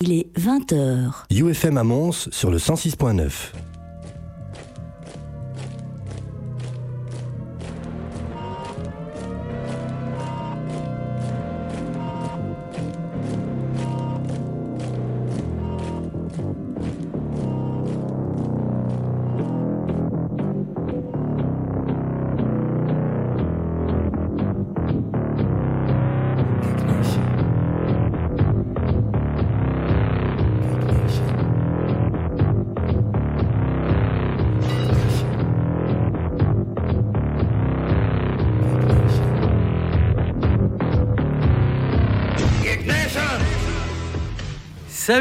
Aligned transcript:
Il 0.00 0.12
est 0.12 0.28
20h. 0.38 1.24
UFM 1.32 1.76
à 1.76 1.82
Mons 1.82 2.28
sur 2.30 2.52
le 2.52 2.58
106.9. 2.58 3.32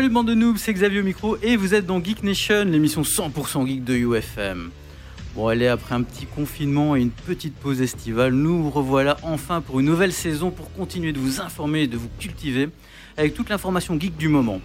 Salut 0.07 0.13
bande 0.15 0.27
de 0.29 0.35
noobs, 0.35 0.55
c'est 0.55 0.71
Xavier 0.71 1.01
au 1.01 1.03
micro 1.03 1.35
et 1.43 1.57
vous 1.57 1.73
êtes 1.73 1.85
dans 1.85 2.01
Geek 2.01 2.23
Nation, 2.23 2.63
l'émission 2.63 3.01
100% 3.01 3.67
geek 3.67 3.83
de 3.83 3.93
UFM. 3.93 4.69
Bon 5.35 5.49
allez, 5.49 5.67
après 5.67 5.95
un 5.95 6.01
petit 6.01 6.25
confinement 6.25 6.95
et 6.95 7.01
une 7.01 7.09
petite 7.11 7.53
pause 7.55 7.81
estivale, 7.81 8.31
nous 8.31 8.63
vous 8.63 8.69
revoilà 8.69 9.17
enfin 9.21 9.59
pour 9.59 9.81
une 9.81 9.87
nouvelle 9.87 10.13
saison 10.13 10.49
pour 10.49 10.71
continuer 10.71 11.11
de 11.11 11.19
vous 11.19 11.41
informer 11.41 11.81
et 11.81 11.87
de 11.87 11.97
vous 11.97 12.07
cultiver 12.19 12.69
avec 13.17 13.33
toute 13.33 13.49
l'information 13.49 13.99
geek 13.99 14.15
du 14.15 14.29
moment. 14.29 14.61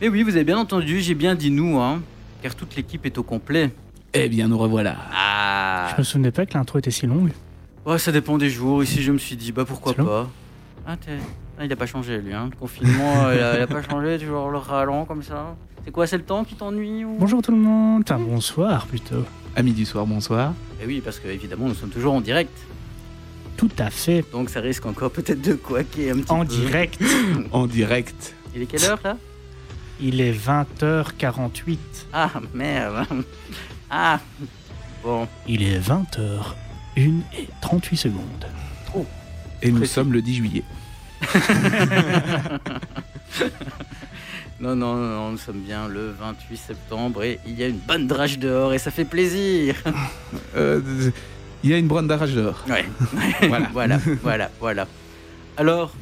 Et 0.00 0.08
oui, 0.08 0.24
vous 0.24 0.34
avez 0.34 0.42
bien 0.42 0.58
entendu, 0.58 1.00
j'ai 1.00 1.14
bien 1.14 1.36
dit 1.36 1.52
nous, 1.52 1.78
hein, 1.78 2.02
car 2.42 2.56
toute 2.56 2.74
l'équipe 2.74 3.06
est 3.06 3.18
au 3.18 3.22
complet. 3.22 3.70
Eh 4.14 4.28
bien, 4.28 4.48
nous 4.48 4.58
revoilà. 4.58 4.96
Ah 5.14 5.90
Je 5.92 6.00
me 6.00 6.02
souvenais 6.02 6.32
pas 6.32 6.44
que 6.44 6.54
l'intro 6.54 6.80
était 6.80 6.90
si 6.90 7.06
longue. 7.06 7.30
Ouais, 7.84 8.00
ça 8.00 8.10
dépend 8.10 8.36
des 8.36 8.50
jours. 8.50 8.82
Ici, 8.82 9.00
je 9.00 9.12
me 9.12 9.18
suis 9.18 9.36
dit, 9.36 9.52
bah 9.52 9.64
pourquoi 9.64 9.94
pas. 9.94 10.28
Ah, 10.86 10.96
t'es- 10.96 11.18
ah, 11.58 11.64
il 11.64 11.72
a 11.72 11.76
pas 11.76 11.86
changé, 11.86 12.18
lui. 12.18 12.32
Hein. 12.32 12.48
Le 12.52 12.56
confinement, 12.56 13.30
il, 13.32 13.38
a, 13.40 13.56
il 13.56 13.62
a 13.62 13.66
pas 13.66 13.82
changé, 13.82 14.18
toujours 14.18 14.50
le 14.50 14.58
ralent 14.58 15.04
comme 15.04 15.22
ça. 15.22 15.56
C'est 15.84 15.90
quoi, 15.90 16.06
c'est 16.06 16.16
le 16.16 16.24
temps 16.24 16.44
qui 16.44 16.54
t'ennuie 16.54 17.04
ou... 17.04 17.16
Bonjour 17.18 17.42
tout 17.42 17.50
le 17.52 17.56
monde. 17.58 18.02
Enfin, 18.04 18.18
bonsoir 18.20 18.86
plutôt. 18.86 19.24
Amis 19.56 19.72
du 19.72 19.84
soir, 19.84 20.06
bonsoir. 20.06 20.52
Eh 20.82 20.86
oui, 20.86 21.00
parce 21.04 21.18
que 21.18 21.28
évidemment, 21.28 21.66
nous 21.68 21.74
sommes 21.74 21.90
toujours 21.90 22.14
en 22.14 22.20
direct. 22.20 22.56
Tout 23.56 23.70
à 23.78 23.88
fait. 23.90 24.24
Donc 24.32 24.50
ça 24.50 24.60
risque 24.60 24.84
encore 24.84 25.10
peut-être 25.10 25.40
de 25.40 25.54
quaquer 25.54 26.10
un 26.10 26.16
petit 26.18 26.30
En 26.32 26.40
peu. 26.40 26.46
direct. 26.46 27.00
En 27.52 27.66
direct. 27.66 28.34
Il 28.54 28.62
est 28.62 28.66
quelle 28.66 28.84
heure 28.84 29.00
là? 29.02 29.16
Il 30.00 30.20
est 30.20 30.32
20h48. 30.32 31.78
Ah, 32.12 32.30
merde. 32.52 33.06
Ah, 33.90 34.20
bon. 35.02 35.26
Il 35.48 35.62
est 35.62 35.78
20h1 35.78 36.98
et 36.98 37.48
38 37.62 37.96
secondes. 37.96 38.46
Et 39.62 39.70
nous 39.70 39.78
Précis. 39.78 39.94
sommes 39.94 40.12
le 40.12 40.20
10 40.20 40.34
juillet. 40.34 40.62
Non, 44.58 44.74
non, 44.74 44.94
non, 44.96 45.32
nous 45.32 45.38
sommes 45.38 45.60
bien 45.60 45.86
le 45.86 46.14
28 46.18 46.56
septembre 46.56 47.22
et 47.22 47.38
il 47.46 47.58
y 47.58 47.62
a 47.62 47.68
une 47.68 47.76
bonne 47.76 48.06
drage 48.06 48.38
dehors 48.38 48.72
et 48.72 48.78
ça 48.78 48.90
fait 48.90 49.04
plaisir. 49.04 49.76
Euh, 50.56 50.80
Il 51.62 51.70
y 51.70 51.74
a 51.74 51.78
une 51.78 51.88
brande 51.88 52.06
d'arrache 52.06 52.32
dehors. 52.32 52.64
Ouais. 52.68 52.84
Voilà. 53.48 53.68
voilà, 53.72 53.98
voilà, 54.22 54.50
voilà. 54.58 54.86
Alors, 55.58 55.92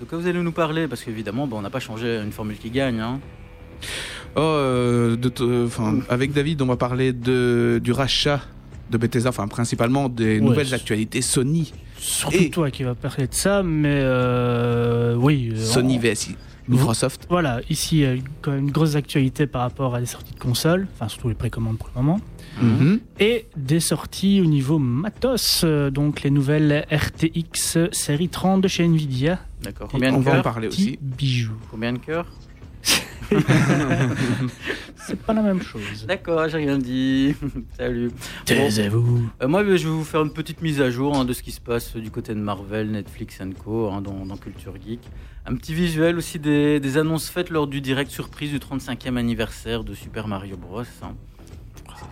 de 0.00 0.06
quoi 0.06 0.18
vous 0.18 0.26
allez 0.26 0.40
nous 0.40 0.52
parler? 0.52 0.88
Parce 0.88 1.02
qu'évidemment, 1.02 1.46
bon, 1.46 1.58
on 1.58 1.62
n'a 1.62 1.70
pas 1.70 1.80
changé 1.80 2.16
une 2.24 2.32
formule 2.32 2.56
qui 2.56 2.70
gagne. 2.70 3.00
Hein. 3.00 3.20
Oh, 4.36 4.40
euh, 4.40 5.16
de 5.16 5.30
euh, 5.40 5.68
avec 6.08 6.32
David, 6.32 6.62
on 6.62 6.66
va 6.66 6.76
parler 6.76 7.12
de, 7.12 7.78
du 7.82 7.92
rachat 7.92 8.40
de 8.90 8.98
Bethesda, 8.98 9.28
enfin 9.30 9.48
principalement 9.48 10.08
des 10.08 10.34
Ouais, 10.36 10.40
nouvelles 10.40 10.74
actualités 10.74 11.22
Sony. 11.22 11.72
Surtout 11.98 12.36
Et- 12.36 12.50
toi 12.50 12.70
qui 12.70 12.84
vas 12.84 12.94
parler 12.94 13.26
de 13.26 13.34
ça, 13.34 13.62
mais 13.62 13.98
euh, 14.00 15.14
oui. 15.16 15.50
euh, 15.52 15.56
Sony 15.64 15.96
on- 15.98 16.00
vs 16.00 16.34
Microsoft. 16.68 17.26
Voilà, 17.30 17.60
ici, 17.70 17.96
il 17.96 18.00
y 18.02 18.06
a 18.06 18.14
eu 18.14 18.22
quand 18.42 18.50
même 18.50 18.64
une 18.64 18.70
grosse 18.70 18.94
actualité 18.94 19.46
par 19.46 19.62
rapport 19.62 19.94
à 19.94 20.00
des 20.00 20.06
sorties 20.06 20.34
de 20.34 20.38
consoles, 20.38 20.86
enfin 20.94 21.08
surtout 21.08 21.28
les 21.28 21.34
précommandes 21.34 21.78
pour 21.78 21.88
le 21.94 22.02
moment, 22.02 22.20
Mhm. 22.60 23.00
et 23.20 23.46
des 23.56 23.80
sorties 23.80 24.40
au 24.42 24.44
niveau 24.44 24.78
matos, 24.78 25.62
euh, 25.64 25.90
donc 25.90 26.22
les 26.22 26.30
nouvelles 26.30 26.84
RTX 26.92 27.78
série 27.92 28.28
30 28.28 28.60
de 28.60 28.68
chez 28.68 28.84
Nvidia. 28.84 29.38
D'accord. 29.62 29.88
Combien 29.90 30.12
on 30.14 30.18
de 30.18 30.24
va 30.24 30.40
en 30.40 30.42
cœurs. 30.42 30.58
Combien 31.70 31.92
de 31.94 31.98
cœurs? 31.98 32.26
C'est 34.96 35.18
pas 35.20 35.32
la 35.32 35.42
même 35.42 35.62
chose. 35.62 36.04
D'accord, 36.06 36.48
j'ai 36.48 36.58
rien 36.58 36.78
dit. 36.78 37.34
Salut. 37.78 38.08
Bon, 38.08 38.14
Taisez-vous. 38.44 39.28
euh, 39.42 39.48
moi, 39.48 39.62
je 39.64 39.70
vais 39.70 39.78
vous 39.90 40.04
faire 40.04 40.22
une 40.22 40.32
petite 40.32 40.60
mise 40.62 40.80
à 40.80 40.90
jour 40.90 41.16
hein, 41.16 41.24
de 41.24 41.32
ce 41.32 41.42
qui 41.42 41.52
se 41.52 41.60
passe 41.60 41.96
du 41.96 42.10
côté 42.10 42.34
de 42.34 42.40
Marvel, 42.40 42.90
Netflix 42.90 43.38
Co. 43.64 43.88
hein, 43.90 44.00
dans, 44.02 44.26
dans 44.26 44.36
Culture 44.36 44.74
Geek. 44.84 45.00
Un 45.46 45.54
petit 45.54 45.72
visuel 45.72 46.16
aussi 46.18 46.38
des, 46.38 46.78
des 46.80 46.98
annonces 46.98 47.28
faites 47.30 47.48
lors 47.50 47.66
du 47.66 47.80
direct 47.80 48.10
surprise 48.10 48.50
du 48.50 48.58
35e 48.58 49.16
anniversaire 49.16 49.82
de 49.84 49.94
Super 49.94 50.28
Mario 50.28 50.56
Bros. 50.56 50.82
hein. 51.02 51.14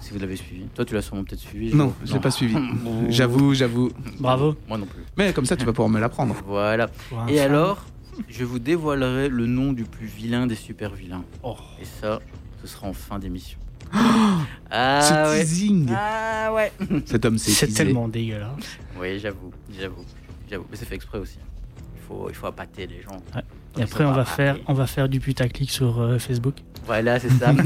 Si 0.00 0.12
vous 0.12 0.18
l'avez 0.18 0.36
suivi. 0.36 0.62
Toi, 0.74 0.84
tu 0.84 0.94
l'as 0.94 1.02
sûrement 1.02 1.22
peut-être 1.24 1.40
suivi. 1.40 1.74
Non, 1.74 1.92
je 2.04 2.12
l'ai 2.14 2.18
pas 2.20 2.30
suivi. 2.30 2.56
J'avoue, 3.08 3.54
j'avoue. 3.54 3.90
Bravo. 4.18 4.56
Moi 4.68 4.78
non 4.78 4.86
plus. 4.86 5.02
Mais 5.16 5.32
comme 5.32 5.44
ça, 5.46 5.54
tu 5.56 5.64
vas 5.64 5.72
pouvoir 5.72 5.88
me 5.88 6.00
l'apprendre. 6.00 6.34
Voilà. 6.46 6.88
Et 7.28 7.38
alors, 7.40 7.84
je 8.28 8.44
vous 8.44 8.58
dévoilerai 8.58 9.28
le 9.28 9.46
nom 9.46 9.72
du 9.72 9.84
plus 9.84 10.06
vilain 10.06 10.46
des 10.46 10.54
super 10.54 10.94
vilains. 10.94 11.24
Oh. 11.42 11.56
Et 11.80 11.84
ça, 11.84 12.20
ce 12.62 12.66
sera 12.66 12.86
en 12.88 12.92
fin 12.92 13.18
d'émission. 13.18 13.58
Ce 13.92 13.98
ah 14.70 15.30
ouais. 15.30 15.40
teasing. 15.40 15.90
Ah 15.94 16.52
ouais. 16.52 16.72
Cet 17.06 17.24
homme 17.24 17.38
s'est 17.38 17.52
C'est 17.52 17.68
tellement 17.72 18.08
dégueulasse. 18.08 18.78
Oui, 19.00 19.18
j'avoue, 19.18 19.52
j'avoue, 19.78 20.04
j'avoue. 20.50 20.66
Mais 20.70 20.76
c'est 20.76 20.86
fait 20.86 20.96
exprès 20.96 21.18
aussi. 21.18 21.38
Il 21.94 22.02
faut, 22.02 22.26
il 22.28 22.34
faut 22.34 22.46
appâter 22.46 22.86
les 22.86 23.02
gens. 23.02 23.22
Et 23.78 23.82
après, 23.82 24.04
on 24.04 24.12
va 24.12 24.24
faire, 24.24 24.56
on 24.66 24.74
va 24.74 24.86
faire 24.86 25.08
du 25.08 25.20
putaclic 25.20 25.70
sur 25.70 26.00
euh, 26.00 26.18
Facebook. 26.18 26.56
Voilà, 26.86 27.18
c'est 27.18 27.30
ça. 27.30 27.52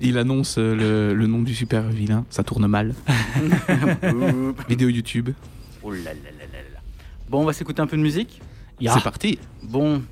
Il 0.00 0.18
annonce 0.18 0.56
euh, 0.58 0.74
le, 0.74 1.14
le 1.14 1.26
nom 1.26 1.42
du 1.42 1.54
super 1.54 1.82
vilain. 1.82 2.26
Ça 2.30 2.42
tourne 2.44 2.66
mal. 2.66 2.94
Vidéo 4.68 4.88
YouTube. 4.88 5.30
oh 5.82 5.90
là 5.92 6.12
là. 6.12 6.37
Bon, 7.28 7.42
on 7.42 7.44
va 7.44 7.52
s'écouter 7.52 7.80
un 7.82 7.86
peu 7.86 7.96
de 7.96 8.02
musique. 8.02 8.40
C'est 8.80 9.02
parti. 9.02 9.38
Bon, 9.62 10.02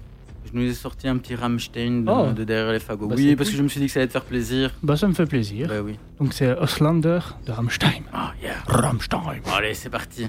je 0.44 0.50
nous 0.58 0.68
ai 0.68 0.74
sorti 0.74 1.08
un 1.08 1.16
petit 1.18 1.34
Rammstein 1.34 2.04
de, 2.04 2.10
Oh. 2.10 2.32
de 2.32 2.44
derrière 2.44 2.72
les 2.72 2.78
fagots. 2.80 3.06
Bah, 3.08 3.14
oui, 3.16 3.34
parce 3.36 3.48
cool. 3.48 3.52
que 3.54 3.58
je 3.58 3.62
me 3.62 3.68
suis 3.68 3.80
dit 3.80 3.86
que 3.86 3.92
ça 3.92 4.00
allait 4.00 4.06
te 4.08 4.12
faire 4.12 4.24
plaisir. 4.24 4.72
Bah, 4.82 4.96
ça 4.96 5.06
me 5.08 5.12
fait 5.14 5.26
plaisir. 5.26 5.68
Bah 5.68 5.80
oui. 5.82 5.98
Donc, 6.20 6.32
c'est 6.34 6.50
Oslander 6.58 7.20
de 7.46 7.52
Rammstein. 7.52 8.02
Ah, 8.12 8.32
yeah. 8.42 8.54
Rammstein. 8.66 9.20
Allez, 9.56 9.74
c'est 9.74 9.90
parti. 9.90 10.26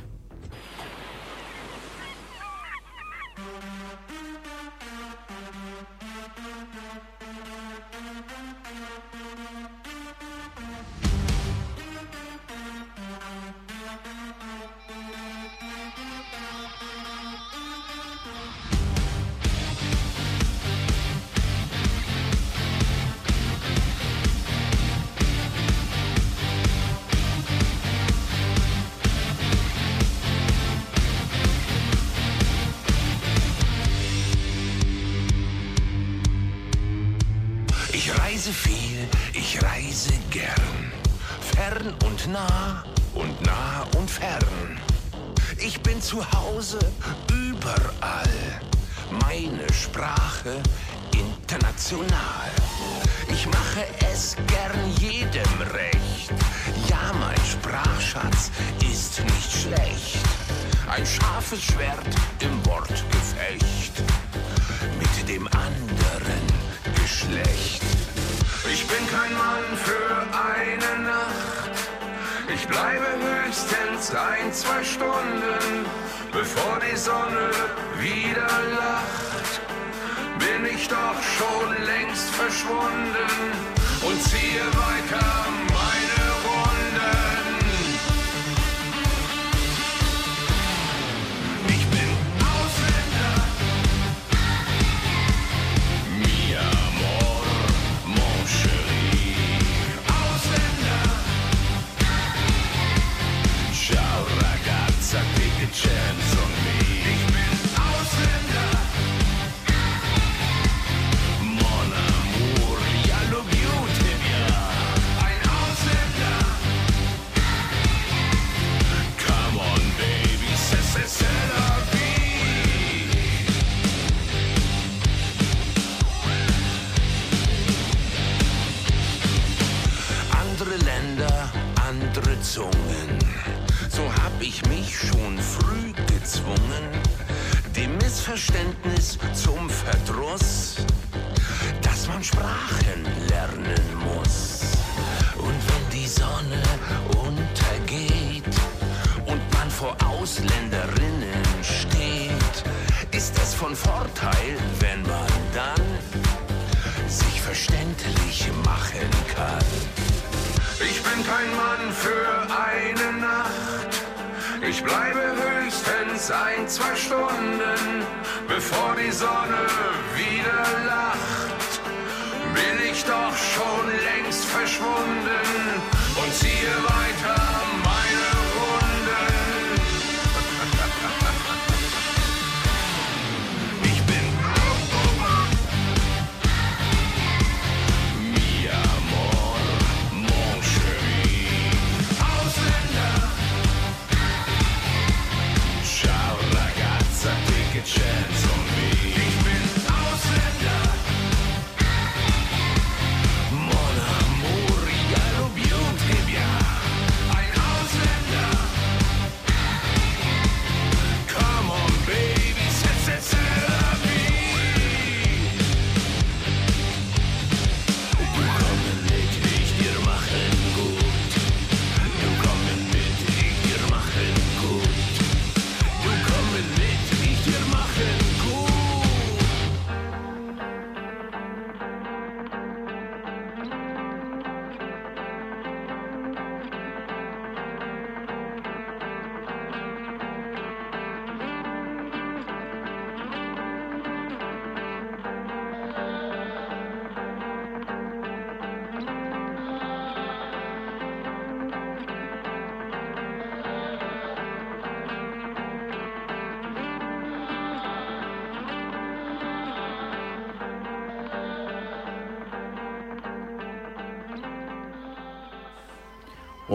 Zu 46.07 46.23
Hause 46.31 46.79
überall. 47.29 48.61
Meine 49.25 49.67
Sprache 49.73 50.55
international. 51.11 52.49
Ich 53.27 53.45
mache 53.47 53.83
es 54.09 54.37
gern 54.47 54.89
jedem 55.01 55.61
recht. 55.73 56.31
Ja, 56.87 57.11
mein 57.19 57.45
Sprachschatz 57.45 58.51
ist 58.89 59.19
nicht 59.19 59.51
schlecht. 59.51 60.19
Ein 60.89 61.05
scharfes 61.05 61.61
Schwert 61.61 62.15
Bleibe 72.67 73.07
höchstens 73.45 74.13
ein, 74.13 74.51
zwei 74.51 74.83
Stunden, 74.83 75.85
bevor 76.31 76.79
die 76.79 76.97
Sonne 76.97 77.51
wieder 77.97 78.47
lacht. 78.75 79.61
bin 80.39 80.65
ich 80.73 80.87
doch 80.87 81.21
schon 81.21 81.85
längst 81.85 82.29
verschwunden 82.31 83.27
und 84.05 84.21
ziehe 84.21 84.65
weiter 84.73 85.66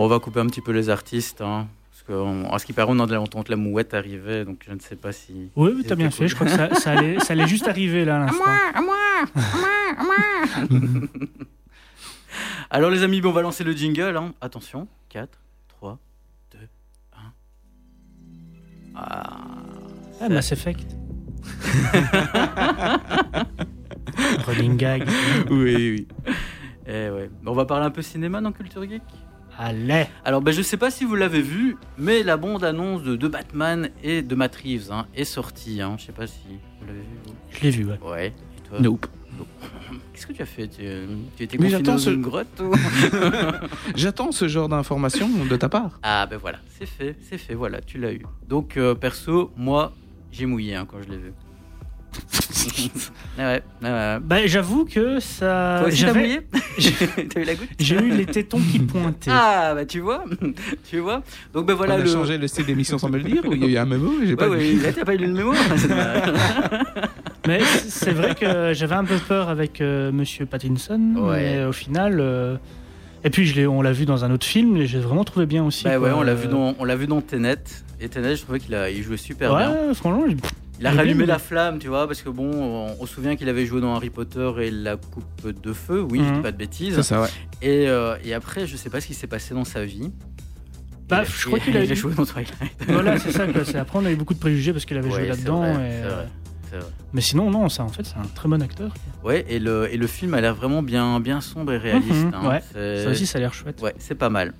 Bon, 0.02 0.06
on 0.06 0.08
va 0.08 0.18
couper 0.18 0.40
un 0.40 0.46
petit 0.46 0.60
peu 0.60 0.72
les 0.72 0.90
artistes. 0.90 1.40
Hein, 1.42 1.68
parce 1.92 2.02
que, 2.02 2.12
on- 2.12 2.52
à 2.52 2.58
ce 2.58 2.66
qui 2.66 2.72
paraît, 2.72 2.90
on 2.92 2.98
a 2.98 3.18
entendu 3.18 3.52
la 3.52 3.56
mouette 3.56 3.94
arriver, 3.94 4.44
donc 4.44 4.64
je 4.66 4.72
ne 4.72 4.80
sais 4.80 4.96
pas 4.96 5.12
si. 5.12 5.48
Oui, 5.54 5.76
si 5.80 5.86
t'as 5.86 5.94
bien 5.94 6.10
fait. 6.10 6.26
Je 6.26 6.34
crois 6.34 6.48
que 6.48 6.52
ça, 6.52 6.74
ça 6.74 6.90
allait, 6.90 7.20
ça 7.20 7.34
allait 7.34 7.46
juste 7.46 7.68
arriver 7.68 8.04
là 8.04 8.16
à 8.16 8.18
l'instant. 8.26 8.44
Alors, 12.70 12.90
les 12.90 13.04
amis, 13.04 13.20
bon, 13.20 13.28
on 13.28 13.32
va 13.32 13.42
lancer 13.42 13.62
le 13.62 13.70
jingle. 13.72 14.16
hein. 14.16 14.32
Attention 14.40 14.88
4, 15.10 15.38
3, 15.68 15.98
2, 16.52 16.58
1. 17.12 17.16
Ah. 18.96 19.40
Ah, 20.20 20.28
Mass 20.28 20.50
Effect. 20.50 20.96
Running 24.48 24.76
gag. 24.76 25.08
Oui, 25.48 25.74
oui. 25.90 26.08
Eh 26.88 27.08
ouais. 27.10 27.30
On 27.46 27.52
va 27.52 27.64
parler 27.66 27.86
un 27.86 27.90
peu 27.90 28.02
cinéma 28.02 28.40
dans 28.40 28.50
Culture 28.50 28.82
Geek? 28.88 29.02
Allez. 29.64 30.06
Alors, 30.24 30.40
ben, 30.42 30.52
je 30.52 30.60
sais 30.60 30.76
pas 30.76 30.90
si 30.90 31.04
vous 31.04 31.14
l'avez 31.14 31.40
vu, 31.40 31.76
mais 31.96 32.24
la 32.24 32.36
bande-annonce 32.36 33.04
de, 33.04 33.14
de 33.14 33.28
Batman 33.28 33.90
et 34.02 34.22
de 34.22 34.34
Matt 34.34 34.56
Reeves 34.56 34.90
hein, 34.90 35.06
est 35.14 35.24
sortie. 35.24 35.80
Hein. 35.80 35.94
Je 35.98 36.06
sais 36.06 36.12
pas 36.12 36.26
si 36.26 36.40
vous 36.80 36.86
l'avez 36.86 36.98
vu. 36.98 37.06
vous. 37.26 37.34
Je 37.50 37.60
l'ai 37.60 37.70
vu, 37.70 37.84
ouais. 37.84 37.98
Ouais. 38.02 38.26
Et 38.28 38.68
toi? 38.68 38.80
Nope. 38.80 39.06
Qu'est-ce 40.12 40.26
que 40.26 40.32
tu 40.32 40.42
as 40.42 40.46
fait? 40.46 40.66
Tu, 40.66 40.82
tu 41.36 41.44
étais 41.44 41.56
confiné 41.56 41.70
j'attends 41.78 41.92
dans 41.92 41.98
ce- 41.98 42.10
une 42.10 42.22
grotte 42.22 42.60
ou... 42.60 42.72
J'attends 43.94 44.32
ce 44.32 44.48
genre 44.48 44.68
d'informations 44.68 45.28
de 45.48 45.56
ta 45.56 45.68
part. 45.68 45.98
Ah 46.02 46.26
ben 46.26 46.38
voilà, 46.38 46.58
c'est 46.78 46.86
fait, 46.86 47.16
c'est 47.28 47.38
fait, 47.38 47.54
voilà, 47.54 47.80
tu 47.80 47.98
l'as 47.98 48.12
eu. 48.12 48.22
Donc 48.48 48.76
euh, 48.76 48.94
perso, 48.94 49.52
moi, 49.56 49.92
j'ai 50.32 50.46
mouillé 50.46 50.74
hein, 50.74 50.86
quand 50.88 50.98
je 51.02 51.08
l'ai 51.08 51.18
vu. 51.18 51.32
Ah 53.38 53.52
ouais, 53.54 53.62
ah 53.82 53.86
ouais. 53.86 54.18
Bah, 54.22 54.46
j'avoue 54.46 54.84
que 54.84 55.18
ça. 55.18 55.78
Toi 55.80 55.88
aussi 55.88 56.04
t'as 56.04 56.12
mouillé 56.12 56.40
eu 57.36 57.44
la 57.44 57.54
goutte 57.54 57.68
J'ai 57.78 57.96
eu 57.96 58.10
les 58.10 58.26
tétons 58.26 58.60
qui 58.60 58.78
pointaient. 58.78 59.30
Ah 59.32 59.72
bah 59.74 59.86
tu 59.86 60.00
vois, 60.00 60.24
tu 60.90 60.98
vois. 60.98 61.22
Donc 61.54 61.66
ben 61.66 61.72
voilà 61.74 61.94
on 61.94 62.00
a 62.00 62.02
le. 62.02 62.10
changé 62.10 62.36
le 62.36 62.46
style 62.46 62.66
d'émission 62.66 62.98
sans 62.98 63.08
me 63.08 63.16
le 63.16 63.24
dire 63.24 63.42
ou 63.46 63.54
il 63.54 63.64
y 63.64 63.64
a 63.64 63.68
eu 63.68 63.76
un 63.78 63.86
mémo 63.86 64.12
j'ai 64.22 64.30
Ouais, 64.30 64.36
pas 64.36 64.48
ouais, 64.50 64.58
vu. 64.58 64.82
là, 64.82 64.92
t'as 64.92 65.04
pas 65.06 65.14
eu 65.14 65.18
le 65.18 65.28
mémo. 65.28 65.54
Mais 67.46 67.60
c'est 67.88 68.12
vrai 68.12 68.34
que 68.34 68.72
j'avais 68.74 68.94
un 68.94 69.04
peu 69.04 69.16
peur 69.16 69.48
avec 69.48 69.80
euh, 69.80 70.12
Monsieur 70.12 70.44
Pattinson. 70.46 71.14
Ouais. 71.16 71.40
Mais 71.58 71.64
au 71.64 71.72
final. 71.72 72.18
euh, 72.20 72.56
Et 73.24 73.30
puis 73.30 73.46
je 73.46 73.54
l'ai- 73.54 73.66
on 73.66 73.82
l'a 73.82 73.92
vu 73.92 74.04
dans 74.04 74.24
un 74.24 74.30
autre 74.30 74.46
film 74.46 74.76
et 74.76 74.86
j'ai 74.86 75.00
vraiment 75.00 75.24
trouvé 75.24 75.46
bien 75.46 75.64
aussi. 75.64 75.84
Bah 75.84 75.98
ouais, 75.98 76.12
on 76.12 76.22
l'a 76.22 76.34
vu 76.34 76.48
dans, 76.48 76.74
on 76.78 76.84
l'a 76.84 76.96
vu 76.96 77.06
dans 77.06 77.20
Tenet. 77.22 77.56
Et 78.00 78.08
Tenet, 78.08 78.36
je 78.36 78.42
trouvais 78.42 78.60
qu'il 78.60 78.74
a, 78.74 78.90
il 78.90 79.02
jouait 79.02 79.16
super 79.16 79.56
bien. 79.56 79.70
Ouais, 79.70 79.94
franchement, 79.94 80.24
Il 80.82 80.86
a 80.88 80.92
rallumé 80.92 81.26
la 81.26 81.38
flamme, 81.38 81.78
tu 81.78 81.86
vois, 81.88 82.06
parce 82.08 82.22
que 82.22 82.28
bon, 82.28 82.50
on, 82.52 82.96
on 83.00 83.06
se 83.06 83.14
souvient 83.14 83.36
qu'il 83.36 83.48
avait 83.48 83.66
joué 83.66 83.80
dans 83.80 83.94
Harry 83.94 84.10
Potter 84.10 84.50
et 84.62 84.70
la 84.70 84.96
coupe 84.96 85.48
de 85.62 85.72
feu, 85.72 86.00
oui, 86.10 86.18
je 86.18 86.24
Mhm. 86.24 86.36
dis 86.36 86.42
pas 86.42 86.50
de 86.52 86.56
bêtises. 86.56 86.94
C'est 86.96 87.02
ça, 87.04 87.20
ouais. 87.22 87.28
Et, 87.62 87.88
euh, 87.88 88.16
et 88.24 88.34
après, 88.34 88.66
je 88.66 88.76
sais 88.76 88.90
pas 88.90 89.00
ce 89.00 89.06
qui 89.06 89.14
s'est 89.14 89.26
passé 89.28 89.54
dans 89.54 89.64
sa 89.64 89.84
vie. 89.84 90.10
Bah, 91.08 91.22
Il- 91.24 91.32
je 91.32 91.46
crois 91.46 91.58
qu'il 91.60 91.76
a 91.76 91.80
il 91.84 91.90
a 91.90 91.92
eu- 91.92 91.96
joué 91.96 92.14
dans 92.14 92.24
Twilight. 92.24 92.52
voilà, 92.88 93.18
c'est 93.18 93.30
ça. 93.32 93.46
quoi. 93.46 93.64
C'est- 93.64 93.78
Après, 93.78 93.98
on 93.98 94.04
a 94.04 94.10
eu 94.10 94.16
beaucoup 94.16 94.34
de 94.34 94.38
préjugés 94.40 94.72
parce 94.72 94.84
qu'il 94.84 94.96
avait 94.96 95.08
Ouais, 95.08 95.20
joué 95.20 95.28
là-dedans. 95.28 95.62
C'est 96.72 96.78
vrai. 96.78 96.90
Mais 97.12 97.20
sinon, 97.20 97.50
non, 97.50 97.68
ça, 97.68 97.84
en 97.84 97.88
fait, 97.88 98.04
c'est 98.06 98.16
un 98.16 98.26
très 98.34 98.48
bon 98.48 98.60
acteur. 98.62 98.92
Ouais, 99.22 99.44
et 99.48 99.58
le, 99.58 99.92
et 99.92 99.96
le 99.98 100.06
film 100.06 100.32
a 100.34 100.40
l'air 100.40 100.54
vraiment 100.54 100.82
bien, 100.82 101.20
bien 101.20 101.40
sombre 101.42 101.72
et 101.74 101.78
réaliste. 101.78 102.10
Mhm, 102.24 102.32
hein. 102.34 102.48
ouais, 102.48 102.62
C'est- 102.72 103.04
Ça 103.04 103.10
aussi, 103.10 103.26
ça 103.26 103.38
a 103.38 103.40
l'air 103.42 103.52
chouette. 103.54 103.80
Ouais, 103.82 103.94
c'est 103.98 104.14
pas 104.16 104.30
mal. 104.30 104.54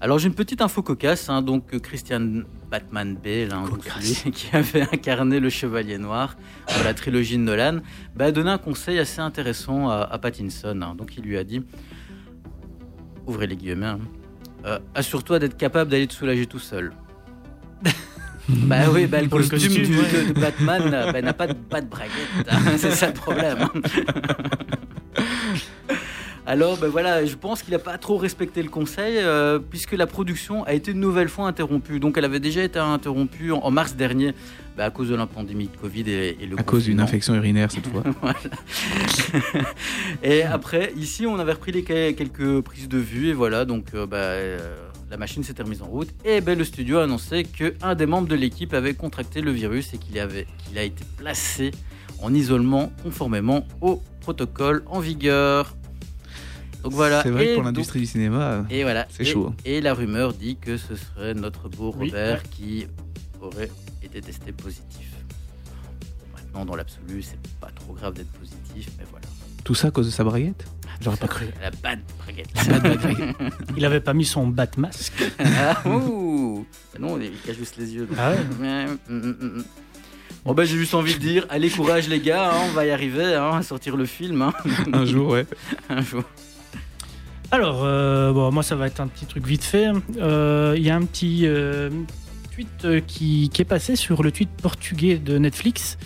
Alors 0.00 0.18
j'ai 0.18 0.28
une 0.28 0.34
petite 0.34 0.60
info 0.60 0.82
cocasse, 0.82 1.30
hein, 1.30 1.40
donc 1.40 1.72
euh, 1.72 1.78
Christian 1.78 2.42
Batman 2.70 3.16
Bale, 3.16 3.52
hein, 3.52 3.64
donc 3.70 3.84
celui 3.84 4.32
qui 4.32 4.54
avait 4.54 4.82
incarné 4.82 5.40
le 5.40 5.48
Chevalier 5.48 5.96
Noir 5.98 6.36
dans 6.76 6.84
la 6.84 6.92
trilogie 6.92 7.38
de 7.38 7.42
Nolan, 7.42 7.78
bah, 8.14 8.26
a 8.26 8.32
donné 8.32 8.50
un 8.50 8.58
conseil 8.58 8.98
assez 8.98 9.20
intéressant 9.20 9.88
à, 9.88 10.00
à 10.02 10.18
Pattinson. 10.18 10.78
hein. 10.82 10.94
Donc 10.96 11.16
il 11.16 11.22
lui 11.24 11.38
a 11.38 11.44
dit, 11.44 11.62
ouvrez 13.26 13.46
les 13.46 13.56
guillemets, 13.56 13.94
Euh, 14.66 14.78
assure-toi 14.94 15.38
d'être 15.38 15.56
capable 15.56 15.90
d'aller 15.90 16.06
te 16.06 16.14
soulager 16.14 16.46
tout 16.46 16.58
seul. 16.58 16.92
Bah 18.48 18.76
oui, 18.92 19.06
bah, 19.06 19.20
le 19.22 19.28
Pour 19.28 19.38
le 19.38 19.46
costume, 19.46 19.74
costume, 19.74 19.84
du- 19.94 19.98
ouais. 20.00 20.24
de, 20.28 20.32
de 20.32 20.40
Batman 20.40 20.82
euh, 20.92 21.12
bah, 21.12 21.22
n'a 21.22 21.32
pas 21.32 21.46
de, 21.46 21.54
pas 21.54 21.80
de 21.80 21.86
braguette, 21.88 22.12
hein. 22.50 22.58
c'est 22.76 22.90
ça 22.92 23.06
le 23.08 23.14
problème. 23.14 23.66
Alors, 26.46 26.76
ben 26.76 26.88
voilà, 26.88 27.24
je 27.24 27.36
pense 27.36 27.62
qu'il 27.62 27.72
n'a 27.72 27.78
pas 27.78 27.96
trop 27.96 28.18
respecté 28.18 28.62
le 28.62 28.68
conseil, 28.68 29.16
euh, 29.16 29.58
puisque 29.58 29.92
la 29.92 30.06
production 30.06 30.62
a 30.64 30.74
été 30.74 30.90
une 30.90 31.00
nouvelle 31.00 31.30
fois 31.30 31.46
interrompue. 31.48 32.00
Donc, 32.00 32.18
elle 32.18 32.26
avait 32.26 32.38
déjà 32.38 32.62
été 32.62 32.78
interrompue 32.78 33.50
en, 33.50 33.60
en 33.60 33.70
mars 33.70 33.94
dernier, 33.94 34.34
ben, 34.76 34.84
à 34.84 34.90
cause 34.90 35.08
de 35.08 35.14
la 35.14 35.24
pandémie 35.24 35.68
de 35.68 35.76
Covid 35.78 36.02
et, 36.10 36.36
et 36.42 36.46
le 36.46 36.60
À 36.60 36.62
cause 36.62 36.84
d'une 36.84 37.00
infection 37.00 37.34
urinaire 37.34 37.70
cette 37.70 37.86
fois. 37.86 38.02
Et 40.22 40.42
après, 40.42 40.92
ici, 40.98 41.24
on 41.26 41.38
avait 41.38 41.52
repris 41.52 41.72
les, 41.72 41.82
quelques 41.82 42.60
prises 42.60 42.90
de 42.90 42.98
vue, 42.98 43.28
et 43.28 43.32
voilà, 43.32 43.64
donc 43.64 43.86
euh, 43.94 44.04
ben, 44.06 44.16
euh, 44.18 44.83
la 45.14 45.18
machine 45.18 45.44
s'était 45.44 45.62
remise 45.62 45.80
en 45.80 45.86
route. 45.86 46.08
Et 46.24 46.40
ben, 46.40 46.58
le 46.58 46.64
studio 46.64 46.98
a 46.98 47.04
annoncé 47.04 47.44
qu'un 47.44 47.94
des 47.94 48.04
membres 48.04 48.26
de 48.26 48.34
l'équipe 48.34 48.74
avait 48.74 48.94
contracté 48.94 49.42
le 49.42 49.52
virus 49.52 49.94
et 49.94 49.98
qu'il 49.98 50.18
avait- 50.18 50.48
qu'il 50.66 50.76
a 50.76 50.82
été 50.82 51.04
placé 51.16 51.70
en 52.20 52.34
isolement 52.34 52.90
conformément 53.04 53.64
au 53.80 54.02
protocole 54.22 54.82
en 54.86 54.98
vigueur. 54.98 55.76
Donc 56.82 56.94
voilà. 56.94 57.22
C'est 57.22 57.30
vrai 57.30 57.44
Et 57.44 57.48
que 57.50 57.54
pour 57.54 57.62
l'industrie 57.62 58.00
du 58.00 58.06
cinéma, 58.06 58.66
et 58.70 58.82
voilà. 58.82 59.06
C'est 59.08 59.24
chaud, 59.24 59.50
hein. 59.50 59.56
Et 59.64 59.80
la 59.80 59.94
rumeur 59.94 60.34
dit 60.34 60.56
que 60.56 60.76
ce 60.76 60.96
serait 60.96 61.32
notre 61.34 61.68
beau 61.68 61.94
Oui, 61.96 62.08
Robert 62.08 62.38
ouais. 62.42 62.48
qui 62.50 62.86
aurait 63.40 63.70
été 64.02 64.20
testé 64.20 64.50
positif. 64.50 65.12
Maintenant, 66.34 66.64
dans 66.64 66.74
l'absolu, 66.74 67.22
c'est 67.22 67.38
pas 67.60 67.70
trop 67.70 67.92
grave 67.92 68.14
d'être 68.14 68.32
positif, 68.32 68.90
mais 68.98 69.04
voilà. 69.12 69.13
Tout 69.64 69.74
ça 69.74 69.88
à 69.88 69.90
cause 69.90 70.06
de 70.06 70.10
sa 70.12 70.24
braguette 70.24 70.66
J'aurais 71.00 71.16
pas 71.16 71.26
cru. 71.26 71.46
La 71.60 71.70
bad 71.70 72.00
braguette. 72.18 72.48
Il 73.76 73.84
avait 73.84 74.00
pas 74.00 74.14
mis 74.14 74.24
son 74.24 74.46
bat 74.46 74.68
masque. 74.76 75.24
ah, 75.40 75.86
ouh. 75.88 76.64
Non, 76.98 77.18
il 77.20 77.32
cache 77.44 77.56
juste 77.56 77.76
les 77.76 77.94
yeux. 77.94 78.06
donc. 78.06 78.16
Ah 78.18 78.30
ouais. 78.60 78.86
Mm, 79.08 79.16
mm, 79.16 79.36
mm. 79.40 79.64
Bon 80.44 80.52
ben 80.52 80.64
j'ai 80.64 80.76
juste 80.76 80.94
envie 80.94 81.14
de 81.14 81.18
dire, 81.20 81.46
allez 81.48 81.70
courage 81.70 82.06
les 82.08 82.20
gars, 82.20 82.50
hein, 82.52 82.66
on 82.68 82.72
va 82.72 82.84
y 82.84 82.90
arriver 82.90 83.34
hein, 83.34 83.56
à 83.56 83.62
sortir 83.62 83.96
le 83.96 84.04
film 84.04 84.42
hein, 84.42 84.52
Un 84.92 85.04
jour, 85.06 85.30
ouais. 85.30 85.46
un 85.88 86.02
jour. 86.02 86.22
Alors, 87.50 87.82
euh, 87.84 88.32
bon, 88.32 88.50
moi, 88.52 88.62
ça 88.62 88.74
va 88.76 88.86
être 88.86 89.00
un 89.00 89.06
petit 89.06 89.26
truc 89.26 89.46
vite 89.46 89.64
fait. 89.64 89.88
Euh, 90.18 90.74
Il 90.76 90.82
y 90.82 90.90
a 90.90 90.96
un 90.96 91.04
petit 91.04 91.46
euh, 91.46 91.88
tweet 92.52 93.06
qui, 93.06 93.48
qui 93.52 93.62
est 93.62 93.66
passé 93.66 93.96
sur 93.96 94.22
le 94.22 94.32
tweet 94.32 94.50
portugais 94.60 95.18
de 95.18 95.38
Netflix. 95.38 95.96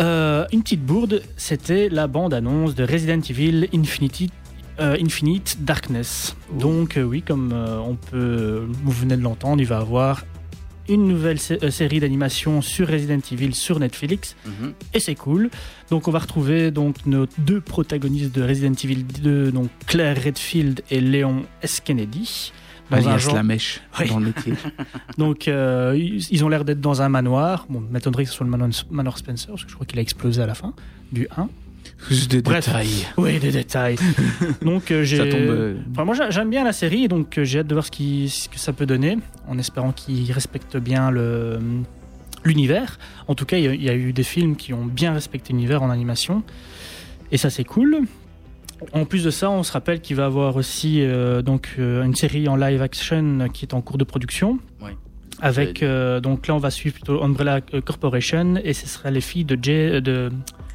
Euh, 0.00 0.46
une 0.52 0.62
petite 0.62 0.84
bourde, 0.84 1.22
c'était 1.36 1.88
la 1.88 2.06
bande-annonce 2.06 2.74
de 2.74 2.84
Resident 2.84 3.20
Evil 3.28 3.68
Infinity, 3.74 4.30
euh, 4.80 4.96
Infinite 5.00 5.58
Darkness. 5.64 6.34
Donc, 6.58 6.96
euh, 6.96 7.02
oui, 7.02 7.22
comme 7.22 7.52
on 7.52 7.94
peut, 7.96 8.66
vous 8.84 8.90
venez 8.92 9.16
de 9.16 9.22
l'entendre, 9.22 9.60
il 9.60 9.66
va 9.66 9.78
avoir 9.78 10.24
une 10.88 11.06
nouvelle 11.06 11.38
sé- 11.38 11.70
série 11.70 12.00
d'animation 12.00 12.60
sur 12.60 12.88
Resident 12.88 13.20
Evil 13.30 13.54
sur 13.54 13.78
Netflix 13.78 14.34
Mhm. 14.44 14.72
et 14.94 14.98
c'est 14.98 15.14
cool. 15.14 15.48
Donc 15.90 16.08
on 16.08 16.10
va 16.10 16.18
retrouver 16.18 16.72
donc 16.72 17.06
nos 17.06 17.26
deux 17.38 17.60
protagonistes 17.60 18.34
de 18.34 18.42
Resident 18.42 18.72
Evil 18.82 19.04
2, 19.04 19.52
donc 19.52 19.68
Claire 19.86 20.16
Redfield 20.20 20.82
et 20.90 21.00
Léon 21.00 21.44
S. 21.62 21.78
Kennedy. 21.80 22.52
Dans 23.00 23.08
un 23.08 23.10
Alias 23.12 23.18
genre- 23.18 23.34
la 23.34 23.42
mèche 23.42 23.80
Oui. 23.98 24.08
dans 24.08 24.18
le 24.18 24.26
métier. 24.26 24.52
Donc 25.18 25.48
euh, 25.48 25.94
ils 25.98 26.44
ont 26.44 26.48
l'air 26.48 26.64
d'être 26.64 26.80
dans 26.80 27.02
un 27.02 27.08
manoir. 27.08 27.66
Bon, 27.68 27.80
m'étonnerait 27.90 28.24
que 28.24 28.30
ce 28.30 28.36
soit 28.36 28.46
le 28.46 28.50
manoir, 28.90 29.18
Spencer, 29.18 29.48
parce 29.50 29.64
que 29.64 29.70
je 29.70 29.74
crois 29.74 29.86
qu'il 29.86 29.98
a 29.98 30.02
explosé 30.02 30.40
à 30.42 30.46
la 30.46 30.54
fin 30.54 30.74
du 31.10 31.26
1. 31.36 31.48
Juste 32.08 32.30
des 32.30 32.42
Bref. 32.42 32.66
détails. 32.66 33.06
Oui, 33.16 33.38
des 33.38 33.50
détails. 33.50 33.96
donc 34.62 34.90
euh, 34.90 35.04
j'ai... 35.04 35.16
Ça 35.18 35.24
tombe. 35.24 35.40
euh, 35.40 35.74
Enfin, 35.92 36.04
moi 36.04 36.14
j'a- 36.14 36.30
j'aime 36.30 36.50
bien 36.50 36.64
la 36.64 36.72
série, 36.72 37.08
donc 37.08 37.38
euh, 37.38 37.44
j'ai 37.44 37.60
hâte 37.60 37.66
de 37.66 37.74
voir 37.74 37.84
ce, 37.84 37.90
qui, 37.90 38.28
ce 38.28 38.48
que 38.48 38.58
ça 38.58 38.72
peut 38.72 38.86
donner, 38.86 39.18
en 39.48 39.58
espérant 39.58 39.92
qu'ils 39.92 40.30
respectent 40.32 40.76
bien 40.76 41.10
le 41.10 41.58
l'univers. 42.44 42.98
En 43.28 43.36
tout 43.36 43.44
cas, 43.44 43.56
il 43.56 43.72
y, 43.80 43.84
y 43.84 43.88
a 43.88 43.94
eu 43.94 44.12
des 44.12 44.24
films 44.24 44.56
qui 44.56 44.72
ont 44.74 44.84
bien 44.84 45.12
respecté 45.12 45.52
l'univers 45.52 45.82
en 45.84 45.90
animation, 45.90 46.42
et 47.30 47.36
ça 47.36 47.50
c'est 47.50 47.62
cool. 47.64 48.00
En 48.92 49.04
plus 49.04 49.24
de 49.24 49.30
ça, 49.30 49.50
on 49.50 49.62
se 49.62 49.72
rappelle 49.72 50.00
qu'il 50.00 50.16
va 50.16 50.24
y 50.24 50.26
avoir 50.26 50.56
aussi 50.56 51.02
euh, 51.02 51.42
donc 51.42 51.76
euh, 51.78 52.02
une 52.02 52.14
série 52.14 52.48
en 52.48 52.56
live 52.56 52.82
action 52.82 53.48
qui 53.52 53.64
est 53.64 53.74
en 53.74 53.80
cours 53.80 53.98
de 53.98 54.04
production. 54.04 54.58
Oui. 54.80 54.90
Avec 55.40 55.82
euh, 55.82 56.20
donc 56.20 56.46
là 56.46 56.54
on 56.54 56.58
va 56.58 56.70
suivre 56.70 56.94
plutôt 56.94 57.22
Umbrella 57.22 57.60
Corporation 57.60 58.56
et 58.62 58.72
ce 58.74 58.86
sera 58.86 59.10
les 59.10 59.20
filles 59.20 59.44
de 59.44 59.58
Jay, 59.60 60.00
de, 60.00 60.30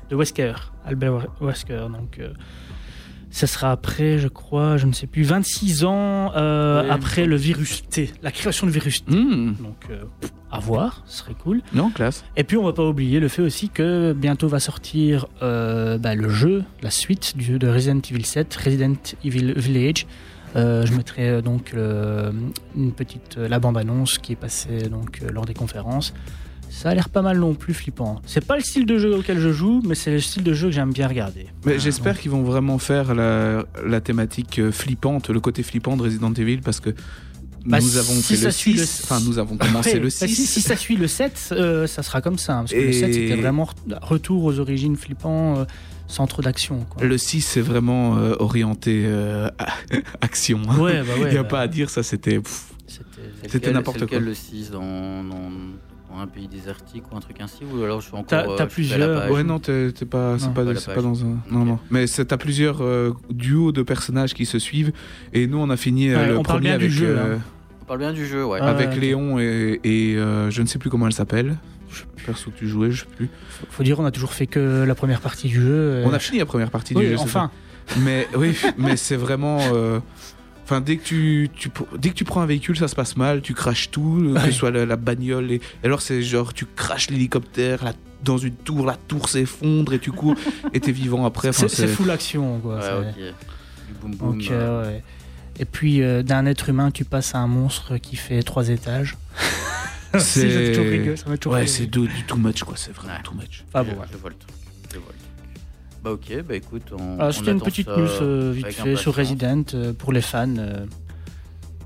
de 0.09 0.15
Wesker, 0.15 0.73
Albert 0.85 1.27
Wesker. 1.39 1.87
Donc 1.89 2.19
ça 3.29 3.47
sera 3.47 3.71
après, 3.71 4.17
je 4.17 4.27
crois, 4.27 4.77
je 4.77 4.85
ne 4.85 4.93
sais 4.93 5.07
plus, 5.07 5.23
26 5.23 5.83
ans 5.85 6.31
euh, 6.35 6.89
après 6.89 7.25
le 7.25 7.35
virus 7.35 7.83
T, 7.89 8.11
la 8.21 8.31
création 8.31 8.67
du 8.67 8.73
virus 8.73 9.03
T. 9.05 9.11
hmm, 9.11 9.55
Donc 9.61 9.87
euh, 9.89 10.03
à 10.51 10.59
voir, 10.59 11.03
ce 11.05 11.19
serait 11.19 11.33
cool. 11.33 11.61
Non, 11.73 11.89
classe. 11.89 12.23
Et 12.35 12.43
puis 12.43 12.57
on 12.57 12.63
va 12.63 12.73
pas 12.73 12.85
oublier 12.85 13.19
le 13.19 13.27
fait 13.27 13.41
aussi 13.41 13.69
que 13.69 14.13
bientôt 14.13 14.47
va 14.47 14.59
sortir 14.59 15.27
euh, 15.41 15.97
bah, 15.97 16.15
le 16.15 16.29
jeu, 16.29 16.63
la 16.81 16.91
suite 16.91 17.35
du, 17.37 17.59
de 17.59 17.67
Resident 17.67 17.99
Evil 18.09 18.25
7, 18.25 18.55
Resident 18.55 18.95
Evil 19.23 19.53
Village. 19.55 20.07
Je 20.55 20.91
mettrai 20.95 21.43
donc 21.43 21.73
une 21.75 22.91
petite 22.91 23.37
la 23.37 23.59
bande 23.59 23.77
annonce 23.77 24.17
qui 24.17 24.31
est 24.31 24.37
passée 24.37 24.89
donc 24.89 25.21
lors 25.31 25.45
des 25.45 25.53
conférences. 25.53 26.15
Ça 26.77 26.89
a 26.89 26.93
l'air 26.93 27.09
pas 27.09 27.23
mal 27.23 27.39
non 27.39 27.55
plus 27.55 27.73
flippant. 27.73 28.21
C'est 28.27 28.45
pas 28.45 28.55
le 28.55 28.61
style 28.61 28.85
de 28.85 28.99
jeu 28.99 29.15
auquel 29.17 29.39
je 29.39 29.51
joue, 29.51 29.81
mais 29.83 29.95
c'est 29.95 30.11
le 30.11 30.19
style 30.19 30.43
de 30.43 30.53
jeu 30.53 30.67
que 30.67 30.73
j'aime 30.75 30.93
bien 30.93 31.07
regarder. 31.07 31.47
Mais 31.65 31.73
Ah, 31.75 31.77
j'espère 31.79 32.13
donc, 32.13 32.21
qu'ils 32.21 32.29
vont 32.31 32.43
vraiment 32.43 32.77
faire 32.77 33.15
la, 33.15 33.65
la 33.83 33.99
thématique 33.99 34.59
euh, 34.59 34.71
flippante, 34.71 35.29
le 35.31 35.39
côté 35.39 35.63
flippant 35.63 35.97
de 35.97 36.03
Resident 36.03 36.31
Evil 36.33 36.59
parce 36.59 36.79
que 36.79 36.91
Bah, 37.65 37.79
nous 37.81 37.97
avons 37.97 38.13
si 38.13 38.21
fait 38.21 38.35
ça 38.35 38.45
le 38.45 38.51
suit 38.51 38.73
le 38.73 38.85
6, 38.85 39.01
enfin 39.05 39.19
nous 39.25 39.39
avons 39.39 39.57
commencé 39.65 39.93
ouais, 39.93 39.99
le 39.99 40.03
bah, 40.05 40.27
6. 40.27 40.27
si, 40.35 40.45
si 40.45 40.61
ça 40.61 40.75
suit 40.75 40.97
le 40.97 41.07
7, 41.07 41.49
euh, 41.53 41.87
ça 41.87 42.03
sera 42.03 42.21
comme 42.21 42.37
ça. 42.37 42.53
hein, 42.53 42.59
parce 42.59 42.73
que 42.73 42.77
le 42.77 42.89
Et- 42.89 42.93
7 42.93 43.11
c'était 43.13 43.35
vraiment 43.35 43.63
re- 43.89 43.97
retour 43.99 44.43
aux 44.43 44.59
origines 44.59 44.95
flippant, 44.97 45.57
euh, 45.57 45.65
sans 46.07 46.27
trop 46.27 46.43
d'action. 46.43 46.85
quoi. 46.91 47.03
Le 47.03 47.17
6 47.17 47.41
c'est 47.41 47.61
vraiment 47.61 48.17
euh, 48.19 48.35
orienté 48.37 49.01
euh, 49.07 49.49
action. 50.21 50.61
hein. 50.69 50.77
Ouais, 50.79 51.01
bah 51.01 51.13
ouais. 51.19 51.29
Il 51.29 51.31
n'y 51.31 51.37
a 51.37 51.43
bah, 51.43 51.49
pas 51.49 51.61
à 51.61 51.67
dire, 51.67 51.89
ça 51.89 52.03
c'était... 52.03 52.39
pff, 52.39 52.65
c'était- 53.47 53.71
n'importe 53.71 53.97
c'est 53.97 54.05
lequel 54.05 54.19
quoi. 54.19 54.27
le 54.29 54.33
6 54.35 54.69
dans, 54.71 55.23
dans, 55.23 55.49
dans 56.11 56.19
un 56.19 56.27
pays 56.27 56.47
désertique 56.47 57.03
ou 57.11 57.17
un 57.17 57.19
truc 57.19 57.39
ainsi 57.41 57.63
Ou 57.65 57.83
alors 57.83 57.99
je 58.01 58.07
suis 58.07 58.15
encore. 58.15 58.27
T'as- 58.55 58.63
euh, 58.63 58.65
plusieurs-. 58.67 59.31
Ouais 59.31 59.43
non, 59.43 59.59
t'es 59.59 59.91
pas, 60.09 60.37
c'est 60.39 60.53
pas, 60.53 60.63
Pas 60.63 60.93
pas 60.95 61.01
dans 61.01 61.23
un... 61.23 61.37
Non, 61.51 61.65
non. 61.65 61.79
Mais 61.91 62.05
t'as 62.07 62.37
plusieurs 62.37 62.81
euh, 62.83 63.13
duos 63.29 63.71
de 63.71 63.81
personnages 63.83 64.33
qui 64.33 64.45
se 64.45 64.59
suivent 64.59 64.91
et 65.33 65.47
nous 65.47 65.57
on 65.57 65.69
a 65.69 65.77
fini 65.77 66.09
euh, 66.09 66.17
Ouais, 66.17 66.27
le 66.27 66.37
on 66.37 66.43
parle 66.43 66.59
premier 66.59 66.69
bien 66.69 66.77
du 66.77 66.85
avec, 66.85 66.95
jeu, 66.97 67.17
euh, 67.17 67.35
hein. 67.35 67.39
On 67.81 67.85
parle 67.85 67.99
bien 67.99 68.13
du 68.13 68.25
jeu, 68.25 68.45
ouais. 68.45 68.59
Ah, 68.61 68.67
avec 68.69 68.95
Léon 68.95 69.39
et, 69.39 69.79
et, 69.83 70.15
euh, 70.17 70.49
je 70.49 70.61
ne 70.61 70.67
sais 70.67 70.77
plus 70.79 70.89
comment 70.89 71.07
elle 71.07 71.13
s'appelle. 71.13 71.57
Je 71.89 72.03
perso 72.25 72.51
tu 72.55 72.67
jouais, 72.67 72.91
je 72.91 73.01
sais 73.01 73.09
plus. 73.15 73.29
Faut, 73.49 73.65
faut 73.69 73.83
dire, 73.83 73.99
on 73.99 74.05
a 74.05 74.11
toujours 74.11 74.33
fait 74.33 74.45
que 74.47 74.83
la 74.85 74.93
première 74.95 75.21
partie 75.21 75.47
du 75.47 75.61
jeu. 75.61 75.71
euh, 75.71 76.03
On 76.05 76.13
a 76.13 76.19
fini 76.19 76.39
la 76.39 76.45
première 76.45 76.69
partie 76.69 76.93
oui, 76.95 77.05
du 77.05 77.09
jeu. 77.11 77.17
enfin. 77.19 77.49
Mais 78.01 78.27
oui, 78.35 78.57
mais 78.77 78.97
c'est 78.97 79.15
vraiment. 79.15 79.59
euh, 79.73 79.99
Enfin, 80.69 80.81
dès 80.81 80.97
que 80.97 81.03
tu, 81.05 81.49
tu 81.55 81.69
dès 81.97 82.09
que 82.09 82.13
tu 82.13 82.25
prends 82.25 82.41
un 82.41 82.45
véhicule, 82.45 82.75
ça 82.77 82.89
se 82.89 82.95
passe 82.95 83.15
mal. 83.15 83.41
Tu 83.41 83.53
craches 83.53 83.89
tout, 83.89 84.17
euh, 84.21 84.33
que 84.33 84.39
Ouais. 84.39 84.45
ce 84.47 84.51
soit 84.51 84.69
la, 84.71 84.85
la 84.85 84.97
bagnole. 84.97 85.49
Et, 85.51 85.55
et 85.55 85.61
alors 85.85 86.01
c'est 86.01 86.21
genre 86.21 86.53
tu 86.53 86.65
craches 86.65 87.09
l'hélicoptère 87.09 87.85
la- 87.85 87.93
dans 88.23 88.37
une 88.37 88.53
tour, 88.55 88.85
la 88.85 88.97
tour 89.07 89.29
s'effondre 89.29 89.93
et 89.93 89.99
tu 89.99 90.11
cours 90.11 90.35
et 90.73 90.79
t'es 90.81 90.91
vivant 90.91 91.25
après. 91.25 91.49
Enfin, 91.49 91.67
C'est 91.69 91.75
c'est 91.75 91.87
full 91.87 92.11
action, 92.11 92.59
quoi. 92.59 92.75
Ouais, 92.75 92.81
c'est- 92.81 93.21
ok. 93.29 93.33
Du 93.87 93.93
boum 94.01 94.15
boum. 94.15 94.37
Donc, 94.39 94.51
euh, 94.51 94.83
ouais. 94.85 95.03
Et 95.59 95.63
puis, 95.65 96.01
euh, 96.03 96.21
d'un 96.21 96.45
être 96.45 96.67
humain, 96.67 96.91
tu 96.91 97.05
passes 97.05 97.33
à 97.33 97.37
un 97.39 97.47
monstre 97.47 97.95
qui 97.97 98.15
fait 98.17 98.43
trois 98.43 98.67
étages. 98.67 99.15
Si, 100.19 100.39
m'a 100.45 101.37
toujours 101.37 101.53
Ouais, 101.53 101.67
c'est 101.67 101.85
du, 101.85 102.07
du 102.07 102.23
too 102.25 102.37
much 102.37 102.63
quoi. 102.63 102.75
C'est 102.77 102.91
vraiment 102.93 103.13
Ouais. 103.13 103.21
too 103.23 103.33
much. 103.35 103.63
Enfin, 103.73 103.83
bon, 103.83 103.97
je, 104.11 104.17
ok, 106.11 106.43
bah 106.47 106.55
écoute, 106.55 106.83
on. 106.97 107.17
Ah, 107.19 107.31
C'était 107.31 107.51
une 107.51 107.61
petite 107.61 107.87
news 107.87 108.07
euh, 108.21 108.51
vite 108.53 108.67
fait 108.71 108.95
sur. 108.95 109.15
Resident 109.15 109.63
euh, 109.73 109.93
pour 109.93 110.11
les 110.13 110.21
fans. 110.21 110.47
euh. 110.57 110.85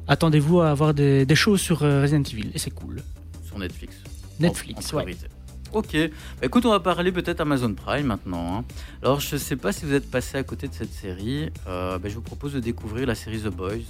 Attendez-vous 0.07 0.61
à 0.61 0.69
avoir 0.71 0.93
des, 0.93 1.25
des 1.25 1.35
choses 1.35 1.61
sur 1.61 1.83
euh, 1.83 2.01
Resident 2.01 2.23
Evil 2.23 2.49
et 2.53 2.59
c'est 2.59 2.71
cool. 2.71 3.01
Sur 3.45 3.59
Netflix. 3.59 3.95
Netflix, 4.39 4.93
en, 4.93 4.97
en 4.97 5.03
ouais. 5.03 5.15
Ok, 5.73 5.93
bah 5.95 6.45
écoute, 6.47 6.65
on 6.65 6.71
va 6.71 6.81
parler 6.81 7.11
peut-être 7.13 7.39
Amazon 7.39 7.73
Prime 7.73 8.07
maintenant. 8.07 8.57
hein. 8.59 8.65
Alors, 9.01 9.21
je 9.21 9.37
sais 9.37 9.55
pas 9.55 9.71
si 9.71 9.85
vous 9.85 9.93
êtes 9.93 10.09
passé 10.11 10.37
à 10.37 10.43
côté 10.43 10.67
de 10.67 10.73
cette 10.73 10.91
série. 10.93 11.49
bah, 11.65 11.99
je 12.03 12.15
vous 12.15 12.21
propose 12.21 12.53
de 12.53 12.59
découvrir 12.59 13.07
la 13.07 13.15
série 13.15 13.39
The 13.39 13.47
Boys, 13.47 13.85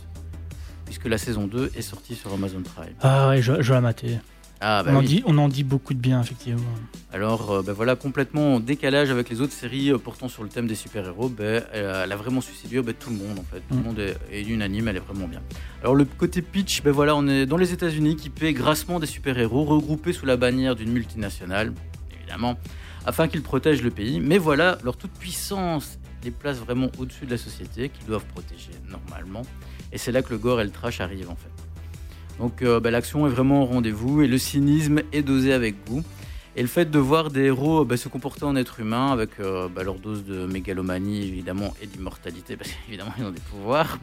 puisque 0.85 1.05
la 1.07 1.17
saison 1.17 1.47
2 1.47 1.71
est 1.75 1.81
sortie 1.81 2.13
sur 2.13 2.31
Amazon 2.33 2.61
Prime. 2.61 2.93
Ah 3.01 3.29
ouais, 3.29 3.41
je, 3.41 3.61
je 3.63 3.69
vais 3.69 3.73
la 3.73 3.81
mater. 3.81 4.19
Ah, 4.63 4.83
bah 4.83 4.91
on, 4.93 4.97
en 4.97 4.99
oui. 4.99 5.05
dit, 5.07 5.23
on 5.25 5.37
en 5.39 5.47
dit 5.49 5.63
beaucoup 5.63 5.93
de 5.95 5.99
bien, 5.99 6.21
effectivement. 6.21 6.61
Alors, 7.11 7.51
euh, 7.51 7.61
ben 7.63 7.73
voilà, 7.73 7.95
complètement 7.95 8.55
en 8.55 8.59
décalage 8.59 9.09
avec 9.09 9.29
les 9.29 9.41
autres 9.41 9.53
séries 9.53 9.89
euh, 9.91 9.97
portant 9.97 10.29
sur 10.29 10.43
le 10.43 10.49
thème 10.49 10.67
des 10.67 10.75
super-héros, 10.75 11.31
euh, 11.39 11.61
elle 12.03 12.11
a 12.11 12.15
vraiment 12.15 12.41
su 12.41 12.53
séduire 12.53 12.83
ben, 12.83 12.93
tout 12.93 13.09
le 13.09 13.15
monde 13.17 13.39
en 13.39 13.43
fait. 13.43 13.61
Tout 13.67 13.73
le 13.73 13.79
Mm. 13.79 13.83
monde 13.83 13.99
est, 13.99 14.17
est 14.31 14.43
unanime, 14.43 14.87
elle 14.87 14.97
est 14.97 14.99
vraiment 14.99 15.27
bien. 15.27 15.41
Alors, 15.81 15.95
le 15.95 16.05
côté 16.05 16.41
pitch, 16.43 16.83
ben 16.83 16.91
voilà, 16.91 17.15
on 17.15 17.27
est 17.27 17.47
dans 17.47 17.57
les 17.57 17.73
États-Unis 17.73 18.15
qui 18.15 18.29
paient 18.29 18.53
grassement 18.53 18.99
des 18.99 19.07
super-héros 19.07 19.63
regroupés 19.65 20.13
sous 20.13 20.27
la 20.27 20.37
bannière 20.37 20.75
d'une 20.75 20.91
multinationale, 20.91 21.73
évidemment, 22.15 22.55
afin 23.05 23.27
qu'ils 23.27 23.41
protègent 23.41 23.81
le 23.81 23.89
pays. 23.91 24.19
Mais 24.19 24.37
voilà, 24.37 24.77
leur 24.83 24.95
toute 24.95 25.11
puissance 25.11 25.97
les 26.23 26.29
place 26.29 26.57
vraiment 26.59 26.87
au-dessus 26.99 27.25
de 27.25 27.31
la 27.31 27.37
société 27.39 27.89
qu'ils 27.89 28.05
doivent 28.05 28.25
protéger 28.25 28.69
normalement. 28.87 29.41
Et 29.91 29.97
c'est 29.97 30.11
là 30.11 30.21
que 30.21 30.29
le 30.29 30.37
gore 30.37 30.61
et 30.61 30.63
le 30.63 30.69
trash 30.69 31.01
arrivent 31.01 31.31
en 31.31 31.35
fait. 31.35 31.49
Donc 32.41 32.63
euh, 32.63 32.79
ben, 32.79 32.89
l'action 32.89 33.27
est 33.27 33.29
vraiment 33.29 33.61
au 33.61 33.65
rendez-vous 33.65 34.23
et 34.23 34.27
le 34.27 34.39
cynisme 34.39 35.01
est 35.11 35.21
dosé 35.21 35.53
avec 35.53 35.75
goût. 35.87 36.01
Et 36.55 36.63
le 36.63 36.67
fait 36.67 36.89
de 36.89 36.97
voir 36.97 37.29
des 37.29 37.43
héros 37.43 37.85
bah, 37.85 37.97
se 37.97 38.09
comporter 38.09 38.45
en 38.45 38.55
êtres 38.55 38.79
humains 38.79 39.11
avec 39.11 39.39
euh, 39.39 39.69
bah, 39.69 39.83
leur 39.83 39.99
dose 39.99 40.25
de 40.25 40.47
mégalomanie 40.47 41.21
évidemment 41.21 41.75
et 41.83 41.85
d'immortalité, 41.85 42.57
parce 42.57 42.71
qu'évidemment 42.71 43.11
ils 43.19 43.25
ont 43.25 43.31
des 43.31 43.39
pouvoirs, 43.41 43.99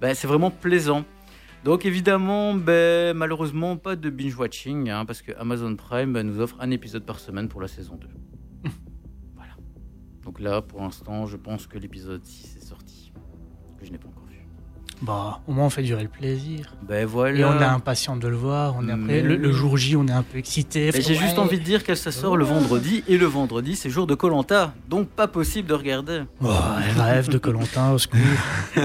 bah, 0.00 0.14
c'est 0.14 0.26
vraiment 0.26 0.50
plaisant. 0.50 1.04
Donc 1.62 1.84
évidemment, 1.84 2.54
malheureusement 2.54 3.76
pas 3.76 3.96
de 3.96 4.08
binge-watching, 4.08 4.88
hein, 4.88 5.04
parce 5.04 5.20
que 5.20 5.32
Amazon 5.38 5.76
Prime 5.76 6.14
bah, 6.14 6.22
nous 6.22 6.40
offre 6.40 6.56
un 6.60 6.70
épisode 6.70 7.04
par 7.04 7.20
semaine 7.20 7.48
pour 7.48 7.60
la 7.60 7.68
saison 7.68 7.96
2. 7.96 8.08
voilà. 9.34 9.52
Donc 10.22 10.40
là, 10.40 10.62
pour 10.62 10.80
l'instant, 10.80 11.26
je 11.26 11.36
pense 11.36 11.66
que 11.66 11.76
l'épisode 11.76 12.24
6 12.24 12.56
est 12.56 12.64
sorti, 12.64 13.12
que 13.78 13.84
je 13.84 13.92
n'ai 13.92 13.98
pas 13.98 14.08
encore. 14.08 14.23
Bah, 15.04 15.40
au 15.46 15.52
moins, 15.52 15.66
on 15.66 15.70
fait 15.70 15.82
durer 15.82 16.02
le 16.02 16.08
plaisir. 16.08 16.72
Ben 16.88 17.04
voilà. 17.06 17.38
Et 17.38 17.44
on 17.44 17.60
est 17.60 17.64
impatient 17.64 18.16
de 18.16 18.26
le 18.26 18.36
voir. 18.36 18.74
On 18.78 18.88
est 18.88 18.92
après, 18.92 19.04
Mais 19.04 19.20
le, 19.22 19.52
jour 19.52 19.76
J, 19.76 19.96
on 19.96 20.06
est 20.06 20.12
un 20.12 20.22
peu 20.22 20.38
excité. 20.38 20.90
Mais 20.94 21.00
J'ai 21.02 21.14
Ouais. 21.14 21.20
juste 21.20 21.38
envie 21.38 21.58
de 21.58 21.64
dire 21.64 21.84
que 21.84 21.94
ça 21.94 22.10
sort 22.10 22.36
le 22.36 22.44
vendredi, 22.44 23.04
et 23.06 23.18
le 23.18 23.26
vendredi, 23.26 23.76
c'est 23.76 23.90
jour 23.90 24.06
de 24.06 24.14
Colanta, 24.14 24.72
donc 24.88 25.08
pas 25.08 25.28
possible 25.28 25.68
de 25.68 25.74
regarder. 25.74 26.22
Oh, 26.42 26.48
rêve 26.96 27.28
de 27.28 27.38
Colantin, 27.38 27.92
au 27.92 27.98
secours. 27.98 28.20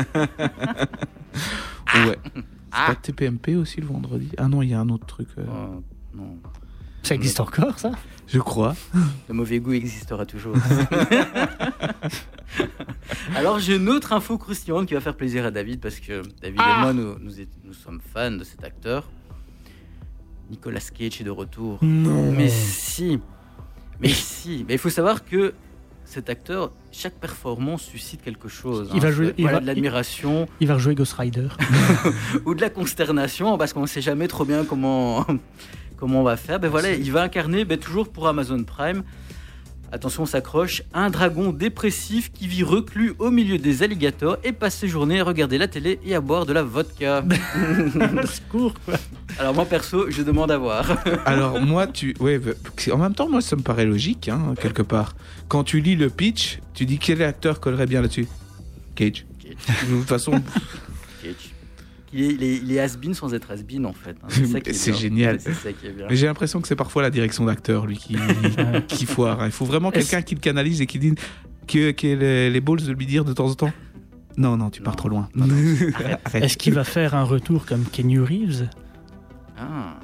Ouais. 1.95 2.19
C'est 2.33 2.85
pas 2.85 2.95
TPMP 2.95 3.55
aussi 3.55 3.81
le 3.81 3.87
vendredi? 3.87 4.29
Ah 4.37 4.47
non, 4.47 4.61
il 4.61 4.69
y 4.69 4.73
a 4.73 4.79
un 4.79 4.89
autre 4.89 5.05
truc. 5.07 5.27
euh, 5.37 5.43
Oh, 5.47 5.83
non. 6.15 6.37
Ça 7.03 7.15
existe 7.15 7.39
encore, 7.39 7.79
ça? 7.79 7.91
Je 8.27 8.39
crois. 8.39 8.75
Le 9.27 9.33
mauvais 9.33 9.59
goût 9.59 9.73
existera 9.73 10.25
toujours. 10.25 10.55
Alors 13.35 13.59
j'ai 13.59 13.75
une 13.77 13.89
autre 13.89 14.13
info 14.13 14.37
croustillante 14.37 14.87
qui 14.87 14.93
va 14.93 15.01
faire 15.01 15.15
plaisir 15.15 15.45
à 15.45 15.51
David 15.51 15.79
parce 15.79 15.99
que 15.99 16.21
David 16.41 16.59
et 16.59 16.79
moi 16.81 16.93
nous, 16.93 17.17
nous, 17.19 17.39
est- 17.39 17.47
nous 17.63 17.73
sommes 17.73 17.99
fans 18.13 18.31
de 18.31 18.43
cet 18.43 18.63
acteur. 18.63 19.07
Nicolas 20.49 20.79
Cage 20.79 21.21
est 21.21 21.23
de 21.23 21.29
retour. 21.29 21.77
Non. 21.81 22.31
Mais 22.31 22.49
si, 22.49 23.19
mais 23.99 24.09
si. 24.09 24.65
Mais 24.67 24.75
il 24.75 24.79
faut 24.79 24.89
savoir 24.89 25.23
que 25.25 25.53
cet 26.05 26.29
acteur, 26.29 26.71
chaque 26.91 27.13
performance 27.19 27.83
suscite 27.83 28.23
quelque 28.23 28.47
chose. 28.47 28.89
Il 28.93 28.97
hein. 28.97 29.01
va 29.01 29.11
jouer- 29.11 29.33
il 29.37 29.45
va- 29.45 29.59
de 29.59 29.65
l'admiration 29.67 30.47
Il 30.59 30.67
va 30.67 30.73
rejouer 30.75 30.95
Ghost 30.95 31.13
Rider. 31.13 31.49
ou 32.45 32.55
de 32.55 32.61
la 32.61 32.71
consternation 32.71 33.57
parce 33.59 33.73
qu'on 33.73 33.81
ne 33.81 33.87
sait 33.87 34.01
jamais 34.01 34.27
trop 34.27 34.43
bien 34.43 34.65
comment, 34.65 35.25
comment 35.99 36.21
on 36.21 36.23
va 36.23 36.37
faire? 36.37 36.59
Ben 36.59 36.69
voilà, 36.69 36.93
il 36.93 37.11
va 37.11 37.23
incarner 37.23 37.65
ben, 37.65 37.77
toujours 37.77 38.09
pour 38.09 38.27
Amazon 38.27 38.63
Prime. 38.63 39.03
Attention, 39.91 40.23
on 40.23 40.25
s'accroche. 40.27 40.83
Un 40.93 41.09
dragon 41.09 41.51
dépressif 41.51 42.31
qui 42.31 42.47
vit 42.47 42.61
reclus 42.61 43.13
au 43.17 43.31
milieu 43.31 43.57
des 43.57 43.81
alligators 43.81 44.37
et 44.43 44.51
passe 44.51 44.75
ses 44.75 44.87
journées 44.87 45.19
à 45.19 45.23
regarder 45.23 45.57
la 45.57 45.67
télé 45.67 45.99
et 46.05 46.13
à 46.13 46.21
boire 46.21 46.45
de 46.45 46.53
la 46.53 46.61
vodka. 46.61 47.23
Secours, 48.25 48.75
quoi. 48.85 48.95
Alors 49.39 49.55
moi 49.55 49.65
perso, 49.65 50.09
je 50.11 50.21
demande 50.21 50.51
à 50.51 50.57
voir. 50.57 50.95
Alors 51.25 51.59
moi, 51.59 51.87
tu, 51.87 52.15
ouais, 52.19 52.37
bah, 52.37 52.51
en 52.91 52.97
même 52.97 53.15
temps, 53.15 53.29
moi, 53.29 53.41
ça 53.41 53.55
me 53.55 53.61
paraît 53.61 53.85
logique, 53.85 54.29
hein, 54.29 54.53
quelque 54.61 54.83
part. 54.83 55.15
Quand 55.47 55.63
tu 55.63 55.81
lis 55.81 55.95
le 55.95 56.09
pitch, 56.09 56.59
tu 56.75 56.85
dis 56.85 56.99
quel 56.99 57.23
acteur 57.23 57.59
collerait 57.59 57.87
bien 57.87 58.01
là-dessus? 58.01 58.27
Cage. 58.93 59.25
De 59.43 59.97
toute 59.97 60.07
façon, 60.07 60.33
Cage. 61.23 61.48
Il 62.13 62.21
est, 62.21 62.27
il 62.33 62.43
est, 62.43 62.55
il 62.57 62.71
est 62.71 62.79
has-been 62.79 63.13
sans 63.13 63.33
être 63.33 63.51
has-been 63.51 63.85
en 63.85 63.93
fait. 63.93 64.17
hein. 64.23 64.27
C'est 64.71 64.95
génial. 64.95 65.37
Mais 66.09 66.15
j'ai 66.15 66.25
l'impression 66.25 66.59
que 66.61 66.67
c'est 66.67 66.75
parfois 66.75 67.01
la 67.03 67.09
direction 67.11 67.45
d'acteur, 67.45 67.85
lui, 67.85 67.97
qui, 67.97 68.15
qui 68.87 69.05
foire. 69.05 69.41
hein. 69.41 69.45
Il 69.45 69.51
faut 69.51 69.65
vraiment 69.65 69.91
quelqu'un 69.91 70.21
qui 70.21 70.35
le 70.35 70.39
canalise 70.41 70.81
et 70.81 70.87
qui 70.87 70.97
dit 70.99 71.13
que, 71.67 71.89
ait 71.89 72.15
les, 72.15 72.49
les 72.49 72.61
balls 72.61 72.81
de 72.81 72.91
lui 72.93 73.05
dire 73.05 73.25
de 73.25 73.33
temps 73.33 73.47
en 73.47 73.53
temps. 73.55 73.71
Non, 74.37 74.57
non, 74.57 74.69
tu 74.69 74.81
pars 74.81 74.93
Non. 74.93 74.97
trop 74.97 75.09
loin. 75.09 75.29
Est-ce 76.33 76.57
qu'il 76.57 76.73
va 76.73 76.83
faire 76.83 77.13
un 77.13 77.23
retour 77.23 77.65
comme 77.65 77.83
Kenny 77.83 78.17
Reeves? 78.17 78.69
Ah. 79.57 79.97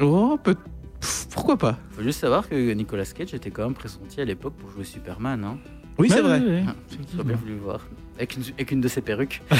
Oh, 0.00 0.38
peut- 0.42 0.56
Pff, 1.00 1.28
pourquoi 1.32 1.56
pas 1.56 1.78
Faut 1.92 2.02
juste 2.02 2.20
savoir 2.20 2.48
que 2.48 2.72
Nicolas 2.74 3.04
Cage 3.06 3.32
était 3.34 3.50
quand 3.50 3.64
même 3.64 3.74
pressenti 3.74 4.20
à 4.20 4.24
l'époque 4.24 4.54
pour 4.58 4.70
jouer 4.70 4.84
Superman. 4.84 5.44
Hein. 5.44 5.58
Oui, 5.98 6.08
c'est 6.10 6.20
vrai. 6.22 6.42
Ah, 6.66 6.74
J'aurais 7.12 7.24
bien 7.24 7.36
voulu 7.36 7.54
le 7.54 7.60
voir. 7.60 7.86
Avec 8.20 8.36
une, 8.36 8.42
avec 8.52 8.70
une 8.70 8.82
de 8.82 8.88
ses 8.88 9.00
perruques. 9.00 9.40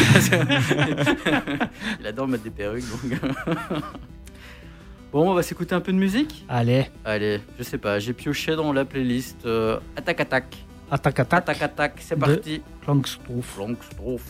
Il 1.98 2.06
adore 2.06 2.28
mettre 2.28 2.44
des 2.44 2.50
perruques. 2.50 2.84
Donc... 2.90 3.18
bon, 5.12 5.30
on 5.30 5.32
va 5.32 5.42
s'écouter 5.42 5.74
un 5.74 5.80
peu 5.80 5.92
de 5.92 5.96
musique 5.96 6.44
Allez, 6.46 6.84
Allez, 7.06 7.40
je 7.58 7.62
sais 7.62 7.78
pas, 7.78 7.98
j'ai 7.98 8.12
pioché 8.12 8.54
dans 8.56 8.70
la 8.74 8.84
playlist 8.84 9.46
euh, 9.46 9.80
Attaque 9.96 10.20
Attaque. 10.20 10.58
attaque, 10.90 11.20
attaque. 11.20 11.40
Attaque 11.48 11.62
Attaque, 11.62 11.94
c'est 12.00 12.16
parti. 12.16 12.60
Langstruff. 12.86 13.56
Langstruff. 13.56 14.24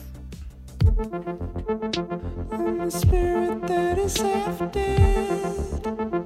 I'm 2.52 2.78
the 2.78 2.90
spirit 2.90 3.66
that 3.66 3.98
is 3.98 4.16
half 4.16 4.70
dead. 4.70 6.19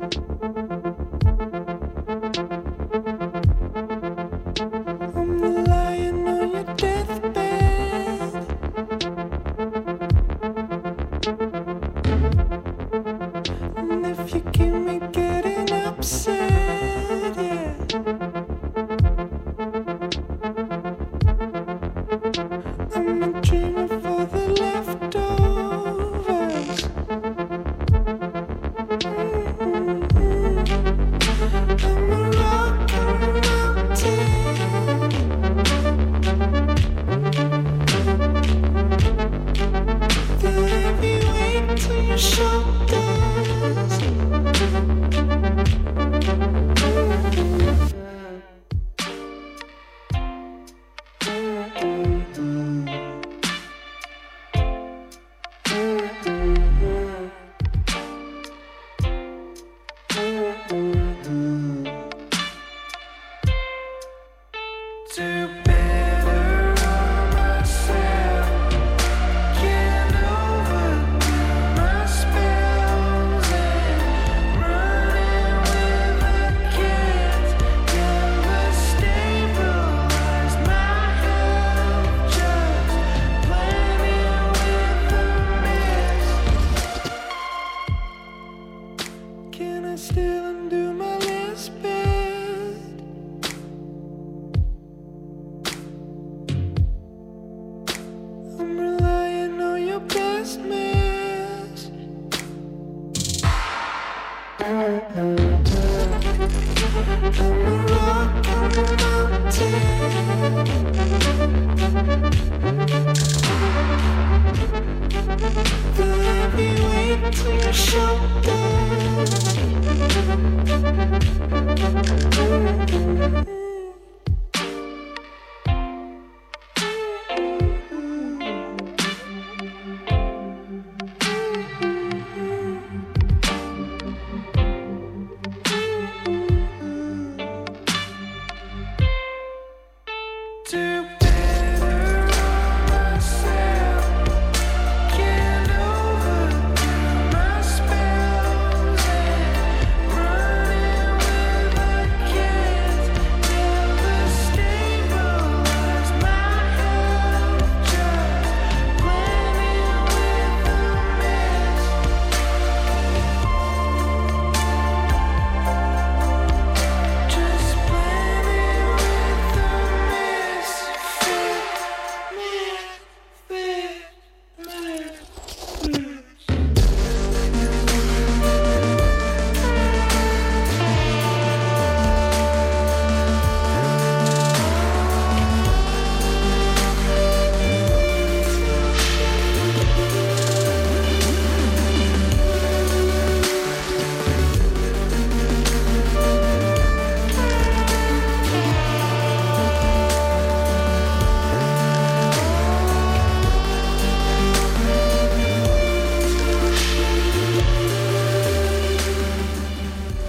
To 65.34 65.73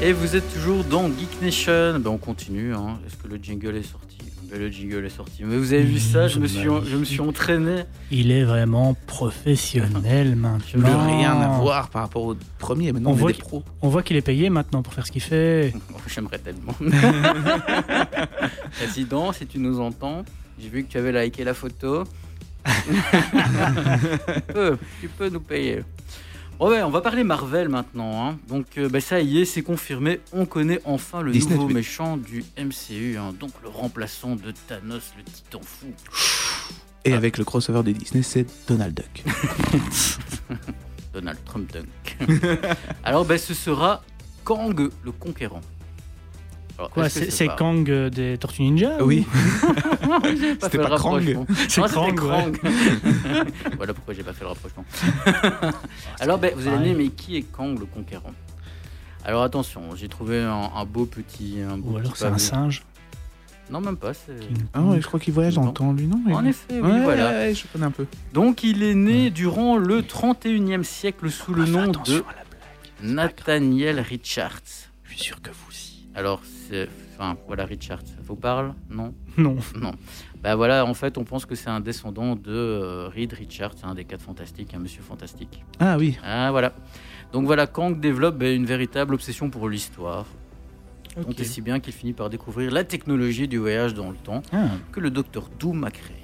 Et 0.06 0.14
vous 0.14 0.36
êtes 0.36 0.54
toujours 0.54 0.84
dans 0.84 1.08
Geek 1.08 1.42
Nation. 1.42 2.00
Ben, 2.00 2.08
on 2.12 2.18
continue. 2.18 2.76
hein. 2.76 3.00
Est-ce 3.08 3.16
que 3.18 3.28
le 3.28 3.38
jingle 3.42 3.76
est 3.76 3.82
sorti? 3.82 4.18
Ben, 4.52 4.60
Le 4.60 4.70
jingle 4.70 5.04
est 5.04 5.10
sorti. 5.10 5.44
Mais 5.44 5.58
vous 5.58 5.74
avez 5.74 5.82
vu 5.82 5.98
ça? 6.00 6.28
Je 6.28 6.38
me, 6.40 6.46
suis, 6.48 6.62
je 6.62 6.96
me 6.96 7.04
suis 7.04 7.22
entraîné. 7.22 7.86
Il 8.12 8.30
est 8.30 8.44
vraiment 8.44 8.94
professionnel 9.08 10.36
maintenant. 10.36 10.60
Plus 10.84 11.16
rien 11.18 11.32
à 11.42 11.58
voir 11.60 11.90
par 11.90 12.04
rapport 12.04 12.22
au 12.24 12.36
premier. 12.60 12.92
Maintenant, 12.92 13.10
On 13.10 13.14
on, 13.14 13.16
voit 13.16 13.32
est 13.32 13.34
des 13.34 13.40
qu'il- 13.40 13.48
pros. 13.48 13.64
On 13.82 13.90
voit 13.90 14.04
qu'il 14.04 14.16
est 14.16 14.22
payé 14.22 14.52
maintenant 14.52 14.84
pour 14.84 14.94
faire 14.94 15.08
ce 15.08 15.12
qu'il 15.12 15.24
fait. 15.24 15.74
Oh, 15.92 15.98
J'aimerais 16.08 16.38
tellement. 16.38 16.76
Président, 18.78 19.32
si 19.34 19.48
tu 19.48 19.58
nous 19.58 19.80
entends, 19.80 20.24
j'ai 20.60 20.70
vu 20.70 20.84
que 20.84 20.92
tu 20.92 21.00
avais 21.00 21.12
liké 21.26 21.44
la 21.44 21.56
photo. 21.56 22.04
tu, 22.66 24.42
peux, 24.54 24.78
tu 25.02 25.08
peux 25.08 25.30
nous 25.30 25.40
payer. 25.40 25.84
Bon 26.58 26.70
ouais, 26.70 26.82
on 26.84 26.90
va 26.90 27.02
parler 27.02 27.24
Marvel 27.24 27.68
maintenant. 27.70 28.26
hein. 28.30 28.38
Donc 28.48 28.66
euh, 28.78 28.88
ben, 28.88 29.02
ça 29.02 29.20
y 29.20 29.40
est, 29.42 29.46
c'est 29.46 29.62
confirmé. 29.62 30.22
On 30.32 30.46
connaît 30.46 30.80
enfin 30.86 31.22
le 31.22 31.32
Disney, 31.32 31.56
nouveau 31.56 31.68
méchant 31.68 32.16
du 32.18 32.46
MCU. 32.58 33.18
hein. 33.18 33.34
Donc 33.40 33.52
le 33.62 33.70
remplaçant 33.70 34.36
de 34.36 34.52
Thanos, 34.68 35.12
le 35.18 35.24
titan 35.24 35.60
fou. 35.62 35.88
Et 37.04 37.14
avec 37.14 37.38
le 37.38 37.44
crossover 37.44 37.84
des 37.84 37.94
Disney, 37.94 38.24
c'est 38.24 38.48
Donald 38.68 38.96
Duck. 38.96 39.24
Donald 41.14 41.38
Trump 41.46 41.72
Dunk. 41.72 42.18
Alors 43.04 43.26
ben, 43.26 43.38
ce 43.38 43.54
sera 43.54 44.02
Kang 44.46 44.90
le 45.04 45.12
Conquérant. 45.12 45.62
Quoi, 46.92 47.10
c'est 47.10 47.48
Kang 47.58 47.90
euh, 47.90 48.10
des 48.10 48.38
Tortues 48.38 48.64
Ninja 48.64 49.02
ou- 49.02 49.08
Oui, 49.08 49.26
C'était 50.62 50.78
pas 50.78 50.96
Krang. 50.98 51.22
C'est 51.70 51.82
c'était 51.88 52.14
Krang, 52.16 52.58
voilà 53.78 53.94
pourquoi 53.94 54.14
j'ai 54.14 54.24
pas 54.24 54.34
fait 54.34 54.44
le 54.44 54.50
rapprochement. 54.50 54.84
Alors, 56.20 56.38
ben, 56.38 56.54
vous 56.56 56.68
allez 56.68 56.84
dire, 56.90 56.98
mais 56.98 57.08
qui 57.10 57.38
est 57.38 57.42
Kang 57.44 57.80
le 57.80 57.86
Conquérant? 57.86 58.34
Alors 59.24 59.42
attention, 59.44 59.96
j'ai 59.96 60.08
trouvé 60.08 60.42
un, 60.42 60.70
un 60.76 60.86
beau 60.86 61.06
petit. 61.06 61.58
Un 61.62 61.78
beau 61.78 61.94
Ou 61.94 61.98
alors 61.98 62.16
c'est 62.16 62.26
un 62.26 62.38
singe. 62.38 62.84
Non, 63.72 63.82
même 63.82 63.98
pas. 63.98 64.14
c'est- 64.14 64.34
ah, 64.74 64.82
ouais, 64.84 65.02
je 65.02 65.08
crois 65.08 65.20
qu'il 65.20 65.34
voyage 65.34 65.56
dans 65.56 65.66
le 65.66 65.74
temps, 65.74 65.92
lui, 65.92 66.06
non? 66.06 66.22
En 66.32 66.44
il- 66.44 66.50
effet, 66.50 66.66
oui, 66.74 66.82
Ouais, 66.82 67.02
voilà. 67.02 67.30
ouais, 67.32 67.56
je 67.56 67.64
connais 67.74 67.86
un 67.86 67.92
peu. 67.92 68.06
Donc, 68.34 68.62
il 68.64 68.84
est 68.84 68.94
né 68.94 69.32
durant 69.32 69.78
le 69.78 70.04
31e 70.04 70.84
siècle 70.84 71.32
sous 71.32 71.54
le 71.56 71.66
nom 71.66 71.88
de 71.88 71.88
à 71.88 72.36
la 72.36 72.44
blague. 72.44 73.16
Nathaniel 73.16 74.00
Richards. 74.02 74.62
Je 75.06 75.14
suis 75.16 75.24
sûr 75.24 75.42
que 75.42 75.50
vous 75.50 75.70
aussi. 75.70 76.06
Alors. 76.14 76.42
Enfin, 77.14 77.38
voilà, 77.48 77.66
Richards. 77.66 78.02
Ça 78.06 78.16
vous 78.24 78.36
parle? 78.36 78.74
Non? 78.90 79.14
Non. 79.38 79.58
Non. 79.80 79.94
Bah 80.42 80.56
voilà, 80.56 80.86
en 80.86 80.94
fait, 80.94 81.18
on 81.18 81.24
pense 81.24 81.46
que 81.46 81.56
c'est 81.56 81.70
un 81.70 81.80
descendant 81.80 82.36
de 82.36 82.52
euh, 82.52 83.08
Reed 83.10 83.34
Richards, 83.34 83.76
un 83.84 83.96
des 83.96 84.06
quatre 84.06 84.22
fantastiques, 84.22 84.74
un 84.74 84.80
monsieur 84.80 85.02
fantastique. 85.02 85.64
Ah 85.80 85.98
oui, 85.98 86.18
Ah 86.24 86.52
voilà. 86.52 86.74
Donc 87.34 87.46
voilà, 87.46 87.68
Kang 87.68 88.00
développe 88.00 88.38
ben, 88.38 88.56
une 88.56 88.66
véritable 88.66 89.14
obsession 89.14 89.50
pour 89.50 89.68
l'histoire. 89.70 90.26
Donc, 91.18 91.40
et 91.40 91.44
si 91.46 91.62
bien 91.62 91.80
qu'il 91.80 91.94
finit 91.94 92.14
par 92.14 92.30
découvrir 92.30 92.72
la 92.72 92.84
technologie 92.84 93.48
du 93.48 93.58
voyage 93.58 93.94
dans 93.94 94.10
le 94.10 94.18
temps 94.18 94.42
Ah. 94.52 94.68
que 94.92 95.00
le 95.00 95.10
docteur 95.10 95.50
Doom 95.60 95.84
a 95.86 95.92
créée. 95.92 96.16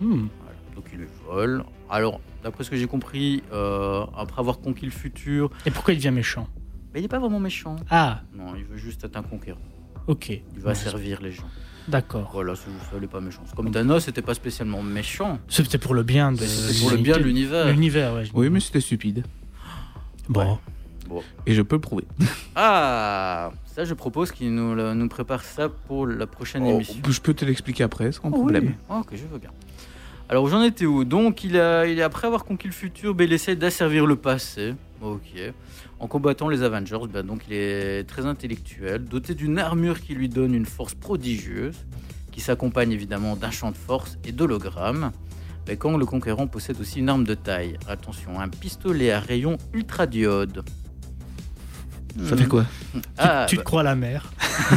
Hmm. 0.00 0.26
Voilà. 0.40 0.58
Donc 0.74 0.84
il 0.92 0.98
le 1.00 1.08
vole. 1.26 1.64
Alors, 1.88 2.20
d'après 2.42 2.64
ce 2.64 2.70
que 2.70 2.76
j'ai 2.76 2.86
compris, 2.88 3.42
euh, 3.52 4.04
après 4.16 4.40
avoir 4.40 4.58
conquis 4.60 4.84
le 4.86 4.90
futur, 4.90 5.50
Et 5.66 5.70
pourquoi 5.70 5.94
il 5.94 5.98
devient 5.98 6.10
méchant? 6.10 6.48
Ben, 6.92 6.98
il 7.00 7.02
n'est 7.02 7.08
pas 7.08 7.18
vraiment 7.20 7.40
méchant. 7.40 7.76
Ah, 7.90 8.22
Non, 8.34 8.54
il 8.56 8.64
veut 8.64 8.76
juste 8.76 9.04
être 9.04 9.16
un 9.16 9.22
conquérant. 9.22 9.60
Ok. 10.06 10.28
Il 10.30 10.42
va 10.60 10.70
Ouais, 10.70 10.74
servir 10.74 11.20
les 11.22 11.32
gens. 11.32 11.48
D'accord. 11.86 12.30
Voilà, 12.32 12.56
ça, 12.56 12.64
il 12.96 13.04
est 13.04 13.06
pas 13.06 13.20
méchant. 13.20 13.42
Comme 13.54 13.70
Thanos, 13.70 14.04
c'était 14.04 14.22
pas 14.22 14.32
spécialement 14.34 14.82
méchant. 14.82 15.38
C'était 15.48 15.76
pour 15.78 15.92
le 15.94 16.02
bien 16.02 16.32
de 16.32 16.38
C'était 16.38 16.80
pour 16.80 16.90
le 16.90 16.96
bien 16.96 17.18
de 17.18 17.22
l'univers. 17.24 17.66
L'univers, 17.68 18.14
ouais. 18.14 18.24
oui, 18.32 18.48
mais 18.48 18.60
c'était 18.60 18.80
stupide. 18.80 19.24
Bon. 20.28 20.58
Et 21.46 21.52
je 21.54 21.60
peux 21.62 21.76
le 21.76 21.80
prouver. 21.80 22.04
Ah, 22.56 23.50
ça, 23.66 23.84
je 23.84 23.92
propose 23.94 24.30
qu'il 24.32 24.54
nous, 24.54 24.74
nous 24.94 25.08
prépare 25.08 25.42
ça 25.42 25.68
pour 25.68 26.06
la 26.06 26.26
prochaine 26.26 26.62
Oh, 26.64 26.70
émission. 26.76 26.94
je 27.08 27.20
peux 27.20 27.34
te 27.34 27.44
l'expliquer 27.44 27.82
après, 27.82 28.12
sans 28.12 28.28
Oh, 28.28 28.30
problème. 28.30 28.64
oui. 28.68 28.74
Ah, 28.88 29.00
ok, 29.00 29.08
je 29.12 29.24
veux 29.30 29.38
bien. 29.38 29.50
Alors, 30.28 30.46
j'en 30.48 30.62
étais 30.62 30.86
où? 30.86 31.04
Donc, 31.04 31.42
il 31.44 31.58
a, 31.58 31.84
il 31.86 32.00
a- 32.00 32.04
après 32.06 32.28
avoir 32.28 32.44
conquis 32.44 32.68
le 32.68 32.72
futur, 32.72 33.14
il 33.18 33.32
essaie 33.32 33.56
d'asservir 33.56 34.06
le 34.06 34.16
passé. 34.16 34.74
Ok. 35.02 35.34
En 36.04 36.06
combattant 36.06 36.50
les 36.50 36.62
Avengers, 36.62 36.98
ben, 37.10 37.24
donc 37.24 37.44
il 37.48 37.54
est 37.54 38.06
très 38.06 38.26
intellectuel, 38.26 39.06
doté 39.06 39.34
d'une 39.34 39.58
armure 39.58 40.02
qui 40.02 40.14
lui 40.14 40.28
donne 40.28 40.54
une 40.54 40.66
force 40.66 40.92
prodigieuse, 40.92 41.86
qui 42.30 42.42
s'accompagne 42.42 42.92
évidemment 42.92 43.36
d'un 43.36 43.50
champ 43.50 43.70
de 43.70 43.76
force 43.76 44.18
et 44.22 44.30
d'hologrammes. 44.30 45.12
Ben, 45.64 45.78
Kang 45.78 45.98
le 45.98 46.04
Conquérant 46.04 46.46
possède 46.46 46.78
aussi 46.78 46.98
une 46.98 47.08
arme 47.08 47.24
de 47.24 47.32
taille. 47.32 47.78
Attention, 47.88 48.38
un 48.38 48.50
pistolet 48.50 49.12
à 49.12 49.18
rayon 49.18 49.56
ultradiode. 49.72 50.62
Ça 52.22 52.36
fait 52.36 52.48
quoi? 52.48 52.66
Tu, 52.92 53.00
Ah, 53.16 53.46
tu 53.48 53.56
bah, 53.56 53.62
te 53.62 53.64
crois 53.64 53.82
la 53.82 53.94
mer 53.94 54.30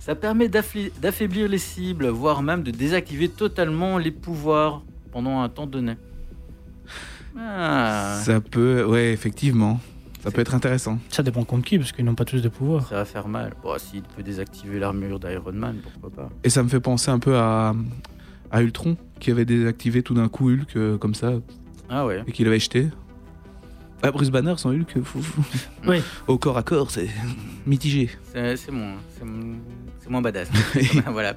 Ça 0.00 0.16
permet 0.16 0.48
d'affaiblir 0.48 1.48
les 1.48 1.58
cibles, 1.58 2.08
voire 2.08 2.42
même 2.42 2.64
de 2.64 2.72
désactiver 2.72 3.28
totalement 3.28 3.96
les 3.96 4.10
pouvoirs 4.10 4.82
pendant 5.12 5.40
un 5.40 5.48
temps 5.48 5.68
donné. 5.68 5.94
Ah, 7.38 8.18
Ça 8.22 8.40
peut, 8.40 8.84
ouais, 8.84 9.12
effectivement. 9.12 9.80
Ça 10.22 10.30
peut 10.30 10.40
être 10.40 10.54
intéressant. 10.54 10.98
Ça 11.08 11.22
dépend 11.24 11.42
contre 11.44 11.64
qui, 11.66 11.78
parce 11.78 11.90
qu'ils 11.90 12.04
n'ont 12.04 12.14
pas 12.14 12.24
tous 12.24 12.40
de 12.42 12.48
pouvoir. 12.48 12.86
ça 12.88 12.94
va 12.96 13.04
faire 13.04 13.26
mal. 13.26 13.54
Bon, 13.62 13.76
s'il 13.78 14.02
peut 14.02 14.22
désactiver 14.22 14.78
l'armure 14.78 15.18
d'Iron 15.18 15.52
Man, 15.52 15.76
pourquoi 15.82 16.10
pas 16.24 16.30
Et 16.44 16.50
ça 16.50 16.62
me 16.62 16.68
fait 16.68 16.78
penser 16.80 17.10
un 17.10 17.18
peu 17.18 17.36
à, 17.36 17.74
à 18.52 18.62
Ultron, 18.62 18.96
qui 19.18 19.32
avait 19.32 19.44
désactivé 19.44 20.02
tout 20.04 20.14
d'un 20.14 20.28
coup 20.28 20.48
Hulk 20.50 20.76
euh, 20.76 20.96
comme 20.96 21.14
ça, 21.16 21.32
Ah 21.88 22.06
ouais. 22.06 22.22
et 22.26 22.30
qu'il 22.32 22.46
avait 22.46 22.60
jeté. 22.60 22.88
Ah, 24.04 24.12
Bruce 24.12 24.30
Banner 24.30 24.54
sans 24.58 24.70
Hulk, 24.70 25.02
fou, 25.02 25.22
fou. 25.22 25.42
Oui. 25.88 26.00
au 26.28 26.38
corps 26.38 26.58
à 26.58 26.62
corps, 26.62 26.90
c'est 26.92 27.08
mitigé. 27.66 28.08
C'est 28.32 28.70
moins, 28.70 28.94
c'est 29.18 29.24
moins- 29.24 29.56
c'est 29.98 30.10
moins 30.10 30.22
badass. 30.22 30.48
voilà. 31.10 31.34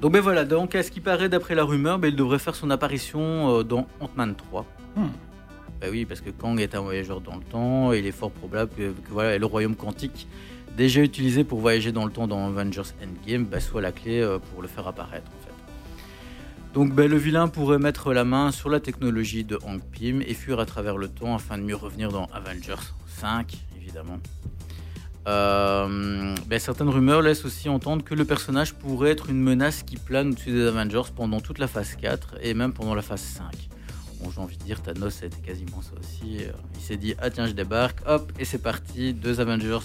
Donc 0.00 0.12
ben 0.12 0.20
voilà, 0.20 0.44
donc 0.46 0.74
à 0.74 0.82
ce 0.82 0.90
qui 0.90 1.00
paraît 1.00 1.28
d'après 1.30 1.54
la 1.54 1.64
rumeur, 1.64 1.98
ben, 1.98 2.08
il 2.08 2.16
devrait 2.16 2.38
faire 2.38 2.54
son 2.54 2.70
apparition 2.70 3.58
euh, 3.58 3.62
dans 3.62 3.86
Ant-Man 4.00 4.34
3. 4.36 4.66
Hmm. 4.96 5.08
Ben 5.80 5.90
oui, 5.90 6.06
parce 6.06 6.22
que 6.22 6.30
Kang 6.30 6.58
est 6.58 6.74
un 6.74 6.80
voyageur 6.80 7.20
dans 7.20 7.36
le 7.36 7.42
temps, 7.42 7.92
et 7.92 7.98
il 7.98 8.06
est 8.06 8.12
fort 8.12 8.30
probable 8.30 8.70
que, 8.76 8.94
voilà, 9.10 9.36
le 9.36 9.46
royaume 9.46 9.76
quantique, 9.76 10.26
déjà 10.76 11.02
utilisé 11.02 11.44
pour 11.44 11.60
voyager 11.60 11.92
dans 11.92 12.04
le 12.04 12.10
temps 12.10 12.26
dans 12.26 12.46
Avengers 12.46 12.92
Endgame, 13.02 13.44
ben, 13.44 13.60
soit 13.60 13.82
la 13.82 13.92
clé 13.92 14.20
euh, 14.20 14.38
pour 14.38 14.62
le 14.62 14.68
faire 14.68 14.86
apparaître 14.86 15.30
en 15.30 15.44
fait. 15.44 15.52
Donc 16.74 16.94
ben, 16.94 17.10
le 17.10 17.16
vilain 17.16 17.48
pourrait 17.48 17.78
mettre 17.78 18.12
la 18.12 18.24
main 18.24 18.52
sur 18.52 18.68
la 18.68 18.80
technologie 18.80 19.44
de 19.44 19.58
Hank 19.66 19.82
Pym 19.92 20.22
et 20.22 20.34
fuir 20.34 20.60
à 20.60 20.66
travers 20.66 20.98
le 20.98 21.08
temps 21.08 21.34
afin 21.34 21.56
de 21.56 21.62
mieux 21.62 21.76
revenir 21.76 22.10
dans 22.10 22.26
Avengers 22.32 22.74
5, 23.06 23.56
évidemment. 23.80 24.18
Euh, 25.26 26.34
certaines 26.58 26.88
rumeurs 26.88 27.20
laissent 27.20 27.44
aussi 27.44 27.68
entendre 27.68 28.04
que 28.04 28.14
le 28.14 28.24
personnage 28.24 28.74
pourrait 28.74 29.10
être 29.10 29.28
une 29.28 29.42
menace 29.42 29.82
qui 29.82 29.96
plane 29.96 30.28
au-dessus 30.28 30.52
des 30.52 30.66
Avengers 30.66 31.10
pendant 31.14 31.40
toute 31.40 31.58
la 31.58 31.66
phase 31.66 31.96
4 31.96 32.36
et 32.42 32.54
même 32.54 32.72
pendant 32.72 32.94
la 32.94 33.02
phase 33.02 33.22
5. 33.22 33.68
Bon, 34.20 34.30
j'ai 34.30 34.40
envie 34.40 34.56
de 34.56 34.64
dire, 34.64 34.82
Thanos, 34.82 35.22
été 35.22 35.36
quasiment 35.44 35.82
ça 35.82 35.92
aussi. 35.98 36.38
Euh, 36.38 36.52
Il 36.76 36.80
s'est 36.80 36.96
dit, 36.96 37.14
ah 37.18 37.30
tiens, 37.30 37.46
je 37.46 37.52
débarque, 37.52 38.00
hop, 38.06 38.32
et 38.38 38.44
c'est 38.44 38.58
parti, 38.62 39.12
deux 39.12 39.40
Avengers, 39.40 39.78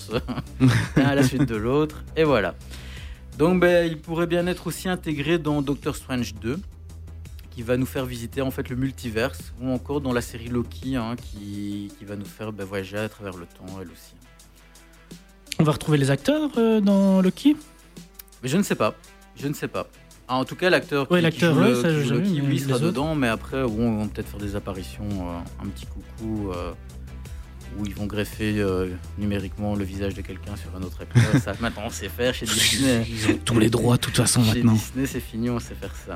l'un 0.95 1.05
à 1.05 1.15
la 1.15 1.23
suite 1.23 1.45
de 1.45 1.55
l'autre, 1.55 2.03
et 2.15 2.23
voilà. 2.23 2.55
Donc 3.37 3.59
ben, 3.59 3.85
il 3.89 3.97
pourrait 3.97 4.27
bien 4.27 4.47
être 4.47 4.67
aussi 4.67 4.87
intégré 4.87 5.37
dans 5.37 5.61
Doctor 5.61 5.95
Strange 5.95 6.33
2, 6.35 6.59
qui 7.49 7.61
va 7.61 7.75
nous 7.75 7.85
faire 7.85 8.05
visiter 8.05 8.41
en 8.41 8.51
fait 8.51 8.69
le 8.69 8.75
multiverse, 8.75 9.53
ou 9.61 9.69
encore 9.69 9.99
dans 9.99 10.13
la 10.13 10.21
série 10.21 10.47
Loki, 10.47 10.95
hein, 10.95 11.15
qui, 11.17 11.91
qui 11.97 12.05
va 12.05 12.15
nous 12.15 12.25
faire 12.25 12.53
ben, 12.53 12.65
voyager 12.65 12.97
à 12.97 13.09
travers 13.09 13.35
le 13.35 13.45
temps, 13.45 13.79
elle 13.81 13.89
aussi. 13.89 14.15
On 15.59 15.63
va 15.63 15.73
retrouver 15.73 15.97
les 15.97 16.09
acteurs 16.09 16.49
euh, 16.57 16.79
dans 16.79 17.21
Loki? 17.21 17.57
Mais 18.41 18.49
je 18.49 18.57
ne 18.57 18.63
sais 18.63 18.75
pas, 18.75 18.95
je 19.35 19.47
ne 19.47 19.53
sais 19.53 19.67
pas. 19.67 19.87
Ah, 20.33 20.37
en 20.37 20.45
tout 20.45 20.55
cas, 20.55 20.69
l'acteur 20.69 21.07
qui, 21.07 21.13
Ouais, 21.13 21.19
qui 21.19 21.23
l'acteur, 21.25 21.53
joue, 21.55 21.59
ouais, 21.59 21.71
le- 21.91 22.21
qui 22.21 22.39
joue 22.39 22.45
mais 22.47 22.57
sera 22.57 22.79
dedans, 22.79 23.15
mais 23.15 23.27
après, 23.27 23.63
bon, 23.63 23.91
ils 23.91 23.97
vont 23.97 24.07
peut-être 24.07 24.29
faire 24.29 24.39
des 24.39 24.55
apparitions, 24.55 25.03
euh, 25.09 25.63
un 25.63 25.67
petit 25.67 25.85
coucou, 25.85 26.51
euh, 26.51 26.71
où 27.77 27.85
ils 27.85 27.93
vont 27.93 28.05
greffer 28.05 28.59
euh, 28.59 28.87
numériquement 29.17 29.75
le 29.75 29.83
visage 29.83 30.13
de 30.13 30.21
quelqu'un 30.21 30.55
sur 30.55 30.73
un 30.77 30.83
autre 30.83 31.01
acteur. 31.01 31.41
ça, 31.43 31.51
maintenant, 31.59 31.83
on 31.87 31.89
sait 31.89 32.07
faire 32.07 32.33
chez 32.33 32.45
Disney. 32.45 33.05
Ils 33.09 33.27
ont 33.33 33.39
tous 33.43 33.59
les 33.59 33.69
droits, 33.69 33.97
de 33.97 34.01
toute 34.01 34.15
façon, 34.15 34.41
Chez 34.43 34.55
maintenant. 34.55 34.71
Disney, 34.73 35.05
c'est 35.05 35.19
fini, 35.19 35.49
on 35.49 35.59
sait 35.59 35.75
faire 35.75 35.93
ça. 36.07 36.15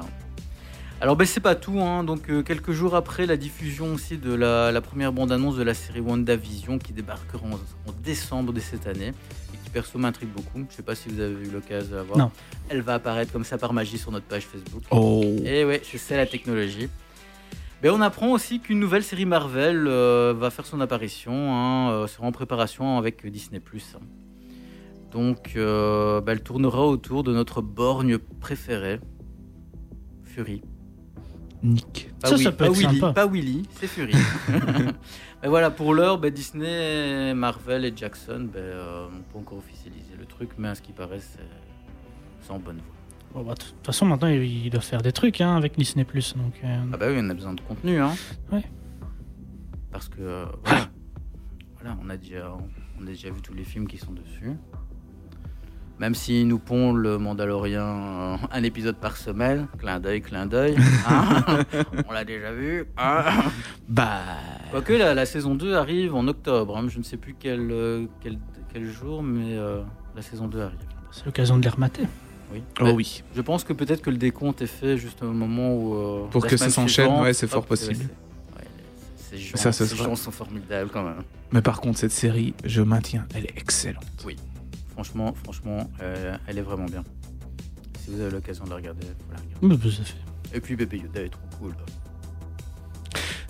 Alors, 1.01 1.17
ben, 1.17 1.25
c'est 1.27 1.41
pas 1.41 1.55
tout. 1.55 1.81
hein. 1.81 2.05
Donc, 2.05 2.27
quelques 2.45 2.71
jours 2.71 2.95
après 2.95 3.25
la 3.25 3.35
diffusion 3.35 3.93
aussi 3.95 4.17
de 4.17 4.33
la, 4.33 4.71
la 4.71 4.79
première 4.79 5.11
bande-annonce 5.11 5.57
de 5.57 5.63
la 5.63 5.73
série 5.73 5.99
WandaVision 5.99 6.77
qui 6.79 6.93
débarquera 6.93 7.45
en, 7.45 7.55
en 7.55 7.93
décembre 8.01 8.53
de 8.53 8.61
cette 8.61 8.87
année 8.87 9.11
perso 9.75 9.99
m'intrigue 9.99 10.29
beaucoup. 10.29 10.65
Je 10.69 10.75
sais 10.77 10.83
pas 10.83 10.95
si 10.95 11.09
vous 11.09 11.19
avez 11.19 11.33
eu 11.33 11.51
l'occasion 11.51 11.91
de 11.91 11.95
la 11.97 12.03
voir. 12.03 12.17
Non. 12.17 12.31
Elle 12.69 12.81
va 12.81 12.93
apparaître 12.93 13.33
comme 13.33 13.43
ça 13.43 13.57
par 13.57 13.73
magie 13.73 13.97
sur 13.97 14.09
notre 14.09 14.25
page 14.25 14.43
Facebook. 14.45 14.83
Oh. 14.89 15.21
Et 15.43 15.65
ouais, 15.65 15.81
je 15.91 15.97
sais 15.97 16.15
la 16.15 16.25
technologie. 16.25 16.87
Mais 17.83 17.89
on 17.89 17.99
apprend 17.99 18.31
aussi 18.31 18.61
qu'une 18.61 18.79
nouvelle 18.79 19.03
série 19.03 19.25
Marvel 19.25 19.85
euh, 19.85 20.33
va 20.33 20.49
faire 20.49 20.65
son 20.65 20.79
apparition, 20.79 21.33
hein, 21.53 21.91
euh, 21.91 22.07
sera 22.07 22.25
en 22.25 22.31
préparation 22.31 22.97
avec 22.97 23.29
Disney+. 23.29 23.61
Donc, 25.11 25.53
euh, 25.57 26.21
bah, 26.21 26.31
elle 26.31 26.41
tournera 26.41 26.87
autour 26.87 27.23
de 27.23 27.33
notre 27.33 27.61
borgne 27.61 28.17
préférée, 28.17 29.01
Fury. 30.23 30.61
Nick. 31.63 32.11
Pas, 32.21 32.29
Ça, 32.29 32.37
ça 32.37 32.51
peut 32.51 32.57
pas 32.57 32.65
être 32.67 32.77
Willy, 32.77 32.99
sympa. 32.99 33.13
pas 33.13 33.27
Willy, 33.27 33.63
c'est 33.77 33.87
Fury. 33.87 34.13
Mais 35.45 35.49
voilà, 35.49 35.69
pour 35.69 35.93
l'heure, 35.93 36.17
bah, 36.17 36.31
Disney, 36.31 37.35
Marvel 37.35 37.85
et 37.85 37.93
Jackson 37.95 38.49
bah, 38.51 38.57
euh, 38.59 39.07
n'ont 39.11 39.21
pas 39.31 39.37
encore 39.37 39.59
officialisé 39.59 40.15
le 40.17 40.25
truc, 40.25 40.49
mais 40.57 40.69
à 40.69 40.73
ce 40.73 40.81
qui 40.81 40.91
paraît, 40.91 41.19
c'est 41.19 42.51
en 42.51 42.57
bonne 42.57 42.77
voie. 42.77 42.95
Bon, 43.31 43.47
bah, 43.47 43.53
De 43.53 43.59
toute 43.59 43.85
façon, 43.85 44.07
maintenant, 44.07 44.27
il 44.27 44.41
il 44.43 44.71
doit 44.71 44.81
faire 44.81 45.03
des 45.03 45.11
trucs 45.11 45.41
hein, 45.41 45.55
avec 45.55 45.77
Disney+. 45.77 46.03
Donc, 46.03 46.15
euh, 46.63 46.83
Ah 46.91 46.97
bah 46.97 47.05
oui, 47.09 47.17
on 47.19 47.29
a 47.29 47.33
besoin 47.35 47.53
de 47.53 47.61
contenu, 47.61 47.99
hein. 47.99 48.13
Ouais. 48.51 48.63
Parce 49.91 50.09
que 50.09 50.19
euh, 50.19 50.45
voilà, 50.63 50.89
Voilà, 51.79 51.97
on 52.03 52.09
a 52.09 52.17
déjà, 52.17 52.51
on 52.99 53.03
a 53.03 53.09
déjà 53.11 53.29
vu 53.29 53.39
tous 53.43 53.53
les 53.53 53.65
films 53.65 53.87
qui 53.87 53.97
sont 53.99 54.13
dessus. 54.13 54.53
Même 55.99 56.13
s'ils 56.13 56.45
nous 56.47 56.59
pond 56.59 56.91
le 56.91 57.17
Mandalorien 57.17 57.85
euh, 57.85 58.35
un 58.51 58.63
épisode 58.63 58.97
par 58.97 59.15
semaine, 59.15 59.67
clin 59.79 59.99
d'œil, 60.01 60.21
clin 60.21 60.45
d'œil, 60.45 60.75
hein. 61.07 61.63
on 62.07 62.11
l'a 62.11 62.25
déjà 62.25 62.51
vu. 62.51 62.85
hein. 62.97 63.23
Bah. 63.87 64.19
Quoique 64.71 64.91
la, 64.93 65.13
la 65.13 65.25
saison 65.25 65.55
2 65.55 65.73
arrive 65.75 66.13
en 66.13 66.27
octobre, 66.27 66.75
hein. 66.77 66.85
je 66.89 66.97
ne 66.97 67.03
sais 67.03 67.15
plus 67.17 67.33
quel, 67.39 67.69
euh, 67.71 68.05
quel, 68.19 68.37
quel 68.73 68.91
jour, 68.91 69.23
mais 69.23 69.57
euh, 69.57 69.81
la 70.15 70.21
saison 70.21 70.47
2 70.47 70.61
arrive. 70.61 70.79
c'est 71.11 71.25
l'occasion 71.25 71.57
de 71.57 71.63
les 71.63 71.69
remater. 71.69 72.03
Oui. 72.51 72.61
Oh 72.81 72.83
Ouais, 72.85 72.91
oui. 72.91 73.23
Je 73.35 73.41
pense 73.41 73.63
que 73.63 73.71
peut-être 73.73 74.01
que 74.01 74.09
le 74.09 74.17
décompte 74.17 74.61
est 74.61 74.67
fait 74.67 74.97
juste 74.97 75.23
au 75.23 75.31
moment 75.31 75.73
où. 75.73 75.95
euh, 75.95 76.27
Pour 76.27 76.45
que 76.45 76.57
ça 76.57 76.69
s'enchaîne, 76.69 77.21
ouais, 77.21 77.33
c'est 77.33 77.47
fort 77.47 77.59
hop, 77.59 77.67
possible. 77.69 78.03
ouais, 78.57 78.65
Ces 79.15 79.37
gens, 79.37 79.55
Ça, 79.57 79.71
ces 79.71 79.95
gens 79.95 80.15
sont 80.15 80.31
formidables 80.31 80.89
quand 80.91 81.03
même. 81.03 81.23
Mais 81.53 81.61
par 81.61 81.79
contre, 81.79 81.99
cette 81.99 82.11
série, 82.11 82.53
je 82.65 82.81
maintiens, 82.81 83.25
elle 83.33 83.45
est 83.45 83.57
excellente. 83.57 84.03
Franchement, 84.95 85.33
franchement, 85.43 85.89
euh, 86.01 86.35
elle 86.47 86.57
est 86.57 86.61
vraiment 86.63 86.85
bien. 86.85 87.03
Si 88.03 88.09
vous 88.11 88.19
avez 88.21 88.31
l'occasion 88.31 88.63
de 88.65 88.69
la 88.71 88.75
regarder, 88.77 89.05
faut 89.05 89.31
la 89.33 89.37
regarder. 89.39 89.67
Bah, 89.67 89.75
bah, 89.83 89.91
ça 89.95 90.03
fait. 90.03 90.57
Et 90.57 90.61
puis 90.61 90.75
Bébé 90.75 90.97
Yoda 90.97 91.21
est 91.21 91.29
trop 91.29 91.41
cool. 91.59 91.75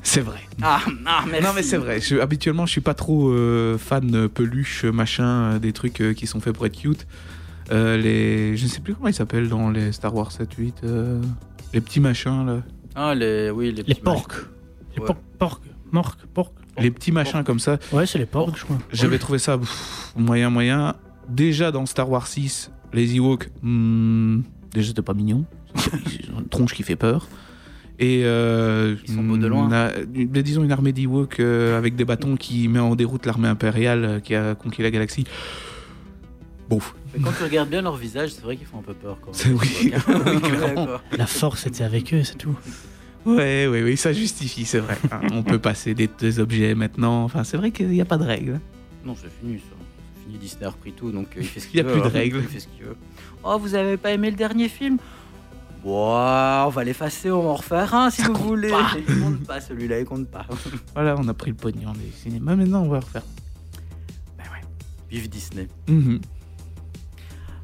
C'est 0.02 0.22
vrai. 0.22 0.40
Ah, 0.62 0.80
ah 1.06 1.24
merci. 1.28 1.44
Non 1.46 1.52
mais 1.56 1.64
c'est 1.64 1.78
vrai, 1.78 2.00
je, 2.00 2.18
habituellement 2.18 2.66
je 2.66 2.72
suis 2.72 2.82
pas 2.82 2.94
trop 2.94 3.30
euh, 3.32 3.78
fan 3.78 4.14
euh, 4.16 4.28
peluche, 4.30 4.86
machin, 4.86 5.58
des 5.60 5.74
trucs 5.74 6.00
euh, 6.02 6.14
qui 6.14 6.26
sont 6.28 6.40
faits 6.40 6.54
pour 6.54 6.66
être 6.66 6.78
cute. 6.80 7.06
Euh, 7.72 7.98
les, 7.98 8.56
je 8.56 8.64
ne 8.64 8.70
sais 8.70 8.80
plus 8.80 8.94
comment 8.94 9.08
ils 9.08 9.14
s'appellent 9.14 9.50
dans 9.50 9.70
les 9.72 9.92
Star 9.92 10.14
Wars 10.16 10.32
7, 10.32 10.54
8, 10.54 10.82
euh, 10.84 11.22
les 11.74 11.82
petits 11.82 12.00
machins 12.00 12.46
là. 12.46 12.62
Ah, 12.94 13.14
les, 13.16 13.50
oui, 13.50 13.68
les, 13.72 13.78
Les 13.78 13.84
petits 13.84 14.02
porcs. 14.02 14.30
Les 14.96 15.02
Ouais. 15.02 15.08
porcs, 15.08 15.18
porcs, 15.40 15.62
morques, 15.92 16.26
porcs. 16.34 16.54
Les 16.78 16.92
petits 16.92 17.12
machins 17.12 17.44
comme 17.44 17.60
ça, 17.60 17.78
Ouais, 17.92 18.06
c'est 18.06 18.20
les 18.20 18.26
porcs, 18.26 18.56
je 18.58 18.64
crois. 18.66 18.78
j'avais 18.94 19.18
trouvé 19.18 19.40
ça 19.40 19.58
pff, 19.58 20.14
moyen 20.16 20.50
moyen. 20.50 20.96
Déjà 21.30 21.72
dans 21.72 21.86
Star 21.86 22.10
Wars 22.10 22.28
6, 22.28 22.72
les 22.94 23.16
Ewoks, 23.16 23.50
hmm, 23.62 24.42
déjà 24.74 24.90
c'était 24.90 25.02
pas 25.02 25.14
mignon. 25.14 25.46
Ils 25.76 26.32
ont 26.36 26.40
une 26.40 26.48
tronche 26.48 26.74
qui 26.74 26.84
fait 26.84 26.96
peur. 26.96 27.28
Et 27.98 28.22
euh, 28.26 28.96
Ils 29.08 29.14
sont 29.14 29.24
beaux 29.24 29.38
de 29.38 29.48
loin. 29.48 29.68
on 29.70 29.72
a- 29.72 29.92
mais 30.14 30.44
disons 30.44 30.64
une 30.66 30.72
armée 30.72 30.92
d'Ewoks 30.92 31.40
euh, 31.40 31.78
avec 31.78 31.96
des 31.96 32.04
bâtons 32.04 32.36
qui 32.36 32.68
met 32.68 32.80
en 32.80 32.94
déroute 32.96 33.26
l'armée 33.26 33.48
impériale 33.48 34.04
euh, 34.06 34.20
qui 34.20 34.36
a 34.36 34.54
conquis 34.54 34.82
la 34.84 34.92
galaxie. 34.92 35.24
Bon, 36.70 36.80
Mais 37.14 37.22
quand 37.22 37.32
tu 37.38 37.44
regardes 37.44 37.70
bien 37.70 37.82
leur 37.84 37.96
visage, 37.96 38.32
c'est 38.32 38.42
vrai 38.42 38.58
qu'ils 38.58 38.66
font 38.68 38.80
un 38.80 38.84
peu 38.84 38.94
peur. 38.94 39.18
Quand 39.22 39.34
C'est- 39.34 39.52
oui, 39.52 39.94
oui. 39.94 39.94
La 41.18 41.26
force 41.28 41.68
était 41.68 41.84
avec 41.84 42.14
eux, 42.14 42.24
c'est 42.24 42.38
tout. 42.38 42.56
Ouais, 43.26 43.66
ouais, 43.68 43.82
oui, 43.82 43.96
ça 43.98 44.12
justifie, 44.14 44.66
c'est 44.66 44.80
vrai. 44.80 44.98
Hein, 45.12 45.22
on 45.32 45.42
peut 45.44 45.58
passer 45.60 45.94
des, 45.94 46.10
des 46.20 46.40
objets 46.40 46.76
maintenant. 46.76 47.24
Enfin, 47.24 47.44
c'est 47.44 47.58
vrai 47.58 47.72
qu'il 47.72 47.88
n'y 47.88 48.02
a 48.02 48.06
pas 48.06 48.18
de 48.18 48.24
règles. 48.26 48.60
Non, 49.06 49.16
c'est 49.16 49.32
fini 49.40 49.58
ça. 49.60 49.75
Fini, 50.26 50.38
Disney 50.38 50.66
a 50.66 50.70
repris 50.70 50.92
tout, 50.94 51.12
donc 51.12 51.28
euh, 51.38 51.42
il 51.42 51.46
fait 51.48 51.60
ce 51.60 51.66
Il 51.68 51.72
qu'il 51.72 51.84
veut. 51.84 51.90
a 51.90 51.94
plus 51.94 52.02
de 52.02 52.06
hein. 52.08 52.10
règles. 52.10 52.38
Il 52.42 52.48
fait 52.48 52.60
ce 52.60 52.68
qu'il 52.68 52.84
veut. 52.84 52.98
Oh, 53.44 53.58
vous 53.60 53.76
avez 53.76 53.98
pas 53.98 54.12
aimé 54.12 54.30
le 54.32 54.36
dernier 54.38 54.68
film? 54.70 54.98
Ouah, 55.84 56.64
on 56.66 56.70
va 56.70 56.84
l'effacer, 56.84 57.30
on 57.30 57.44
va 57.44 57.50
en 57.50 57.56
refaire 57.56 57.94
un 57.94 58.10
si 58.10 58.24
Ça 58.24 58.30
vous 58.30 58.44
voulez. 58.44 58.70
pas. 58.70 58.90
Il 59.08 59.20
compte 59.22 59.44
pas 59.46 59.62
celui-là, 59.62 60.00
il 60.00 60.06
compte 60.06 60.28
pas. 60.28 60.46
Voilà, 60.96 61.16
on 61.20 61.28
a 61.28 61.34
pris 61.36 61.52
le 61.52 61.56
pognon 61.58 61.94
des 61.94 62.12
cinémas. 62.12 62.56
Maintenant, 62.56 62.82
on 62.84 62.90
va 62.90 63.00
refaire. 63.02 63.22
ben 64.38 64.46
ouais, 64.46 64.62
vive 65.12 65.30
Disney. 65.30 65.68
Mhm. 65.88 66.22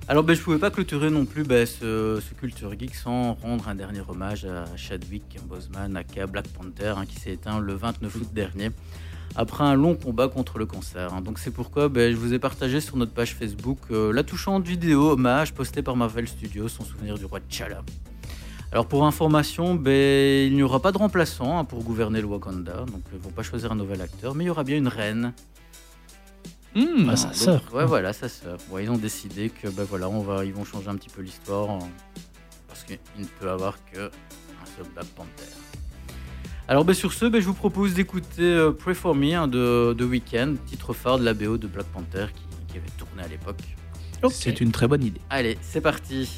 Alors, 0.07 0.23
ben, 0.23 0.35
je 0.35 0.41
pouvais 0.41 0.57
pas 0.59 0.69
clôturer 0.71 1.09
non 1.09 1.25
plus 1.25 1.43
ben, 1.43 1.65
ce, 1.65 2.19
ce 2.21 2.33
Culture 2.35 2.77
Geek 2.77 2.93
sans 2.93 3.33
rendre 3.35 3.67
un 3.69 3.75
dernier 3.75 4.01
hommage 4.07 4.45
à 4.45 4.65
Chadwick 4.75 5.39
Boseman, 5.47 5.95
aka 5.95 6.27
Black 6.27 6.47
Panther, 6.49 6.93
hein, 6.97 7.05
qui 7.07 7.15
s'est 7.19 7.31
éteint 7.31 7.59
le 7.59 7.73
29 7.73 8.13
août 8.17 8.27
dernier, 8.33 8.69
après 9.35 9.63
un 9.63 9.75
long 9.75 9.95
combat 9.95 10.27
contre 10.27 10.57
le 10.57 10.65
cancer. 10.65 11.13
hein. 11.13 11.21
Donc, 11.21 11.39
c'est 11.39 11.51
pourquoi 11.51 11.89
ben, 11.89 12.11
je 12.11 12.17
vous 12.17 12.33
ai 12.33 12.39
partagé 12.39 12.81
sur 12.81 12.97
notre 12.97 13.13
page 13.13 13.33
Facebook 13.35 13.79
euh, 13.91 14.11
la 14.13 14.23
touchante 14.23 14.65
vidéo 14.67 15.11
hommage 15.11 15.53
postée 15.53 15.81
par 15.81 15.95
Marvel 15.95 16.27
Studios, 16.27 16.67
son 16.67 16.83
souvenir 16.83 17.17
du 17.17 17.25
roi 17.25 17.39
T'Challa. 17.39 17.83
Alors, 18.73 18.87
pour 18.87 19.05
information, 19.05 19.75
ben, 19.75 20.47
il 20.47 20.55
n'y 20.55 20.63
aura 20.63 20.79
pas 20.81 20.91
de 20.91 20.97
remplaçant 20.97 21.57
hein, 21.59 21.65
pour 21.65 21.83
gouverner 21.83 22.21
le 22.21 22.27
Wakanda, 22.27 22.85
donc 22.85 23.01
ils 23.13 23.19
vont 23.19 23.29
pas 23.31 23.43
choisir 23.43 23.71
un 23.71 23.75
nouvel 23.75 24.01
acteur, 24.01 24.33
mais 24.35 24.43
il 24.45 24.47
y 24.47 24.49
aura 24.49 24.63
bien 24.63 24.77
une 24.77 24.87
reine 24.87 25.33
Mhm. 26.73 27.05
Bah, 27.07 27.17
sa 27.17 27.33
sœur, 27.33 27.61
Ouais, 27.73 27.85
voilà, 27.85 28.13
sa 28.13 28.29
sœur. 28.29 28.57
Ils 28.79 28.89
ont 28.89 28.97
décidé 28.97 29.49
que 29.49 29.67
ben 29.67 29.83
voilà, 29.83 30.07
on 30.07 30.21
va, 30.21 30.45
ils 30.45 30.53
vont 30.53 30.63
changer 30.63 30.87
un 30.87 30.95
petit 30.95 31.09
peu 31.09 31.21
l'histoire 31.21 31.69
en- 31.69 31.89
parce 32.69 32.85
qu'il 32.85 32.97
ne 33.19 33.25
peut 33.25 33.49
avoir 33.49 33.75
que 33.91 34.05
un 34.05 34.65
seul 34.77 34.85
Black 34.93 35.07
Panther. 35.07 35.51
Alors 36.71 36.85
ben, 36.85 36.93
sur 36.93 37.11
ce, 37.11 37.25
ben, 37.25 37.41
je 37.41 37.47
vous 37.47 37.53
propose 37.53 37.95
d'écouter 37.95 38.43
euh, 38.43 38.71
Pray 38.71 38.95
for 38.95 39.13
Me 39.13 39.33
hein, 39.33 39.49
de, 39.49 39.91
de 39.91 40.05
Weeknd, 40.05 40.55
titre 40.65 40.93
phare 40.93 41.19
de 41.19 41.25
la 41.25 41.33
BO 41.33 41.57
de 41.57 41.67
Black 41.67 41.85
Panther 41.87 42.27
qui, 42.33 42.43
qui 42.71 42.77
avait 42.77 42.87
tourné 42.97 43.23
à 43.23 43.27
l'époque. 43.27 43.57
C'est 44.29 44.61
une 44.61 44.71
très 44.71 44.87
bonne 44.87 45.03
idée. 45.03 45.19
Allez, 45.29 45.57
c'est 45.61 45.81
parti. 45.81 46.29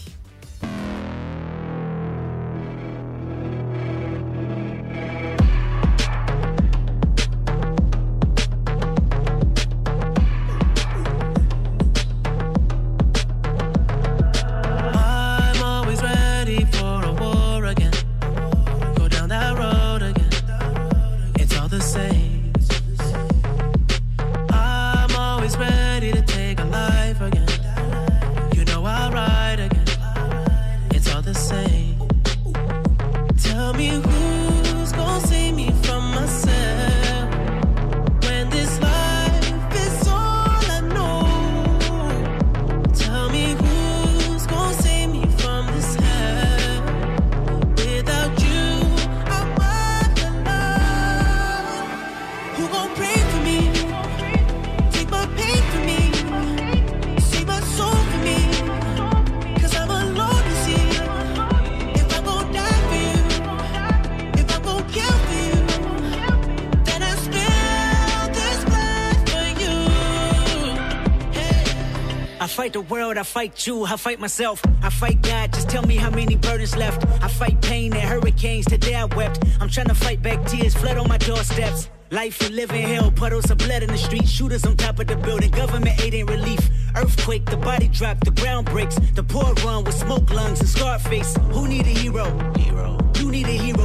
Fight 72.53 72.73
the 72.73 72.81
world, 72.81 73.17
I 73.17 73.23
fight 73.23 73.65
you, 73.65 73.83
I 73.83 73.97
fight 73.97 74.19
myself, 74.19 74.61
I 74.83 74.89
fight 74.89 75.21
God. 75.23 75.51
Just 75.53 75.69
tell 75.69 75.83
me 75.83 75.95
how 75.95 76.11
many 76.11 76.35
burdens 76.35 76.75
left. 76.75 77.03
I 77.23 77.27
fight 77.27 77.59
pain 77.61 77.93
and 77.93 78.01
hurricanes. 78.01 78.65
Today 78.65 78.95
I 78.95 79.05
wept. 79.05 79.43
I'm 79.59 79.69
trying 79.69 79.87
to 79.87 79.95
fight 79.95 80.21
back 80.21 80.45
tears, 80.45 80.75
flood 80.75 80.97
on 80.97 81.07
my 81.07 81.17
doorsteps. 81.17 81.89
Life 82.11 82.47
live 82.51 82.71
in 82.71 82.83
hell, 82.83 83.11
puddles 83.11 83.49
of 83.49 83.57
blood 83.57 83.81
in 83.81 83.89
the 83.89 83.97
street, 83.97 84.27
shooters 84.27 84.65
on 84.65 84.77
top 84.77 84.99
of 84.99 85.07
the 85.07 85.15
building. 85.15 85.49
Government 85.49 85.99
aid 85.99 86.13
ain't 86.13 86.29
relief. 86.29 86.59
Earthquake, 86.95 87.45
the 87.45 87.57
body 87.57 87.87
drop, 87.87 88.19
the 88.23 88.31
ground 88.31 88.67
breaks. 88.67 88.99
The 89.15 89.23
poor 89.23 89.51
run 89.65 89.83
with 89.83 89.95
smoke 89.95 90.29
lungs 90.29 90.59
and 90.59 90.69
scarred 90.69 91.01
face. 91.01 91.35
Who 91.53 91.67
need 91.67 91.87
a 91.87 91.95
hero? 92.03 92.25
Hero. 92.55 92.99
You 93.15 93.31
need 93.31 93.47
a 93.47 93.57
hero. 93.57 93.62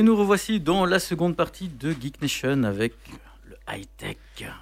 Et 0.00 0.02
nous 0.02 0.16
revoici 0.16 0.60
dans 0.60 0.86
la 0.86 0.98
seconde 0.98 1.36
partie 1.36 1.68
de 1.68 1.92
Geek 1.92 2.22
Nation 2.22 2.62
avec 2.64 2.94
le 3.46 3.54
high-tech. 3.70 4.16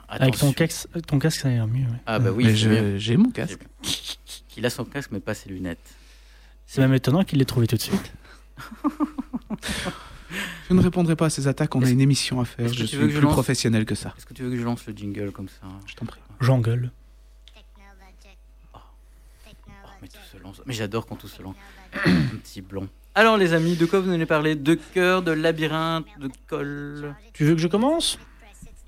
Avec 0.08 0.36
ton 0.36 0.52
casque, 0.52 0.88
ton 1.06 1.20
casque, 1.20 1.38
ça 1.42 1.48
ira 1.48 1.64
mieux. 1.64 1.84
ouais. 1.84 2.00
Ah 2.06 2.18
bah 2.18 2.32
oui, 2.32 2.56
j'ai 2.56 3.16
mon 3.16 3.30
casque. 3.30 3.60
Il 4.56 4.66
a 4.66 4.70
son 4.70 4.84
casque 4.84 5.10
mais 5.12 5.20
pas 5.20 5.34
ses 5.34 5.48
lunettes. 5.48 5.94
C'est 6.66 6.80
même 6.80 6.92
étonnant 6.92 7.22
qu'il 7.22 7.38
l'ait 7.38 7.44
trouvé 7.44 7.68
tout 7.68 7.76
de 7.76 7.80
suite. 7.80 8.12
Je 10.68 10.74
ne 10.74 10.82
répondrai 10.82 11.14
pas 11.14 11.26
à 11.26 11.30
ces 11.30 11.46
attaques, 11.46 11.76
on 11.76 11.84
a 11.84 11.88
une 11.88 12.00
émission 12.00 12.40
à 12.40 12.44
faire. 12.44 12.66
Je 12.66 12.84
suis 12.84 12.98
je 12.98 13.06
plus 13.06 13.20
lance 13.20 13.32
professionnel 13.32 13.84
que 13.84 13.94
ça. 13.94 14.14
Est-ce 14.18 14.26
que 14.26 14.34
tu 14.34 14.42
veux 14.42 14.50
que 14.50 14.56
je 14.56 14.64
lance 14.64 14.84
le 14.88 14.92
jingle 14.92 15.30
comme 15.30 15.48
ça? 15.48 15.68
Je 15.86 15.94
t'en 15.94 16.04
prie. 16.04 16.20
J'engueule. 16.40 16.90
Oh, 18.74 18.78
mais 20.02 20.08
tout 20.08 20.18
se 20.32 20.42
lance. 20.42 20.60
Mais 20.66 20.74
j'adore 20.74 21.06
quand 21.06 21.14
tout 21.14 21.28
se 21.28 21.40
lance. 21.40 21.54
Un 22.04 22.36
petit 22.42 22.60
blond. 22.60 22.88
Alors 23.18 23.36
les 23.36 23.52
amis, 23.52 23.74
de 23.74 23.84
quoi 23.84 23.98
vous 23.98 24.10
allez 24.12 24.26
parler? 24.26 24.54
De 24.54 24.74
cœur, 24.94 25.22
de 25.22 25.32
labyrinthe, 25.32 26.06
de 26.20 26.30
colle 26.46 27.16
Tu 27.32 27.44
veux 27.44 27.54
que 27.56 27.60
je 27.60 27.66
commence? 27.66 28.16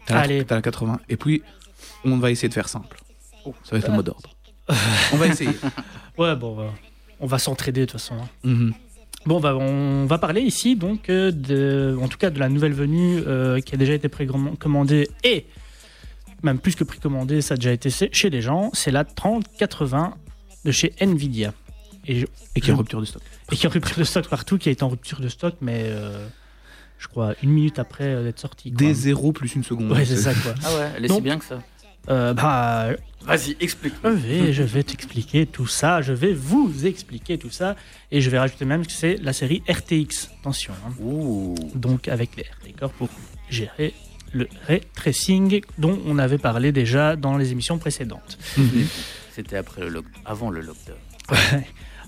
T'as 0.06 0.14
la- 0.14 0.20
Allez. 0.20 0.44
T'as 0.44 0.54
la 0.54 0.62
80. 0.62 1.00
Et 1.08 1.16
puis, 1.16 1.42
on 2.04 2.16
va 2.18 2.30
essayer 2.30 2.48
de 2.48 2.54
faire 2.54 2.68
simple. 2.68 3.00
Oh. 3.44 3.54
Ça 3.64 3.72
va 3.72 3.78
être 3.78 3.88
le 3.88 3.94
mot 3.94 4.02
d'ordre. 4.02 4.30
on 5.12 5.16
va 5.16 5.26
essayer. 5.26 5.50
Ouais, 6.16 6.36
bon, 6.36 6.52
on 6.52 6.54
va- 6.54 6.72
on 7.18 7.26
va 7.26 7.38
s'entraider 7.40 7.80
de 7.80 7.86
toute 7.86 8.00
façon. 8.00 8.14
hein. 8.22 8.28
Mhm. 8.44 8.72
Bon, 9.26 9.40
bah, 9.40 9.56
on 9.56 10.06
va 10.06 10.16
parler 10.18 10.42
ici, 10.42 10.76
donc, 10.76 11.10
euh, 11.10 11.32
de, 11.32 11.98
en 12.00 12.06
tout 12.06 12.16
cas, 12.16 12.30
de 12.30 12.38
la 12.38 12.48
nouvelle 12.48 12.72
venue 12.72 13.22
euh, 13.26 13.58
qui 13.60 13.74
a 13.74 13.78
déjà 13.78 13.94
été 13.94 14.08
précommandée 14.08 15.10
et 15.24 15.46
même 16.44 16.58
plus 16.60 16.76
que 16.76 16.84
précommandée, 16.84 17.42
ça 17.42 17.54
a 17.54 17.56
déjà 17.56 17.72
été 17.72 17.90
chez 17.90 18.30
les 18.30 18.40
gens. 18.42 18.70
C'est 18.74 18.92
la 18.92 19.04
3080 19.04 20.14
de 20.64 20.70
chez 20.70 20.94
Nvidia. 21.00 21.52
Et, 22.06 22.20
je- 22.20 22.26
Et 22.56 22.60
qui 22.60 22.70
est 22.70 22.72
en 22.72 22.76
rupture 22.76 23.00
de 23.00 23.04
stock. 23.06 23.22
et 23.52 23.56
qui 23.56 23.66
est 23.66 23.68
en 23.68 23.72
rupture 23.72 23.98
de 23.98 24.04
stock 24.04 24.28
partout, 24.28 24.58
qui 24.58 24.68
a 24.68 24.72
été 24.72 24.82
en 24.82 24.88
rupture 24.88 25.20
de 25.20 25.28
stock, 25.28 25.54
mais 25.60 25.82
euh, 25.84 26.26
je 26.98 27.08
crois 27.08 27.34
une 27.42 27.50
minute 27.50 27.78
après 27.78 28.04
euh, 28.04 28.24
d'être 28.24 28.38
sorti. 28.40 28.70
Des 28.70 28.94
zéros 28.94 29.32
plus 29.32 29.54
une 29.54 29.64
seconde. 29.64 29.92
Ouais, 29.92 30.04
c'est 30.04 30.16
ça, 30.16 30.32
quoi. 30.34 30.54
Ah 30.64 30.74
ouais, 30.76 30.90
elle 30.96 31.04
est 31.04 31.08
Donc- 31.08 31.18
si 31.18 31.22
bien 31.22 31.38
que 31.38 31.44
ça. 31.44 31.62
Euh, 32.08 32.32
bah, 32.32 32.88
Vas-y, 33.26 33.54
explique. 33.60 33.92
Je 34.02 34.08
vais, 34.08 34.52
je 34.54 34.62
vais 34.62 34.82
t'expliquer 34.82 35.44
tout 35.44 35.66
ça, 35.66 36.00
je 36.00 36.14
vais 36.14 36.32
vous 36.32 36.86
expliquer 36.86 37.36
tout 37.36 37.50
ça, 37.50 37.76
et 38.10 38.22
je 38.22 38.30
vais 38.30 38.38
rajouter 38.38 38.64
même 38.64 38.86
que 38.86 38.92
c'est 38.92 39.16
la 39.18 39.34
série 39.34 39.62
RTX, 39.68 40.30
attention, 40.40 40.72
hein. 40.86 40.92
Ouh. 41.02 41.54
donc 41.74 42.08
avec 42.08 42.34
les 42.36 42.44
RT 42.44 42.74
Core 42.78 42.92
pour 42.92 43.10
gérer 43.50 43.92
le 44.32 44.48
ray 44.66 44.80
tracing 44.94 45.60
dont 45.76 46.00
on 46.06 46.18
avait 46.18 46.38
parlé 46.38 46.72
déjà 46.72 47.16
dans 47.16 47.36
les 47.36 47.52
émissions 47.52 47.76
précédentes. 47.76 48.38
Mhm. 48.56 48.86
C'était 49.32 49.58
après 49.58 49.86
le 49.90 50.02
avant 50.24 50.48
le 50.48 50.62
lockdown. 50.62 50.96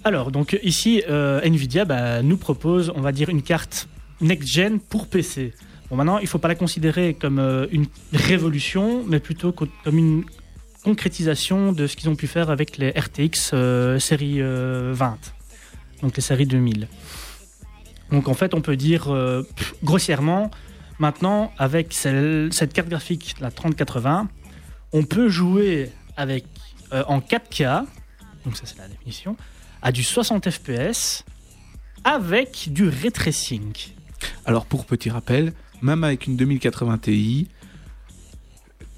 Alors, 0.05 0.31
donc 0.33 0.59
ici, 0.63 1.03
euh, 1.09 1.41
Nvidia 1.43 1.85
bah, 1.85 2.23
nous 2.23 2.37
propose, 2.37 2.93
on 2.97 3.01
va 3.01 3.13
dire, 3.13 3.29
une 3.29 3.43
carte 3.43 3.89
next-gen 4.21 4.81
pour 4.81 5.07
PC. 5.07 5.53
Bon, 5.91 5.97
maintenant, 5.97 6.19
il 6.19 6.23
ne 6.25 6.29
faut 6.29 6.39
pas 6.39 6.49
la 6.49 6.55
considérer 6.55 7.15
comme 7.15 7.39
euh, 7.39 7.67
une 7.71 7.87
révolution, 8.13 9.05
mais 9.07 9.21
plutôt 9.21 9.53
co- 9.53 9.69
comme 9.85 9.99
une 9.99 10.25
concrétisation 10.83 11.73
de 11.73 11.87
ce 11.87 11.95
qu'ils 11.97 12.09
ont 12.11 12.17
pu 12.17 12.27
faire 12.27 12.51
avec 12.51 12.79
les 12.79 12.91
RTX 12.91 13.51
euh, 13.53 14.01
série 14.01 14.41
euh, 14.41 14.91
20, 14.95 15.17
donc 16.03 16.17
les 16.17 16.23
séries 16.23 16.47
2000. 16.47 16.89
Donc 18.11 18.27
en 18.29 18.35
fait, 18.35 18.53
on 18.55 18.61
peut 18.61 18.77
dire 18.77 19.07
grossièrement, 19.83 20.51
maintenant, 20.99 21.51
avec 21.57 21.95
cette 21.95 22.73
carte 22.75 22.89
graphique, 22.91 23.37
la 23.41 23.51
3080, 23.51 24.29
on 24.93 25.05
peut 25.05 25.31
jouer 25.31 25.91
avec, 26.19 26.45
en 26.91 27.21
4K, 27.21 27.85
donc 28.45 28.57
ça 28.59 28.65
c'est 28.67 28.77
la 28.77 28.89
définition, 28.89 29.35
à 29.83 29.91
du 29.91 30.05
60 30.05 30.49
fps 30.49 31.25
avec 32.05 32.73
du 32.73 32.89
ray 32.89 33.11
tracing. 33.11 33.73
Alors, 34.45 34.67
pour 34.67 34.87
petit 34.87 35.11
rappel, 35.11 35.53
même 35.83 36.05
avec 36.05 36.27
une 36.27 36.37
2080 36.37 36.99
Ti, 36.99 37.49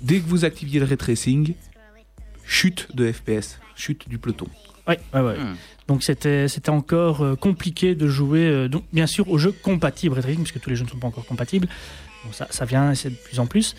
dès 0.02 0.20
que 0.20 0.26
vous 0.26 0.44
activiez 0.44 0.80
le 0.80 0.86
ray 0.86 0.96
tracing, 0.96 1.54
chute 2.44 2.88
de 2.94 3.10
FPS, 3.10 3.58
chute 3.74 4.08
du 4.08 4.18
peloton. 4.18 4.46
Ouais, 4.86 5.00
ouais, 5.14 5.20
ouais. 5.20 5.38
Hmm. 5.38 5.56
Donc 5.88 6.02
c'était 6.02 6.48
c'était 6.48 6.70
encore 6.70 7.22
euh, 7.22 7.36
compliqué 7.36 7.94
de 7.94 8.06
jouer, 8.06 8.46
euh, 8.46 8.68
donc, 8.68 8.84
bien 8.92 9.06
sûr, 9.06 9.28
aux 9.30 9.38
jeux 9.38 9.52
compatibles 9.52 10.14
ray 10.14 10.22
tracing, 10.22 10.44
puisque 10.44 10.60
tous 10.60 10.70
les 10.70 10.76
jeux 10.76 10.84
ne 10.84 10.90
sont 10.90 10.98
pas 10.98 11.08
encore 11.08 11.26
compatibles. 11.26 11.68
Bon, 12.24 12.32
ça, 12.32 12.46
ça 12.50 12.64
vient, 12.66 12.94
c'est 12.94 13.10
de 13.10 13.16
plus 13.16 13.38
en 13.38 13.46
plus. 13.46 13.74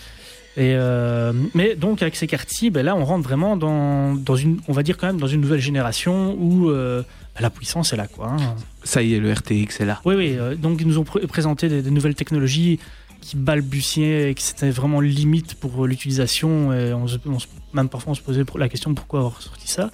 Et 0.58 0.74
euh, 0.76 1.34
mais 1.54 1.76
donc 1.76 2.02
avec 2.02 2.16
ces 2.16 2.28
cartes-ci, 2.28 2.70
ben 2.70 2.86
là, 2.86 2.96
on 2.96 3.04
rentre 3.04 3.24
vraiment 3.28 3.58
dans, 3.58 4.16
dans 4.16 4.36
une, 4.38 4.60
on 4.70 4.74
va 4.74 4.84
dire 4.84 4.98
quand 4.98 5.08
même 5.08 5.20
dans 5.20 5.28
une 5.28 5.42
nouvelle 5.42 5.60
génération 5.60 6.34
où 6.40 6.70
euh, 6.70 7.02
ben, 7.36 7.42
la 7.42 7.50
puissance 7.50 7.92
est 7.92 7.98
là, 7.98 8.08
quoi. 8.08 8.30
hein. 8.30 8.56
Ça 8.84 9.02
y 9.02 9.16
est, 9.16 9.20
le 9.20 9.34
RTX 9.34 9.82
est 9.82 9.86
là. 9.86 10.00
Oui, 10.06 10.16
oui. 10.16 10.36
euh, 10.38 10.56
donc, 10.56 10.80
ils 10.80 10.88
nous 10.88 10.98
ont 10.98 11.04
pr- 11.04 11.26
présenté 11.28 11.68
des, 11.68 11.82
des 11.82 11.92
nouvelles 11.92 12.16
technologies 12.16 12.80
qui 13.20 13.36
balbutiaient 13.36 14.32
et 14.32 14.34
que 14.36 14.42
c'était 14.42 14.70
vraiment 14.70 15.02
limite 15.02 15.56
pour 15.56 15.86
l'utilisation. 15.88 16.72
Et 16.72 16.94
on 16.94 17.08
se- 17.08 17.18
on 17.26 17.40
se- 17.40 17.48
même 17.74 17.90
parfois, 17.90 18.12
on 18.12 18.16
se 18.16 18.22
posait 18.22 18.44
la 18.58 18.70
question 18.70 18.94
pourquoi 18.94 19.20
avoir 19.20 19.42
sorti 19.42 19.68
ça. 19.68 19.92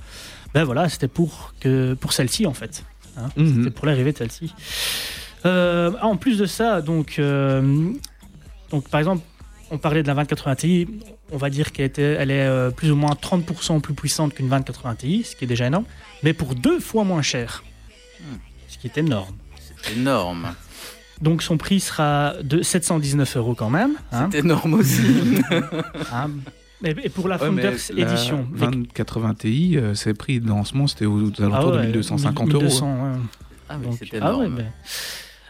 Ben 0.54 0.64
voilà, 0.64 0.90
c'était 0.90 1.08
pour, 1.08 1.54
que, 1.60 1.96
pour 1.96 2.14
celle-ci, 2.14 2.46
en 2.46 2.54
fait. 2.54 2.84
Mhm. 3.36 3.56
C'était 3.64 3.72
pour 3.72 3.88
l'arrivée 3.88 4.12
de 4.12 4.18
celle-ci. 4.20 4.54
En 5.44 6.18
plus 6.18 6.38
de 6.38 6.46
ça, 6.46 6.82
donc, 6.82 7.20
donc 8.70 8.88
par 8.90 9.00
exemple, 9.00 9.24
on 9.72 9.78
parlait 9.78 10.04
de 10.04 10.08
la 10.08 10.14
2080 10.14 10.56
Ti. 10.56 10.88
On 11.32 11.38
va 11.38 11.50
dire 11.50 11.72
qu'elle 11.72 11.86
était, 11.86 12.02
elle 12.20 12.30
est 12.30 12.46
euh, 12.46 12.70
plus 12.72 12.92
ou 12.92 12.96
moins 12.96 13.14
30% 13.14 13.82
plus 13.82 13.94
puissante 13.94 14.34
qu'une 14.34 14.50
2080 14.50 14.96
Ti, 14.96 15.24
ce 15.24 15.36
qui 15.36 15.46
est 15.46 15.48
déjà 15.48 15.68
énorme, 15.68 15.86
mais 16.24 16.34
pour 16.34 16.54
deux 16.56 16.80
fois 16.80 17.04
moins 17.04 17.22
cher, 17.22 17.64
ce 18.68 18.78
qui 18.78 18.88
est 18.88 18.98
énorme. 18.98 19.36
C'est 19.84 19.94
énorme. 19.94 20.50
Donc 21.22 21.42
son 21.44 21.58
prix 21.58 21.80
sera 21.80 22.34
de 22.44 22.62
719 22.62 23.38
euros 23.38 23.56
quand 23.56 23.70
même. 23.70 23.94
hein, 24.12 24.30
C'est 24.32 24.40
énorme 24.40 24.74
aussi. 24.76 25.02
hein. 26.14 26.30
Et, 26.84 27.10
pour 27.10 27.28
la 27.28 27.38
mais 27.38 27.46
Founders 27.46 27.92
Edition, 27.96 28.48
les- 28.54 28.60
2080 28.60 29.34
Ti, 29.36 29.78
euh, 29.78 29.94
ses 29.94 30.16
prix 30.16 30.40
de 30.40 30.48
lancement, 30.48 30.88
c'était 30.88 31.06
aux 31.06 31.28
alentours 31.40 31.74
Ah 31.74 31.78
ouais, 31.78 31.82
de 31.84 31.86
1250 31.88 32.50
euros. 32.54 32.62
1200, 32.64 32.86
ouais. 32.94 33.20
ah 33.70 33.76
oui, 33.84 33.96
c'est 34.00 34.18
ah 34.20 34.36
ouais, 34.36 34.46
énorme. 34.48 34.56
ben. 34.56 34.66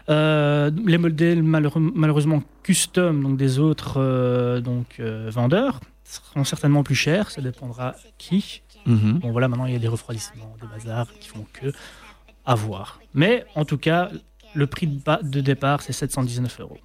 Euh, 0.10 0.72
les 0.86 0.98
modèles 0.98 1.44
malheureusement 1.44 2.44
custom 2.64 3.22
donc 3.22 3.38
des 3.38 3.60
autres 3.60 3.96
euh, 3.98 4.60
donc 4.60 4.96
euh, 5.00 5.30
vendeurs 5.32 5.80
seront 6.04 6.44
certainement 6.44 6.84
plus 6.84 6.96
chers. 6.96 7.30
Ça 7.32 7.42
dépendra 7.42 7.96
qui. 8.18 8.62
Mhm. 8.86 9.20
Bon 9.20 9.32
voilà, 9.32 9.48
maintenant 9.48 9.66
il 9.66 9.74
y 9.74 9.76
a 9.76 9.80
des 9.80 9.88
refroidissements, 9.88 10.56
des 10.60 10.68
bazars 10.68 11.08
qui 11.20 11.30
font 11.30 11.46
que 11.54 11.72
à 12.46 12.56
voir. 12.56 13.00
Mais 13.14 13.46
en 13.54 13.66
tout 13.66 13.78
cas, 13.78 14.10
le 14.56 14.66
prix 14.66 14.88
de, 14.88 15.42
départ 15.42 15.82
c'est 15.82 15.94
719 15.94 16.60
euros. 16.62 16.78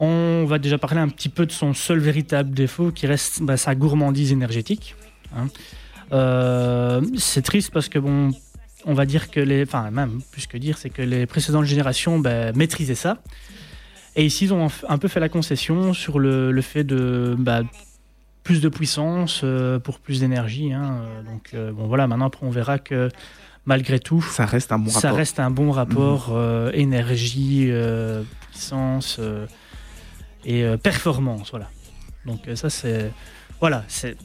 On 0.00 0.44
va 0.46 0.58
déjà 0.58 0.78
parler 0.78 1.00
un 1.00 1.08
petit 1.08 1.28
peu 1.28 1.46
de 1.46 1.52
son 1.52 1.72
seul 1.72 1.98
véritable 1.98 2.50
défaut 2.50 2.90
qui 2.90 3.06
reste 3.06 3.42
bah, 3.42 3.56
sa 3.56 3.74
gourmandise 3.74 4.32
énergétique. 4.32 4.96
hein. 5.36 5.46
Euh, 6.12 7.00
c'est 7.16 7.42
triste 7.42 7.70
parce 7.72 7.88
que 7.88 7.98
bon, 7.98 8.30
on 8.86 8.94
va 8.94 9.06
dire 9.06 9.30
que 9.30 9.40
les, 9.40 9.62
enfin 9.62 9.90
même 9.90 10.20
plus 10.30 10.46
que 10.46 10.56
dire, 10.58 10.78
c'est 10.78 10.90
que 10.90 11.02
les 11.02 11.26
précédentes 11.26 11.64
générations 11.64 12.18
bah, 12.18 12.52
maîtrisaient 12.52 12.94
ça. 12.94 13.18
Et 14.16 14.24
ici, 14.24 14.44
ils 14.44 14.54
ont 14.54 14.68
un 14.88 14.98
peu 14.98 15.08
fait 15.08 15.20
la 15.20 15.28
concession 15.28 15.92
sur 15.92 16.18
le, 16.20 16.52
le 16.52 16.62
fait 16.62 16.84
de 16.84 17.34
bah, 17.38 17.62
plus 18.44 18.60
de 18.60 18.68
puissance 18.68 19.40
euh, 19.42 19.78
pour 19.78 19.98
plus 19.98 20.20
d'énergie. 20.20 20.72
hein. 20.72 21.00
Donc 21.26 21.50
euh, 21.54 21.72
bon 21.72 21.86
voilà, 21.86 22.06
maintenant 22.06 22.26
après 22.26 22.46
on 22.46 22.50
verra 22.50 22.78
que 22.78 23.08
malgré 23.66 23.98
tout, 23.98 24.22
Ça 24.22 24.44
reste 24.46 24.70
un 24.72 24.78
bon 24.78 24.90
ça 24.90 24.96
rapport. 25.00 25.10
Mhm. 25.12 25.16
reste 25.16 25.40
un 25.40 25.50
bon 25.50 25.70
rapport 25.70 26.28
euh, 26.32 26.70
énergie, 26.74 27.70
puissance 28.50 29.18
et 30.44 30.64
performance. 30.82 31.50
Voilà. 31.50 31.70
Donc 32.26 32.40
ça 32.54 32.70
c'est 32.70 33.10
voilà, 33.60 33.84
c'est 33.88 34.16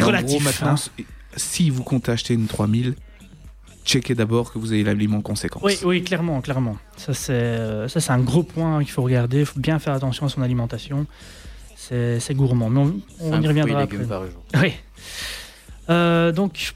relatif. 0.00 0.36
gros, 0.36 0.40
maintenant, 0.40 0.68
hein. 0.70 0.74
s- 0.74 0.90
si 1.36 1.68
vous 1.68 1.82
comptez 1.82 2.10
acheter 2.12 2.32
une 2.34 2.46
3000, 2.46 2.94
checkez 3.88 4.14
d'abord 4.14 4.52
que 4.52 4.58
vous 4.58 4.74
ayez 4.74 4.84
l'aliment 4.84 5.22
conséquent. 5.22 5.60
Oui, 5.62 5.78
oui, 5.84 6.04
clairement, 6.04 6.40
clairement. 6.40 6.76
Ça 6.96 7.14
c'est 7.14 7.32
euh, 7.32 7.88
ça 7.88 8.00
c'est 8.00 8.12
un 8.12 8.20
gros 8.20 8.42
point 8.42 8.78
qu'il 8.84 8.92
faut 8.92 9.02
regarder. 9.02 9.40
Il 9.40 9.46
faut 9.46 9.60
bien 9.60 9.78
faire 9.78 9.94
attention 9.94 10.26
à 10.26 10.28
son 10.28 10.42
alimentation. 10.42 11.06
C'est 11.74 12.20
c'est 12.20 12.34
gourmand, 12.34 12.68
mais 12.70 12.80
on, 13.20 13.40
y 13.40 13.46
reviendra 13.46 13.80
après. 13.80 14.04
par 14.04 14.24
jour. 14.24 14.42
Oui. 14.62 14.72
Euh, 15.90 16.32
donc, 16.32 16.74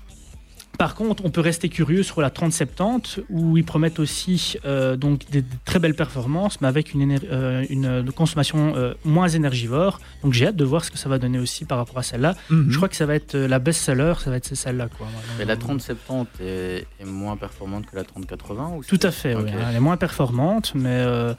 par 0.87 0.97
contre, 0.97 1.25
on 1.25 1.31
peut 1.31 1.41
rester 1.41 1.69
curieux 1.69 2.03
sur 2.03 2.21
la 2.21 2.31
3070 2.31 3.21
où 3.31 3.57
ils 3.57 3.65
promettent 3.65 4.01
aussi 4.01 4.57
euh, 4.65 4.97
donc 4.97 5.31
des, 5.31 5.43
des 5.43 5.57
très 5.65 5.79
belles 5.79 5.95
performances, 5.95 6.61
mais 6.61 6.67
avec 6.67 6.93
une, 6.93 7.03
éner- 7.07 7.25
euh, 7.31 7.65
une, 7.71 7.87
euh, 7.87 8.03
consommation 8.11 8.75
euh, 8.77 8.95
moins 9.05 9.29
énergivore. 9.29 10.01
Donc, 10.25 10.33
j'ai 10.33 10.49
hâte 10.49 10.57
de 10.57 10.65
voir 10.65 10.85
ce 10.85 10.91
que 10.91 10.99
ça 10.99 11.09
va 11.09 11.19
donner 11.19 11.39
aussi 11.39 11.65
par 11.65 11.79
rapport 11.79 11.99
à 11.99 12.03
celle-là. 12.03 12.35
Mhm. 12.51 12.67
Je 12.71 12.77
crois 12.79 12.89
que 12.89 12.97
ça 12.97 13.07
va 13.07 13.15
être 13.15 13.37
la 13.37 13.61
best-seller, 13.61 14.15
ça 14.25 14.31
va 14.31 14.37
être 14.39 14.53
celle-là. 14.55 14.89
Quoi. 14.99 15.07
Mais 15.39 15.45
la 15.45 15.57
3070 15.57 16.41
est, 16.41 16.87
est 17.01 17.05
moins 17.05 17.37
performante 17.37 17.87
que 17.87 17.95
la 17.95 18.03
3080 18.03 18.73
ou 18.79 18.83
Tout 18.83 18.99
à 19.05 19.13
fait, 19.13 19.37
oui. 19.37 19.51
Elle 19.71 19.77
est 19.77 19.81
moins 19.81 19.97
performante, 19.97 20.73
mais 20.75 20.89
euh, 20.91 21.33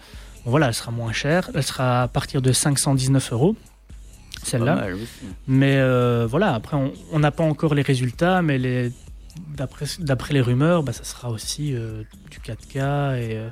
bon, 0.46 0.52
voilà, 0.52 0.68
elle 0.70 0.74
sera 0.74 0.92
moins 0.92 1.12
chère. 1.12 1.50
Elle 1.54 1.64
sera 1.64 2.04
à 2.04 2.08
partir 2.08 2.42
de 2.42 2.54
519 2.54 3.34
euros. 3.34 3.56
Celle-là. 4.44 4.76
Mais 5.48 5.76
euh, 5.78 6.28
voilà, 6.30 6.54
après, 6.54 6.76
on- 6.76 6.92
on 7.14 7.20
n'a 7.20 7.32
pas 7.32 7.44
encore 7.44 7.76
les 7.76 7.82
résultats, 7.82 8.42
mais 8.42 8.58
les, 8.58 8.92
d'après, 9.56 9.86
d'après 10.00 10.34
les 10.34 10.42
rumeurs, 10.42 10.84
bah, 10.84 10.94
ça 10.94 11.04
sera 11.04 11.30
aussi 11.30 11.74
euh, 11.74 12.04
du 12.32 12.40
4K 12.40 12.78
et 13.20 13.36
euh, 13.38 13.50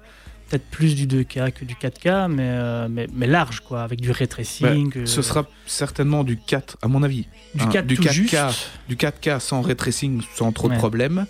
peut-être 0.50 0.66
plus 0.70 0.96
du 0.96 1.08
2K 1.08 1.52
que 1.52 1.66
du 1.66 1.76
4K, 1.76 2.28
mais, 2.30 2.44
euh, 2.50 2.88
mais, 2.90 3.08
mais 3.14 3.28
large, 3.28 3.62
quoi, 3.62 3.84
avec 3.84 4.02
du 4.02 4.12
ray 4.12 4.28
tracing. 4.28 4.92
euh, 4.98 5.06
Ce 5.06 5.22
sera 5.22 5.46
certainement 5.66 6.24
du 6.24 6.38
4, 6.38 6.78
à 6.82 6.88
mon 6.88 7.04
avis. 7.04 7.28
du 7.56 7.64
hein, 7.64 7.70
4 7.72 7.88
du 7.88 7.96
tout 7.96 8.04
4K. 8.04 8.12
juste. 8.14 8.70
Du 8.90 8.96
4K 8.96 9.40
sans 9.40 9.62
ray 9.62 9.76
tracing, 9.76 10.22
sans 10.36 10.52
trop 10.52 10.68
Ouais. 10.68 10.74
de 10.76 10.80
problèmes. 10.80 11.26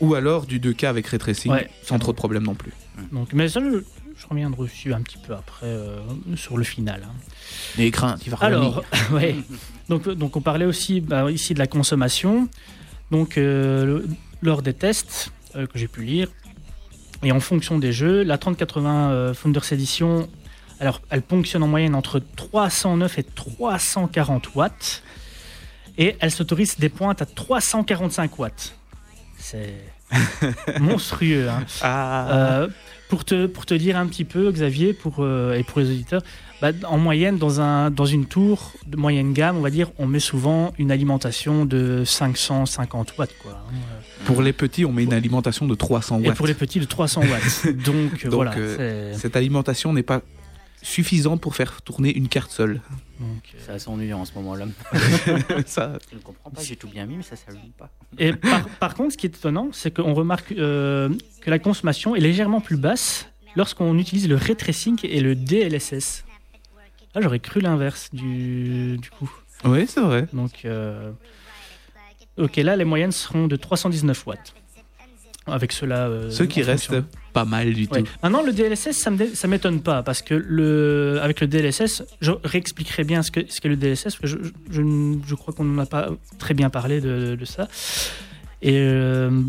Ou 0.00 0.14
alors 0.14 0.46
du 0.46 0.58
2K 0.58 0.86
avec 0.86 1.06
ray 1.06 1.18
tracing, 1.18 1.52
Ouais. 1.52 1.70
sans 1.84 1.98
trop 1.98 2.12
de 2.12 2.16
problèmes 2.16 2.42
non 2.44 2.54
plus. 2.54 2.72
Donc, 3.12 3.32
mais 3.32 3.48
ça, 3.48 3.60
je, 3.60 3.78
je 4.20 4.26
reviendrai 4.28 4.64
dessus 4.64 4.92
un 4.92 5.00
petit 5.00 5.18
peu 5.18 5.32
après 5.34 5.66
euh, 5.66 6.00
sur 6.36 6.56
le 6.58 6.64
final. 6.64 7.02
hein. 7.04 7.12
Les 7.78 7.90
craintes, 7.92 8.20
il 8.26 8.30
va 8.30 8.36
Alors, 8.40 8.82
ouais. 9.12 9.36
donc, 9.88 10.08
donc 10.08 10.36
on 10.36 10.40
parlait 10.40 10.64
aussi 10.64 11.00
bah, 11.00 11.30
ici 11.30 11.54
de 11.54 11.58
la 11.60 11.66
consommation. 11.68 12.48
Donc 13.12 13.38
euh, 13.38 13.84
le- 13.84 14.06
lors 14.42 14.62
des 14.62 14.72
tests 14.74 15.30
euh, 15.54 15.66
que 15.66 15.78
j'ai 15.78 15.86
pu 15.86 16.02
lire 16.02 16.28
et 17.22 17.30
en 17.30 17.38
fonction 17.38 17.78
des 17.78 17.92
jeux, 17.92 18.24
la 18.24 18.36
3080 18.38 19.10
euh, 19.12 19.34
Founders 19.34 19.72
Edition, 19.72 20.28
alors 20.80 21.00
elle 21.10 21.22
ponctionne 21.22 21.62
en 21.62 21.68
moyenne 21.68 21.94
entre 21.94 22.18
309 22.36 23.18
et 23.20 23.22
340 23.22 24.54
watts 24.56 25.02
et 25.98 26.16
elle 26.18 26.32
s'autorise 26.32 26.78
des 26.78 26.88
pointes 26.88 27.22
à 27.22 27.26
345 27.26 28.38
watts. 28.40 28.74
C'est 29.38 29.74
monstrueux. 30.80 31.48
hein. 31.48 31.64
Ah, 31.82 32.28
Euh, 32.62 32.68
pour, 33.08 33.24
te, 33.24 33.46
pour 33.46 33.66
te 33.66 33.74
dire 33.74 33.96
un 33.98 34.06
petit 34.06 34.24
peu, 34.24 34.50
Xavier, 34.50 34.94
pour, 34.94 35.16
euh, 35.18 35.54
et 35.54 35.62
pour 35.64 35.80
les 35.80 35.90
auditeurs, 35.90 36.22
bah, 36.62 36.70
en 36.88 36.96
moyenne, 36.96 37.38
dans, 37.38 37.60
un, 37.60 37.90
dans 37.90 38.06
une 38.06 38.24
tour 38.26 38.72
de 38.86 38.96
moyenne 38.96 39.32
gamme, 39.32 39.56
on 39.56 39.60
va 39.60 39.70
dire, 39.70 39.90
on 39.98 40.06
met 40.06 40.20
souvent 40.20 40.72
une 40.78 40.92
alimentation 40.92 41.66
de 41.66 42.04
550 42.06 43.18
watts. 43.18 43.34
Quoi, 43.42 43.50
hein. 43.52 43.74
pour 44.26 44.40
les 44.42 44.52
petits, 44.52 44.84
on 44.84 44.92
met 44.92 45.02
une 45.02 45.12
alimentation 45.12 45.66
de 45.66 45.74
300 45.74 46.20
Et 46.22 46.28
watts. 46.28 46.36
pour 46.36 46.46
les 46.46 46.54
petits, 46.54 46.78
de 46.78 46.84
300 46.84 47.22
watts. 47.22 47.66
Donc, 47.84 48.22
Donc, 48.24 48.32
voilà. 48.32 48.54
euh, 48.56 49.12
Cette 49.18 49.34
alimentation 49.34 49.92
n'est 49.92 50.04
pas 50.04 50.22
suffisante 50.82 51.40
pour 51.40 51.54
faire 51.56 51.82
tourner 51.82 52.16
une 52.16 52.28
carte 52.28 52.50
seule. 52.52 52.80
euh, 53.20 53.24
C'est 53.58 53.72
assez 53.72 53.88
ennuyant 53.88 54.20
en 54.20 54.24
ce 54.24 54.34
moment-là. 54.36 54.66
Ça, 55.66 55.98
Je 56.10 56.16
ne 56.16 56.20
comprends 56.22 56.50
pas, 56.50 56.60
j'ai 56.62 56.76
tout 56.76 56.88
bien 56.88 57.06
mis, 57.06 57.16
mais 57.16 57.22
ça 57.22 57.36
s'allume 57.36 57.70
pas. 57.76 57.90
Et 58.18 58.32
par, 58.32 58.68
par 58.80 58.94
contre, 58.94 59.12
ce 59.12 59.16
qui 59.16 59.26
est 59.26 59.36
étonnant, 59.36 59.68
c'est 59.72 59.92
qu'on 59.94 60.14
remarque 60.14 60.52
euh, 60.52 61.08
que 61.40 61.50
la 61.50 61.58
consommation 61.58 62.14
est 62.16 62.20
légèrement 62.20 62.60
plus 62.60 62.76
basse 62.76 63.26
lorsqu'on 63.56 63.96
utilise 63.98 64.28
le 64.28 64.36
ray 64.36 64.56
tracing 64.56 64.98
et 65.04 65.20
le 65.20 65.34
DLSS. 65.34 66.24
Ah, 67.14 67.20
j'aurais 67.20 67.40
cru 67.40 67.60
l'inverse 67.60 68.08
du, 68.12 68.96
du 68.98 69.10
coup. 69.10 69.30
oui, 69.64 69.86
c'est 69.86 70.00
vrai. 70.00 70.26
Donc, 70.32 70.64
euh, 70.64 71.12
ok, 72.38 72.56
là, 72.56 72.76
les 72.76 72.84
moyennes 72.84 73.12
seront 73.12 73.46
de 73.46 73.56
319 73.56 74.26
watts. 74.26 74.54
Avec 75.46 75.72
cela. 75.72 76.06
euh, 76.06 76.30
Ce 76.30 76.44
qui 76.44 76.62
en 76.62 76.66
reste 76.66 76.86
fonction. 76.86 77.04
pas 77.32 77.44
mal 77.44 77.74
du 77.74 77.88
Ouais. 77.90 78.02
tout. 78.04 78.08
Maintenant, 78.22 78.42
le 78.42 78.52
DLSS, 78.52 78.92
ça 78.92 79.10
ça 79.34 79.48
m'étonne 79.48 79.82
pas 79.82 80.04
parce 80.04 80.22
que 80.22 80.34
le, 80.34 81.18
avec 81.20 81.40
le 81.40 81.48
DLSS, 81.48 82.04
je 82.20 82.30
réexpliquerai 82.44 83.02
bien 83.02 83.22
ce 83.24 83.32
que 83.32 83.40
ce 83.48 83.60
qu'est 83.60 83.68
le 83.68 83.76
DLSS 83.76 84.04
parce 84.04 84.18
que 84.20 84.26
je, 84.28 84.36
je, 84.70 84.80
ne- 84.82 85.34
crois 85.34 85.52
qu'on 85.52 85.64
n'en 85.64 85.82
a 85.82 85.86
pas 85.86 86.10
très 86.38 86.54
bien 86.54 86.70
parlé 86.70 87.00
de, 87.00 87.34
de 87.34 87.44
ça. 87.44 87.66
Et, 88.62 88.78
euh, 88.78 89.42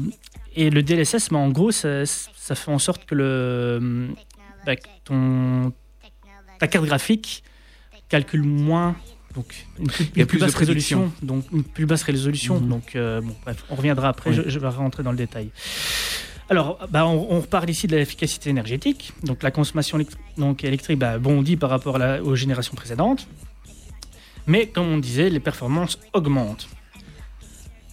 et 0.55 0.71
le 0.71 0.81
DLSS, 0.81 1.29
mais 1.29 1.37
en 1.37 1.49
gros, 1.49 1.69
ça, 1.71 2.07
ça 2.07 2.55
fait 2.55 2.71
en 2.71 2.79
sorte 2.79 3.05
que 3.05 3.13
le, 3.13 4.07
bah, 4.65 4.73
ton, 5.03 5.71
ta 6.57 6.67
carte 6.67 6.85
graphique 6.85 7.43
calcule 8.13 8.43
moins. 8.43 8.95
Donc, 9.33 9.65
une 9.79 9.87
plus, 9.87 10.11
une 10.15 10.39
basse 10.45 10.53
résolution. 10.53 11.11
Donc, 11.23 11.45
une 11.51 11.63
plus 11.63 11.87
basse 11.87 12.03
résolution. 12.03 12.59
Mhm. 12.59 12.69
Donc, 12.69 12.95
euh, 12.95 13.21
bon, 13.21 13.35
bref, 13.43 13.63
on 13.71 13.75
reviendra 13.75 14.09
après. 14.09 14.29
Oui. 14.29 14.35
Je, 14.35 14.47
je 14.49 14.59
vais 14.59 14.67
rentrer 14.67 15.01
dans 15.01 15.09
le 15.09 15.17
détail. 15.17 15.49
Alors, 16.49 16.77
bah, 16.91 17.07
on, 17.07 17.27
on 17.35 17.39
reparle 17.39 17.67
ici 17.71 17.87
de 17.87 17.95
l'efficacité 17.97 18.51
énergétique. 18.51 19.11
Donc, 19.23 19.41
la 19.41 19.49
consommation 19.49 19.97
électri- 19.97 20.17
donc, 20.37 20.63
électrique 20.63 20.99
bah, 20.99 21.17
bondit 21.17 21.57
par 21.57 21.71
rapport 21.71 21.95
à 21.95 21.99
la- 21.99 22.23
aux 22.23 22.35
générations 22.35 22.75
précédentes. 22.75 23.27
Mais, 24.45 24.67
comme 24.67 24.87
on 24.87 24.99
disait, 24.99 25.29
les 25.31 25.39
performances 25.39 25.97
augmentent. 26.13 26.67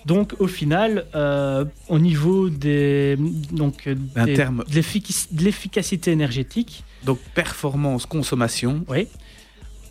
Donc, 0.04 0.34
au 0.40 0.46
final, 0.46 1.06
euh, 1.14 1.64
au 1.88 1.98
niveau 1.98 2.50
des, 2.50 3.16
donc, 3.52 3.86
euh, 3.86 3.94
des- 4.26 4.34
terme. 4.34 4.64
de 4.68 5.42
l'efficacité 5.44 6.10
énergétique, 6.10 6.84
Donc 7.04 7.18
performance, 7.34 8.04
consommation. 8.06 8.84
oui, 8.88 9.06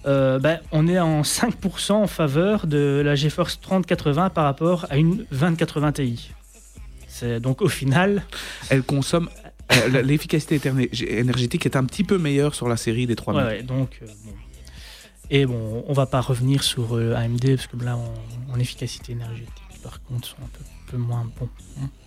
euh, 0.06 0.40
bah, 0.40 0.60
on 0.72 0.88
est 0.88 1.00
en 1.00 1.22
5% 1.22 1.92
en 1.92 2.08
faveur 2.08 2.68
de 2.68 3.02
la 3.04 3.16
GeForce 3.16 3.60
3080 3.60 4.30
par 4.30 4.46
rapport 4.46 4.86
à 4.90 4.98
une 4.98 5.26
2080 5.32 5.92
Ti. 5.94 6.32
Donc 7.42 7.62
au 7.62 7.68
final, 7.68 8.24
Elle 8.70 8.84
consomme. 8.84 9.30
euh, 9.72 10.02
L'efficacité 10.02 10.62
énergétique 11.08 11.66
est 11.66 11.76
un 11.76 11.84
petit 11.84 12.04
peu 12.04 12.18
meilleure 12.18 12.56
sur 12.56 12.70
la 12.70 12.78
série 12.78 13.08
des 13.08 13.16
3000. 13.16 13.42
Ouais, 13.42 13.48
ouais, 13.48 13.64
donc, 13.64 14.00
euh, 14.02 14.06
bon. 14.26 14.32
Et 15.30 15.46
bon, 15.46 15.84
on 15.88 15.94
va 15.94 16.06
pas 16.06 16.22
revenir 16.22 16.64
sur 16.64 16.96
euh, 16.96 17.14
AMD 17.16 17.56
parce 17.56 17.68
que 17.68 17.78
là, 17.84 17.98
en, 17.98 18.60
efficacité 18.60 19.12
énergétique. 19.12 19.54
par 19.84 20.02
contre 20.04 20.28
sont 20.28 20.38
un 20.44 20.50
peu, 20.52 20.64
peu 20.92 20.98
moins 20.98 21.26
bons. 21.40 21.50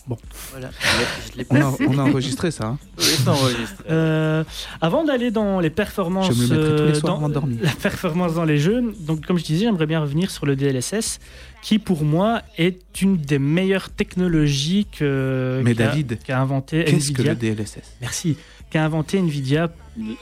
Bon. 0.09 0.17
Voilà, 0.51 0.71
je 0.73 0.99
l'ai- 0.99 1.07
je 1.33 1.39
l'ai 1.39 1.47
On 1.51 1.55
a, 1.55 1.59
placé. 1.77 1.87
on 1.89 1.99
a 1.99 2.03
enregistré 2.03 2.51
ça. 2.51 2.67
hein. 2.67 2.79
Oui, 2.99 3.05
c'est 3.05 3.29
enregistré. 3.29 3.85
Euh, 3.89 4.43
avant 4.81 5.05
d'aller 5.05 5.31
dans 5.31 5.61
les 5.61 5.71
performances, 5.71 6.35
Je 6.35 6.43
me 6.43 6.49
le 6.49 6.57
mettrai 6.57 6.77
tous 6.77 6.83
les 6.85 6.91
euh, 6.91 6.95
soirs 7.01 7.19
dans- 7.21 7.27
avant 7.37 7.49
la 7.63 7.71
performance 7.71 8.35
dans 8.35 8.45
les 8.45 8.59
jeux, 8.59 8.83
donc 9.01 9.25
comme 9.25 9.39
je 9.39 9.45
disais, 9.45 9.67
j'aimerais 9.67 9.87
bien 9.87 10.01
revenir 10.01 10.31
sur 10.33 10.45
le 10.45 10.57
DLSS, 10.57 11.21
qui 11.63 11.79
pour 11.79 12.03
moi 12.05 12.43
est 12.59 13.01
une 13.01 13.17
des 13.17 13.39
meilleures 13.39 13.91
technologies 13.91 14.87
que 14.91 15.61
Mais 15.65 15.75
qu'a- 15.77 15.87
David, 15.87 16.19
qu'a 16.25 16.41
inventé 16.41 16.85
Qu'est-ce 16.85 17.13
que 17.13 17.23
Nvidia. 17.23 17.33
le 17.35 17.39
DLSS 17.39 17.83
Merci. 18.01 18.37
Qu'a 18.71 18.85
inventé 18.85 19.19
Nvidia 19.19 19.71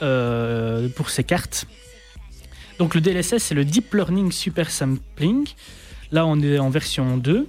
euh, 0.03 0.89
pour 0.89 1.09
ses 1.09 1.23
cartes. 1.23 1.65
Donc 2.77 2.93
le 2.95 3.01
DLSS, 3.01 3.37
c'est 3.39 3.55
le 3.55 3.65
Deep 3.65 3.93
Learning 3.95 4.31
Super 4.31 4.69
Sampling. 4.69 5.47
Là, 6.11 6.25
on 6.27 6.39
est 6.41 6.59
en 6.59 6.69
version 6.69 7.17
2. 7.17 7.47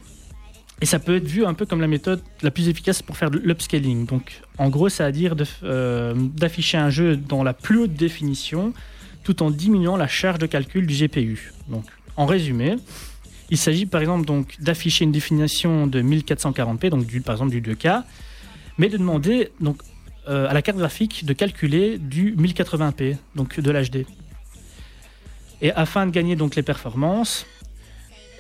Et 0.83 0.85
ça 0.85 0.99
peut 0.99 1.14
être 1.14 1.28
vu 1.28 1.47
un 1.47 1.55
peu 1.55 1.64
comme 1.64 1.80
la 1.80 1.87
méthode 1.87 2.20
la 2.43 2.51
plus 2.51 2.68
efficace 2.68 3.03
pour 3.03 3.16
faire 3.16 3.30
de 3.30 3.39
l'upscaling. 3.39 4.05
Donc, 4.05 4.43
en 4.59 4.68
gros, 4.68 4.89
ça 4.89 5.07
veut 5.07 5.12
dire 5.12 5.37
euh, 5.62 6.12
d'afficher 6.16 6.76
un 6.76 6.91
jeu 6.91 7.16
dans 7.16 7.45
la 7.45 7.55
plus 7.55 7.78
haute 7.78 7.95
définition 7.95 8.74
tout 9.22 9.45
en 9.45 9.53
diminuant 9.53 9.97
la 9.97 10.09
charge 10.09 10.41
de 10.41 10.47
calcul 10.47 10.85
du 10.85 10.95
GPU. 10.95 11.53
Donc, 11.68 11.85
en 12.16 12.26
résumé, 12.26 12.74
il 13.49 13.59
s'agit 13.59 13.87
par 13.87 14.01
exemple 14.01 14.26
donc 14.26 14.57
d'afficher 14.61 15.05
une 15.05 15.12
définition 15.12 15.87
de 15.87 16.03
1440p, 16.03 16.89
donc 16.89 17.07
du, 17.07 17.20
par 17.20 17.37
exemple 17.37 17.53
du 17.53 17.62
2K, 17.62 18.03
mais 18.76 18.89
de 18.89 18.97
demander 18.97 19.51
donc 19.61 19.80
euh, 20.28 20.49
à 20.49 20.53
la 20.53 20.62
carte 20.62 20.78
graphique 20.78 21.24
de 21.24 21.33
calculer 21.33 21.97
du 21.97 22.35
1080p, 22.35 23.18
donc 23.37 23.61
de 23.61 23.70
l'HD. 23.70 24.05
Et 25.61 25.70
afin 25.70 26.07
de 26.07 26.11
gagner 26.11 26.35
donc 26.35 26.57
les 26.57 26.64
performances, 26.64 27.47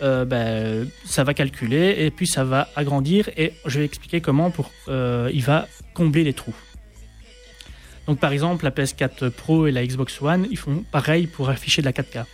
euh, 0.02 0.24
ben, 0.24 0.88
ça 1.04 1.22
va 1.22 1.32
calculer 1.32 1.94
et 1.98 2.10
puis 2.10 2.26
ça 2.26 2.42
va 2.42 2.68
agrandir 2.74 3.30
et 3.36 3.52
je 3.66 3.78
vais 3.78 3.84
expliquer 3.84 4.20
comment 4.20 4.50
pour, 4.50 4.72
euh, 4.88 5.30
il 5.32 5.44
va 5.44 5.68
combler 5.94 6.24
les 6.24 6.32
trous. 6.32 6.54
Donc 8.08 8.18
par 8.18 8.32
exemple 8.32 8.64
la 8.64 8.72
PS4 8.72 9.30
Pro 9.30 9.68
et 9.68 9.70
la 9.70 9.86
Xbox 9.86 10.20
One, 10.20 10.48
ils 10.50 10.58
font 10.58 10.84
pareil 10.90 11.28
pour 11.28 11.50
afficher 11.50 11.82
de 11.82 11.86
la 11.86 11.92
4K. 11.92 12.24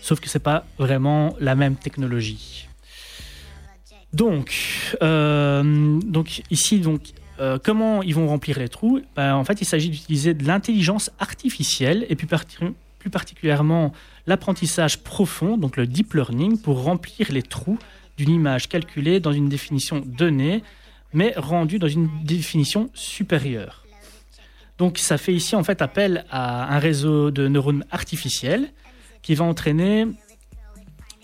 Sauf 0.00 0.18
que 0.18 0.28
c'est 0.28 0.40
pas 0.40 0.66
vraiment 0.78 1.36
la 1.38 1.54
même 1.54 1.76
technologie. 1.76 2.68
Donc, 4.12 4.52
euh, 5.02 6.00
donc 6.04 6.42
ici 6.50 6.80
donc 6.80 7.02
comment 7.62 8.02
ils 8.02 8.14
vont 8.14 8.26
remplir 8.26 8.58
les 8.58 8.68
trous? 8.70 9.00
Ben, 9.14 9.34
En 9.34 9.44
fait, 9.44 9.60
il 9.60 9.66
s'agit 9.66 9.90
d'utiliser 9.90 10.32
de 10.32 10.44
l'intelligence 10.44 11.10
artificielle 11.18 12.06
et 12.08 12.16
plus, 12.16 12.26
plus 12.98 13.10
particulièrement 13.10 13.92
l'apprentissage 14.26 14.98
profond, 14.98 15.56
donc 15.56 15.76
le 15.76 15.86
deep 15.86 16.14
learning, 16.14 16.58
pour 16.58 16.82
remplir 16.82 17.30
les 17.30 17.42
trous 17.42 17.78
d'une 18.16 18.30
image 18.30 18.68
calculée 18.68 19.20
dans 19.20 19.32
une 19.32 19.48
définition 19.48 20.02
donnée, 20.04 20.62
mais 21.12 21.34
rendue 21.36 21.78
dans 21.78 21.88
une 21.88 22.08
définition 22.24 22.90
supérieure. 22.94 23.84
Donc 24.78 24.98
ça 24.98 25.16
fait 25.16 25.34
ici 25.34 25.56
en 25.56 25.64
fait 25.64 25.80
appel 25.80 26.24
à 26.30 26.74
un 26.74 26.78
réseau 26.78 27.30
de 27.30 27.48
neurones 27.48 27.84
artificiels 27.90 28.72
qui 29.22 29.34
va 29.34 29.44
entraîner, 29.44 30.06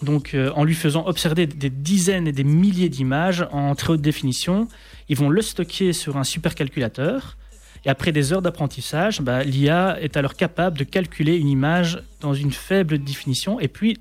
donc 0.03 0.35
euh, 0.35 0.51
en 0.55 0.65
lui 0.65 0.75
faisant 0.75 1.07
observer 1.07 1.47
des 1.47 1.71
dizaines 1.71 2.27
et 2.27 2.33
des 2.33 2.45
milliers 2.45 2.89
d'images 2.89 3.47
en 3.53 3.75
très 3.75 3.93
haute 3.93 4.01
définition, 4.01 4.69
ils 5.09 5.17
vont 5.17 5.29
le 5.29 5.43
stocker 5.43 5.93
sur 5.93 6.17
un 6.17 6.25
supercalculateur. 6.25 7.37
Et 7.85 7.89
après 7.89 8.13
des 8.13 8.33
heures 8.33 8.43
d'apprentissage, 8.43 9.21
bah, 9.21 9.43
l'IA 9.43 10.01
est 10.01 10.17
alors 10.17 10.35
capable 10.35 10.79
de 10.79 10.85
calculer 10.85 11.37
une 11.37 11.49
image 11.49 12.03
dans 12.21 12.35
une 12.35 12.53
faible 12.53 12.99
définition 12.99 13.59
et 13.59 13.69
puis 13.69 13.99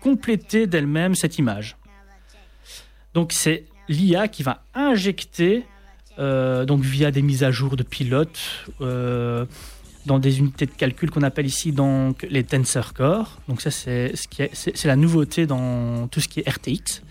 compléter 0.00 0.66
d'elle-même 0.66 1.14
cette 1.14 1.38
image. 1.38 1.76
Donc 3.12 3.32
c'est 3.32 3.64
l'IA 3.88 4.28
qui 4.28 4.42
va 4.42 4.62
injecter, 4.74 5.66
euh, 6.18 6.64
donc 6.64 6.80
via 6.80 7.10
des 7.10 7.22
mises 7.22 7.44
à 7.44 7.50
jour 7.50 7.76
de 7.76 7.82
pilotes, 7.82 8.40
euh, 8.80 9.44
dans 10.06 10.18
des 10.18 10.38
unités 10.38 10.66
de 10.66 10.70
calcul 10.70 11.10
qu'on 11.10 11.22
appelle 11.22 11.46
ici 11.46 11.72
donc 11.72 12.26
les 12.30 12.44
tensor 12.44 12.94
core. 12.94 13.38
Donc 13.48 13.60
ça 13.60 13.70
c'est 13.70 14.16
ce 14.16 14.28
qui 14.28 14.42
est, 14.42 14.50
c'est, 14.54 14.76
c'est 14.76 14.88
la 14.88 14.96
nouveauté 14.96 15.46
dans 15.46 16.08
tout 16.08 16.20
ce 16.20 16.28
qui 16.28 16.40
est 16.40 16.48
RTX. 16.48 17.02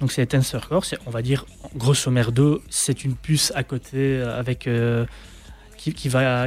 Donc 0.00 0.12
c'est 0.12 0.22
les 0.22 0.26
tensor 0.26 0.68
core, 0.68 0.84
c'est 0.84 0.98
on 1.06 1.10
va 1.10 1.22
dire 1.22 1.46
grosso 1.74 2.10
merdo, 2.10 2.62
c'est 2.70 3.04
une 3.04 3.14
puce 3.14 3.52
à 3.54 3.64
côté 3.64 3.96
euh, 3.96 4.38
avec 4.38 4.66
euh, 4.66 5.04
qui, 5.82 5.92
qui 5.92 6.08
va 6.08 6.46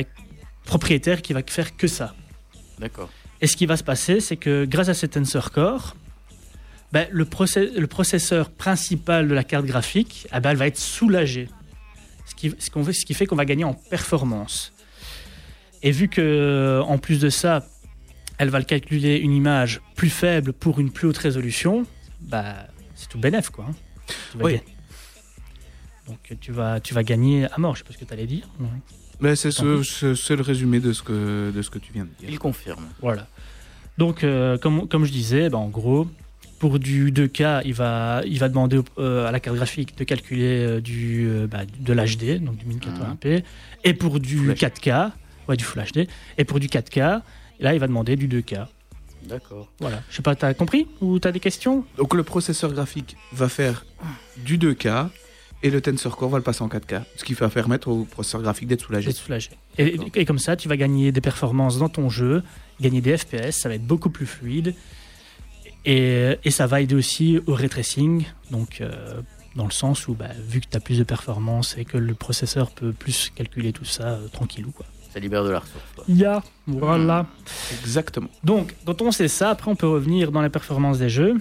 propriétaire 0.64 1.22
qui 1.22 1.34
va 1.34 1.42
faire 1.46 1.76
que 1.78 1.88
ça. 1.88 2.16
D'accord. 2.80 3.10
Et 3.42 3.48
ce 3.48 3.56
qui 3.58 3.66
va 3.66 3.78
se 3.78 3.84
passer, 3.84 4.20
c'est 4.22 4.38
que 4.38 4.66
grâce 4.66 4.90
à 4.90 4.94
ces 4.94 5.08
tensor 5.10 5.52
core, 5.52 5.96
ben, 6.92 7.08
le, 7.12 7.26
process- 7.26 7.74
le 7.74 7.88
processeur 7.88 8.50
principal 8.50 9.28
de 9.28 9.34
la 9.34 9.44
carte 9.44 9.66
graphique, 9.66 10.28
eh 10.34 10.40
ben, 10.40 10.52
elle 10.52 10.58
va 10.58 10.68
être 10.68 10.78
soulagée. 10.80 11.50
Ce 12.26 12.34
qui, 12.36 12.50
ce 12.58 12.70
fait- 12.84 12.94
ce 12.94 13.06
qui 13.06 13.14
fait 13.14 13.26
qu'on 13.26 13.36
va 13.36 13.46
gagner 13.46 13.66
en 13.66 13.74
performance. 13.74 14.72
Et 15.84 15.92
vu 15.92 16.08
que, 16.08 16.82
en 16.88 16.98
plus 16.98 17.20
de 17.20 17.30
ça, 17.30 17.68
elle 18.38 18.50
va 18.50 18.60
le 18.60 18.66
calculer 18.66 19.18
une 19.18 19.34
image 19.34 19.82
plus 19.96 20.10
faible 20.10 20.54
pour 20.54 20.80
une 20.80 20.92
plus 20.92 21.08
haute 21.08 21.18
résolution, 21.18 21.86
bah, 22.22 22.68
c'est 22.96 23.10
tout 23.10 23.20
bénef, 23.20 23.50
quoi. 23.50 23.66
hein. 23.70 23.74
Tu 24.32 24.38
Oui. 24.42 24.54
gagner. 24.54 24.64
Donc 26.08 26.38
tu 26.40 26.52
vas, 26.52 26.80
tu 26.80 26.94
vas 26.94 27.04
gagner 27.04 27.46
à 27.52 27.58
mort, 27.58 27.76
je 27.76 27.80
sais 27.80 27.84
pas 27.88 27.94
ce 27.94 27.98
que 27.98 28.06
tu 28.06 28.14
allais 28.14 28.28
dire. 28.28 28.48
Ouais. 28.60 28.68
Mais 29.20 29.36
c'est 29.36 29.52
ce, 29.52 30.34
le 30.34 30.42
résumé 30.42 30.80
de 30.80 30.94
ce, 30.94 31.04
que, 31.04 31.52
de 31.52 31.62
ce 31.62 31.70
que 31.70 31.80
tu 31.80 31.94
viens 31.94 32.04
de 32.04 32.10
dire. 32.20 32.30
Il 32.30 32.40
confirme. 32.40 32.86
Voilà. 33.02 33.28
Donc, 33.98 34.24
euh, 34.24 34.58
comme, 34.58 34.88
comme 34.88 35.06
je 35.06 35.12
disais, 35.12 35.50
ben, 35.50 35.58
en 35.58 35.70
gros, 35.70 36.08
pour 36.60 36.80
du 36.80 37.12
2K, 37.12 37.62
il 37.66 37.74
va, 37.74 38.22
il 38.26 38.40
va 38.40 38.50
demander 38.50 38.80
euh, 38.98 39.28
à 39.28 39.32
la 39.32 39.40
carte 39.40 39.56
graphique 39.56 39.98
de 39.98 40.04
calculer 40.04 40.66
euh, 40.66 40.82
du, 40.82 41.28
euh, 41.28 41.48
bah, 41.48 41.62
de 41.66 41.94
l'HD, 41.94 42.44
donc 42.44 42.58
du 42.58 42.66
1080p. 42.66 43.44
Et 43.84 43.94
pour 43.94 44.20
du 44.20 44.38
Full 44.38 44.54
HD. 44.54 44.58
4K, 44.58 45.12
ouais, 45.48 45.58
du 45.58 45.64
Full 45.64 45.84
HD. 45.84 46.08
Et 46.38 46.46
pour 46.46 46.60
du 46.60 46.68
4K, 46.68 47.22
là, 47.60 47.74
il 47.74 47.80
va 47.80 47.88
demander 47.88 48.16
du 48.16 48.28
2K. 48.28 48.68
D'accord. 49.24 49.72
Voilà. 49.80 50.02
Je 50.10 50.16
sais 50.16 50.22
pas, 50.22 50.36
t'as 50.36 50.54
compris 50.54 50.88
Ou 51.02 51.20
t'as 51.20 51.32
des 51.32 51.40
questions? 51.40 51.84
Donc 51.98 52.14
le 52.14 52.24
processeur 52.24 52.72
graphique 52.72 53.18
va 53.32 53.50
faire 53.50 53.86
du 54.38 54.58
2K 54.58 55.10
et 55.64 55.70
le 55.70 55.82
Tensor 55.82 56.16
Core 56.18 56.30
va 56.30 56.38
le 56.38 56.44
passer 56.44 56.62
en 56.62 56.68
4K. 56.68 57.04
Ce 57.16 57.24
qui 57.24 57.34
va 57.34 57.50
permettre 57.50 57.88
au 57.88 58.04
processeur 58.04 58.42
graphique 58.42 58.68
d'être 58.68 58.82
soulagé. 58.86 59.12
Soulagé. 59.12 59.52
Et, 59.78 59.98
et 60.14 60.26
comme 60.26 60.40
ça, 60.40 60.56
tu 60.56 60.68
vas 60.68 60.78
gagner 60.78 61.12
des 61.12 61.22
performances 61.22 61.80
dans 61.80 61.90
ton 61.90 62.10
jeu, 62.10 62.44
gagner 62.80 63.02
des 63.02 63.18
FPS, 63.18 63.52
ça 63.52 63.70
va 63.70 63.76
être 63.76 63.86
beaucoup 63.86 64.10
plus 64.10 64.26
fluide. 64.26 64.76
Et, 65.86 66.38
et 66.44 66.52
ça 66.52 66.66
va 66.68 66.82
aider 66.82 66.96
aussi 66.96 67.40
au 67.46 67.54
ray 67.54 67.70
tracing, 67.70 68.26
donc 68.50 68.82
euh, 68.82 69.22
dans 69.56 69.66
le 69.66 69.72
sens 69.72 70.08
où, 70.08 70.16
bah, 70.16 70.30
vu 70.48 70.60
que 70.60 70.66
tu 70.70 70.76
as 70.76 70.80
plus 70.80 70.98
de 70.98 71.04
performances 71.04 71.78
et 71.78 71.86
que 71.86 71.98
le 71.98 72.16
processeur 72.16 72.72
peut 72.72 72.92
plus 72.92 73.32
calculer 73.36 73.72
tout 73.72 73.86
ça 73.86 74.14
euh, 74.14 74.28
tranquillou. 74.28 74.72
Quoi. 74.72 74.86
Ça 75.14 75.20
libère 75.20 75.44
de 75.44 75.50
la 75.52 75.60
ressource. 75.60 75.84
quoi. 75.96 76.04
Il 76.08 76.18
y 76.18 76.26
a, 76.26 76.44
voilà. 76.66 77.28
Exactement. 77.82 78.30
Donc, 78.44 78.76
quand 78.86 79.02
on 79.04 79.12
sait 79.12 79.28
ça, 79.28 79.52
après 79.52 79.70
on 79.70 79.76
peut 79.76 79.88
revenir 79.88 80.32
dans 80.32 80.42
les 80.42 80.50
performances 80.50 80.98
des 80.98 81.10
jeux. 81.10 81.36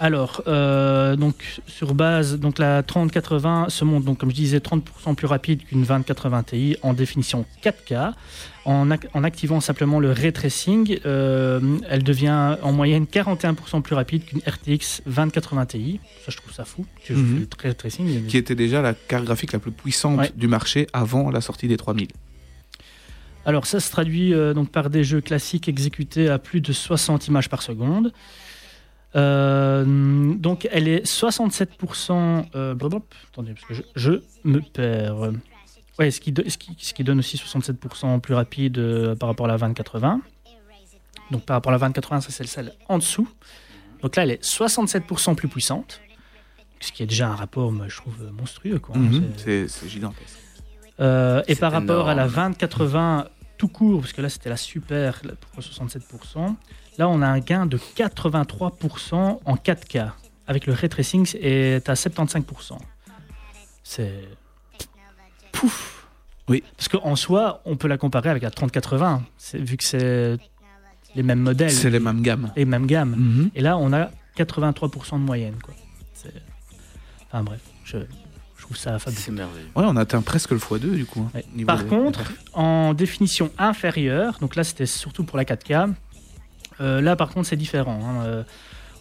Alors, 0.00 0.42
euh, 0.48 1.14
donc 1.14 1.60
sur 1.68 1.94
base, 1.94 2.38
donc 2.40 2.58
la 2.58 2.82
3080 2.82 3.66
se 3.68 3.84
montre 3.84 4.04
donc 4.04 4.18
comme 4.18 4.30
je 4.30 4.34
disais 4.34 4.58
30% 4.58 5.14
plus 5.14 5.28
rapide 5.28 5.62
qu'une 5.64 5.84
2080 5.84 6.42
Ti 6.42 6.76
en 6.82 6.94
définition 6.94 7.44
4K. 7.62 8.12
En, 8.64 8.88
ac- 8.88 9.06
en 9.14 9.22
activant 9.24 9.60
simplement 9.60 10.00
le 10.00 10.10
ray 10.10 10.32
tracing, 10.32 10.98
euh, 11.06 11.60
elle 11.88 12.02
devient 12.02 12.56
en 12.62 12.72
moyenne 12.72 13.04
41% 13.04 13.82
plus 13.82 13.94
rapide 13.94 14.24
qu'une 14.24 14.40
RTX 14.40 15.02
2080 15.06 15.66
Ti. 15.66 16.00
Ça, 16.24 16.32
je 16.32 16.36
trouve 16.38 16.52
ça 16.52 16.64
fou. 16.64 16.84
Mhm. 17.08 17.16
fais 17.16 17.40
le 17.40 17.48
ray 17.62 17.74
tracing. 17.76 18.26
Qui 18.26 18.36
était 18.36 18.56
déjà 18.56 18.82
la 18.82 18.94
carte 18.94 19.24
graphique 19.24 19.52
la 19.52 19.58
plus 19.60 19.70
puissante 19.70 20.18
Ouais. 20.18 20.32
du 20.34 20.48
marché 20.48 20.88
avant 20.92 21.30
la 21.30 21.40
sortie 21.40 21.68
des 21.68 21.76
3000. 21.76 22.08
Alors 23.46 23.66
ça 23.66 23.78
se 23.78 23.90
traduit 23.90 24.32
euh, 24.32 24.54
donc 24.54 24.70
par 24.70 24.88
des 24.90 25.04
jeux 25.04 25.20
classiques 25.20 25.68
exécutés 25.68 26.28
à 26.30 26.38
plus 26.38 26.60
de 26.62 26.72
60 26.72 27.28
images 27.28 27.48
par 27.50 27.62
seconde. 27.62 28.12
Euh, 29.16 30.34
donc 30.34 30.68
elle 30.72 30.88
est 30.88 31.04
67%... 31.06 32.46
Euh, 32.54 32.74
attendez, 33.32 33.52
parce 33.54 33.66
que 33.66 33.74
je, 33.74 33.82
je 33.94 34.10
me 34.44 34.60
perds. 34.60 35.32
Ouais, 35.98 36.10
ce 36.10 36.20
qui, 36.20 36.32
do- 36.32 36.42
ce, 36.48 36.58
qui, 36.58 36.74
ce 36.78 36.92
qui 36.92 37.04
donne 37.04 37.20
aussi 37.20 37.36
67% 37.36 38.20
plus 38.20 38.34
rapide 38.34 38.78
euh, 38.78 39.14
par 39.14 39.28
rapport 39.28 39.46
à 39.46 39.50
la 39.50 39.58
2080. 39.58 40.20
Donc 41.30 41.44
par 41.44 41.54
rapport 41.56 41.70
à 41.70 41.74
la 41.74 41.78
2080, 41.78 42.20
ça 42.22 42.30
c'est 42.30 42.46
celle 42.46 42.72
en 42.88 42.98
dessous. 42.98 43.28
Donc 44.02 44.16
là, 44.16 44.24
elle 44.24 44.32
est 44.32 44.44
67% 44.44 45.34
plus 45.36 45.48
puissante. 45.48 46.00
Ce 46.80 46.92
qui 46.92 47.02
est 47.02 47.06
déjà 47.06 47.28
un 47.28 47.36
rapport, 47.36 47.70
moi, 47.72 47.86
je 47.88 47.96
trouve, 47.96 48.16
monstrueux. 48.32 48.80
Mhm. 48.94 49.32
C'est- 49.36 49.88
gigantesque. 49.88 50.38
et 50.98 51.54
par 51.54 51.72
rapport 51.72 52.08
à 52.08 52.14
la 52.14 52.24
énorme. 52.26 52.52
2080 52.54 53.28
tout 53.56 53.68
court, 53.68 54.00
parce 54.00 54.12
que 54.12 54.20
là 54.20 54.28
c'était 54.28 54.48
la 54.50 54.56
super 54.56 55.22
pour 55.52 55.62
67%, 55.62 56.56
là 56.98 57.08
on 57.08 57.22
a 57.22 57.26
un 57.26 57.38
gain 57.40 57.66
de 57.66 57.78
83% 57.78 59.40
en 59.44 59.54
4K. 59.56 60.10
Avec 60.46 60.66
le 60.66 60.72
ray 60.74 60.88
tracing 60.88 61.26
est 61.40 61.88
à 61.88 61.94
75%. 61.94 62.78
C'est. 63.82 64.12
Pouf 65.52 66.06
Oui. 66.48 66.62
Parce 66.76 66.88
qu'en 66.88 67.16
soi, 67.16 67.62
on 67.64 67.76
peut 67.76 67.88
la 67.88 67.96
comparer 67.96 68.28
avec 68.28 68.42
la 68.42 68.50
3080, 68.50 69.22
c'est- 69.38 69.58
vu 69.58 69.76
que 69.78 69.84
c'est 69.84 70.36
les 71.14 71.22
mêmes 71.22 71.40
modèles, 71.40 71.70
C'est 71.72 71.90
les 71.90 72.00
mêmes 72.00 72.20
gammes. 72.22 72.52
les 72.56 72.64
mêmes 72.66 72.86
gammes. 72.86 73.14
Mhm. 73.16 73.50
Et 73.54 73.60
là, 73.62 73.78
on 73.78 73.92
a 73.92 74.10
83% 74.36 75.18
de 75.18 75.24
moyenne. 75.24 75.54
Quoi. 75.62 75.74
Enfin 77.28 77.42
bref, 77.42 77.60
je, 77.84 77.98
je 78.56 78.62
trouve 78.62 78.76
ça 78.76 78.98
fabuleux. 78.98 79.20
C'est 79.22 79.32
merveilleux. 79.32 79.66
Ouais, 79.74 79.84
on 79.86 79.96
atteint 79.96 80.22
presque 80.22 80.50
le 80.50 80.58
x2 80.58 80.94
du 80.94 81.06
coup. 81.06 81.20
hein, 81.20 81.30
Ouais. 81.56 81.64
Par 81.64 81.82
des- 81.82 81.88
contre, 81.88 82.20
en 82.52 82.94
définition 82.94 83.50
inférieure, 83.58 84.38
donc 84.40 84.56
là 84.56 84.64
c'était 84.64 84.86
surtout 84.86 85.24
pour 85.24 85.36
la 85.38 85.44
4K, 85.44 85.94
euh, 86.80 87.00
là 87.00 87.16
par 87.16 87.30
contre 87.30 87.48
c'est 87.48 87.56
différent. 87.56 88.00
hein. 88.04 88.24
Euh, 88.24 88.42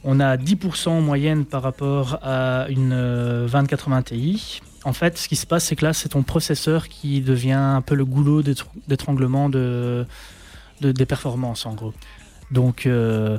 on 0.05 0.19
a 0.19 0.35
10% 0.35 0.89
en 0.89 1.01
moyenne 1.01 1.45
par 1.45 1.61
rapport 1.61 2.19
à 2.23 2.65
une 2.69 2.91
euh, 2.91 3.47
2080 3.47 4.01
Ti. 4.03 4.61
En 4.83 4.91
fait, 4.91 5.17
ce 5.17 5.29
qui 5.29 5.37
se 5.37 5.45
passe, 5.47 5.63
c'est 5.63 5.77
que 5.77 5.85
là, 5.85 5.93
c'est 5.93 6.09
ton 6.09 6.23
processeur 6.23 6.89
qui 6.89 7.21
devient 7.21 7.53
un 7.53 7.79
peu 7.81 7.95
le 7.95 8.03
goulot 8.03 8.41
d'étr- 8.43 8.65
d'étranglement 8.89 9.47
de, 9.47 10.05
de- 10.81 10.91
des 10.91 11.05
performances, 11.05 11.65
en 11.65 11.73
gros. 11.73 11.93
Donc, 12.51 12.85
euh, 12.85 13.37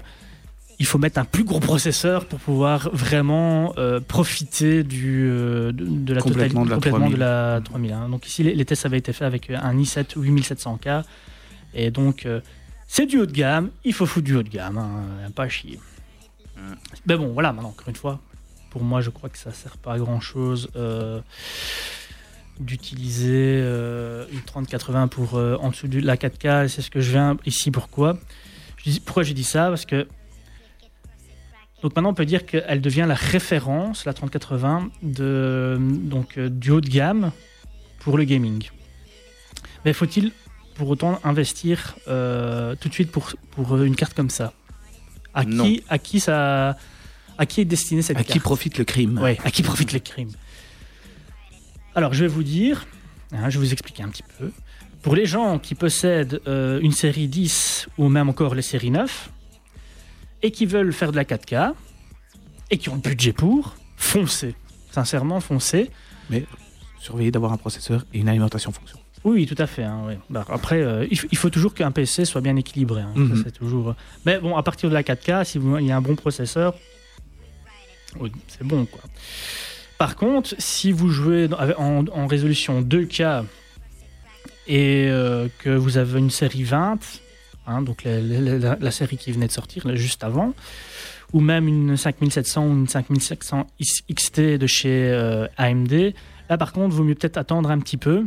il 0.79 0.87
faut 0.87 0.97
mettre 0.97 1.19
un 1.21 1.27
plus 1.27 1.45
gros 1.45 1.61
processeur 1.61 2.25
pour 2.25 2.39
pouvoir 2.41 2.89
vraiment 2.95 3.75
euh, 3.77 4.01
profiter 4.01 4.85
du, 4.85 5.29
euh, 5.31 5.71
de, 5.71 5.85
de 5.85 6.15
la 6.15 6.23
Complètement 6.23 6.65
totalité- 6.65 6.65
de 6.65 6.71
la 6.71 6.75
complètement 6.77 6.99
3000. 7.01 7.15
de 7.15 7.21
la 7.21 7.61
3000. 7.63 7.93
hein. 7.93 8.09
Donc 8.09 8.27
ici, 8.27 8.43
les, 8.43 8.55
les 8.55 8.65
tests 8.65 8.87
avaient 8.87 8.97
été 8.99 9.13
faits 9.13 9.27
avec 9.27 9.51
un 9.51 9.75
i7 9.77 10.17
8700K. 10.17 11.03
Et 11.75 11.91
donc, 11.91 12.25
euh, 12.25 12.41
c'est 12.95 13.07
du 13.07 13.19
haut 13.19 13.27
de 13.27 13.33
gamme. 13.33 13.71
Il 13.83 13.93
faut 13.93 14.07
foutre 14.07 14.25
du 14.25 14.37
haut 14.37 14.43
de 14.45 14.49
gamme. 14.49 14.79
hein, 14.79 15.31
pas 15.35 15.45
à 15.45 15.49
chier. 15.49 15.81
Mm. 16.57 16.61
Mais 17.07 17.17
bon, 17.17 17.33
voilà, 17.33 17.53
maintenant, 17.53 17.71
encore 17.71 17.89
une 17.89 17.97
fois, 17.97 18.21
pour 18.71 18.85
moi, 18.85 19.01
je 19.01 19.11
crois 19.11 19.29
que 19.29 19.39
ça 19.39 19.51
sert 19.53 19.77
pas 19.79 19.95
à 19.95 19.99
grand 19.99 20.21
chose 20.21 20.71
d'utiliser 22.61 23.59
euh, 23.61 24.27
une 24.33 24.43
3080 24.43 25.09
pour 25.09 25.35
euh, 25.35 25.57
en 25.57 25.71
dessous 25.71 25.89
de 25.89 25.99
la 25.99 26.17
4K. 26.17 26.69
C'est 26.69 26.83
ce 26.83 26.91
que 26.91 27.01
je 27.01 27.11
viens 27.11 27.37
ici. 27.47 27.73
Pourquoi? 27.73 28.17
Je 28.77 28.91
dis, 28.91 29.01
Pourquoi 29.01 29.25
j'ai 29.25 29.35
dit 29.35 29.45
ça? 29.45 29.69
Parce 29.69 29.87
que 29.87 30.07
donc 31.83 31.95
maintenant 31.97 32.11
on 32.11 32.15
peut 32.15 32.25
dire 32.25 32.47
qu'elle 32.47 32.81
devient 32.81 33.05
la 33.07 33.15
référence, 33.15 34.07
la 34.07 34.15
3080, 34.15 34.91
de, 35.03 35.77
donc, 35.81 36.39
euh, 36.39 36.49
du 36.49 36.71
haut 36.71 36.81
de 36.81 36.89
gamme 36.89 37.33
pour 37.99 38.17
le 38.17 38.25
gaming. 38.25 38.71
Mais 39.85 39.93
faut-il 39.93 40.33
pour 40.75 40.89
autant 40.89 41.21
investir 41.25 41.97
euh, 42.09 42.75
tout 42.77 42.89
de 42.89 42.95
suite 42.95 43.11
pour, 43.11 43.33
pour 43.53 43.81
une 43.83 43.97
carte 43.97 44.15
comme 44.15 44.31
ça 44.31 44.53
à 45.33 45.45
Non. 45.45 45.65
qui, 45.65 45.83
à 45.89 45.99
qui 45.99 46.21
ça 46.21 46.77
à 47.39 47.47
qui 47.47 47.61
est 47.61 47.65
destinée 47.65 48.03
cette 48.03 48.17
À 48.17 48.21
carte 48.21 48.33
qui 48.33 48.41
profite 48.41 48.79
le 48.79 48.85
crime 48.85 49.19
Ouais, 49.19 49.39
à 49.45 49.51
qui 49.51 49.63
profite 49.63 49.93
le 49.93 49.99
crime 49.99 50.31
Alors, 51.97 52.15
je 52.15 52.21
vais 52.23 52.29
vous 52.29 52.45
dire, 52.45 52.87
hein, 53.33 53.51
je 53.51 53.59
vais 53.59 53.67
vous 53.67 53.73
expliquer 53.73 54.05
un 54.05 54.09
petit 54.09 54.23
peu. 54.39 54.53
Pour 55.03 55.17
les 55.17 55.27
gens 55.27 55.59
qui 55.59 55.75
possèdent 55.75 56.41
euh, 56.47 56.79
une 56.81 56.93
série 56.93 57.27
10 57.29 57.89
ou 57.99 58.09
même 58.09 58.29
encore 58.29 58.55
les 58.55 58.63
séries 58.63 58.91
9 58.93 59.31
et 60.43 60.51
qui 60.53 60.65
veulent 60.65 60.93
faire 60.93 61.11
de 61.11 61.17
la 61.17 61.25
4K 61.25 61.73
et 62.71 62.79
qui 62.79 62.89
ont 62.89 62.95
le 62.95 63.01
budget 63.01 63.33
pour, 63.33 63.77
foncez. 63.97 64.55
Sincèrement, 64.93 65.41
foncez. 65.41 65.91
Surveiller 67.01 67.31
d'avoir 67.33 67.53
un 67.53 67.57
processeur 67.59 68.07
et 68.15 68.19
une 68.19 68.29
alimentation 68.29 68.71
fonction. 68.73 68.99
Oui, 69.25 69.47
tout 69.47 69.55
à 69.59 69.67
fait. 69.67 69.85
hein, 69.85 70.03
oui. 70.07 70.15
Bah, 70.29 70.45
après, 70.51 70.83
euh, 70.83 71.07
il, 71.11 71.17
faut, 71.17 71.27
il 71.33 71.51
toujours 71.51 71.73
qu'un 71.75 71.91
PC 71.91 72.25
soit 72.27 72.43
bien 72.43 72.57
équilibré. 72.57 73.01
hein, 73.01 73.13
Mhm. 73.17 73.43
c'est 73.45 73.53
toujours... 73.53 73.95
Mais 74.27 74.39
bon, 74.39 74.57
à 74.57 74.63
partir 74.63 74.89
de 74.91 74.95
la 74.95 75.03
4K, 75.03 75.45
si 75.45 75.59
vous- 75.59 75.79
il 75.79 75.87
y 75.87 75.93
a 75.93 75.97
un 75.97 76.03
bon 76.03 76.15
processeur, 76.15 76.75
c'est 78.49 78.63
bon. 78.65 78.85
quoi. 78.87 79.01
Par 79.99 80.17
contre, 80.17 80.55
si 80.59 80.93
vous 80.93 81.09
jouez 81.09 81.49
en, 81.79 82.05
en 82.13 82.27
résolution 82.27 82.83
2K 82.83 83.45
et 84.67 85.07
euh, 85.09 85.49
que 85.59 85.71
vous 85.71 85.99
avez 85.99 86.19
une 86.19 86.31
série 86.31 86.63
20, 86.65 86.99
hein, 87.67 87.83
donc 87.83 88.05
la, 88.05 88.21
la- 88.21 88.59
la- 88.59 88.77
la 88.81 88.91
série 88.91 89.17
qui 89.17 89.33
venait 89.33 89.47
de 89.47 89.53
sortir 89.53 89.87
là, 89.87 89.95
juste 89.95 90.23
avant, 90.25 90.53
ou 91.33 91.41
même 91.41 91.67
une 91.69 91.97
5700 91.97 92.67
ou 92.67 92.71
une 92.73 92.89
5700 92.89 93.67
XT 94.13 94.41
de 94.59 94.67
chez 94.67 95.09
euh, 95.11 95.47
AMD, 95.57 96.13
là 96.51 96.59
par 96.59 96.73
contre, 96.73 96.95
vaut 96.95 97.05
mieux 97.05 97.15
peut-être 97.15 97.37
attendre 97.39 97.71
un 97.71 97.79
petit 97.79 97.97
peu 97.97 98.25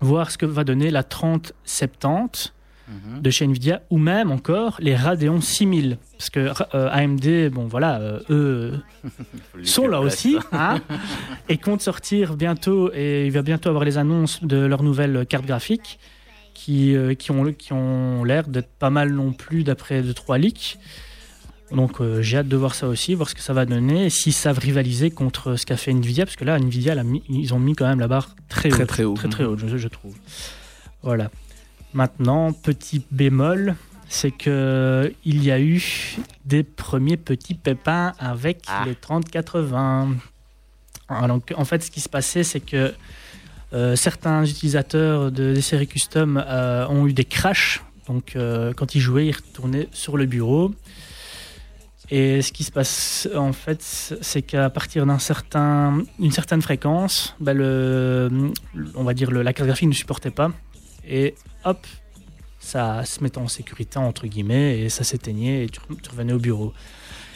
voir 0.00 0.30
ce 0.30 0.38
que 0.38 0.46
va 0.46 0.64
donner 0.64 0.90
la 0.90 1.02
3070 1.02 2.52
Mhm. 2.88 3.20
de 3.20 3.28
chez 3.30 3.44
Nvidia 3.44 3.82
ou 3.90 3.98
même 3.98 4.30
encore 4.30 4.76
les 4.80 4.96
Radeon 4.96 5.42
6000 5.42 5.98
parce 6.16 6.30
que 6.30 6.48
euh, 6.74 6.88
AMD 6.90 7.50
bon 7.52 7.66
voilà 7.66 8.00
euh, 8.00 8.20
eux 8.30 8.72
sont 9.62 9.86
là 9.88 10.00
aussi 10.00 10.38
hein, 10.52 10.80
et 11.50 11.58
comptent 11.58 11.82
sortir 11.82 12.34
bientôt 12.34 12.90
et 12.94 13.26
il 13.26 13.32
va 13.32 13.42
bientôt 13.42 13.68
avoir 13.68 13.84
les 13.84 13.98
annonces 13.98 14.42
de 14.42 14.56
leur 14.56 14.82
nouvelle 14.82 15.26
carte 15.26 15.44
graphique 15.44 15.98
qui, 16.54 16.96
euh, 16.96 17.12
qui 17.12 17.30
ont, 17.30 17.52
qui 17.52 17.74
ont 17.74 18.24
l'air 18.24 18.48
d'être 18.48 18.70
pas 18.78 18.88
mal 18.90 19.12
non 19.12 19.32
plus 19.34 19.64
d'après 19.64 20.00
de 20.00 20.12
trois 20.14 20.38
leaks 20.38 20.78
donc 21.70 22.00
euh, 22.00 22.22
j'ai 22.22 22.38
hâte 22.38 22.48
de 22.48 22.56
voir 22.56 22.74
ça 22.74 22.88
aussi 22.88 23.14
voir 23.14 23.28
ce 23.28 23.34
que 23.34 23.42
ça 23.42 23.52
va 23.52 23.66
donner 23.66 24.06
et 24.06 24.10
s'ils 24.10 24.32
savent 24.32 24.58
rivaliser 24.58 25.10
contre 25.10 25.56
ce 25.56 25.66
qu'a 25.66 25.76
fait 25.76 25.90
Nvidia 25.92 26.24
parce 26.24 26.36
que 26.36 26.44
là 26.44 26.58
Nvidia 26.58 26.94
ils 27.28 27.52
ont 27.54 27.58
mis 27.58 27.74
quand 27.74 27.86
même 27.86 28.00
la 28.00 28.08
barre 28.08 28.34
très 28.48 28.68
Très 28.70 28.82
haute 28.82 28.88
très 28.88 29.04
haut. 29.04 29.14
très 29.14 29.28
très 29.28 29.44
haute, 29.44 29.58
je, 29.66 29.76
je 29.76 29.88
trouve. 29.88 30.14
Voilà. 31.02 31.30
Maintenant, 31.94 32.52
petit 32.52 33.02
bémol, 33.10 33.74
c'est 34.08 34.30
que 34.30 35.12
il 35.24 35.42
y 35.44 35.50
a 35.50 35.60
eu 35.60 36.16
des 36.44 36.62
premiers 36.62 37.16
petits 37.16 37.54
pépins 37.54 38.12
avec 38.18 38.62
Ah. 38.66 38.84
les 38.86 38.94
3080. 38.94 40.08
Alors, 41.08 41.28
donc, 41.28 41.52
en 41.56 41.64
fait, 41.64 41.82
ce 41.82 41.90
qui 41.90 42.00
se 42.00 42.08
passait, 42.08 42.44
c'est 42.44 42.60
que 42.60 42.92
euh, 43.72 43.96
certains 43.96 44.44
utilisateurs 44.44 45.30
de, 45.32 45.54
des 45.54 45.62
séries 45.62 45.86
custom 45.86 46.42
euh, 46.46 46.86
ont 46.88 47.06
eu 47.06 47.12
des 47.14 47.24
crashs. 47.24 47.82
Donc, 48.06 48.36
euh, 48.36 48.72
quand 48.74 48.94
ils 48.94 49.00
jouaient, 49.00 49.26
ils 49.26 49.32
retournaient 49.36 49.88
sur 49.92 50.16
le 50.18 50.26
bureau. 50.26 50.74
Et 52.10 52.40
ce 52.40 52.52
qui 52.52 52.64
se 52.64 52.72
passe, 52.72 53.28
en 53.36 53.52
fait, 53.52 53.82
c'est 53.82 54.40
qu'à 54.42 54.70
partir 54.70 55.04
d'un 55.04 55.18
certain, 55.18 56.02
d'une 56.18 56.32
certaine 56.32 56.62
fréquence, 56.62 57.34
bah, 57.38 57.52
le, 57.52 58.30
on 58.94 59.04
va 59.04 59.12
dire 59.12 59.30
le, 59.30 59.42
la 59.42 59.52
carte 59.52 59.66
graphique 59.66 59.88
ne 59.88 59.94
supportait 59.94 60.30
pas. 60.30 60.50
Et 61.06 61.34
hop, 61.64 61.86
ça 62.58 63.04
se 63.04 63.22
mettait 63.22 63.38
en 63.38 63.48
sécurité, 63.48 63.98
entre 63.98 64.26
guillemets, 64.26 64.80
et 64.80 64.88
ça 64.88 65.04
s'éteignait 65.04 65.64
et 65.64 65.68
tu, 65.68 65.80
tu 66.02 66.10
revenais 66.10 66.32
au 66.32 66.38
bureau. 66.38 66.72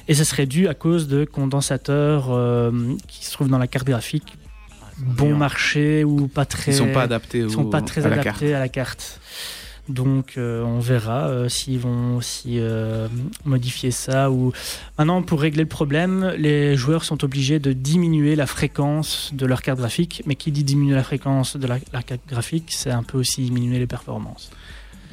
Et 0.08 0.14
ça 0.14 0.24
serait 0.24 0.46
dû 0.46 0.68
à 0.68 0.74
cause 0.74 1.06
de 1.06 1.24
condensateurs 1.26 2.28
euh, 2.30 2.72
qui 3.08 3.24
se 3.26 3.32
trouvent 3.32 3.48
dans 3.48 3.58
la 3.58 3.66
carte 3.68 3.86
graphique, 3.86 4.36
bon 4.98 5.36
marché 5.36 6.02
ou 6.02 6.28
pas 6.28 6.44
très. 6.46 6.72
Ils 6.72 6.76
sont 6.76 6.92
pas 6.92 7.02
adaptés, 7.02 7.38
Ils 7.40 7.50
sont 7.50 7.66
au- 7.66 7.70
pas 7.70 7.82
très 7.82 8.04
à 8.04 8.06
adaptés 8.12 8.54
à 8.54 8.58
la 8.58 8.68
carte. 8.68 9.20
Donc 9.92 10.34
euh, 10.38 10.62
on 10.62 10.80
verra 10.80 11.28
euh, 11.28 11.48
s'ils 11.48 11.78
vont 11.78 12.16
aussi 12.16 12.58
euh, 12.58 13.08
modifier 13.44 13.90
ça 13.90 14.30
ou 14.30 14.52
maintenant 14.98 15.22
pour 15.22 15.40
régler 15.40 15.62
le 15.62 15.68
problème, 15.68 16.32
les 16.38 16.76
joueurs 16.76 17.04
sont 17.04 17.22
obligés 17.24 17.58
de 17.58 17.72
diminuer 17.72 18.34
la 18.34 18.46
fréquence 18.46 19.30
de 19.34 19.44
leur 19.44 19.60
carte 19.62 19.78
graphique. 19.78 20.22
Mais 20.26 20.34
qui 20.34 20.50
dit 20.50 20.64
diminuer 20.64 20.94
la 20.94 21.04
fréquence 21.04 21.56
de 21.56 21.66
la, 21.66 21.78
la 21.92 22.02
carte 22.02 22.22
graphique, 22.28 22.70
c'est 22.70 22.90
un 22.90 23.02
peu 23.02 23.18
aussi 23.18 23.42
diminuer 23.42 23.78
les 23.78 23.86
performances. 23.86 24.50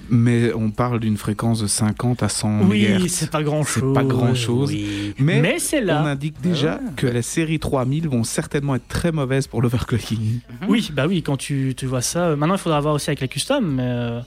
Mais 0.10 0.54
on 0.54 0.72
parle 0.72 1.00
d'une 1.00 1.18
fréquence 1.18 1.62
de 1.62 1.68
50 1.68 2.24
à 2.24 2.30
100 2.30 2.62
Oui, 2.68 3.08
c'est 3.10 3.30
pas 3.30 3.44
grand 3.44 3.64
chose. 3.64 3.94
Pas 3.94 4.04
grand-chose. 4.04 4.70
oui. 4.70 5.14
Mais 5.20 5.40
Mais, 5.40 5.60
c'est 5.60 5.84
On 5.84 6.06
indique 6.06 6.42
déjà 6.42 6.80
que 6.96 7.06
les 7.06 7.22
séries 7.22 7.60
3000 7.60 8.08
vont 8.08 8.24
certainement 8.24 8.76
être 8.76 8.88
très 8.88 9.12
mauvaises 9.12 9.48
pour 9.48 9.62
l'overclocking. 9.62 10.40
Oui, 10.68 10.90
bah 10.94 11.06
oui, 11.08 11.22
quand 11.22 11.38
tu, 11.38 11.74
tu 11.78 11.86
vois 11.86 12.02
ça. 12.02 12.36
Maintenant, 12.36 12.56
il 12.56 12.60
faudra 12.60 12.80
voir 12.80 12.96
aussi 12.96 13.10
avec 13.10 13.22
les. 13.22 13.30
Mais 13.62 13.84
euh, 13.86 14.22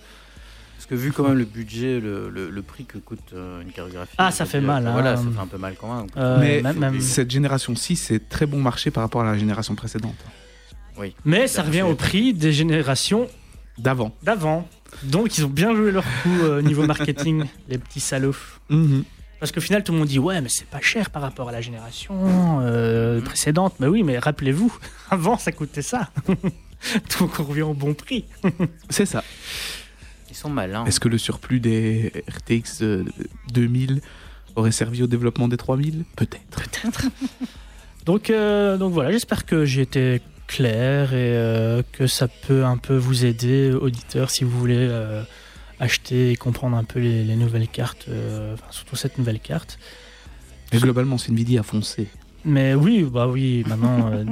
Parce 0.82 0.86
que 0.90 0.94
vu 0.96 1.12
quand 1.12 1.22
même 1.28 1.38
le 1.38 1.44
budget, 1.44 2.00
le, 2.00 2.28
le, 2.28 2.50
le 2.50 2.62
prix 2.62 2.84
que 2.86 2.98
coûte 2.98 3.20
euh, 3.34 3.62
une 3.62 3.70
carte 3.70 3.92
graphique. 3.92 4.16
Ah, 4.18 4.32
ça 4.32 4.44
fait 4.46 4.58
dire 4.58 4.66
mal, 4.66 4.84
hein. 4.84 4.90
Voilà, 4.92 5.16
ça 5.16 5.22
fait 5.22 5.38
un 5.40 5.46
peu 5.46 5.56
mal 5.58 5.74
quand 5.80 5.94
même. 5.96 6.06
euh, 6.16 6.38
Mais 6.40 6.60
même- 6.60 6.76
même- 6.78 7.00
Cette 7.00 7.30
génération-ci, 7.30 7.94
c'est 7.94 8.28
très 8.28 8.46
bon 8.46 8.58
marché 8.60 8.90
par 8.90 9.04
rapport 9.04 9.20
à 9.20 9.24
la 9.26 9.38
génération 9.38 9.76
précédente. 9.76 10.16
Oui. 10.98 11.14
mais 11.24 11.46
ça 11.46 11.62
revient 11.62 11.82
au 11.82 11.94
prix 11.94 12.34
des 12.34 12.52
générations 12.52 13.28
D'avant. 13.78 14.12
d'avant. 14.24 14.68
Donc 15.04 15.38
ils 15.38 15.44
ont 15.46 15.48
bien 15.48 15.74
joué 15.74 15.90
leur 15.92 16.04
coup 16.22 16.40
euh, 16.42 16.58
au 16.58 16.62
niveau 16.62 16.84
marketing, 16.86 17.44
les 17.68 17.78
petits 17.78 18.00
salauds. 18.00 18.34
Parce 19.38 19.52
qu'au 19.52 19.60
final, 19.60 19.84
tout 19.84 19.92
le 19.92 19.98
monde 19.98 20.08
dit 20.08 20.18
ouais, 20.18 20.40
mais 20.40 20.48
c'est 20.50 20.66
pas 20.66 20.80
cher 20.80 21.10
par 21.10 21.22
rapport 21.22 21.48
à 21.48 21.52
la 21.52 21.60
génération 21.60 22.60
euh, 22.62 23.18
Mhm. 23.18 23.22
précédente. 23.24 23.74
Mais 23.78 23.86
oui, 23.86 24.02
mais 24.02 24.18
rappelez-vous, 24.18 24.76
avant 25.10 25.38
ça 25.38 25.52
coûtait 25.52 25.80
ça. 25.82 26.10
Donc 27.20 27.38
on 27.38 27.44
revient 27.44 27.62
au 27.62 27.74
bon 27.74 27.94
prix. 27.94 28.24
C'est 28.90 29.06
ça. 29.06 29.22
Sont 30.42 30.50
malins. 30.50 30.84
Est-ce 30.86 30.98
que 30.98 31.08
le 31.08 31.18
surplus 31.18 31.60
des 31.60 32.12
RTX 32.28 32.82
euh, 32.82 33.04
2000 33.52 34.00
aurait 34.56 34.72
servi 34.72 35.02
au 35.02 35.06
développement 35.06 35.46
des 35.46 35.56
3000 35.56 36.04
Peut-être. 36.16 36.62
Peut-être. 36.62 37.06
donc, 38.06 38.28
euh, 38.28 38.76
donc 38.76 38.92
voilà, 38.92 39.12
j'espère 39.12 39.46
que 39.46 39.64
j'ai 39.64 39.82
été 39.82 40.20
clair 40.48 41.12
et 41.12 41.36
euh, 41.36 41.82
que 41.92 42.06
ça 42.06 42.28
peut 42.28 42.64
un 42.64 42.76
peu 42.76 42.96
vous 42.96 43.24
aider, 43.24 43.72
auditeurs, 43.72 44.30
si 44.30 44.44
vous 44.44 44.58
voulez 44.58 44.76
euh, 44.78 45.22
acheter 45.80 46.32
et 46.32 46.36
comprendre 46.36 46.76
un 46.76 46.84
peu 46.84 46.98
les, 46.98 47.24
les 47.24 47.36
nouvelles 47.36 47.68
cartes, 47.68 48.06
euh, 48.08 48.54
enfin, 48.54 48.66
surtout 48.70 48.96
cette 48.96 49.18
nouvelle 49.18 49.40
carte. 49.40 49.78
Mais 50.72 50.78
globalement, 50.78 51.18
c'est 51.18 51.30
Nvidia 51.30 51.60
à 51.60 51.62
foncer. 51.62 52.08
Mais 52.44 52.74
oui, 52.74 53.04
bah 53.04 53.28
oui, 53.28 53.62
maintenant, 53.68 54.10
euh, 54.10 54.24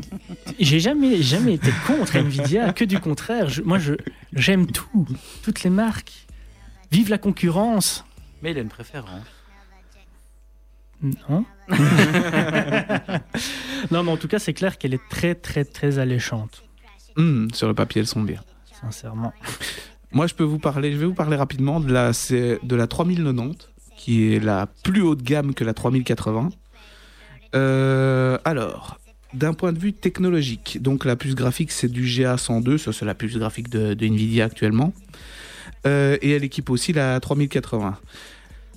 j'ai 0.58 0.80
jamais, 0.80 1.22
jamais 1.22 1.54
été 1.54 1.70
contre 1.86 2.16
Nvidia, 2.16 2.72
que 2.72 2.84
du 2.84 2.98
contraire. 2.98 3.48
Je- 3.48 3.62
moi, 3.62 3.78
je 3.78 3.94
j'aime 4.32 4.66
tout, 4.66 5.06
toutes 5.42 5.62
les 5.62 5.70
marques. 5.70 6.26
Vive 6.90 7.08
la 7.10 7.18
concurrence. 7.18 8.04
Mais 8.42 8.50
il 8.50 8.58
a 8.58 8.62
une 8.62 8.68
préférence. 8.68 9.22
Non 11.02 11.44
Non, 13.90 14.02
mais 14.02 14.10
en 14.10 14.16
tout 14.16 14.28
cas, 14.28 14.38
c'est 14.38 14.52
clair 14.54 14.76
qu'elle 14.78 14.94
est 14.94 15.08
très, 15.08 15.34
très, 15.34 15.64
très 15.64 15.98
alléchante. 15.98 16.62
Hum, 17.16 17.48
sur 17.54 17.68
le 17.68 17.74
papier, 17.74 18.00
elles 18.00 18.06
sont 18.06 18.22
bien. 18.22 18.42
Sincèrement. 18.80 19.32
Moi, 20.12 20.26
je 20.26 20.34
peux 20.34 20.44
vous 20.44 20.58
parler, 20.58 20.92
je 20.92 20.96
vais 20.98 21.06
vous 21.06 21.14
parler 21.14 21.36
rapidement 21.36 21.80
de 21.80 21.92
la, 21.92 22.12
c'est 22.12 22.58
de 22.62 22.76
la 22.76 22.86
3090, 22.86 23.68
qui 23.96 24.34
est 24.34 24.40
la 24.40 24.66
plus 24.82 25.02
haute 25.02 25.22
gamme 25.22 25.54
que 25.54 25.62
la 25.64 25.74
3080. 25.74 26.50
Euh, 27.54 28.38
alors, 28.44 28.98
d'un 29.34 29.54
point 29.54 29.72
de 29.72 29.78
vue 29.78 29.92
technologique, 29.92 30.78
donc 30.80 31.04
la 31.04 31.16
puce 31.16 31.34
graphique, 31.34 31.72
c'est 31.72 31.88
du 31.90 32.04
GA102, 32.04 32.78
ça 32.78 32.92
c'est 32.92 33.04
la 33.04 33.14
puce 33.14 33.36
graphique 33.36 33.68
de, 33.68 33.92
Nvidia 34.04 34.44
actuellement. 34.44 34.92
Euh, 35.86 36.16
et 36.20 36.30
elle 36.32 36.44
équipe 36.44 36.70
aussi 36.70 36.92
la 36.92 37.18
3080. 37.20 37.98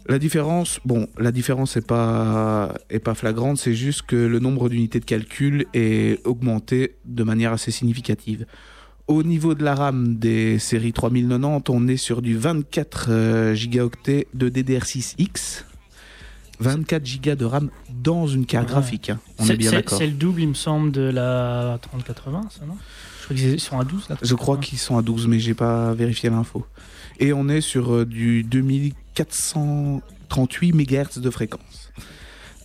La 0.07 0.19
différence, 0.19 0.80
bon, 0.84 1.07
la 1.17 1.32
différence 1.32 1.78
est 1.78 1.86
pas 1.88 2.74
pas 3.03 3.13
flagrante, 3.13 3.57
c'est 3.57 3.74
juste 3.74 4.01
que 4.03 4.17
le 4.17 4.39
nombre 4.39 4.67
d'unités 4.67 4.99
de 4.99 5.05
calcul 5.05 5.65
est 5.74 6.26
augmenté 6.26 6.95
de 7.05 7.24
manière 7.24 7.53
assez 7.53 7.71
significative. 7.71 8.45
Au 9.07 9.24
niveau 9.24 9.53
de 9.53 9.63
la 9.63 9.76
RAM 9.76 10.15
des 10.15 10.59
séries 10.59 10.93
3090, 10.93 11.69
on 11.69 11.88
est 11.88 11.97
sur 11.97 12.21
du 12.21 12.38
24 12.38 13.07
euh, 13.09 13.53
gigaoctets 13.53 14.28
de 14.34 14.49
DDR6X. 14.49 15.63
24 16.70 17.05
gigas 17.05 17.36
de 17.36 17.45
RAM 17.45 17.70
dans 18.03 18.28
une 18.28 18.45
carte 18.45 18.68
Ouais. 18.68 18.74
graphique, 18.74 19.09
hein. 19.09 19.20
on 19.39 19.45
C'est- 19.45 19.53
est 19.53 19.57
bien 19.57 19.70
c'est- 19.70 19.76
d'accord. 19.78 19.97
C'est 19.97 20.07
le 20.07 20.14
double, 20.14 20.41
il 20.41 20.49
me 20.49 20.53
semble, 20.53 20.91
de 20.91 21.01
la 21.01 21.78
3080, 21.82 22.41
ça, 22.49 22.66
non? 22.66 22.76
Je 23.22 23.26
crois 23.26 23.36
qu'ils 23.38 23.59
sont 23.59 23.80
à 23.80 23.84
12, 23.86 24.09
là. 24.09 24.18
Je 24.22 24.36
crois 24.36 24.57
qu'ils 24.57 24.78
sont 24.80 24.97
à 24.97 25.01
12, 25.01 25.28
mais 25.28 25.39
j'ai 25.39 25.53
pas 25.53 25.93
vérifié 25.93 26.30
l'info. 26.30 26.66
Et 27.20 27.32
on 27.34 27.47
est 27.47 27.61
sur 27.61 27.93
euh, 27.93 28.05
du 28.05 28.43
2438 28.43 30.74
MHz 30.74 31.20
de 31.22 31.30
fréquence. 31.30 31.91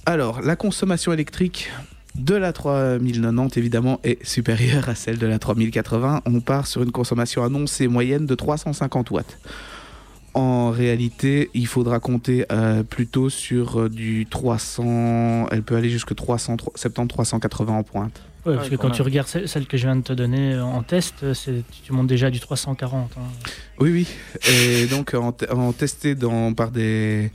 Alors, 0.06 0.40
la 0.40 0.56
consommation 0.56 1.12
électrique 1.12 1.70
de 2.14 2.34
la 2.34 2.52
3090, 2.52 3.56
évidemment, 3.58 4.00
est 4.02 4.24
supérieure 4.26 4.88
à 4.88 4.94
celle 4.94 5.18
de 5.18 5.26
la 5.26 5.38
3080. 5.38 6.22
On 6.26 6.40
part 6.40 6.66
sur 6.66 6.82
une 6.82 6.90
consommation 6.90 7.44
annoncée 7.44 7.86
moyenne 7.88 8.26
de 8.26 8.34
350 8.34 9.10
watts. 9.10 9.38
En 10.38 10.70
réalité, 10.70 11.50
il 11.54 11.66
faudra 11.66 11.98
compter 11.98 12.44
euh, 12.52 12.84
plutôt 12.84 13.28
sur 13.28 13.80
euh, 13.80 13.88
du 13.88 14.24
300. 14.30 15.46
Elle 15.50 15.62
peut 15.64 15.74
aller 15.74 15.90
jusqu'à 15.90 16.14
370-380 16.14 17.68
en 17.70 17.82
pointe. 17.82 18.22
Ouais, 18.46 18.54
parce 18.54 18.68
Ouais, 18.70 18.76
que 18.76 18.80
quand 18.80 18.90
tu 18.90 19.02
regardes 19.02 19.26
celle 19.26 19.48
celle 19.48 19.66
que 19.66 19.76
je 19.76 19.86
viens 19.86 19.96
de 19.96 20.02
te 20.02 20.12
donner 20.12 20.58
en 20.60 20.82
test, 20.84 21.24
tu 21.84 21.92
montes 21.92 22.06
déjà 22.06 22.30
du 22.30 22.38
340. 22.38 23.10
hein. 23.16 23.20
Oui, 23.80 23.90
oui. 23.90 24.06
Et 24.48 24.86
donc, 24.86 25.14
en, 25.14 25.34
en 25.50 25.72
testé 25.72 26.14
dans, 26.14 26.54
par 26.54 26.70
des, 26.70 27.32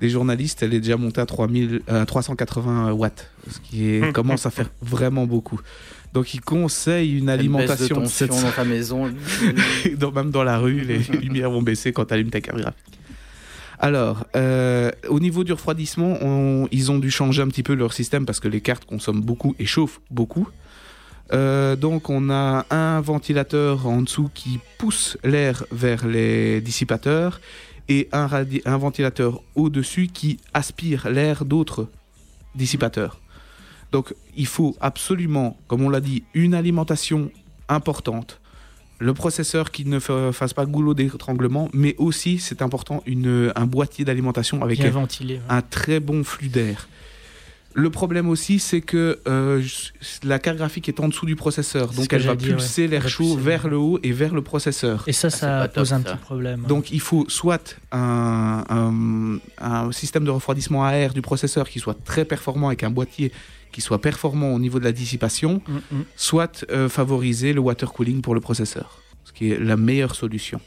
des 0.00 0.08
journalistes, 0.10 0.62
elle 0.64 0.74
est 0.74 0.80
déjà 0.80 0.96
montée 0.96 1.20
à 1.20 1.26
3000, 1.26 1.82
euh, 1.88 2.04
380 2.04 2.92
watts, 2.92 3.30
ce 3.48 3.60
qui 3.60 3.90
est, 3.90 4.12
commence 4.12 4.44
à 4.44 4.50
faire 4.50 4.70
vraiment 4.82 5.24
beaucoup. 5.26 5.60
Donc, 6.12 6.34
ils 6.34 6.40
conseillent 6.40 7.12
une 7.12 7.18
Une 7.18 7.26
baisse 7.26 7.34
de 7.36 7.40
alimentation 7.40 8.00
de 8.00 8.06
700 8.06 8.42
dans 8.42 8.50
ta 8.50 8.64
maison. 8.64 9.10
dans- 9.96 10.10
même 10.12 10.30
dans 10.30 10.42
la 10.42 10.58
rue, 10.58 10.80
les 10.80 10.98
lumières 11.22 11.50
vont 11.50 11.62
baisser 11.62 11.92
quand 11.92 12.04
tu 12.06 12.14
allumes 12.14 12.30
ta 12.30 12.40
graphique. 12.40 12.66
Alors, 13.78 14.26
euh, 14.36 14.90
au 15.08 15.20
niveau 15.20 15.44
du 15.44 15.52
refroidissement, 15.52 16.18
on- 16.20 16.68
ils 16.70 16.90
ont 16.90 16.98
dû 16.98 17.10
changer 17.10 17.42
un 17.42 17.48
petit 17.48 17.62
peu 17.62 17.74
leur 17.74 17.92
système 17.92 18.26
parce 18.26 18.40
que 18.40 18.48
les 18.48 18.60
cartes 18.60 18.84
consomment 18.84 19.22
beaucoup 19.22 19.54
et 19.58 19.66
chauffent 19.66 20.00
beaucoup. 20.10 20.48
Euh, 21.32 21.76
donc, 21.76 22.10
on 22.10 22.28
a 22.28 22.66
un 22.70 23.00
ventilateur 23.00 23.86
en 23.86 24.02
dessous 24.02 24.28
qui 24.34 24.58
pousse 24.78 25.16
l'air 25.22 25.64
vers 25.70 26.06
les 26.06 26.60
dissipateurs 26.60 27.40
et 27.88 28.08
un 28.12 28.76
ventilateur 28.78 29.40
au-dessus 29.54 30.08
qui 30.12 30.38
aspire 30.54 31.08
l'air 31.08 31.44
d'autres 31.44 31.86
dissipateurs. 32.54 33.20
Donc, 33.92 34.14
il 34.36 34.46
faut 34.46 34.76
absolument, 34.80 35.56
comme 35.68 35.82
on 35.82 35.88
l'a 35.88 36.00
dit, 36.00 36.22
une 36.34 36.54
alimentation 36.54 37.30
importante 37.68 38.40
le 39.02 39.14
processeur 39.14 39.70
qui 39.70 39.86
ne 39.86 39.98
fa- 39.98 40.30
fasse 40.30 40.52
pas 40.52 40.66
goulot 40.66 40.92
d'étranglement, 40.92 41.70
mais 41.72 41.94
aussi, 41.96 42.38
c'est 42.38 42.60
important, 42.60 43.02
une, 43.06 43.50
un 43.56 43.64
boîtier 43.64 44.04
d'alimentation 44.04 44.62
avec 44.62 44.78
un, 44.80 44.90
ventilé. 44.90 45.36
ouais. 45.36 45.40
un 45.48 45.62
très 45.62 46.00
bon 46.00 46.22
flux 46.22 46.48
d'air. 46.48 46.86
Le 47.72 47.88
problème 47.88 48.28
aussi, 48.28 48.58
c'est 48.58 48.80
que 48.82 49.20
euh, 49.26 49.62
la 50.24 50.38
carte 50.38 50.58
graphique 50.58 50.86
est 50.88 51.00
en 51.00 51.08
dessous 51.08 51.24
du 51.24 51.34
processeur, 51.36 51.92
donc 51.94 52.12
elle 52.12 52.22
va 52.22 52.36
pulser 52.36 52.82
ouais. 52.82 52.88
l'air 52.88 53.08
chaud 53.08 53.36
pulser, 53.36 53.40
vers 53.48 53.68
le 53.68 53.78
haut 53.78 53.98
et 54.02 54.12
vers 54.12 54.34
le 54.34 54.42
processeur. 54.42 55.04
Et 55.06 55.12
ça, 55.12 55.28
Ah, 55.28 55.30
ça 55.30 55.62
top, 55.68 55.74
pose 55.76 55.92
un 55.94 56.02
ça. 56.02 56.10
petit 56.12 56.18
problème. 56.22 56.64
Donc 56.68 56.90
il 56.90 57.00
faut 57.00 57.24
soit 57.28 57.78
un, 57.92 58.64
un- 58.68 58.90
un 59.58 59.92
système 59.92 60.24
de 60.24 60.30
refroidissement 60.30 60.84
à 60.84 60.92
air 60.92 61.12
du 61.12 61.22
processeur 61.22 61.68
qui 61.68 61.78
soit 61.78 61.96
très 62.04 62.24
performant 62.24 62.68
avec 62.68 62.82
un 62.82 62.90
boîtier 62.90 63.32
qui 63.72 63.80
soit 63.80 64.00
performant 64.00 64.52
au 64.52 64.58
niveau 64.58 64.78
de 64.78 64.84
la 64.84 64.92
dissipation, 64.92 65.62
Mm, 65.66 65.96
mm. 65.96 66.04
soit 66.16 66.64
euh, 66.70 66.88
favoriser 66.88 67.52
le 67.52 67.60
water 67.60 67.92
cooling 67.92 68.20
pour 68.22 68.34
le 68.34 68.40
processeur, 68.40 69.00
ce 69.24 69.32
qui 69.32 69.50
est 69.50 69.58
la 69.58 69.76
meilleure 69.76 70.14
solution. 70.14 70.60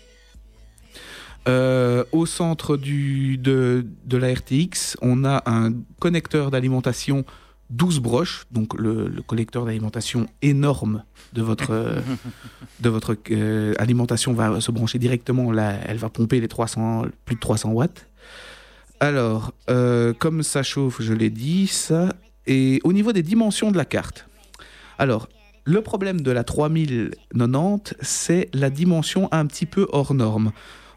Euh, 1.48 2.06
au 2.14 2.26
centre 2.26 2.78
du, 2.78 3.38
de, 3.38 3.86
de 4.06 4.18
la 4.18 4.34
RTX, 4.34 4.96
on 5.02 5.26
a 5.26 5.44
un 5.46 5.74
connecteur 6.00 6.52
d'alimentation 6.52 7.26
12 7.70 8.00
broches, 8.00 8.46
donc 8.52 8.80
le, 8.80 9.08
le 9.08 9.22
collecteur 9.22 9.66
d'alimentation 9.66 10.28
énorme 10.42 11.04
de 11.34 11.42
votre, 11.42 12.02
de 12.80 12.90
votre 12.90 13.18
euh, 13.32 13.74
alimentation 13.78 14.34
va 14.34 14.62
se 14.62 14.72
brancher 14.72 15.00
directement, 15.00 15.52
là, 15.52 15.80
elle 15.86 15.98
va 15.98 16.10
pomper 16.10 16.40
les 16.40 16.48
300, 16.48 17.08
plus 17.26 17.36
de 17.36 17.42
300 17.42 17.72
watts. 17.72 18.08
Alors, 19.08 19.52
euh, 19.70 20.14
comme 20.14 20.44
ça 20.44 20.64
chauffe, 20.64 21.02
je 21.02 21.12
l'ai 21.14 21.30
dit, 21.30 21.68
ça. 21.68 22.14
Et 22.48 22.80
au 22.86 22.94
niveau 22.94 23.12
des 23.12 23.22
dimensions 23.24 23.70
de 23.70 23.76
la 23.78 23.84
carte, 23.84 24.28
alors, 24.98 25.28
le 25.66 25.82
problème 25.82 26.22
de 26.22 26.32
la 26.32 26.46
3090, 26.46 27.96
c'est 28.02 28.48
la 28.54 28.70
dimension 28.70 29.28
un 29.34 29.46
petit 29.46 29.66
peu 29.66 29.88
hors 29.92 30.14
norme. 30.14 30.52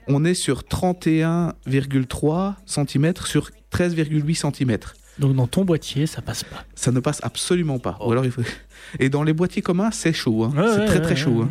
On 0.07 0.25
est 0.25 0.35
sur 0.35 0.63
31,3 0.63 2.55
cm 2.65 3.13
sur 3.25 3.51
13,8 3.73 4.35
cm. 4.55 4.79
Donc 5.19 5.35
dans 5.35 5.49
ton 5.49 5.65
boîtier, 5.65 6.07
ça 6.07 6.23
passe 6.23 6.45
pas. 6.45 6.65
Ça 6.77 6.93
ne 6.93 7.01
passe 7.01 7.19
absolument 7.25 7.81
pas. 7.81 7.97
Oh. 8.01 8.09
Ou 8.09 8.13
alors 8.13 8.25
il 8.25 8.31
faut- 8.31 8.43
Et 9.01 9.09
dans 9.09 9.25
les 9.25 9.33
boîtiers 9.33 9.63
communs, 9.63 9.91
c'est 9.91 10.13
chaud. 10.13 10.45
hein. 10.45 10.53
Ouais, 10.57 10.63
c'est 10.73 10.79
ouais, 10.81 10.87
très 10.87 10.97
ouais, 10.99 11.03
très 11.03 11.17
chaud. 11.17 11.31
ouais. 11.41 11.47
hein. 11.47 11.51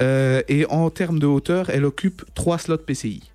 Euh, 0.00 0.40
et 0.48 0.64
en 0.66 0.88
termes 0.88 1.18
de 1.18 1.26
hauteur, 1.26 1.68
elle 1.68 1.84
occupe 1.84 2.22
3 2.34 2.56
slots 2.58 2.78
PCI. 2.78 3.30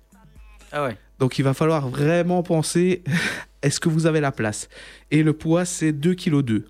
Ah 0.72 0.84
ouais. 0.84 0.96
Donc 1.22 1.38
il 1.38 1.42
va 1.42 1.54
falloir 1.54 1.88
vraiment 1.88 2.42
penser, 2.42 3.04
est-ce 3.62 3.78
que 3.78 3.88
vous 3.88 4.06
avez 4.06 4.18
la 4.20 4.32
place? 4.32 4.68
Et 5.12 5.22
le 5.22 5.32
poids, 5.32 5.64
c'est 5.64 5.92
2,2 5.92 6.16
kg. 6.16 6.64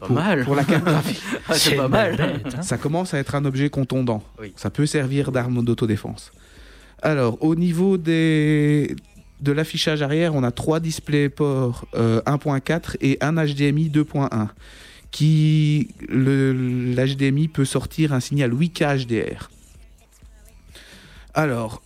Pas 0.00 0.06
Pour, 0.06 0.16
mal. 0.16 0.44
pour 0.44 0.56
la 0.56 0.64
carte 0.70 0.84
graphique. 0.84 1.22
Ah, 1.48 1.54
c'est 1.54 1.76
pas 1.76 1.86
mal. 1.86 2.16
bête, 2.16 2.54
hein. 2.56 2.62
Ça 2.62 2.76
commence 2.76 3.14
à 3.14 3.18
être 3.18 3.36
un 3.36 3.44
objet 3.44 3.70
contondant. 3.70 4.24
Oui. 4.40 4.52
Ça 4.56 4.70
peut 4.70 4.84
servir 4.84 5.30
d'arme 5.30 5.64
d'autodéfense. 5.64 6.32
Alors, 7.02 7.40
au 7.40 7.54
niveau 7.54 7.98
des, 7.98 8.96
de 9.42 9.52
l'affichage 9.52 10.02
arrière, 10.02 10.34
on 10.34 10.42
a 10.42 10.50
trois 10.50 10.80
DisplayPort 10.80 11.86
euh, 11.94 12.20
1.4 12.22 12.96
et 13.00 13.16
un 13.20 13.34
HDMI 13.34 13.90
2.1. 13.90 14.48
Qui 15.12 15.94
l'HDMI 16.08 17.46
peut 17.46 17.64
sortir 17.64 18.12
un 18.12 18.18
signal 18.18 18.52
8K 18.52 19.06
HDR. 19.06 19.50
Alors, 21.32 21.80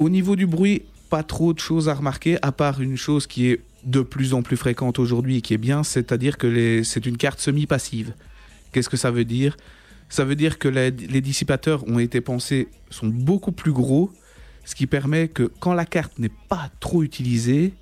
au 0.00 0.08
niveau 0.08 0.34
du 0.34 0.48
bruit, 0.48 0.82
pas 1.08 1.22
trop 1.22 1.52
de 1.52 1.58
choses 1.58 1.88
à 1.88 1.94
remarquer, 1.94 2.38
à 2.42 2.52
part 2.52 2.80
une 2.80 2.96
chose 2.96 3.26
qui 3.26 3.46
est 3.48 3.60
de 3.84 4.00
plus 4.00 4.34
en 4.34 4.42
plus 4.42 4.56
fréquente 4.56 4.98
aujourd'hui 4.98 5.36
et 5.36 5.40
qui 5.40 5.54
est 5.54 5.58
bien, 5.58 5.82
c'est-à-dire 5.84 6.38
que 6.38 6.46
les- 6.46 6.82
c'est 6.84 7.06
une 7.06 7.16
carte 7.16 7.38
semi-passive. 7.40 8.14
Qu'est-ce 8.72 8.88
que 8.88 8.96
ça 8.96 9.10
veut 9.10 9.24
dire? 9.24 9.56
Ça 10.08 10.24
veut 10.24 10.36
dire 10.36 10.58
que 10.58 10.68
les, 10.68 10.90
les 10.90 11.20
dissipateurs 11.20 11.86
ont 11.88 11.98
été 11.98 12.20
pensés, 12.20 12.68
sont 12.90 13.06
beaucoup 13.08 13.52
plus 13.52 13.72
gros, 13.72 14.10
ce 14.64 14.74
qui 14.74 14.86
permet 14.86 15.28
que 15.28 15.44
quand 15.60 15.74
la 15.74 15.84
carte 15.84 16.18
n'est 16.18 16.32
pas 16.48 16.70
trop 16.80 17.02
utilisée, 17.02 17.72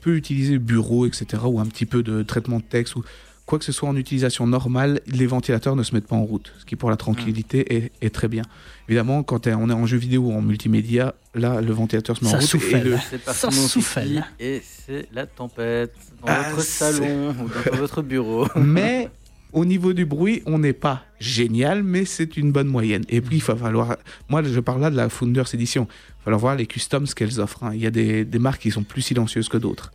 peut 0.00 0.16
utiliser 0.16 0.58
bureau, 0.58 1.06
etc., 1.06 1.42
ou 1.46 1.60
un 1.60 1.66
petit 1.66 1.86
peu 1.86 2.02
de 2.02 2.22
traitement 2.22 2.58
de 2.58 2.64
texte, 2.64 2.96
ou 2.96 3.04
quoi 3.46 3.58
que 3.58 3.64
ce 3.64 3.72
soit 3.72 3.88
en 3.88 3.96
utilisation 3.96 4.46
normale, 4.46 5.00
les 5.06 5.26
ventilateurs 5.26 5.76
ne 5.76 5.82
se 5.82 5.94
mettent 5.94 6.06
pas 6.06 6.16
en 6.16 6.24
route, 6.24 6.52
ce 6.58 6.64
qui 6.64 6.76
pour 6.76 6.88
la 6.90 6.96
tranquillité 6.96 7.74
est, 7.76 7.92
est 8.00 8.08
très 8.14 8.28
bien. 8.28 8.42
Évidemment, 8.88 9.22
quand 9.22 9.46
on 9.46 9.68
est 9.70 9.74
en 9.74 9.86
jeu 9.86 9.96
vidéo 9.98 10.22
ou 10.28 10.32
en 10.32 10.40
multimédia, 10.42 11.14
là, 11.34 11.60
le 11.60 11.72
ventilateur 11.72 12.16
se 12.16 12.24
met 12.24 12.30
Ça 12.30 12.36
en 12.36 12.40
route. 12.40 12.48
souffle. 12.48 12.76
et 12.76 12.80
le- 12.80 12.96
Ça 13.26 13.50
souffle. 13.50 14.22
et 14.40 14.62
c'est 14.64 15.08
la 15.12 15.26
tempête 15.26 15.94
dans 16.22 16.26
Ah, 16.28 16.50
votre 16.50 16.62
salon 16.62 17.30
ou 17.30 17.70
dans 17.70 17.76
votre 17.76 18.02
bureau. 18.02 18.46
mais 18.56 19.10
au 19.52 19.64
niveau 19.64 19.92
du 19.92 20.04
bruit, 20.06 20.42
on 20.46 20.58
n'est 20.58 20.72
pas 20.72 21.02
génial, 21.20 21.82
mais 21.82 22.04
c'est 22.06 22.36
une 22.36 22.50
bonne 22.50 22.66
moyenne. 22.66 23.04
Et 23.08 23.20
puis, 23.20 23.36
il 23.36 23.42
va 23.42 23.54
falloir. 23.56 23.96
Moi, 24.28 24.42
je 24.42 24.58
parle 24.60 24.80
là 24.80 24.90
de 24.90 24.96
la 24.96 25.08
Founders 25.08 25.54
Edition. 25.54 25.82
Il 25.84 25.92
va 26.18 26.24
falloir 26.24 26.40
voir 26.40 26.56
les 26.56 26.66
customs 26.66 27.06
ce 27.06 27.14
qu'elles 27.14 27.40
offrent. 27.40 27.62
hein. 27.64 27.70
Il 27.74 27.80
y 27.80 27.86
a 27.86 27.90
des, 27.90 28.24
des 28.24 28.38
marques 28.38 28.62
qui 28.62 28.70
sont 28.70 28.82
plus 28.82 29.02
silencieuses 29.02 29.48
que 29.48 29.56
d'autres. 29.58 29.92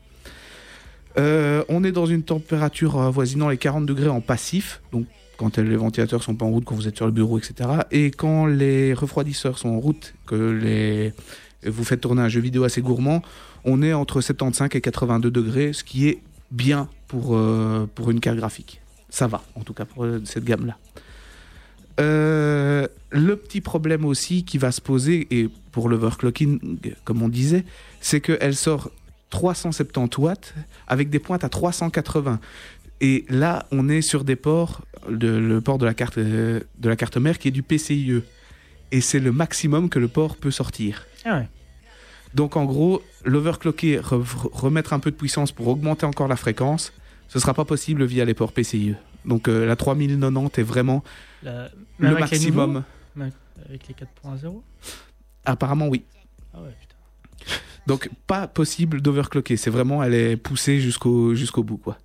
Euh, 1.17 1.63
on 1.69 1.83
est 1.83 1.91
dans 1.91 2.05
une 2.05 2.23
température 2.23 2.99
avoisinant 2.99 3.49
les 3.49 3.57
40 3.57 3.85
degrés 3.85 4.09
en 4.09 4.21
passif, 4.21 4.81
donc 4.91 5.05
quand 5.37 5.57
les 5.57 5.75
ventilateurs 5.75 6.21
sont 6.21 6.35
pas 6.35 6.45
en 6.45 6.49
route, 6.49 6.65
quand 6.65 6.75
vous 6.75 6.87
êtes 6.87 6.97
sur 6.97 7.05
le 7.05 7.11
bureau, 7.11 7.37
etc. 7.37 7.69
Et 7.91 8.11
quand 8.11 8.45
les 8.45 8.93
refroidisseurs 8.93 9.57
sont 9.57 9.69
en 9.69 9.79
route, 9.79 10.13
que 10.25 10.35
les 10.35 11.13
vous 11.65 11.83
faites 11.83 12.01
tourner 12.01 12.21
un 12.21 12.29
jeu 12.29 12.39
vidéo 12.39 12.63
assez 12.63 12.81
gourmand, 12.81 13.21
on 13.65 13.81
est 13.81 13.91
entre 13.91 14.21
75 14.21 14.69
et 14.73 14.81
82 14.81 15.29
degrés, 15.29 15.73
ce 15.73 15.83
qui 15.83 16.07
est 16.07 16.19
bien 16.51 16.87
pour, 17.07 17.35
euh, 17.35 17.89
pour 17.95 18.11
une 18.11 18.21
carte 18.21 18.37
graphique. 18.37 18.81
Ça 19.09 19.27
va, 19.27 19.43
en 19.55 19.61
tout 19.61 19.73
cas 19.73 19.85
pour 19.85 20.05
euh, 20.05 20.21
cette 20.23 20.45
gamme-là. 20.45 20.77
Le 23.11 23.35
petit 23.35 23.59
problème 23.59 24.05
aussi 24.05 24.45
qui 24.45 24.57
va 24.57 24.71
se 24.71 24.79
poser, 24.81 25.27
et 25.31 25.49
pour 25.71 25.89
l'overclocking, 25.89 26.77
comme 27.03 27.23
on 27.23 27.27
disait, 27.27 27.65
c'est 28.01 28.21
qu'elle 28.21 28.55
sort 28.55 28.91
370 29.29 30.17
watts 30.17 30.53
avec 30.87 31.09
des 31.09 31.19
pointes 31.19 31.43
à 31.43 31.49
380. 31.49 32.39
Et 33.01 33.25
là, 33.29 33.65
on 33.71 33.87
est 33.87 34.01
sur 34.01 34.23
des 34.23 34.35
ports, 34.35 34.81
de- 35.09 35.27
le 35.37 35.61
port 35.61 35.77
de 35.77 35.85
la, 35.85 35.93
carte, 35.93 36.17
euh, 36.17 36.59
de 36.79 36.89
la 36.89 36.95
carte 36.95 37.17
mère 37.17 37.37
qui 37.39 37.47
est 37.47 37.51
du 37.51 37.63
PCIe. 37.63 38.21
Et 38.91 39.01
c'est 39.01 39.19
le 39.19 39.31
maximum 39.31 39.87
que 39.89 39.99
le 39.99 40.07
port 40.07 40.35
peut 40.35 40.51
sortir. 40.51 41.05
Ah 41.25 41.37
ouais. 41.39 41.47
Donc 42.35 42.57
en 42.57 42.65
gros, 42.65 43.01
l'overclocker, 43.25 43.99
re- 43.99 44.49
remettre 44.51 44.93
un 44.93 44.99
peu 44.99 45.11
de 45.11 45.15
puissance 45.15 45.51
pour 45.51 45.67
augmenter 45.67 46.05
encore 46.05 46.27
la 46.27 46.35
fréquence, 46.35 46.91
ce 47.27 47.39
sera 47.39 47.53
pas 47.53 47.65
possible 47.65 48.03
via 48.05 48.25
les 48.25 48.33
ports 48.33 48.51
PCIe. 48.51 48.95
Donc 49.25 49.47
euh, 49.47 49.65
la 49.65 49.75
3090 49.75 50.59
est 50.59 50.63
vraiment 50.63 51.03
La- 51.43 51.69
le 51.99 52.11
maximum. 52.17 52.83
avec 53.65 53.87
les 53.87 53.93
4.0 53.93 54.61
Apparemment 55.45 55.87
oui. 55.87 56.03
Ah 56.53 56.61
ouais. 56.61 56.75
Donc 57.89 58.09
pas 58.27 58.47
possible 58.47 59.01
d'overclocker. 59.01 59.57
C'est 59.57 59.69
vraiment, 59.69 60.03
elle 60.03 60.13
est 60.13 60.37
poussée 60.37 60.79
jusqu'au 60.79 61.35
jusqu'au 61.35 61.63
bout 61.63 61.77
quoi. 61.77 61.97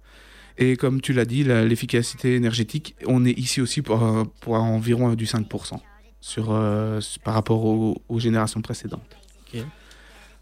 Et 0.57 0.77
comme 0.77 1.01
tu 1.01 1.13
l'as 1.13 1.25
dit, 1.25 1.45
l'efficacité 1.45 2.37
énergétique, 2.37 2.95
on 3.07 3.25
est 3.25 3.33
ici 3.33 3.61
aussi 3.61 3.83
pour, 3.83 4.05
euh, 4.05 4.25
pour 4.41 4.55
environ 4.55 5.15
du 5.15 5.27
5% 5.27 5.81
sur, 6.21 6.53
euh, 6.53 7.01
par 7.25 7.35
rapport 7.35 7.65
aux, 7.65 8.01
aux 8.09 8.19
générations 8.21 8.61
précédentes. 8.61 9.17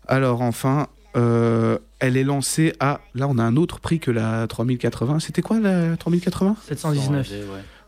Alors 0.09 0.43
enfin, 0.43 0.88
euh, 1.16 1.78
elle 1.99 2.16
est 2.16 2.24
lancée 2.24 2.72
à... 2.80 3.01
Là, 3.14 3.28
on 3.28 3.38
a 3.38 3.43
un 3.43 3.57
autre 3.57 3.78
prix 3.80 4.01
que 4.01 4.11
la 4.11 4.47
3080. 4.47 5.20
C'était 5.20 5.43
quoi 5.43 5.61
la 5.61 5.97
3080 5.97 6.57
719. 6.66 7.30
Ouais. 7.30 7.45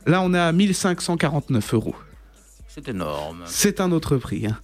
Là, 0.07 0.23
on 0.23 0.33
est 0.35 0.39
à 0.39 0.53
1549 0.53 1.75
euros. 1.75 1.95
C'est 2.75 2.89
énorme. 2.89 3.43
C'est 3.47 3.81
un 3.81 3.93
autre 3.93 4.17
prix. 4.17 4.47
hein. 4.47 4.59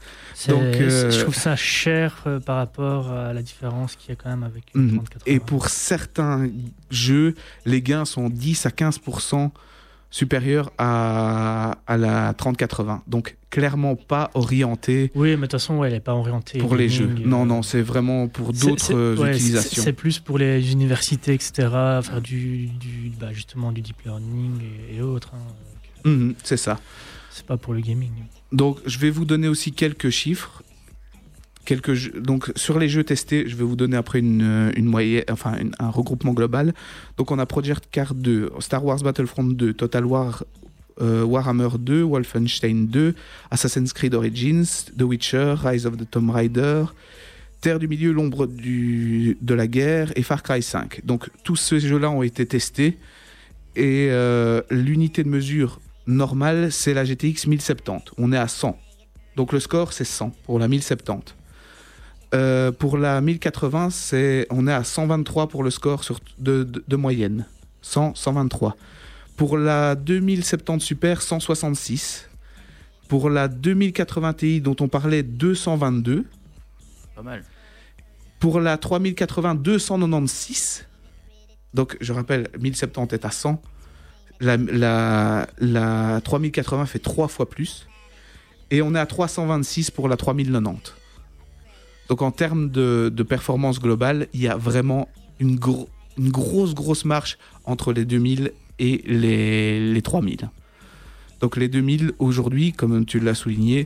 Donc, 0.48 0.62
euh, 0.62 1.10
Je 1.12 1.20
trouve 1.20 1.34
ça 1.34 1.54
cher 1.54 2.24
euh, 2.26 2.40
par 2.40 2.56
rapport 2.56 3.12
à 3.12 3.32
la 3.32 3.40
différence 3.42 3.94
qu'il 3.94 4.08
y 4.08 4.12
a 4.12 4.16
quand 4.16 4.30
même 4.30 4.42
avec 4.42 4.64
une 4.74 4.88
3080. 4.96 5.22
Et 5.32 5.38
pour 5.38 5.68
certains 5.68 6.48
jeux, 6.90 7.34
les 7.66 7.82
gains 7.82 8.04
sont 8.04 8.28
10 8.28 8.66
à 8.66 8.70
15% 8.70 9.50
supérieurs 10.12 10.72
à, 10.76 11.76
à 11.86 11.96
la 11.96 12.34
3080. 12.34 13.02
Donc 13.06 13.36
clairement 13.48 13.94
pas 13.94 14.30
orienté 14.34 15.12
Oui, 15.14 15.30
mais 15.30 15.36
de 15.36 15.40
toute 15.42 15.52
façon, 15.52 15.76
ouais, 15.78 15.86
elle 15.86 15.94
n'est 15.94 16.00
pas 16.00 16.14
orientée. 16.14 16.58
pour 16.58 16.74
les 16.74 16.88
jeux. 16.88 17.14
Non, 17.24 17.42
euh, 17.42 17.44
non, 17.46 17.62
c'est 17.62 17.82
vraiment 17.82 18.26
pour 18.26 18.52
d'autres 18.52 18.86
c'est- 18.86 18.94
euh, 18.94 19.14
ouais, 19.16 19.32
c'est- 19.34 19.38
utilisations. 19.38 19.82
C'est 19.84 19.92
plus 19.92 20.18
pour 20.18 20.36
les 20.38 20.72
universités, 20.72 21.34
etc., 21.34 21.52
faire 22.02 22.20
du, 22.20 22.66
du 22.66 23.12
bah, 23.20 23.32
justement 23.32 23.70
du 23.70 23.82
deep 23.82 24.02
learning 24.04 24.60
et, 24.90 24.96
et 24.96 25.02
autres. 25.02 25.30
hein. 25.34 25.38
Donc, 26.04 26.12
Mhm, 26.12 26.34
c'est 26.42 26.56
ça. 26.56 26.80
C'est 27.30 27.46
pas 27.46 27.56
pour 27.56 27.74
le 27.74 27.80
gaming. 27.80 28.10
Donc, 28.52 28.78
je 28.86 28.98
vais 28.98 29.10
vous 29.10 29.24
donner 29.24 29.48
aussi 29.48 29.72
quelques 29.72 30.10
chiffres. 30.10 30.62
Quelques 31.64 32.16
donc, 32.16 32.50
sur 32.56 32.78
les 32.78 32.88
jeux 32.88 33.04
testés, 33.04 33.44
je 33.46 33.54
vais 33.54 33.64
vous 33.64 33.76
donner 33.76 33.96
après 33.96 34.20
euh, 34.22 34.72
un 35.78 35.90
regroupement 35.90 36.32
global. 36.32 36.74
Donc, 37.16 37.30
on 37.30 37.38
a 37.38 37.46
Project 37.46 37.84
Card 37.90 38.14
2, 38.14 38.50
Star 38.58 38.84
Wars 38.84 38.98
Battlefront 38.98 39.44
2, 39.44 39.74
Total 39.74 40.04
War, 40.04 40.44
euh, 41.00 41.22
Warhammer 41.22 41.68
2, 41.78 42.02
Wolfenstein 42.02 42.86
2, 42.86 43.14
Assassin's 43.50 43.92
Creed 43.92 44.14
Origins, 44.14 44.86
The 44.98 45.02
Witcher, 45.02 45.54
Rise 45.62 45.86
of 45.86 45.96
the 45.96 46.10
Tomb 46.10 46.30
Raider, 46.30 46.84
Terre 47.60 47.78
du 47.78 47.86
Milieu, 47.86 48.12
l'ombre 48.12 48.46
de 48.46 49.54
la 49.54 49.66
guerre 49.66 50.12
et 50.16 50.22
Far 50.22 50.42
Cry 50.42 50.62
5. 50.62 51.02
Donc, 51.04 51.28
tous 51.44 51.56
ces 51.56 51.78
jeux-là 51.78 52.10
ont 52.10 52.22
été 52.22 52.46
testés. 52.46 52.98
Et 53.76 54.08
euh, 54.10 54.62
l'unité 54.70 55.22
de 55.22 55.28
mesure 55.28 55.78
normale, 56.10 56.70
c'est 56.72 56.94
la 56.94 57.04
GTX 57.04 57.46
1070. 57.46 58.12
On 58.18 58.32
est 58.32 58.36
à 58.38 58.48
100. 58.48 58.78
Donc 59.36 59.52
le 59.52 59.60
score, 59.60 59.92
c'est 59.92 60.04
100 60.04 60.30
pour 60.44 60.58
la 60.58 60.68
1070. 60.68 61.34
Euh, 62.32 62.70
pour 62.70 62.96
la 62.98 63.20
1080, 63.20 63.90
c'est, 63.90 64.46
on 64.50 64.66
est 64.68 64.72
à 64.72 64.84
123 64.84 65.48
pour 65.48 65.62
le 65.64 65.70
score 65.70 66.04
sur, 66.04 66.20
de, 66.38 66.62
de- 66.64 66.84
de 66.86 66.96
moyenne. 66.96 67.46
100, 67.82 68.14
123. 68.14 68.76
Pour 69.36 69.56
la 69.56 69.94
2070 69.94 70.80
Super, 70.84 71.22
166. 71.22 72.28
Pour 73.08 73.30
la 73.30 73.48
2080 73.48 74.32
Ti 74.34 74.60
dont 74.60 74.76
on 74.80 74.88
parlait, 74.88 75.22
222. 75.22 76.24
Pas 77.16 77.22
mal. 77.22 77.42
Pour 78.38 78.60
la 78.60 78.76
3080, 78.78 79.54
296. 79.56 80.86
Donc, 81.74 81.96
je 82.00 82.12
rappelle, 82.12 82.48
1070 82.58 83.14
est 83.14 83.24
à 83.24 83.30
100. 83.30 83.60
La, 84.40 84.56
la, 84.56 85.46
la 85.58 86.20
3080 86.22 86.86
fait 86.86 86.98
trois 86.98 87.28
fois 87.28 87.48
plus. 87.48 87.86
Et 88.70 88.82
on 88.82 88.94
est 88.94 88.98
à 88.98 89.06
326 89.06 89.90
pour 89.90 90.08
la 90.08 90.16
3090. 90.16 90.94
Donc, 92.08 92.22
en 92.22 92.30
termes 92.30 92.70
de, 92.70 93.10
de 93.14 93.22
performance 93.22 93.78
globale, 93.80 94.28
il 94.32 94.40
y 94.40 94.48
a 94.48 94.56
vraiment 94.56 95.08
une, 95.38 95.56
gro- 95.56 95.88
une 96.18 96.30
grosse, 96.30 96.74
grosse 96.74 97.04
marche 97.04 97.38
entre 97.64 97.92
les 97.92 98.04
2000 98.04 98.52
et 98.78 99.02
les, 99.06 99.92
les 99.92 100.02
3000. 100.02 100.48
Donc, 101.40 101.56
les 101.56 101.68
2000, 101.68 102.12
aujourd'hui, 102.18 102.72
comme 102.72 103.04
tu 103.04 103.20
l'as 103.20 103.34
souligné, 103.34 103.84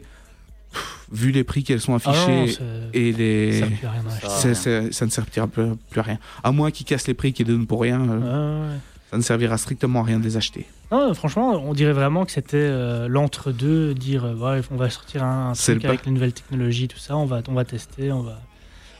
pff, 0.72 1.06
vu 1.12 1.32
les 1.32 1.44
prix 1.44 1.64
qu'elles 1.64 1.80
sont 1.80 1.96
Ah 2.04 2.12
non, 2.12 2.46
c'est- 2.46 2.60
et 2.94 3.12
ça 3.12 3.18
les. 3.18 3.52
sert 3.58 3.68
plus 3.68 3.86
à 3.86 3.90
rien 3.90 4.02
à 4.08 4.14
acheter. 4.14 4.54
Ça- 4.92 5.04
ne 5.06 5.10
servira 5.10 5.46
plus, 5.48 5.64
à 5.96 6.02
rien. 6.02 6.18
À 6.42 6.52
moins 6.52 6.70
qu'ils 6.70 6.86
cassent 6.86 7.06
les 7.08 7.14
prix 7.14 7.32
qu'ils 7.32 7.46
donnent 7.46 7.66
pour 7.66 7.80
rien, 7.82 8.00
euh, 8.00 8.68
Ouais, 8.68 8.72
ouais. 8.72 8.78
Ça 9.14 9.18
ne 9.18 9.22
servira 9.22 9.56
strictement 9.58 10.00
à 10.00 10.02
rien 10.02 10.18
de 10.18 10.24
les 10.24 10.36
acheter. 10.36 10.66
Non, 10.90 11.14
franchement, 11.14 11.52
on 11.64 11.72
dirait 11.72 11.92
vraiment 11.92 12.24
que 12.24 12.32
c'était 12.32 12.56
euh, 12.56 13.06
l'entre-deux, 13.06 13.94
dire 13.94 14.24
euh, 14.24 14.34
ouais, 14.34 14.60
on 14.72 14.76
va 14.76 14.90
sortir 14.90 15.22
un, 15.22 15.50
un 15.50 15.54
C'est 15.54 15.74
truc 15.74 15.84
le 15.84 15.88
avec 15.90 16.06
les 16.06 16.10
nouvelles 16.10 16.32
technologies, 16.32 16.88
tout 16.88 16.98
ça, 16.98 17.16
on 17.16 17.24
va, 17.24 17.40
on 17.46 17.54
va 17.54 17.64
tester, 17.64 18.10
on 18.10 18.22
va, 18.22 18.40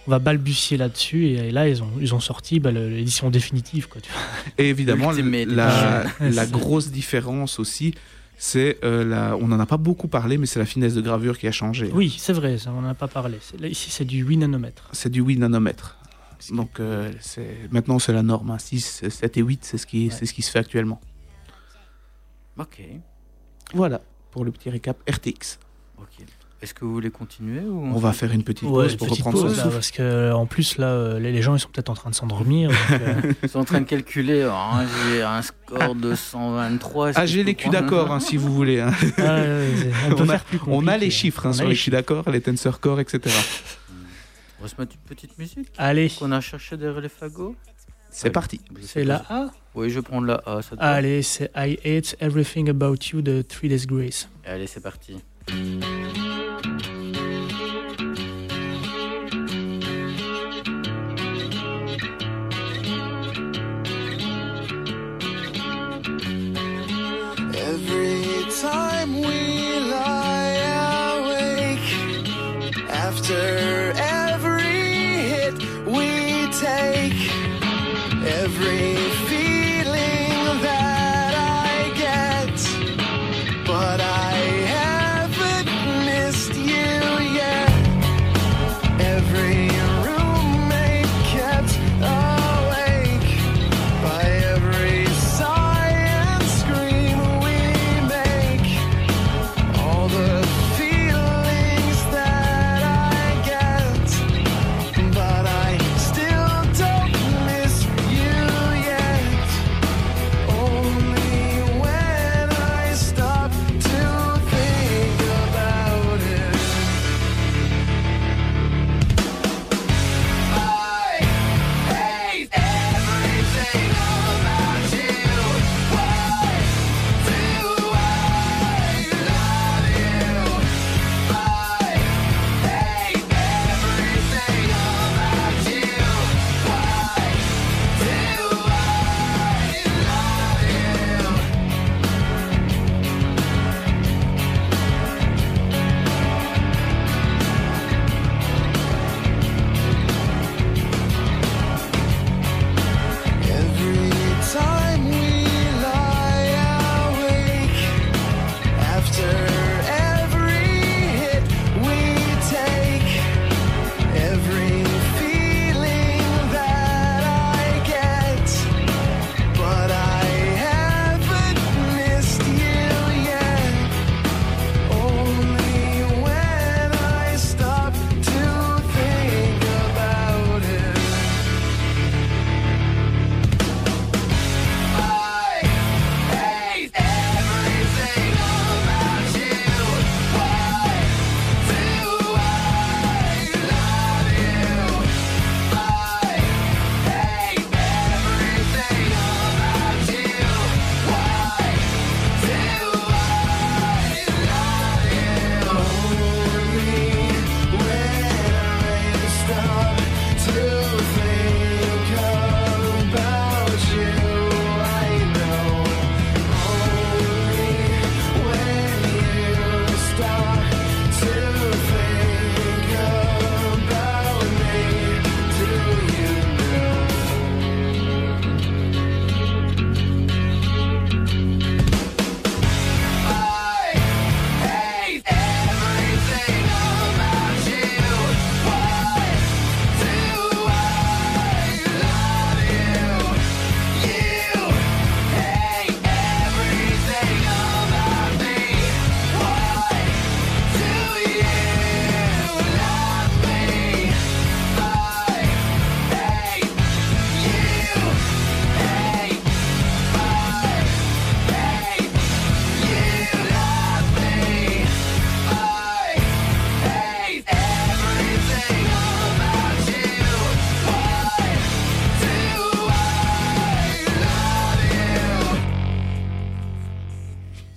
on 0.07 0.13
va 0.13 0.21
balbutier 0.21 0.77
là-dessus. 0.77 1.31
Et, 1.31 1.51
là, 1.51 1.69
ils 1.69 1.83
ont, 1.83 1.91
ils 2.01 2.15
ont 2.15 2.21
sorti 2.21 2.61
bah, 2.61 2.71
l'édition 2.71 3.29
définitive. 3.29 3.89
Quoi, 3.89 4.01
tu 4.01 4.13
vois. 4.13 4.21
Et 4.65 4.69
évidemment, 4.69 5.11
Ultimate 5.11 5.49
la, 5.49 6.05
la 6.21 6.47
grosse 6.59 6.93
différence 6.93 7.59
aussi, 7.59 7.93
c'est 8.39 8.79
euh, 8.85 9.05
la, 9.05 9.37
on 9.37 9.49
n'en 9.49 9.59
a 9.59 9.67
pas 9.67 9.79
beaucoup 9.79 10.07
parlé, 10.07 10.39
mais 10.39 10.47
c'est 10.47 10.61
la 10.61 10.67
finesse 10.67 10.95
de 10.95 11.01
gravure 11.01 11.37
qui 11.37 11.49
a 11.49 11.53
changé. 11.53 11.91
Oui, 11.93 12.15
c'est 12.17 12.35
vrai, 12.35 12.57
ça, 12.59 12.71
on 12.73 12.83
n'en 12.83 12.91
a 12.91 12.95
pas 12.95 13.09
parlé. 13.09 13.39
C'est- 13.41 13.61
là, 13.61 13.67
ici, 13.67 13.91
c'est 13.91 14.05
du 14.05 14.19
8 14.23 14.37
nanomètres. 14.37 14.89
C'est 14.93 15.11
du 15.11 15.23
8 15.23 15.39
nanomètres. 15.39 15.97
Donc 16.51 16.81
euh, 16.81 17.11
c'est- 17.21 17.69
maintenant 17.71 17.99
c'est 17.99 18.13
la 18.13 18.23
norme. 18.23 18.51
hein. 18.51 18.59
6, 18.59 19.09
7 19.09 19.37
et 19.37 19.41
8, 19.43 19.65
c'est 19.65 19.79
ce, 19.79 19.87
qui, 19.87 20.07
Ouais. 20.09 20.11
c'est 20.15 20.27
ce 20.27 20.35
qui 20.35 20.43
se 20.43 20.51
fait 20.51 20.59
actuellement. 20.59 21.01
Ok. 22.59 22.81
Voilà 23.75 24.01
pour 24.31 24.45
le 24.45 24.51
petit 24.53 24.71
récap 24.71 24.97
RTX. 25.09 25.59
Ok. 25.99 26.25
Est-ce 26.63 26.73
que 26.73 26.85
vous 26.87 26.93
voulez 26.95 27.11
continuer 27.11 27.61
ou 27.61 27.85
On 27.85 27.99
va 27.99 28.13
faire 28.15 28.33
une 28.33 28.43
petite 28.43 28.63
Ouais, 28.69 28.85
pause 28.85 28.97
pour 28.97 29.09
petite 29.09 29.23
reprendre 29.25 29.43
pause, 29.45 29.51
son 29.53 29.57
là, 29.59 29.63
souffle. 29.65 29.75
parce 29.75 29.91
que 29.91 30.33
en 30.33 30.47
plus 30.47 30.79
là, 30.79 30.87
euh, 30.87 31.19
les, 31.19 31.31
les 31.31 31.43
gens 31.43 31.55
ils 31.55 31.61
sont 31.61 31.69
peut-être 31.69 31.91
en 31.91 31.95
train 31.95 32.09
de 32.09 32.15
s'endormir. 32.15 32.71
euh, 32.93 33.33
Ils 33.43 33.49
sont 33.51 33.59
en 33.59 33.65
train 33.65 33.81
de 33.81 33.85
calculer. 33.87 34.43
hein, 34.45 34.87
j'ai 35.11 35.23
un 35.23 35.43
score 35.43 35.95
de 35.95 36.15
123. 36.15 37.11
est-ce 37.11 37.19
Ah, 37.19 37.27
j'ai 37.27 37.45
les 37.45 37.55
culs 37.55 37.71
d'accord, 37.71 38.11
hein, 38.13 38.21
si 38.21 38.37
vous 38.39 38.53
voulez. 38.55 38.81
hein. 38.81 38.93
ah, 39.19 39.37
on, 40.07 40.11
peut 40.17 40.23
On 40.23 40.29
a- 40.29 40.33
faire 40.39 40.45
plus 40.45 40.59
On 40.59 40.63
a 40.63 40.75
compliqué. 40.77 40.99
les 41.01 41.11
chiffres 41.11 41.45
hein, 41.47 41.51
On 41.51 41.53
a 41.53 41.55
sur 41.57 41.65
les 41.65 41.71
les 41.71 41.75
chiffres. 41.77 41.85
culs 41.85 41.93
d'accord, 41.93 42.31
les 42.31 42.41
tensor 42.41 42.81
core, 42.81 43.01
etc. 43.01 43.35
On 44.65 44.67
va 44.67 44.75
se 44.75 44.81
mettre 44.81 44.95
une 44.95 45.03
petite 45.03 45.37
musique 45.37 45.69
Allez, 45.77 46.09
qu'on 46.09 46.33
a 46.33 46.41
cherché 46.41 46.79
derrière 46.79 47.03
les 47.03 47.11
fagots. 47.11 47.55
C'est 48.09 48.31
parti. 48.31 48.63
c'est 48.81 49.05
la 49.05 49.23
A. 49.29 49.51
Oui, 49.75 49.91
je 49.91 49.97
vais 49.97 50.03
prendre 50.03 50.27
la 50.27 50.41
A. 50.47 50.63
Ça 50.63 50.71
te 50.75 50.81
va 50.81 50.91
Allez, 50.91 51.21
c'est 51.21 51.51
I 51.55 51.77
Hate 51.85 52.17
Everything 52.19 52.71
About 52.71 52.97
You 53.13 53.21
de 53.21 53.43
Three 53.43 53.69
Days 53.69 53.85
Grace. 53.85 54.27
Allez, 54.47 54.67
c'est 54.67 54.81
parti. 54.81 55.19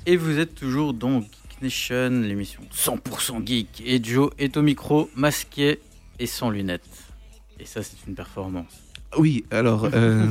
Et 0.10 0.16
vous 0.16 0.40
êtes 0.40 0.56
toujours 0.56 0.94
dans 0.94 1.20
Geek 1.20 1.62
Nation, 1.62 2.10
l'émission 2.22 2.62
100% 2.74 3.46
geek. 3.46 3.84
Et 3.86 4.02
Joe 4.02 4.30
est 4.38 4.56
au 4.56 4.62
micro, 4.62 5.10
masqué 5.18 5.82
et 6.18 6.28
sans 6.28 6.50
lunettes. 6.50 6.88
Et 7.60 7.66
ça, 7.66 7.84
c'est 7.84 7.98
une 8.08 8.16
performance. 8.16 8.72
Oui, 9.18 9.44
alors, 9.52 9.90
euh, 9.94 10.28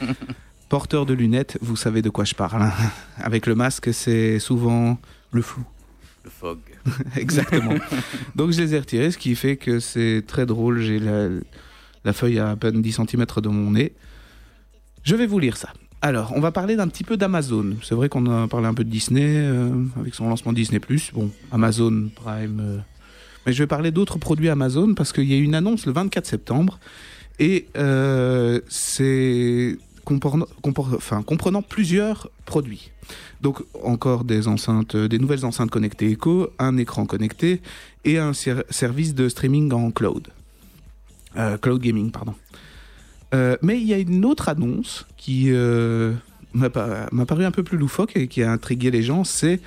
porteur 0.70 1.04
de 1.04 1.12
lunettes, 1.12 1.58
vous 1.60 1.76
savez 1.76 2.00
de 2.00 2.08
quoi 2.08 2.24
je 2.24 2.34
parle. 2.34 2.66
Avec 3.18 3.44
le 3.44 3.54
masque, 3.54 3.92
c'est 3.92 4.38
souvent 4.38 4.98
le 5.30 5.42
flou. 5.42 5.62
Le 6.24 6.30
fog. 6.30 6.60
Exactement. 7.16 7.74
Donc 8.34 8.52
je 8.52 8.62
les 8.62 8.74
ai 8.74 8.78
retirés, 8.78 9.10
ce 9.10 9.18
qui 9.18 9.34
fait 9.34 9.58
que 9.58 9.78
c'est 9.78 10.24
très 10.26 10.46
drôle. 10.46 10.80
J'ai 10.80 10.98
la, 10.98 11.28
la 12.06 12.12
feuille 12.14 12.38
à 12.38 12.48
à 12.48 12.56
peine 12.56 12.80
10 12.80 13.00
cm 13.06 13.26
de 13.42 13.48
mon 13.50 13.72
nez. 13.72 13.92
Je 15.02 15.14
vais 15.16 15.26
vous 15.26 15.38
lire 15.38 15.58
ça. 15.58 15.68
Alors, 16.04 16.32
on 16.34 16.40
va 16.40 16.50
parler 16.50 16.74
d'un 16.74 16.88
petit 16.88 17.04
peu 17.04 17.16
d'Amazon. 17.16 17.76
C'est 17.82 17.94
vrai 17.94 18.08
qu'on 18.08 18.26
a 18.26 18.48
parlé 18.48 18.66
un 18.66 18.74
peu 18.74 18.82
de 18.84 18.90
Disney, 18.90 19.22
euh, 19.24 19.70
avec 20.00 20.14
son 20.14 20.28
lancement 20.28 20.52
Disney+. 20.52 20.80
Bon, 21.14 21.30
Amazon 21.52 22.10
Prime... 22.14 22.58
euh, 22.60 22.78
Mais 23.46 23.52
je 23.52 23.62
vais 23.62 23.68
parler 23.68 23.92
d'autres 23.92 24.18
produits 24.18 24.48
Amazon, 24.48 24.94
parce 24.94 25.12
qu'il 25.12 25.24
y 25.30 25.34
a 25.34 25.36
une 25.38 25.54
annonce 25.54 25.86
le 25.86 25.92
24 25.92 26.26
septembre, 26.26 26.80
et 27.38 27.66
euh, 27.76 28.60
c'est 28.68 29.78
comprenant, 30.04 31.62
plusieurs 31.62 32.30
produits. 32.46 32.90
Donc 33.40 33.62
encore 33.84 34.24
des 34.24 34.48
enceintes, 34.48 34.96
des 34.96 35.18
nouvelles 35.18 35.44
enceintes 35.44 35.70
connectées 35.70 36.10
Echo, 36.10 36.50
un 36.58 36.76
écran 36.78 37.06
connecté 37.06 37.60
et 38.04 38.18
un 38.18 38.32
ser- 38.32 38.64
service 38.70 39.14
de 39.14 39.28
streaming 39.28 39.72
en 39.72 39.90
cloud. 39.92 40.28
Cloud 41.62 41.80
gaming, 41.80 42.10
pardon. 42.10 42.34
Euh, 43.34 43.56
mais 43.62 43.80
il 43.80 43.86
y 43.86 43.94
a 43.94 43.98
une 43.98 44.24
autre 44.24 44.48
annonce 44.48 45.06
qui 45.16 45.46
euh, 45.50 46.12
m'a 46.52 46.68
pa- 46.70 47.08
m'a 47.12 47.24
paru 47.26 47.44
un 47.44 47.50
peu 47.50 47.62
plus 47.62 47.78
loufoque 47.78 48.16
et 48.16 48.28
qui 48.28 48.42
a 48.42 48.50
intrigué 48.52 48.90
les 48.90 49.02
gens, 49.02 49.24
c'est 49.24 49.60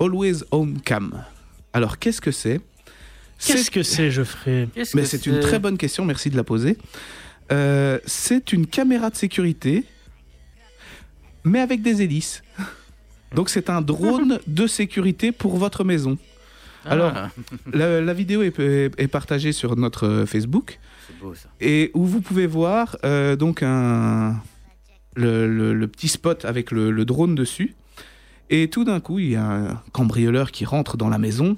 Always 0.00 0.42
Home 0.50 0.80
Cam. 0.80 1.24
Alors 1.72 1.98
qu'est-ce 1.98 2.20
que 2.20 2.32
c'est? 2.32 2.60
Qu'est-ce 3.44 3.70
que 3.70 3.82
c'est, 3.82 4.10
Geoffrey? 4.10 4.68
Qu'est-ce 4.74 4.96
mais 4.96 5.04
c'est 5.04 5.26
une 5.26 5.40
très 5.40 5.58
bonne 5.58 5.76
question, 5.78 6.04
merci 6.04 6.30
de 6.30 6.36
la 6.36 6.44
poser. 6.44 6.76
Euh, 7.50 7.98
c'est 8.06 8.52
une 8.52 8.66
caméra 8.66 9.10
de 9.10 9.16
sécurité, 9.16 9.84
mais 11.44 11.60
avec 11.60 11.82
des 11.82 12.02
hélices. 12.02 12.42
Donc 13.34 13.50
c'est 13.50 13.70
un 13.70 13.80
drone 13.80 14.38
de 14.46 14.66
sécurité 14.66 15.32
pour 15.32 15.56
votre 15.56 15.84
maison. 15.84 16.18
Alors, 16.86 17.12
Ah, 17.14 17.30
La, 17.72 18.00
la 18.00 18.14
vidéo 18.14 18.42
est, 18.42 19.08
partagée 19.10 19.52
sur 19.52 19.76
notre 19.76 20.06
euh, 20.06 20.26
Facebook 20.26 20.78
c'est 21.06 21.18
beau 21.20 21.34
ça. 21.34 21.48
et 21.60 21.90
où 21.94 22.04
vous 22.06 22.20
pouvez 22.20 22.46
voir 22.46 22.96
euh, 23.04 23.36
donc 23.36 23.62
un 23.62 24.36
le, 25.14 25.46
le- 25.46 25.74
le 25.74 25.88
petit 25.88 26.08
spot 26.08 26.44
avec 26.44 26.70
le, 26.70 26.90
le 26.90 27.04
drone 27.04 27.34
dessus. 27.34 27.74
Et 28.50 28.68
tout 28.68 28.84
d'un 28.84 29.00
coup, 29.00 29.18
il 29.18 29.30
y 29.30 29.36
a 29.36 29.44
un 29.44 29.82
cambrioleur 29.92 30.50
qui 30.50 30.64
rentre 30.64 30.96
dans 30.96 31.08
la 31.08 31.18
maison 31.18 31.56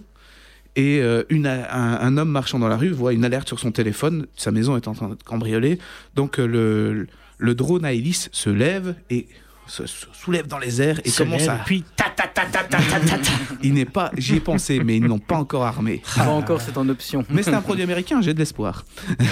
et 0.76 1.00
euh, 1.00 1.22
une, 1.28 1.46
un, 1.46 1.62
un 2.00 2.16
homme 2.16 2.30
marchant 2.30 2.58
dans 2.58 2.68
la 2.68 2.76
rue 2.76 2.90
voit 2.90 3.12
une 3.12 3.24
alerte 3.24 3.46
sur 3.48 3.58
son 3.60 3.70
téléphone. 3.72 4.26
Sa 4.36 4.50
maison 4.50 4.76
est 4.76 4.88
en 4.88 4.92
train 4.94 5.08
d'être 5.08 5.22
cambriolée. 5.24 5.78
Donc 6.16 6.38
le, 6.38 7.06
le 7.38 7.54
drone 7.54 7.84
à 7.84 7.92
hélice 7.92 8.28
se 8.32 8.50
lève 8.50 8.94
et 9.10 9.26
se, 9.66 9.84
soulève 9.86 10.46
dans 10.46 10.58
les 10.58 10.80
airs 10.82 11.00
et 11.04 11.10
Se 11.10 11.22
commence 11.22 11.40
lève, 11.40 11.50
à. 11.50 11.56
Puis 11.64 11.84
ta 11.96 12.10
ta 12.10 12.26
ta 12.26 12.44
ta 12.46 12.64
ta 12.64 12.78
ta 12.78 13.00
ta 13.00 13.18
ta. 13.18 13.32
Il 13.62 13.74
n'est 13.74 13.84
pas. 13.84 14.10
J'y 14.16 14.36
ai 14.36 14.40
pensé, 14.40 14.80
mais 14.80 14.96
ils 14.96 15.04
n'ont 15.04 15.18
pas 15.18 15.36
encore 15.36 15.64
armé. 15.64 16.02
Pas 16.16 16.28
encore, 16.28 16.60
c'est 16.60 16.76
en 16.78 16.88
option. 16.88 17.24
Mais 17.30 17.42
c'est 17.42 17.54
un 17.54 17.62
produit 17.62 17.82
américain, 17.82 18.20
j'ai 18.20 18.34
de 18.34 18.38
l'espoir. 18.38 18.84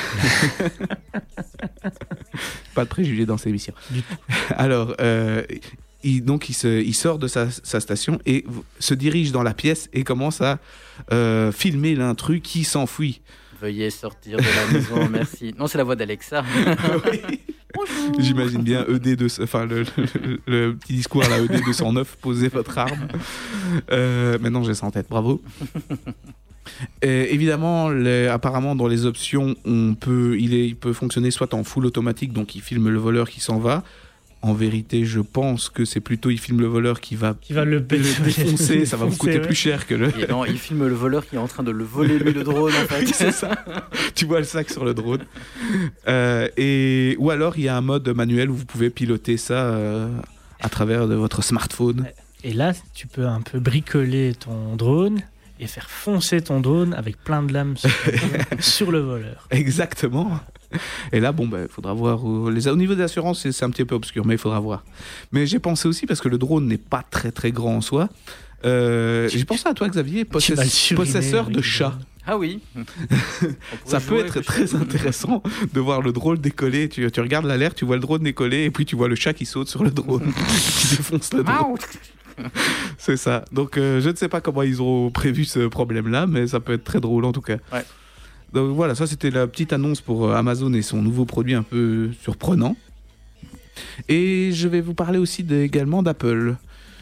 Pas 2.74 2.85
de 2.85 2.89
préjugés 2.89 3.26
dans 3.26 3.37
cette 3.37 3.49
émission. 3.49 3.74
Du 3.91 4.03
Alors, 4.57 4.95
euh, 5.01 5.43
il, 6.03 6.24
donc 6.24 6.49
il, 6.49 6.55
se, 6.55 6.80
il 6.83 6.95
sort 6.95 7.18
de 7.18 7.28
sa, 7.28 7.51
sa 7.51 7.80
station 7.80 8.18
et 8.26 8.45
se 8.78 8.95
dirige 8.95 9.33
dans 9.33 9.43
la 9.43 9.55
pièce 9.55 9.89
et 9.93 10.05
commence 10.05 10.41
à 10.41 10.59
euh, 11.12 11.53
filmer 11.53 11.95
l'intrus 11.95 12.41
qui 12.43 12.64
s'enfuit. 12.64 13.20
Veuillez 13.61 13.91
sortir 13.91 14.39
de 14.39 14.43
la 14.43 14.72
maison, 14.72 15.09
merci. 15.09 15.55
Non, 15.57 15.66
c'est 15.68 15.78
la 15.78 15.85
voix 15.85 15.95
d'Alexa. 15.95 16.43
J'imagine 18.18 18.62
bien 18.62 18.85
ED 18.87 19.16
de, 19.16 19.27
enfin 19.43 19.66
le, 19.66 19.85
le- 19.97 20.41
le 20.47 20.75
petit 20.77 20.95
discours 20.95 21.25
à 21.25 21.29
la 21.29 21.39
ED 21.39 21.62
209, 21.64 22.16
posez 22.20 22.49
votre 22.49 22.77
arme. 22.79 23.09
Euh, 23.91 24.39
maintenant 24.41 24.62
j'ai 24.64 24.75
ça 24.75 24.87
en 24.87 24.91
tête, 24.91 25.07
bravo. 25.09 25.43
Et 27.03 27.35
évidemment, 27.35 27.89
les- 27.91 28.29
apparemment 28.29 28.77
dans 28.77 28.87
les 28.87 29.05
options, 29.05 29.57
on 29.64 29.95
peut, 29.95 30.37
il, 30.39 30.55
est, 30.55 30.66
il 30.68 30.77
peut 30.77 30.93
fonctionner 30.93 31.31
soit 31.33 31.55
en 31.55 31.64
full 31.64 31.87
automatique, 31.87 32.33
donc 32.33 32.55
il 32.55 32.61
filme 32.62 32.89
le 32.89 32.99
voleur 32.99 33.29
qui 33.29 33.41
s'en 33.41 33.59
va. 33.59 33.83
En 34.45 34.55
vérité, 34.55 35.05
je 35.05 35.20
pense 35.20 35.68
que 35.68 35.84
c'est 35.84 36.01
plutôt 36.01 36.28
il 36.28 36.38
filme 36.38 36.61
le 36.61 36.66
voleur 36.66 37.01
qui 37.01 37.14
va 37.14 37.36
Qui 37.40 37.53
va 37.53 37.64
le 37.64 37.76
le 37.78 37.80
défoncer, 37.80 38.86
ça 38.86 38.97
va 38.97 39.07
vous 39.07 39.16
coûter 39.16 39.34
ouais. 39.34 39.40
plus 39.47 39.55
cher 39.55 39.86
que 39.86 39.95
le. 39.95 40.09
Et 40.18 40.26
non, 40.26 40.45
il 40.45 40.59
filme 40.59 40.88
le 40.88 40.95
voleur 40.95 41.26
qui 41.28 41.36
est 41.36 41.38
en 41.38 41.47
train 41.47 41.62
de 41.62 41.70
le 41.70 41.84
voler, 41.84 42.18
lui, 42.18 42.32
le 42.32 42.43
drone, 42.43 42.72
en 42.72 42.86
fait. 42.88 43.07
C'est 43.07 43.30
ça. 43.30 43.53
tu 44.16 44.24
vois 44.24 44.38
le 44.40 44.45
sac 44.45 44.68
sur 44.68 44.84
le 44.84 44.95
drone. 44.95 45.24
Euh, 46.09 46.49
et 46.57 47.14
ou 47.20 47.30
alors 47.30 47.57
il 47.57 47.64
y 47.64 47.68
a 47.68 47.76
un 47.76 47.80
mode 47.82 48.09
manuel 48.09 48.51
où 48.51 48.55
vous 48.57 48.64
pouvez 48.64 48.90
piloter 48.90 49.36
ça 49.36 49.55
euh, 49.66 50.09
à 50.61 50.68
travers 50.68 51.07
de 51.07 51.14
votre 51.14 51.45
smartphone. 51.45 52.07
Et 52.43 52.53
là, 52.53 52.72
tu 52.95 53.07
peux 53.07 53.26
un 53.28 53.40
peu 53.43 53.61
bricoler 53.61 54.34
ton 54.34 54.74
drone 54.74 55.20
et 55.61 55.68
faire 55.68 55.88
foncer 55.88 56.40
ton 56.40 56.61
drone 56.61 56.95
avec 56.95 57.16
plein 57.22 57.45
de 57.45 57.53
lames 57.53 57.76
sur, 57.76 57.90
sur 58.59 58.90
le 58.90 58.99
voleur. 58.99 59.47
Exactement. 59.53 60.40
Et 61.12 61.20
là, 61.20 61.33
bon, 61.33 61.49
il 61.53 61.68
faudra 61.68 61.93
voir. 61.93 62.25
Au, 62.25 62.51
les, 62.51 62.68
au 62.68 62.77
niveau 62.77 62.95
des 62.95 63.03
assurances, 63.03 63.49
c'est 63.51 63.64
un 63.64 63.70
petit 63.70 63.85
peu 63.85 63.95
obscur, 63.95 64.25
mais 64.27 64.35
il 64.35 64.39
faudra 64.39 64.61
voir. 64.61 64.85
Mais 65.33 65.47
j'ai 65.47 65.59
pensé 65.59 65.89
aussi, 65.89 66.07
parce 66.07 66.20
que 66.20 66.29
le 66.29 66.39
drone 66.39 66.66
n'est 66.66 66.79
pas 66.79 67.03
très 67.11 67.33
très 67.33 67.53
grand 67.53 67.77
en 67.77 67.81
soi. 67.81 68.09
euh, 68.64 69.29
j'ai 69.29 69.45
pensé 69.45 69.68
à 69.68 69.75
toi, 69.75 69.89
Xavier, 69.89 70.25
possesseur 70.25 71.51
de 71.51 71.61
chat. 71.62 71.91
drone. 71.91 72.05
Ah 72.25 72.39
oui. 72.39 72.61
Ça 73.85 73.99
peut 74.01 74.25
être 74.25 74.41
très 74.43 74.77
intéressant 74.77 75.43
de 75.73 75.81
voir 75.81 76.03
le 76.03 76.12
drone 76.12 76.37
décoller. 76.39 76.89
Tu, 76.89 77.11
tu 77.11 77.20
regardes 77.20 77.47
l'alerte, 77.47 77.77
tu 77.77 77.85
vois 77.85 77.97
le 77.97 78.03
drone 78.03 78.23
décoller, 78.23 78.62
et 78.64 78.70
puis 78.70 78.85
tu 78.85 78.95
vois 78.95 79.09
le 79.09 79.16
chat 79.16 79.33
qui 79.33 79.45
saute 79.45 79.68
sur 79.68 79.83
le 79.83 79.91
drone, 79.91 80.33
qui 80.79 80.97
défonce 80.97 81.33
le 81.33 81.43
drone. 81.43 81.77
C'est 82.97 83.16
ça. 83.16 83.45
Donc 83.53 83.77
euh, 83.77 84.01
je 84.01 84.09
ne 84.11 84.14
sais 84.16 84.29
pas 84.29 84.41
comment 84.41 84.62
ils 84.62 84.81
ont 84.81 85.11
prévu 85.11 85.45
ce 85.45 85.66
problème-là, 85.66 86.27
mais 86.29 86.47
ça 86.47 86.61
peut 86.61 86.73
être 86.75 86.85
très 86.85 87.01
drôle 87.01 87.25
en 87.25 87.33
tout 87.33 87.41
cas. 87.43 87.57
Ouais. 87.73 87.85
Donc 88.53 88.74
voilà, 88.74 88.94
ça 88.94 89.07
c'était 89.07 89.30
la 89.30 89.46
petite 89.46 89.72
annonce 89.72 90.00
pour 90.00 90.28
euh, 90.28 90.34
Amazon 90.34 90.72
et 90.74 90.82
son 90.82 91.03
nouveau 91.03 91.24
produit 91.24 91.55
un 91.55 91.62
peu 91.62 92.11
surprenant. 92.22 92.76
Et 94.09 94.50
je 94.53 94.68
vais 94.68 94.80
vous 94.80 94.94
parler 94.94 95.18
aussi 95.18 95.46
également 95.50 96.03
d'Apple 96.03 96.57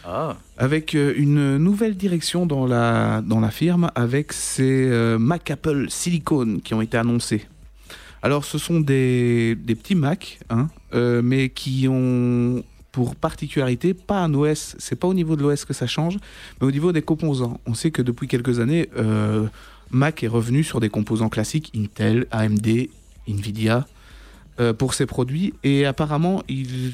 Ah, 0.04 0.36
avec 0.56 0.94
euh, 0.94 1.12
une 1.16 1.58
nouvelle 1.58 1.96
direction 1.96 2.46
dans 2.46 2.66
la, 2.66 3.22
dans 3.22 3.40
la 3.40 3.50
firme 3.50 3.90
avec 3.94 4.32
ces 4.32 4.88
euh, 4.88 5.18
Mac 5.18 5.50
Apple 5.50 5.86
Silicone 5.88 6.60
qui 6.60 6.74
ont 6.74 6.80
été 6.80 6.96
annoncés. 6.96 7.46
Alors 8.22 8.44
ce 8.44 8.58
sont 8.58 8.80
des, 8.80 9.56
des 9.56 9.74
petits 9.74 9.94
Mac, 9.94 10.38
hein, 10.50 10.68
euh, 10.94 11.22
mais 11.24 11.48
qui 11.48 11.88
ont 11.88 12.62
pour 12.92 13.14
particularité 13.14 13.94
pas 13.94 14.18
un 14.18 14.34
OS, 14.34 14.74
c'est 14.78 14.96
pas 14.96 15.06
au 15.06 15.14
niveau 15.14 15.36
de 15.36 15.42
l'OS 15.42 15.64
que 15.64 15.72
ça 15.72 15.86
change, 15.86 16.18
mais 16.60 16.66
au 16.66 16.70
niveau 16.70 16.92
des 16.92 17.02
composants. 17.02 17.60
On 17.66 17.74
sait 17.74 17.90
que 17.90 18.02
depuis 18.02 18.26
quelques 18.26 18.60
années, 18.60 18.88
euh, 18.96 19.46
Mac 19.90 20.22
est 20.22 20.28
revenu 20.28 20.62
sur 20.62 20.80
des 20.80 20.88
composants 20.88 21.28
classiques 21.28 21.72
Intel, 21.76 22.26
AMD, 22.30 22.88
Nvidia 23.28 23.86
euh, 24.60 24.72
pour 24.72 24.94
ses 24.94 25.06
produits 25.06 25.54
et 25.64 25.86
apparemment 25.86 26.42
ils, 26.48 26.92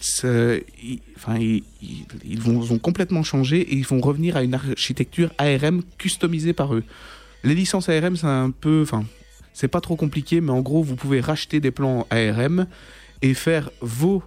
vont, 2.39 2.61
vont 2.61 2.79
complètement 2.79 3.23
changer 3.23 3.61
et 3.61 3.75
ils 3.75 3.87
vont 3.87 4.01
revenir 4.01 4.37
à 4.37 4.43
une 4.43 4.55
architecture 4.55 5.31
ARM 5.39 5.83
customisée 5.99 6.53
par 6.53 6.75
eux. 6.75 6.85
Les 7.45 7.55
licences 7.55 7.89
ARM 7.89 8.17
c'est 8.17 8.27
un 8.27 8.51
peu, 8.51 8.83
enfin 8.83 9.05
c'est 9.53 9.69
pas 9.69 9.81
trop 9.81 9.97
compliqué 9.97 10.41
mais 10.41 10.53
en 10.53 10.61
gros 10.61 10.83
vous 10.83 10.97
pouvez 10.97 11.21
racheter 11.21 11.61
des 11.61 11.71
plans 11.71 12.07
ARM 12.11 12.67
et 13.23 13.35
faire 13.35 13.71
vos 13.81 14.23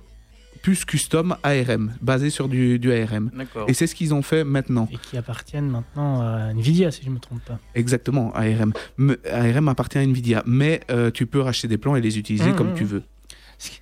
puces 0.62 0.86
custom 0.86 1.36
ARM 1.44 1.94
basées 2.02 2.30
sur 2.30 2.48
du, 2.50 2.80
du 2.80 2.92
ARM. 2.94 3.32
Et 3.68 3.74
c'est 3.74 3.88
ce 3.88 3.96
qu'ils 3.96 4.14
ont 4.14 4.22
fait 4.22 4.44
maintenant. 4.44 4.88
Et 4.92 4.98
qui 4.98 5.18
appartiennent 5.18 5.70
maintenant 5.70 6.22
à 6.22 6.52
Nvidia, 6.54 6.92
si 6.92 7.02
je 7.04 7.10
ne 7.10 7.16
me 7.16 7.20
trompe 7.20 7.42
pas. 7.46 7.60
Exactement, 7.76 8.32
ARM. 8.34 8.74
Me- 8.98 9.20
ARM 9.32 9.68
appartient 9.68 9.98
à 9.98 10.04
Nvidia, 10.04 10.44
mais 10.46 10.82
euh, 10.92 11.12
tu 11.12 11.26
peux 11.26 11.40
racheter 11.42 11.68
des 11.68 11.78
plans 11.78 11.96
et 11.96 12.02
les 12.02 12.18
utiliser 12.18 12.52
Mmh, 12.52 12.56
comme 12.56 12.72
mmh. 12.72 12.76
tu 12.76 12.84
veux. 12.86 13.04
C'est 13.58 13.80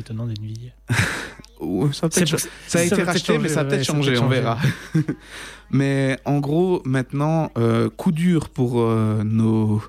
étonnant 0.00 0.26
d'Nvidia. 0.26 0.72
Ou- 1.60 1.90
Ça 1.92 2.06
a, 2.08 2.10
ça 2.10 2.78
a 2.78 2.82
été 2.82 3.02
racheté, 3.02 3.32
mais 3.38 3.44
changer, 3.44 3.54
ça 3.54 3.60
a 3.60 3.64
peut-être 3.64 3.84
changé, 3.84 4.12
on 4.18 4.22
changer. 4.22 4.34
verra. 4.40 4.58
mais 5.70 6.18
en 6.24 6.38
gros, 6.40 6.82
maintenant, 6.84 7.50
euh, 7.56 7.88
coup 7.90 8.12
dur 8.12 8.50
pour 8.50 8.80
euh, 8.82 9.22
nos, 9.24 9.82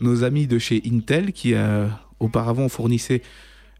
nos 0.00 0.24
amis 0.24 0.46
de 0.46 0.58
chez 0.58 0.80
Intel 0.86 1.32
qui 1.32 1.54
euh, 1.54 1.86
auparavant 2.20 2.68
fournissaient 2.68 3.22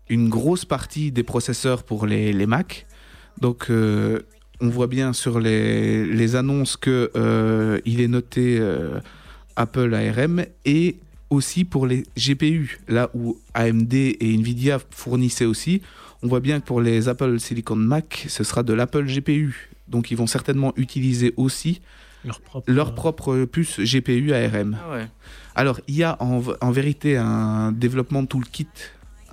une 0.09 0.29
grosse 0.29 0.65
partie 0.65 1.13
des 1.13 1.23
processeurs 1.23 1.83
pour 1.83 2.07
les, 2.07 2.33
les 2.33 2.47
Mac. 2.47 2.87
Donc, 3.41 3.67
euh, 3.71 4.21
on 4.61 4.69
voit 4.69 4.87
bien 4.89 5.13
sur 5.13 5.39
les, 5.39 6.05
les 6.05 6.37
annonces 6.37 6.77
que 6.77 7.11
euh, 7.17 7.79
il 7.85 8.01
est 8.01 8.09
noté 8.09 8.59
euh, 8.61 9.01
Apple 9.57 9.95
ARM 9.95 10.45
et 10.65 10.97
aussi 11.31 11.65
pour 11.65 11.87
les 11.87 12.05
GPU, 12.17 12.81
là 12.89 13.11
où 13.15 13.39
AMD 13.55 13.93
et 13.95 14.35
Nvidia 14.35 14.79
fournissaient 14.91 15.45
aussi. 15.45 15.83
On 16.23 16.29
voit 16.29 16.41
bien 16.41 16.59
que 16.61 16.67
pour 16.67 16.81
les 16.81 17.09
Apple 17.09 17.39
Silicon 17.39 17.77
Mac, 17.77 18.25
ce 18.29 18.43
sera 18.43 18.63
de 18.63 18.73
l'Apple 18.73 19.05
GPU. 19.05 19.71
Donc 19.87 20.11
ils 20.11 20.17
vont 20.17 20.27
certainement 20.27 20.73
utiliser 20.77 21.33
aussi 21.37 21.81
Leur 22.25 22.41
propre. 22.41 22.71
leur 22.71 22.95
propre 22.95 23.45
puce 23.45 23.79
GPU 23.79 24.33
ARM. 24.33 24.79
Ah 24.85 24.91
ouais. 24.93 25.07
Alors, 25.55 25.81
il 25.87 25.97
y 25.97 26.03
a 26.05 26.17
en, 26.21 26.43
en 26.61 26.71
vérité 26.71 27.17
un 27.17 27.73
développement 27.73 28.25
toolkit, 28.27 28.69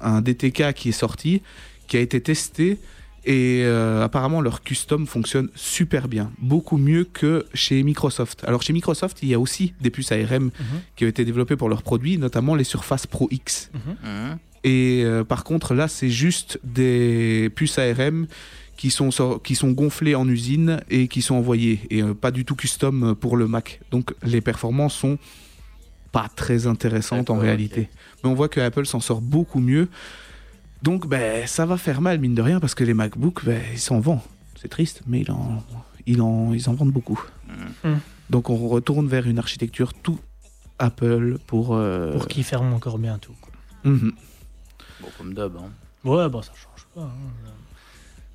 un 0.01 0.21
DTK 0.21 0.73
qui 0.73 0.89
est 0.89 0.99
sorti, 0.99 1.41
qui 1.87 1.97
a 1.97 1.99
été 1.99 2.21
testé. 2.21 2.79
Et 3.27 3.61
euh, 3.63 4.03
apparemment, 4.03 4.39
leur 4.39 4.61
custom 4.61 5.07
fonctionne 5.07 5.49
super 5.55 6.07
bien, 6.07 6.31
beaucoup 6.37 6.77
mieux 6.77 7.05
que 7.05 7.47
chez 7.55 7.81
Microsoft. 7.81 8.43
Alors, 8.45 8.61
chez 8.61 8.71
Microsoft, 8.71 9.17
il 9.23 9.29
y 9.29 9.33
a 9.33 9.39
aussi 9.39 9.73
des 9.81 9.89
puces 9.89 10.11
ARM 10.11 10.45
Mhm, 10.45 10.51
qui 10.95 11.05
ont 11.05 11.07
été 11.07 11.25
développées 11.25 11.55
pour 11.55 11.67
leurs 11.67 11.81
produits, 11.81 12.19
notamment 12.19 12.53
les 12.53 12.63
Surface 12.63 13.07
Pro 13.07 13.27
X. 13.31 13.71
mhm. 13.73 14.37
Et 14.63 15.03
euh, 15.03 15.23
par 15.23 15.43
contre, 15.43 15.73
là, 15.73 15.87
c'est 15.87 16.09
juste 16.09 16.59
des 16.63 17.51
puces 17.55 17.78
ARM 17.79 18.28
qui 18.78 18.89
sont, 18.91 19.09
qui 19.43 19.55
sont 19.55 19.71
gonflées 19.71 20.15
en 20.15 20.28
usine 20.28 20.82
et 20.89 21.07
qui 21.07 21.21
sont 21.21 21.36
envoyées, 21.36 21.79
et 21.89 22.01
euh, 22.03 22.13
pas 22.13 22.29
du 22.32 22.45
tout 22.45 22.55
custom 22.55 23.15
pour 23.15 23.37
le 23.37 23.47
Mac. 23.47 23.79
Donc, 23.89 24.13
les 24.24 24.41
performances 24.41 24.93
sont 24.95 25.17
pas 26.16 26.29
très 26.33 26.66
intéressantes 26.66 27.29
en 27.29 27.37
réalité. 27.37 27.89
Mais 28.24 28.29
on 28.29 28.36
voit 28.36 28.47
que 28.47 28.62
Apple 28.62 28.86
s'en 28.86 29.01
sort 29.01 29.20
beaucoup 29.21 29.59
mieux. 29.59 29.89
Donc, 30.82 31.08
ben, 31.08 31.46
ça 31.46 31.66
va 31.66 31.75
faire 31.78 32.00
mal, 32.00 32.20
mine 32.20 32.36
de 32.36 32.42
rien, 32.42 32.59
parce 32.62 32.74
que 32.74 32.83
les 32.86 32.93
MacBooks, 32.93 33.43
ben, 33.43 33.62
ils 33.74 33.79
s'en 33.79 34.00
vendent. 34.00 34.21
C'est 34.62 34.70
triste, 34.70 35.01
mais 35.08 35.20
ils 35.21 35.32
en, 35.32 35.62
ils 36.05 36.21
en, 36.21 36.54
ils 36.54 36.70
en 36.70 36.74
vendent 36.74 36.92
beaucoup. 36.93 37.21
Mhm. 37.83 38.00
Donc, 38.29 38.50
on 38.50 38.55
retourne 38.70 39.08
vers 39.08 39.28
une 39.28 39.39
architecture 39.39 39.93
tout 39.93 40.17
Apple 40.79 41.37
pour. 41.47 41.75
euh, 41.75 42.13
Pour 42.13 42.28
qu'ils 42.29 42.43
ferment 42.46 42.75
encore 42.75 42.97
bientôt. 42.97 43.33
quoi. 43.42 43.51
mhm. 43.92 44.13
Bon, 45.01 45.08
comme 45.17 45.33
d'hab. 45.33 45.58
Hein. 45.58 45.70
Ouais, 46.09 46.29
bon, 46.29 46.42
ça 46.42 46.51
change 46.55 46.86
pas. 46.96 47.01
hein. 47.12 47.51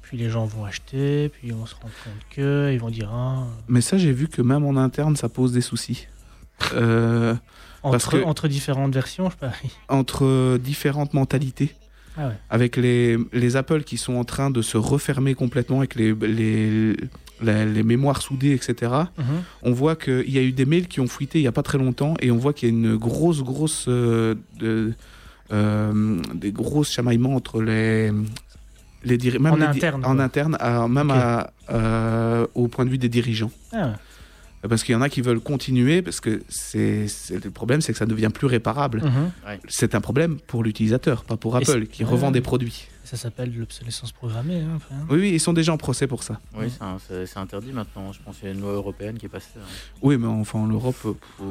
Puis 0.02 0.18
les 0.18 0.28
gens 0.28 0.44
vont 0.44 0.64
acheter, 0.66 1.28
puis 1.30 1.52
on 1.52 1.64
se 1.66 1.74
rend 1.76 1.82
compte 2.04 2.22
que, 2.30 2.70
ils 2.74 2.80
vont 2.80 2.90
dire, 2.90 3.10
ah, 3.12 3.46
Mais 3.68 3.80
ça, 3.80 3.96
j'ai 3.96 4.12
vu 4.12 4.26
que 4.28 4.42
même 4.42 4.64
en 4.66 4.76
interne, 4.76 5.14
ça 5.16 5.28
pose 5.30 5.52
des 5.52 5.60
soucis. 5.62 6.08
Euh, 6.74 7.34
entre, 7.82 8.10
que- 8.18 8.24
entre 8.24 8.48
différentes 8.48 8.92
versions, 8.94 9.30
je 9.30 9.36
parie. 9.36 9.70
entre 9.88 10.58
différentes 10.58 11.14
mentalités, 11.14 11.74
Ah 12.16 12.28
ouais. 12.28 12.34
avec 12.50 12.76
les, 12.76 13.16
les 13.32 13.56
Apple 13.56 13.82
qui 13.84 13.96
sont 13.96 14.14
en 14.14 14.24
train 14.24 14.50
de 14.50 14.62
se 14.62 14.76
refermer 14.76 15.34
complètement 15.34 15.78
avec 15.78 15.94
les, 15.94 16.14
les, 16.14 16.94
les 17.42 17.82
mémoires 17.82 18.20
soudées, 18.22 18.52
etc. 18.52 18.92
Mhm. 19.18 19.24
On 19.62 19.72
voit 19.72 19.96
qu'il 19.96 20.30
y 20.30 20.38
a 20.38 20.42
eu 20.42 20.52
des 20.52 20.66
mails 20.66 20.88
qui 20.88 21.00
ont 21.00 21.06
fuité 21.08 21.38
il 21.38 21.42
n'y 21.42 21.48
a 21.48 21.52
pas 21.52 21.62
très 21.62 21.78
longtemps 21.78 22.14
et 22.20 22.30
on 22.30 22.36
voit 22.36 22.52
qu'il 22.52 22.68
y 22.68 22.72
a 22.72 22.74
une 22.74 22.96
grosse, 22.96 23.42
grosse. 23.42 23.86
euh, 23.88 24.34
de- 24.58 24.92
euh, 25.52 26.20
des 26.34 26.52
grosses 26.52 26.92
chamaillements 26.92 27.34
entre 27.34 27.60
les. 27.62 28.12
Les 29.02 29.16
même 29.38 29.54
En 29.54 29.56
les 29.56 29.62
interne, 29.64 30.04
en 30.04 30.18
interne, 30.18 30.56
à- 30.60 30.86
même 30.86 31.10
à- 31.10 31.50
euh, 31.70 32.46
au 32.54 32.68
point 32.68 32.84
de 32.84 32.90
vue 32.90 32.98
des 32.98 33.08
dirigeants. 33.08 33.50
Ah 33.72 33.76
ouais. 33.86 33.92
Parce 34.68 34.84
qu'il 34.84 34.92
y 34.92 34.96
en 34.96 35.00
a 35.00 35.08
qui 35.08 35.22
veulent 35.22 35.40
continuer, 35.40 36.02
parce 36.02 36.20
que 36.20 36.42
c'est 36.50 37.08
c'est- 37.08 37.42
le 37.42 37.50
problème, 37.50 37.80
c'est 37.80 37.92
que 37.92 37.98
ça 37.98 38.04
ne 38.04 38.10
devient 38.10 38.28
plus 38.32 38.46
réparable. 38.46 39.02
Mhm. 39.02 39.30
C'est 39.68 39.94
un 39.94 40.02
problème 40.02 40.38
pour 40.46 40.62
l'utilisateur, 40.62 41.24
pas 41.24 41.38
pour 41.38 41.56
Apple, 41.56 41.86
qui 41.86 42.04
ouais. 42.04 42.10
revend 42.10 42.30
des 42.30 42.42
produits. 42.42 42.86
Ça 43.04 43.16
s'appelle 43.16 43.52
l'obsolescence 43.56 44.12
programmée. 44.12 44.60
Hein, 44.60 44.74
après, 44.76 44.94
hein. 44.94 45.06
Oui, 45.08 45.18
oui, 45.18 45.30
ils 45.32 45.40
sont 45.40 45.54
déjà 45.54 45.72
en 45.72 45.78
procès 45.78 46.06
pour 46.06 46.22
ça. 46.22 46.38
Oui, 46.54 46.66
c'est 46.70 46.82
un- 46.84 46.98
c'est 47.08 47.24
c'est 47.26 47.38
interdit 47.38 47.72
maintenant. 47.72 48.12
Je 48.12 48.20
pense 48.22 48.36
qu'il 48.36 48.48
y 48.48 48.50
a 48.50 48.54
une 48.54 48.60
loi 48.60 48.72
européenne 48.74 49.16
qui 49.18 49.26
est 49.26 49.30
passée. 49.30 49.48
hein. 49.56 49.62
Oui, 50.02 50.18
mais 50.18 50.26
enfin, 50.26 50.58
en 50.58 50.66
Europe, 50.66 50.96
euh, 51.06 51.44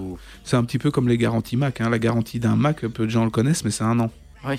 c'est 0.43 0.55
un 0.55 0.63
petit 0.63 0.77
peu 0.77 0.91
comme 0.91 1.07
les 1.09 1.17
garanties 1.17 1.57
Mac. 1.57 1.81
hein. 1.81 1.89
La 1.89 1.99
garantie 1.99 2.39
d'un 2.39 2.55
Mac, 2.55 2.85
peu 2.85 3.05
de 3.05 3.11
gens 3.11 3.25
le 3.25 3.31
connaissent, 3.31 3.65
mais 3.65 3.71
c'est 3.71 3.83
un 3.83 3.99
an. 3.99 4.11
Oui. 4.47 4.55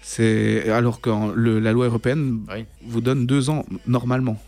C'est 0.00 0.70
alors 0.70 1.00
que 1.00 1.10
le- 1.34 1.58
la 1.60 1.72
loi 1.72 1.86
européenne 1.86 2.40
Oui. 2.52 2.66
vous 2.86 3.00
donne 3.00 3.26
deux 3.26 3.50
ans 3.50 3.64
normalement. 3.86 4.40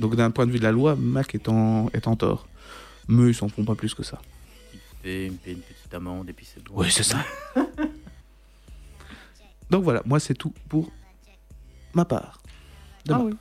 Donc 0.00 0.16
d'un 0.16 0.30
point 0.30 0.44
de 0.46 0.50
vue 0.52 0.58
de 0.58 0.64
la 0.64 0.72
loi, 0.72 0.96
Mac 0.96 1.34
est 1.34 1.48
en, 1.48 1.88
est 1.94 2.08
en 2.08 2.16
tort. 2.16 2.46
Mais 3.08 3.28
ils 3.30 3.34
s'en 3.34 3.48
font 3.48 3.64
pas 3.64 3.74
plus 3.74 3.94
que 3.94 4.02
ça. 4.02 4.20
Et 5.04 5.26
une, 5.26 5.36
une 5.46 5.58
petite 5.60 5.92
amende 5.94 6.28
et 6.30 6.32
puis 6.32 6.46
c'est 6.46 6.62
bon. 6.64 6.72
Oui, 6.76 6.90
c'est 6.90 7.02
ça. 7.02 7.18
Donc 9.70 9.82
voilà, 9.84 10.02
moi 10.04 10.20
c'est 10.20 10.34
tout 10.34 10.52
pour 10.68 10.90
ma 11.94 12.04
part. 12.04 12.40
Ah 13.10 13.20
oui, 13.20 13.32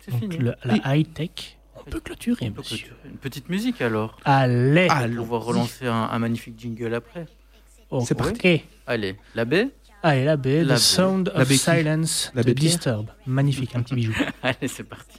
c'est 0.00 0.10
Donc, 0.12 0.20
fini. 0.20 0.38
le- 0.38 0.54
la 0.64 0.94
high-tech, 0.96 1.56
on 1.76 1.82
peut 1.90 2.00
clôturer, 2.00 2.46
On 2.48 2.52
peut 2.52 2.60
monsieur. 2.60 2.76
clôturer. 2.78 3.08
Une 3.10 3.16
petite 3.16 3.48
musique 3.48 3.80
alors. 3.80 4.18
Allez 4.24 4.88
On 5.18 5.22
va 5.24 5.38
relancer 5.38 5.86
un, 5.86 5.94
un 6.10 6.18
magnifique 6.18 6.58
jingle 6.58 6.94
après. 6.94 7.26
Oh, 7.90 8.04
c'est 8.06 8.14
parti. 8.14 8.38
eh, 8.44 8.64
Allez, 8.86 9.16
la 9.34 9.44
baie 9.44 9.70
Allez, 10.02 10.24
la 10.24 10.36
baie, 10.36 10.62
La 10.62 10.74
The 10.74 10.78
baie. 10.78 10.82
Sound 10.84 11.32
La 11.34 11.40
of 11.42 11.48
baie 11.48 11.54
qui 11.54 11.60
Silence 11.60 12.30
La 12.34 12.42
de 12.42 12.46
baie 12.48 12.54
Pierre 12.54 12.70
Disturb. 12.74 13.10
Magnifique, 13.26 13.74
un 13.74 13.82
petit 13.82 13.94
bijou. 13.96 14.12
Allez, 14.42 14.68
c'est 14.68 14.84
parti. 14.84 15.18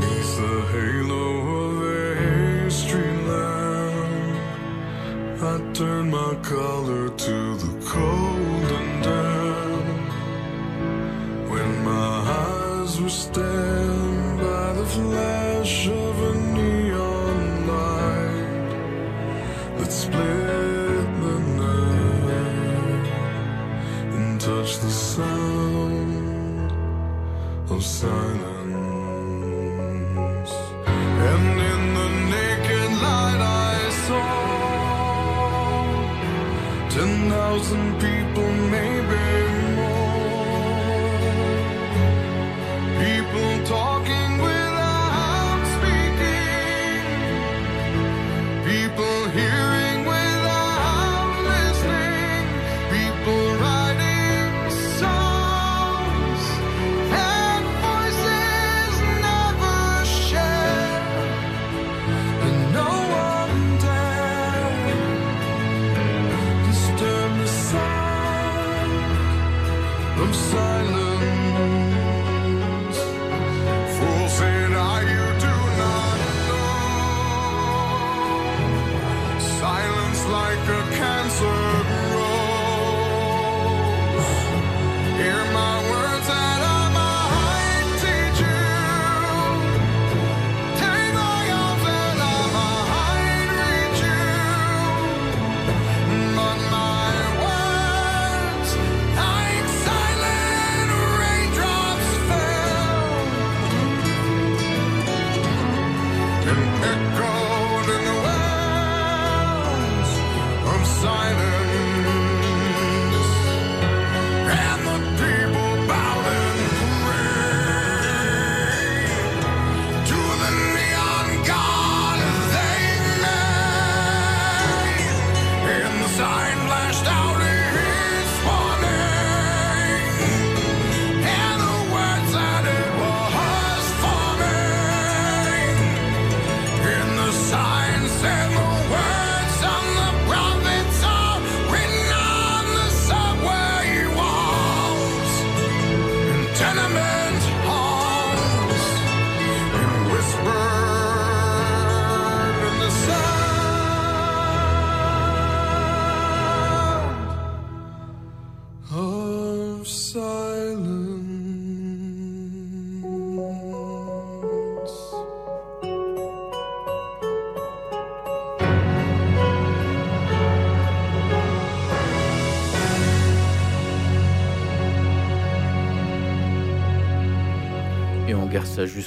Neath 0.00 0.36
the 0.38 0.56
halo 0.72 1.26
of 1.60 1.82
a 1.82 2.70
street 2.70 3.22
lamp, 3.28 4.38
I 5.42 5.44
turned 5.72 6.10
my 6.10 6.34
collar 6.42 7.08
to 7.08 7.43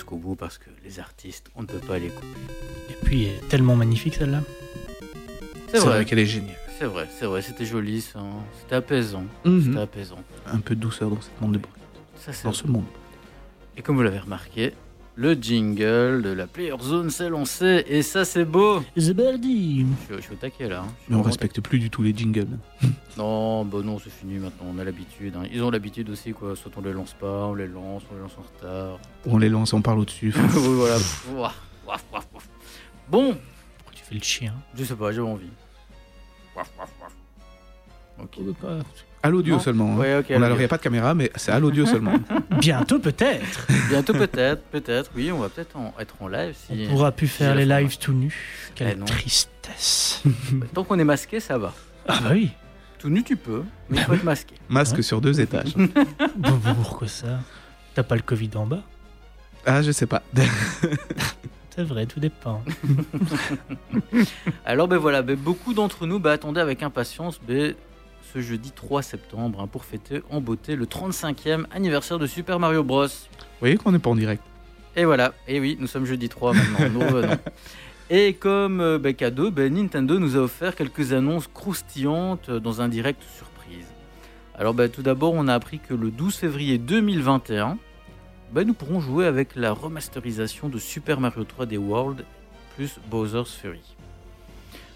jusqu'au 0.08 0.18
bout 0.18 0.36
parce 0.36 0.58
que 0.58 0.70
les 0.86 1.00
artistes, 1.00 1.50
on 1.56 1.64
ne 1.64 1.68
peut 1.68 1.80
pas 1.86 2.00
les 2.00 2.08
couper. 2.08 2.28
Et 2.90 2.94
puis, 3.06 3.26
elle 3.26 3.36
est 3.36 3.48
tellement 3.50 3.76
magnifique 3.76 4.16
celle-là. 4.16 4.42
C'est 5.68 5.72
C'est 5.72 5.80
vrai, 5.80 5.96
vrai 5.96 6.06
qu'elle 6.06 6.20
est 6.20 6.26
géniale. 6.26 6.56
c'est 6.80 6.86
vrai, 6.86 7.08
c'est 7.20 7.26
vrai, 7.26 7.42
c'était 7.42 7.66
joli, 7.66 8.00
ça. 8.02 8.22
C'était 8.62 8.76
apaisant. 8.76 9.26
Mhm. 9.44 9.62
C'était 9.66 9.80
apaisant. 9.80 10.20
Un 10.46 10.60
peu 10.60 10.76
de 10.76 10.80
douceur 10.80 11.10
dans 11.10 11.20
ce 11.22 11.28
monde 11.42 11.54
de 11.54 11.58
bruit. 11.58 11.74
Ça, 12.16 12.32
Dans 12.46 12.54
ce 12.54 12.68
monde. 12.68 12.86
Et 13.76 13.82
comme 13.82 13.98
vous 13.98 14.02
l'avez 14.04 14.20
remarqué, 14.20 14.74
le 15.20 15.34
jingle 15.34 16.22
de 16.22 16.30
la 16.30 16.46
Player 16.48 16.76
Zone 16.80 17.10
s'est 17.10 17.28
lancé 17.30 17.84
et 17.88 18.02
ça 18.04 18.24
c'est 18.24 18.46
beau. 18.46 18.82
Je, 20.08 20.14
suis- 20.14 20.18
je 20.18 20.22
suis 20.22 20.34
au 20.34 20.36
taquet 20.36 20.70
là. 20.70 20.84
hein. 20.88 20.94
Mais 21.10 21.16
on 21.16 21.24
respecte 21.24 21.60
plus 21.60 21.80
du 21.80 21.90
tout 21.90 22.04
les 22.04 22.16
jingles. 22.16 22.48
Non, 23.18 23.66
bah 23.66 23.80
non, 23.84 23.98
c'est 23.98 24.12
fini 24.12 24.36
maintenant, 24.38 24.68
on 24.76 24.78
a 24.78 24.84
l'habitude. 24.84 25.36
hein. 25.36 25.42
Ils 25.52 25.64
ont 25.64 25.72
l'habitude 25.72 26.08
aussi, 26.12 26.34
quoi. 26.34 26.56
Soit 26.56 26.72
on 26.78 26.82
les 26.82 26.94
lance 26.94 27.16
pas, 27.20 27.48
on 27.48 27.56
les 27.56 27.66
lance, 27.68 28.04
on 28.12 28.16
les 28.16 28.22
lance 28.22 28.36
en 28.38 28.44
retard. 28.44 29.00
On 29.26 29.40
les 29.40 29.50
lance, 29.50 29.74
on 29.74 29.82
parle 29.82 29.98
au-dessus. 30.02 30.32
oui, 30.56 30.76
voilà. 30.76 30.98
Bon, 33.10 33.34
Pourquoi 33.34 33.94
tu 33.96 34.04
fais 34.04 34.14
le 34.14 34.22
chien? 34.22 34.54
Je 34.76 34.84
sais 34.84 34.96
pas, 34.96 35.12
j'avais 35.12 35.28
envie. 35.28 35.50
Ok. 38.22 38.38
À 39.28 39.30
l'audio 39.30 39.60
seulement. 39.60 39.94
hein. 39.94 39.98
Ouais, 39.98 40.18
ok. 40.20 40.26
On 40.30 40.42
a- 40.42 40.46
alors, 40.46 40.58
il 40.58 40.60
n'y 40.60 40.66
a 40.66 40.70
pas 40.70 40.78
de 40.78 40.82
caméra, 40.84 41.14
mais 41.14 41.30
c'est 41.36 41.52
à 41.52 41.60
l'audio 41.60 41.86
seulement. 41.86 42.14
Bientôt 42.60 42.98
peut-être 43.00 43.68
Bientôt 43.90 44.14
peut-être, 44.14 44.62
peut-être, 44.72 45.12
oui, 45.16 45.32
on 45.34 45.40
va 45.40 45.50
peut-être 45.50 45.76
en- 45.76 45.94
être 46.00 46.16
en 46.22 46.28
live. 46.30 46.56
Si... 46.56 46.86
On 46.88 46.92
pourra 46.92 47.12
plus 47.12 47.28
faire 47.28 47.54
les 47.56 47.66
lives 47.66 47.98
tout 47.98 48.14
nus. 48.14 48.70
Eh 48.70 48.74
Quelle 48.76 48.98
non. 48.98 49.06
tristesse 49.06 50.24
Tant 50.74 50.84
qu'on 50.86 50.98
est 50.98 51.04
masqué, 51.04 51.40
ça 51.42 51.58
va. 51.58 51.74
Ah 52.08 52.20
bah 52.24 52.30
oui 52.32 52.52
Tout 53.00 53.10
nu, 53.10 53.22
tu 53.24 53.36
peux, 53.36 53.64
mais 53.90 53.98
il 53.98 54.04
faut 54.04 54.14
être 54.14 54.24
masqué. 54.24 54.56
Masque 54.70 54.96
Ouais. 54.96 55.02
sur 55.02 55.20
deux 55.20 55.42
étages. 55.42 55.76
Bon, 56.38 56.52
bon, 56.52 56.74
Pourquoi 56.76 57.08
ça? 57.10 57.40
T'as 57.96 58.04
pas 58.04 58.16
le 58.16 58.22
Covid 58.22 58.52
en 58.56 58.66
bas? 58.66 58.82
Ah, 59.66 59.82
je 59.82 59.92
sais 59.92 60.06
pas. 60.08 60.24
C'est 61.76 61.84
vrai, 61.84 62.06
tout 62.06 62.20
dépend. 62.22 62.64
Alors 64.66 64.88
ben 64.88 64.98
voilà, 64.98 65.22
ben, 65.22 65.36
beaucoup 65.36 65.74
d'entre 65.74 66.06
nous 66.08 66.20
ben, 66.20 66.32
attendaient 66.32 66.62
avec 66.62 66.82
impatience 66.84 67.40
ben, 67.46 67.74
ce 68.34 68.42
jeudi 68.42 68.72
3 68.72 69.02
septembre 69.02 69.62
hein, 69.62 69.68
pour 69.68 69.86
fêter 69.86 70.22
en 70.30 70.42
beauté 70.42 70.76
le 70.76 70.86
35e 70.86 71.66
anniversaire 71.72 72.20
de 72.20 72.28
Super 72.28 72.60
Mario 72.60 72.84
Bros. 72.84 73.06
Vous 73.06 73.60
voyez 73.60 73.78
qu'on 73.78 73.92
n'est 73.92 74.00
pas 74.00 74.10
en 74.10 74.16
direct. 74.16 74.44
Et 74.96 75.06
voilà, 75.06 75.34
et 75.48 75.60
oui, 75.60 75.78
nous 75.80 75.88
sommes 75.88 76.06
jeudi 76.06 76.28
3 76.28 76.54
maintenant, 76.54 76.90
nous 76.90 77.00
revenons. 77.00 77.38
Et 78.10 78.36
comme 78.36 78.80
euh, 78.80 78.98
ben, 78.98 79.14
cadeau, 79.14 79.52
ben, 79.52 79.74
Nintendo 79.74 80.18
nous 80.18 80.38
a 80.38 80.40
offert 80.40 80.76
quelques 80.76 81.12
annonces 81.12 81.50
croustillantes 81.54 82.48
euh, 82.48 82.60
dans 82.60 82.82
un 82.82 82.88
direct 82.88 83.22
surprise. 83.36 83.86
Alors 84.56 84.74
ben, 84.74 84.90
tout 84.90 85.02
d'abord, 85.02 85.34
on 85.34 85.50
a 85.50 85.54
appris 85.54 85.80
que 85.80 85.94
le 85.94 86.10
12 86.10 86.36
février 86.36 86.78
2021, 86.78 87.78
ben, 88.54 88.66
nous 88.66 88.74
pourrons 88.74 89.02
jouer 89.02 89.26
avec 89.26 89.58
la 89.58 89.74
remasterisation 89.74 90.70
de 90.70 90.80
Super 90.80 91.20
Mario 91.20 91.44
3D 91.44 91.78
World 91.78 92.24
plus 92.76 92.98
Bowser's 93.10 93.54
Fury. 93.54 93.82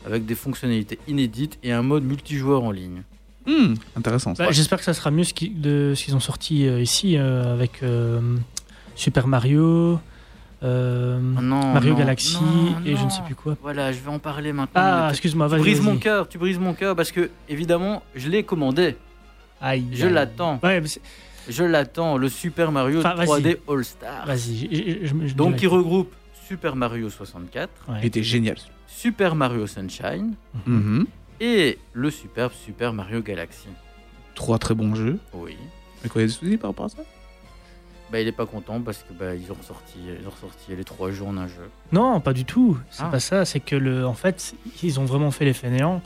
Avec 0.05 0.25
des 0.25 0.35
fonctionnalités 0.35 0.97
inédites 1.09 1.59
et 1.63 1.73
un 1.73 1.83
mode 1.83 2.05
multijoueur 2.05 2.63
en 2.63 2.71
ligne. 2.71 3.03
Hmm, 3.45 3.73
intéressant. 3.95 4.35
ça. 4.35 4.45
Bah, 4.45 4.51
J'espère 4.51 4.77
que 4.80 4.84
ça 4.85 4.93
sera 4.93 5.11
mieux 5.11 5.23
ce 5.23 5.34
qui- 5.34 5.49
de 5.49 5.93
ce 5.95 6.03
qu'ils 6.05 6.15
ont 6.15 6.19
sorti 6.19 6.68
euh, 6.68 6.80
ici 6.81 7.18
euh, 7.18 7.53
avec 7.53 7.81
euh, 7.84 8.19
Super 8.95 9.27
Mario, 9.27 9.99
non, 10.61 11.73
Mario 11.73 11.93
non, 11.93 11.97
Galaxy 11.99 12.38
non, 12.41 12.76
et 12.85 12.95
je 12.95 13.03
ne 13.03 13.09
sais 13.09 13.22
plus 13.26 13.34
quoi. 13.35 13.57
Voilà, 13.61 13.91
je 13.91 13.99
vais 13.99 14.09
en 14.09 14.19
parler 14.19 14.53
maintenant. 14.53 14.81
Ah, 14.84 15.07
excuse-moi, 15.09 15.47
tu 15.47 15.51
vas-y. 15.53 15.61
brises 15.61 15.81
mon 15.81 15.97
cœur, 15.97 16.27
tu 16.30 16.38
brises 16.38 16.59
mon 16.59 16.73
cœur 16.73 16.95
parce 16.95 17.11
que 17.11 17.30
évidemment, 17.49 18.03
je 18.15 18.30
l'ai 18.30 18.43
commandé. 18.43 18.95
Aïe, 19.59 19.85
Je 19.91 20.07
l'attends. 20.07 20.59
Ouais, 20.63 20.81
Je 21.49 21.63
l'attends, 21.63 22.18
le 22.18 22.30
Super 22.30 22.72
Mario 22.72 22.99
Enfin, 22.99 23.15
vas-y. 23.15 23.27
3D 23.27 23.57
All 23.68 23.84
Star. 23.84 24.26
vas-y. 24.27 25.09
Donc 25.35 25.61
il 25.61 25.68
regroupe 25.68 26.13
Super 26.47 26.76
Mario 26.76 27.09
64, 27.09 27.69
Ouais. 27.88 27.95
Il 28.01 28.05
était 28.05 28.22
génial. 28.23 28.57
Super 28.88 29.34
Mario 29.35 29.65
Sunshine 29.65 30.35
Mhm. 30.68 31.07
Et 31.41 31.77
le 31.93 32.09
superbe 32.09 32.53
Super 32.53 32.93
Mario 32.93 33.22
Galaxy. 33.22 33.68
Trois 34.35 34.57
très 34.59 34.73
bons 34.76 34.95
jeux. 34.95 35.19
Oui. 35.34 35.57
Mais 36.03 36.09
quoi, 36.09 36.22
il 36.22 36.23
y 36.23 36.26
a 36.26 36.27
des 36.27 36.34
soucis 36.34 36.57
par 36.57 36.69
rapport 36.69 36.85
à 36.85 36.89
ça? 36.89 36.97
Bah, 38.11 38.19
il 38.22 38.27
est 38.27 38.31
pas 38.34 38.45
content 38.45 38.80
parce 38.81 39.03
que 39.03 39.13
bah, 39.13 39.35
ils 39.35 39.51
ont 39.51 39.55
ressorti, 39.55 39.97
ils 40.19 40.27
ont 40.27 40.31
ressorti 40.31 40.76
les 40.76 40.84
trois 40.84 41.11
jeux 41.11 41.23
en 41.26 41.38
un 41.38 41.47
jeu. 41.47 41.69
Non, 41.91 42.19
pas 42.19 42.34
du 42.34 42.43
tout. 42.45 42.77
C'est 42.89 43.03
Ah. 43.03 43.09
pas 43.09 43.19
ça. 43.19 43.45
C'est 43.45 43.59
que 43.61 43.76
le, 43.76 44.05
en 44.05 44.13
fait, 44.13 44.53
ils 44.84 44.99
ont 44.99 45.05
vraiment 45.05 45.31
fait 45.31 45.45
les 45.45 45.53
fainéants. 45.53 46.01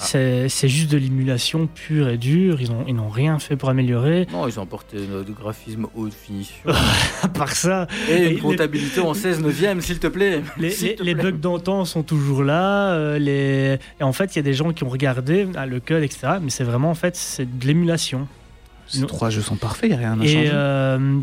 Ah. 0.00 0.04
C'est 0.04 0.68
juste 0.68 0.90
de 0.90 0.96
l'émulation 0.98 1.68
pure 1.68 2.08
et 2.08 2.16
dure. 2.18 2.60
Ils 2.60 2.72
ont 2.72 2.84
ils 2.88 2.94
n'ont 2.94 3.08
rien 3.08 3.38
fait 3.38 3.54
pour 3.56 3.68
améliorer. 3.68 4.26
Non, 4.32 4.48
ils 4.48 4.58
ont 4.58 4.62
apporté 4.64 4.96
notre 5.08 5.32
graphisme 5.32 5.86
haute 5.94 6.12
finition 6.12 6.54
À 7.22 7.28
part 7.28 7.52
ça, 7.52 7.86
et 8.08 8.12
Et 8.14 8.22
une 8.24 8.28
les- 8.34 8.38
comptabilité 8.38 9.00
en 9.00 9.14
16 9.14 9.40
neuvième, 9.40 9.80
s'il 9.80 9.98
te 10.00 10.08
plaît. 10.08 10.42
les, 10.58 10.70
S'il 10.70 10.88
les- 10.88 10.94
te 10.96 11.02
les 11.04 11.14
plaît. 11.14 11.30
bugs 11.30 11.38
d'antan 11.38 11.84
sont 11.84 12.02
toujours 12.02 12.42
là. 12.42 12.92
euh, 12.94 13.18
les... 13.18 13.78
Et 14.00 14.02
en 14.02 14.12
fait, 14.12 14.34
il 14.34 14.36
y 14.36 14.40
a 14.40 14.42
des 14.42 14.54
gens 14.54 14.72
qui 14.72 14.82
ont 14.82 14.88
regardé 14.88 15.46
ah, 15.54 15.66
le 15.66 15.78
code, 15.78 16.02
etc. 16.02 16.34
Mais 16.42 16.50
c'est 16.50 16.64
vraiment 16.64 16.90
en 16.90 16.94
fait 16.96 17.14
c'est 17.14 17.58
de 17.58 17.66
l'émulation. 17.66 18.26
Ces 18.88 19.00
Non. 19.02 19.06
trois 19.06 19.30
jeux 19.30 19.40
sont 19.42 19.56
parfaits, 19.56 19.88
il 19.90 19.96
n'y 19.96 20.04
a 20.04 20.08
rien 20.10 20.20
à 20.20 20.24
Et, 20.24 20.28
changer. 20.28 20.50
euh, 20.52 21.18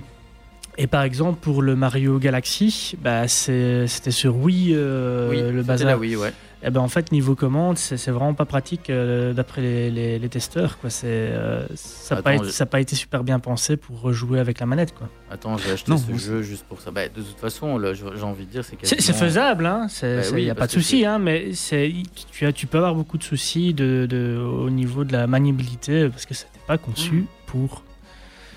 et 0.77 0.87
par 0.87 1.03
exemple, 1.03 1.39
pour 1.41 1.61
le 1.61 1.75
Mario 1.75 2.17
Galaxy, 2.19 2.95
bah, 3.03 3.27
c'était 3.27 4.11
sur 4.11 4.37
Wii 4.37 4.69
euh, 4.73 5.29
oui, 5.29 5.37
le 5.41 5.47
c'était 5.57 5.63
bazar. 5.63 5.87
là, 5.89 5.97
oui, 5.97 6.15
ouais. 6.15 6.31
Et 6.61 6.69
ben 6.72 6.81
en 6.81 6.90
fait, 6.90 7.14
niveau 7.14 7.36
commande, 7.36 7.77
c'est 7.77 8.11
vraiment 8.11 8.34
pas 8.34 8.44
pratique 8.44 8.90
euh, 8.90 9.31
d'après 9.31 9.61
les, 9.61 9.90
les- 9.90 10.19
les 10.19 10.27
testeurs. 10.30 10.77
Quoi. 10.80 10.90
C'est, 10.90 11.07
euh, 11.07 11.65
ça 11.76 12.15
n'a 12.15 12.22
pas, 12.22 12.36
je- 12.36 12.64
pas 12.65 12.81
été 12.81 12.98
super 12.98 13.23
bien 13.23 13.40
pensé 13.40 13.77
pour 13.77 14.02
rejouer 14.02 14.41
avec 14.41 14.60
la 14.60 14.65
manette. 14.65 14.94
Quoi. 14.94 15.07
Attends, 15.31 15.57
j'ai 15.57 15.72
acheté 15.72 15.90
Non, 15.90 15.98
ce 15.98 16.14
jeu 16.18 16.41
juste 16.41 16.65
pour 16.65 16.81
ça. 16.81 16.91
Bah, 16.91 17.07
de 17.07 17.22
toute 17.22 17.40
façon, 17.40 17.77
là, 17.77 17.94
j'ai 17.94 18.03
envie 18.23 18.45
de 18.45 18.52
dire, 18.52 18.65
c'est 18.65 18.76
quasiment- 18.76 19.18
faisable, 19.18 19.64
il 19.64 19.68
hein, 19.68 19.88
Bah 20.02 20.07
n'y 20.27 20.34
oui, 20.34 20.49
a 20.49 20.56
pas 20.56 20.68
de 20.68 20.72
souci, 20.73 21.06
hein, 21.06 21.18
mais 21.18 21.53
c'est, 21.53 21.94
tu, 22.31 22.45
as, 22.45 22.52
tu 22.52 22.68
peux 22.68 22.77
avoir 22.80 22.94
beaucoup 22.94 23.18
de 23.18 23.23
soucis 23.23 23.73
de, 23.73 24.06
de- 24.10 24.38
au 24.38 24.69
niveau 24.69 25.06
de 25.06 25.14
la 25.14 25.27
maniabilité 25.27 26.10
parce 26.10 26.26
que 26.26 26.34
ça 26.34 26.45
n'était 26.48 26.65
pas 26.68 26.77
conçu 26.77 27.11
Mhm. 27.14 27.26
pour. 27.45 27.84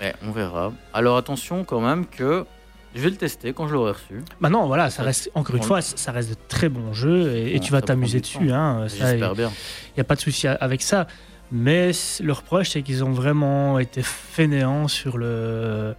Ouais, 0.01 0.13
on 0.27 0.31
verra. 0.31 0.73
Alors 0.93 1.15
attention 1.15 1.63
quand 1.63 1.79
même 1.79 2.05
que 2.05 2.45
je 2.95 3.01
vais 3.01 3.09
le 3.09 3.15
tester 3.15 3.53
quand 3.53 3.67
je 3.67 3.73
l'aurai 3.73 3.91
reçu. 3.93 4.21
Bah 4.41 4.49
non, 4.49 4.67
voilà, 4.67 4.89
ça 4.89 5.03
reste, 5.03 5.29
encore 5.35 5.55
une 5.55 5.63
fois, 5.63 5.81
ça 5.81 6.11
reste 6.11 6.29
de 6.29 6.35
très 6.47 6.69
bons 6.69 6.93
jeux 6.93 7.31
et, 7.35 7.55
et 7.55 7.59
Bon, 7.59 7.65
tu 7.65 7.71
vas 7.71 7.81
t'amuser 7.81 8.19
dessus. 8.21 8.51
Hein, 8.51 8.83
il 8.85 8.89
J'espère 8.89 9.35
bien. 9.35 9.51
n'y 9.97 10.01
a 10.01 10.03
pas 10.03 10.15
de 10.15 10.21
souci 10.21 10.47
avec 10.47 10.81
ça. 10.81 11.07
Mais 11.51 11.93
c- 11.93 12.23
le 12.23 12.33
reproche, 12.33 12.69
c'est 12.71 12.81
qu'ils 12.81 13.03
ont 13.03 13.11
vraiment 13.11 13.77
été 13.79 14.01
fainéants 14.03 14.87
sur 14.87 15.17
le, 15.17 15.93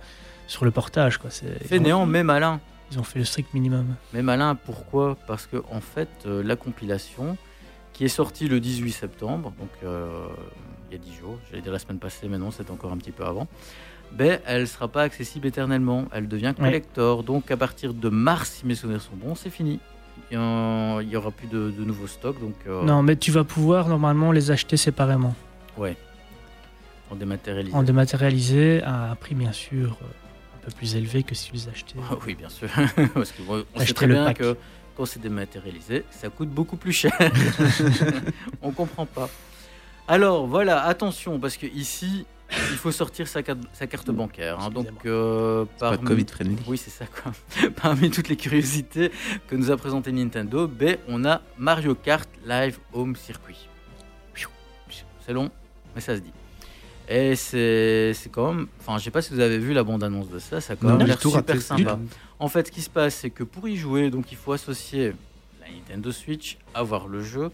sur 0.48 0.64
le 0.64 0.70
portage. 0.70 1.18
Quoi. 1.18 1.30
C'est, 1.30 1.64
Fainéant 1.66 2.06
mais 2.06 2.22
malin. 2.24 2.60
Ils 2.92 2.98
ont 2.98 3.04
fait 3.04 3.18
le 3.18 3.24
strict 3.24 3.52
minimum. 3.54 3.94
Mais 4.12 4.22
malin, 4.22 4.54
pourquoi? 4.56 5.16
Parce 5.26 5.46
que 5.46 5.56
en 5.72 5.80
fait, 5.80 6.08
euh, 6.26 6.42
la 6.44 6.54
compilation 6.56 7.36
qui 7.92 8.04
est 8.04 8.08
sortie 8.08 8.46
le 8.48 8.60
18 8.60 8.92
septembre, 8.92 9.52
donc 9.58 9.70
euh, 9.84 10.26
il 10.90 10.92
y 10.92 11.00
a 11.00 11.02
10 11.02 11.14
jours, 11.14 11.38
j'allais 11.50 11.62
dire 11.62 11.72
la 11.72 11.78
semaine 11.78 11.98
passée, 11.98 12.28
mais 12.28 12.38
non, 12.38 12.50
c'est 12.50 12.70
encore 12.70 12.92
un 12.92 12.96
petit 12.98 13.10
peu 13.12 13.24
avant, 13.24 13.46
ben, 14.14 14.38
elle 14.46 14.62
ne 14.62 14.66
sera 14.66 14.88
pas 14.88 15.02
accessible 15.02 15.46
éternellement. 15.46 16.06
Elle 16.12 16.28
devient 16.28 16.54
collector. 16.56 17.22
Donc 17.22 17.50
à 17.50 17.56
partir 17.56 17.94
de 17.94 18.08
mars, 18.08 18.58
si 18.60 18.66
mes 18.66 18.74
souvenirs 18.74 19.02
sont 19.02 19.16
bons, 19.16 19.34
c'est 19.34 19.50
fini. 19.50 19.80
Il 20.30 20.38
n'y 20.38 21.16
aura 21.16 21.30
plus 21.30 21.48
de, 21.48 21.70
de 21.70 21.84
nouveaux 21.84 22.06
stocks, 22.06 22.40
donc 22.40 22.54
euh, 22.66 22.82
Non, 22.84 23.02
mais 23.02 23.16
tu 23.16 23.30
vas 23.30 23.44
pouvoir 23.44 23.88
normalement 23.88 24.32
les 24.32 24.50
acheter 24.50 24.76
séparément. 24.76 25.34
ouais, 25.76 25.96
en 27.10 27.16
dématérialisé. 27.16 27.76
En 27.76 27.82
dématérialisé, 27.82 28.82
à 28.82 29.10
un 29.10 29.14
prix 29.16 29.34
bien 29.34 29.52
sûr 29.52 29.96
euh, 30.02 30.06
un 30.56 30.64
peu 30.64 30.72
plus 30.72 30.96
élevé 30.96 31.22
que 31.22 31.34
si 31.34 31.50
tu 31.50 31.52
les 31.56 31.68
achetais. 31.68 31.96
Ah 32.10 32.16
oui, 32.26 32.34
bien 32.34 32.48
sûr. 32.48 32.68
Parce 33.14 33.32
que 33.32 33.42
bon, 33.42 33.64
on 33.74 33.80
sait 33.80 33.92
très 33.92 34.06
bien 34.06 34.24
pack. 34.24 34.38
que 34.38 34.56
quand 34.96 35.04
c'est 35.06 35.20
dématérialisé, 35.20 36.04
ça 36.10 36.28
coûte 36.30 36.48
beaucoup 36.48 36.76
plus 36.76 36.92
cher. 36.92 37.12
on 38.62 38.70
comprend 38.70 39.06
pas. 39.06 39.28
Alors 40.06 40.46
voilà, 40.46 40.84
attention, 40.84 41.38
parce 41.40 41.56
que 41.56 41.66
ici, 41.66 42.26
il 42.50 42.76
faut 42.76 42.92
sortir 42.92 43.26
sa 43.26 43.42
carte, 43.42 43.60
sa 43.72 43.86
carte 43.86 44.10
bancaire. 44.10 44.58
hein. 44.60 44.70
donc, 44.70 44.86
euh, 45.06 45.64
Pas 45.78 45.90
parmi- 45.92 46.04
Covid 46.06 46.26
friendly. 46.30 46.56
Oui, 46.66 46.78
c'est 46.78 46.90
ça 46.90 47.06
quoi. 47.06 47.32
Parmi 47.82 48.10
toutes 48.10 48.28
les 48.28 48.36
curiosités 48.36 49.10
que 49.48 49.56
nous 49.56 49.70
a 49.70 49.76
présenté 49.76 50.12
Nintendo, 50.12 50.66
ben, 50.68 50.96
on 51.08 51.24
a 51.24 51.40
Mario 51.58 51.94
Kart 51.94 52.28
Live 52.46 52.78
Home 52.92 53.16
Circuit. 53.16 53.68
C'est 55.26 55.32
long, 55.32 55.50
mais 55.94 56.02
ça 56.02 56.14
se 56.16 56.20
dit. 56.20 56.32
Et 57.08 57.34
c'est 57.34 58.12
quand 58.30 58.52
même. 58.52 58.66
Enfin, 58.80 58.98
je 58.98 59.04
sais 59.04 59.10
pas 59.10 59.22
si 59.22 59.32
vous 59.32 59.40
avez 59.40 59.58
vu 59.58 59.72
la 59.72 59.82
bande-annonce 59.82 60.28
de 60.28 60.38
ça, 60.38 60.60
ça 60.60 60.74
a 60.74 60.76
quand 60.76 60.86
Non, 60.88 60.92
même 60.96 61.00
j'ai 61.02 61.06
l'air 61.08 61.18
tout 61.18 61.30
super 61.30 61.60
sympa. 61.62 61.98
En 62.38 62.48
fait, 62.48 62.66
ce 62.66 62.72
qui 62.72 62.82
se 62.82 62.90
passe, 62.90 63.14
c'est 63.16 63.30
que 63.30 63.42
pour 63.42 63.66
y 63.66 63.76
jouer, 63.76 64.10
donc 64.10 64.30
il 64.32 64.36
faut 64.36 64.52
associer 64.52 65.14
la 65.62 65.66
Nintendo 65.74 66.12
Switch, 66.12 66.58
avoir 66.74 67.08
le 67.08 67.22
jeu, 67.22 67.50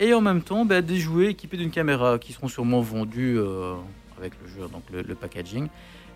et 0.00 0.14
en 0.14 0.20
même 0.20 0.42
temps, 0.42 0.64
bah, 0.64 0.82
des 0.82 0.98
jouets 0.98 1.26
équipés 1.28 1.56
d'une 1.56 1.70
caméra 1.70 2.18
qui 2.18 2.32
seront 2.32 2.48
sûrement 2.48 2.80
vendus 2.80 3.36
euh, 3.38 3.74
avec 4.22 4.34
le 4.42 4.48
jeu, 4.48 4.68
donc 4.68 4.82
le, 4.92 5.02
le 5.02 5.14
packaging. 5.14 5.68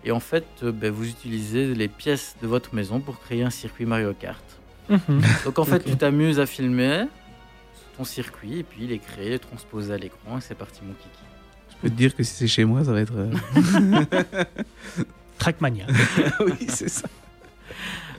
Et 0.03 0.11
en 0.11 0.19
fait, 0.19 0.45
euh, 0.63 0.71
bah, 0.71 0.89
vous 0.89 1.07
utilisez 1.07 1.73
les 1.73 1.87
pièces 1.87 2.35
de 2.41 2.47
votre 2.47 2.73
maison 2.73 2.99
pour 2.99 3.19
créer 3.19 3.43
un 3.43 3.49
circuit 3.49 3.85
Mario 3.85 4.13
Kart. 4.13 4.43
Mhm. 4.89 5.21
Donc 5.45 5.59
en 5.59 5.65
fait, 5.65 5.83
tu 5.83 5.95
t'amuses 5.97 6.39
à 6.39 6.45
filmer 6.45 7.05
ton 7.97 8.03
circuit, 8.05 8.59
et 8.59 8.63
puis 8.63 8.83
il 8.83 8.91
est 8.91 8.99
créé, 8.99 9.37
transposé 9.39 9.93
à 9.93 9.97
l'écran, 9.97 10.37
et 10.37 10.41
c'est 10.41 10.55
parti 10.55 10.81
mon 10.83 10.93
kiki. 10.93 11.09
Je 11.71 11.75
peux 11.81 11.89
te 11.89 11.95
dire 11.95 12.15
que 12.15 12.23
si 12.23 12.33
c'est 12.33 12.47
chez 12.47 12.63
moi, 12.63 12.83
ça 12.83 12.91
va 12.93 13.01
être. 13.01 13.13
euh, 13.15 14.03
Trackmania. 15.39 15.85
oui, 16.45 16.65
c'est 16.69 16.89
ça. 16.89 17.07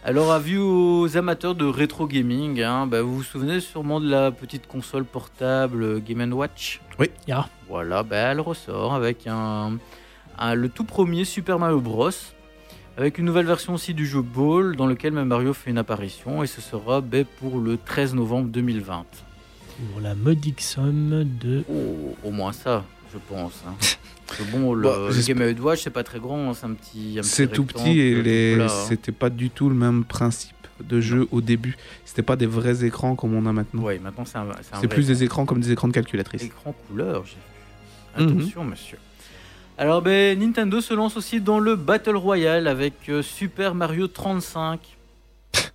Alors, 0.04 0.32
avis 0.32 0.56
aux 0.56 1.16
amateurs 1.16 1.54
de 1.54 1.64
rétro 1.64 2.06
gaming, 2.06 2.60
hein, 2.62 2.86
bah, 2.86 3.02
vous 3.02 3.16
vous 3.16 3.22
souvenez 3.22 3.60
sûrement 3.60 4.00
de 4.00 4.08
la 4.08 4.30
petite 4.30 4.66
console 4.66 5.04
portable 5.04 5.82
euh, 5.82 6.00
Game 6.00 6.32
Watch? 6.32 6.80
Oui. 6.98 7.10
Ya. 7.26 7.48
Voilà, 7.68 8.02
bah, 8.02 8.16
elle 8.16 8.40
ressort 8.40 8.94
avec 8.94 9.26
un, 9.26 9.78
un- 10.38 10.54
le 10.54 10.68
tout 10.68 10.84
premier 10.84 11.24
Super 11.24 11.58
Mario 11.58 11.80
Bros. 11.80 12.10
Avec 12.96 13.18
une 13.18 13.26
nouvelle 13.26 13.46
version 13.46 13.74
aussi 13.74 13.94
du 13.94 14.06
jeu 14.06 14.22
Ball, 14.22 14.74
dans 14.74 14.86
lequel 14.86 15.12
même 15.12 15.28
Mario 15.28 15.52
fait 15.54 15.70
une 15.70 15.78
apparition, 15.78 16.42
et 16.42 16.48
ce 16.48 16.60
sera 16.60 17.00
bah, 17.00 17.18
pour 17.38 17.60
le 17.60 17.76
13 17.76 18.14
novembre 18.14 18.48
2020. 18.48 19.04
Pour 19.92 20.00
la 20.00 20.16
modique 20.16 20.60
somme 20.60 21.24
de. 21.40 21.62
Oh, 21.70 22.16
au 22.24 22.30
moins 22.32 22.52
ça, 22.52 22.84
je 23.12 23.18
pense. 23.28 23.62
hein. 23.68 23.74
Bon, 24.52 24.74
le, 24.74 24.82
Bah, 24.82 24.96
le 25.08 25.22
Game 25.34 25.58
Watch, 25.64 25.84
c'est 25.84 25.90
pas 25.90 26.02
très 26.04 26.18
grand, 26.18 26.50
hein, 26.50 26.54
c'est 26.54 26.66
un 26.66 26.74
petit. 26.74 27.18
C'est 27.22 27.50
tout 27.50 27.64
petit 27.64 27.98
et 27.98 28.14
tout 28.16 28.22
les... 28.22 28.58
hein. 28.60 28.68
c'était 28.68 29.10
pas 29.12 29.30
du 29.30 29.48
tout 29.48 29.70
le 29.70 29.74
même 29.74 30.04
principe 30.04 30.54
de 30.86 31.00
jeu 31.00 31.26
au 31.30 31.40
début. 31.40 31.76
C'était 32.04 32.22
pas 32.22 32.36
des 32.36 32.44
vrais 32.44 32.84
écrans 32.84 33.14
comme 33.16 33.32
on 33.34 33.46
a 33.46 33.52
maintenant. 33.54 33.82
Ouais, 33.84 33.98
maintenant 33.98 34.26
c'est 34.26 34.36
un, 34.36 34.42
un 34.50 34.80
C'est 34.80 34.86
plus 34.88 35.06
des 35.06 35.24
écrans 35.24 35.46
comme 35.46 35.60
des 35.60 35.72
écrans 35.72 35.88
de 35.88 35.94
calculatrice. 35.94 36.42
écran 36.42 36.74
couleur, 36.88 37.24
j'ai 37.24 37.36
Mhm. 38.18 38.38
Attention, 38.38 38.64
monsieur. 38.64 38.98
Alors, 39.76 40.02
ben, 40.02 40.38
Nintendo 40.38 40.80
se 40.80 40.92
lance 40.94 41.16
aussi 41.16 41.40
dans 41.40 41.60
le 41.60 41.76
Battle 41.76 42.16
Royale 42.16 42.66
avec 42.66 42.94
euh, 43.08 43.22
Super 43.22 43.74
Mario 43.74 44.08
35. 44.08 44.80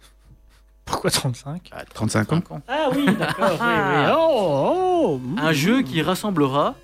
Pourquoi 0.85 1.09
35 1.09 1.69
Ah, 1.71 1.85
35 1.85 2.33
ans. 2.33 2.61
Ah 2.67 2.89
oui, 2.95 3.05
d'accord. 3.17 3.51
oui, 3.51 3.67
oui. 3.67 4.11
Oh, 4.17 5.19
oh, 5.19 5.21
Un 5.37 5.53
jeu 5.53 5.81
qui 5.81 6.01
rassemblera 6.01 6.75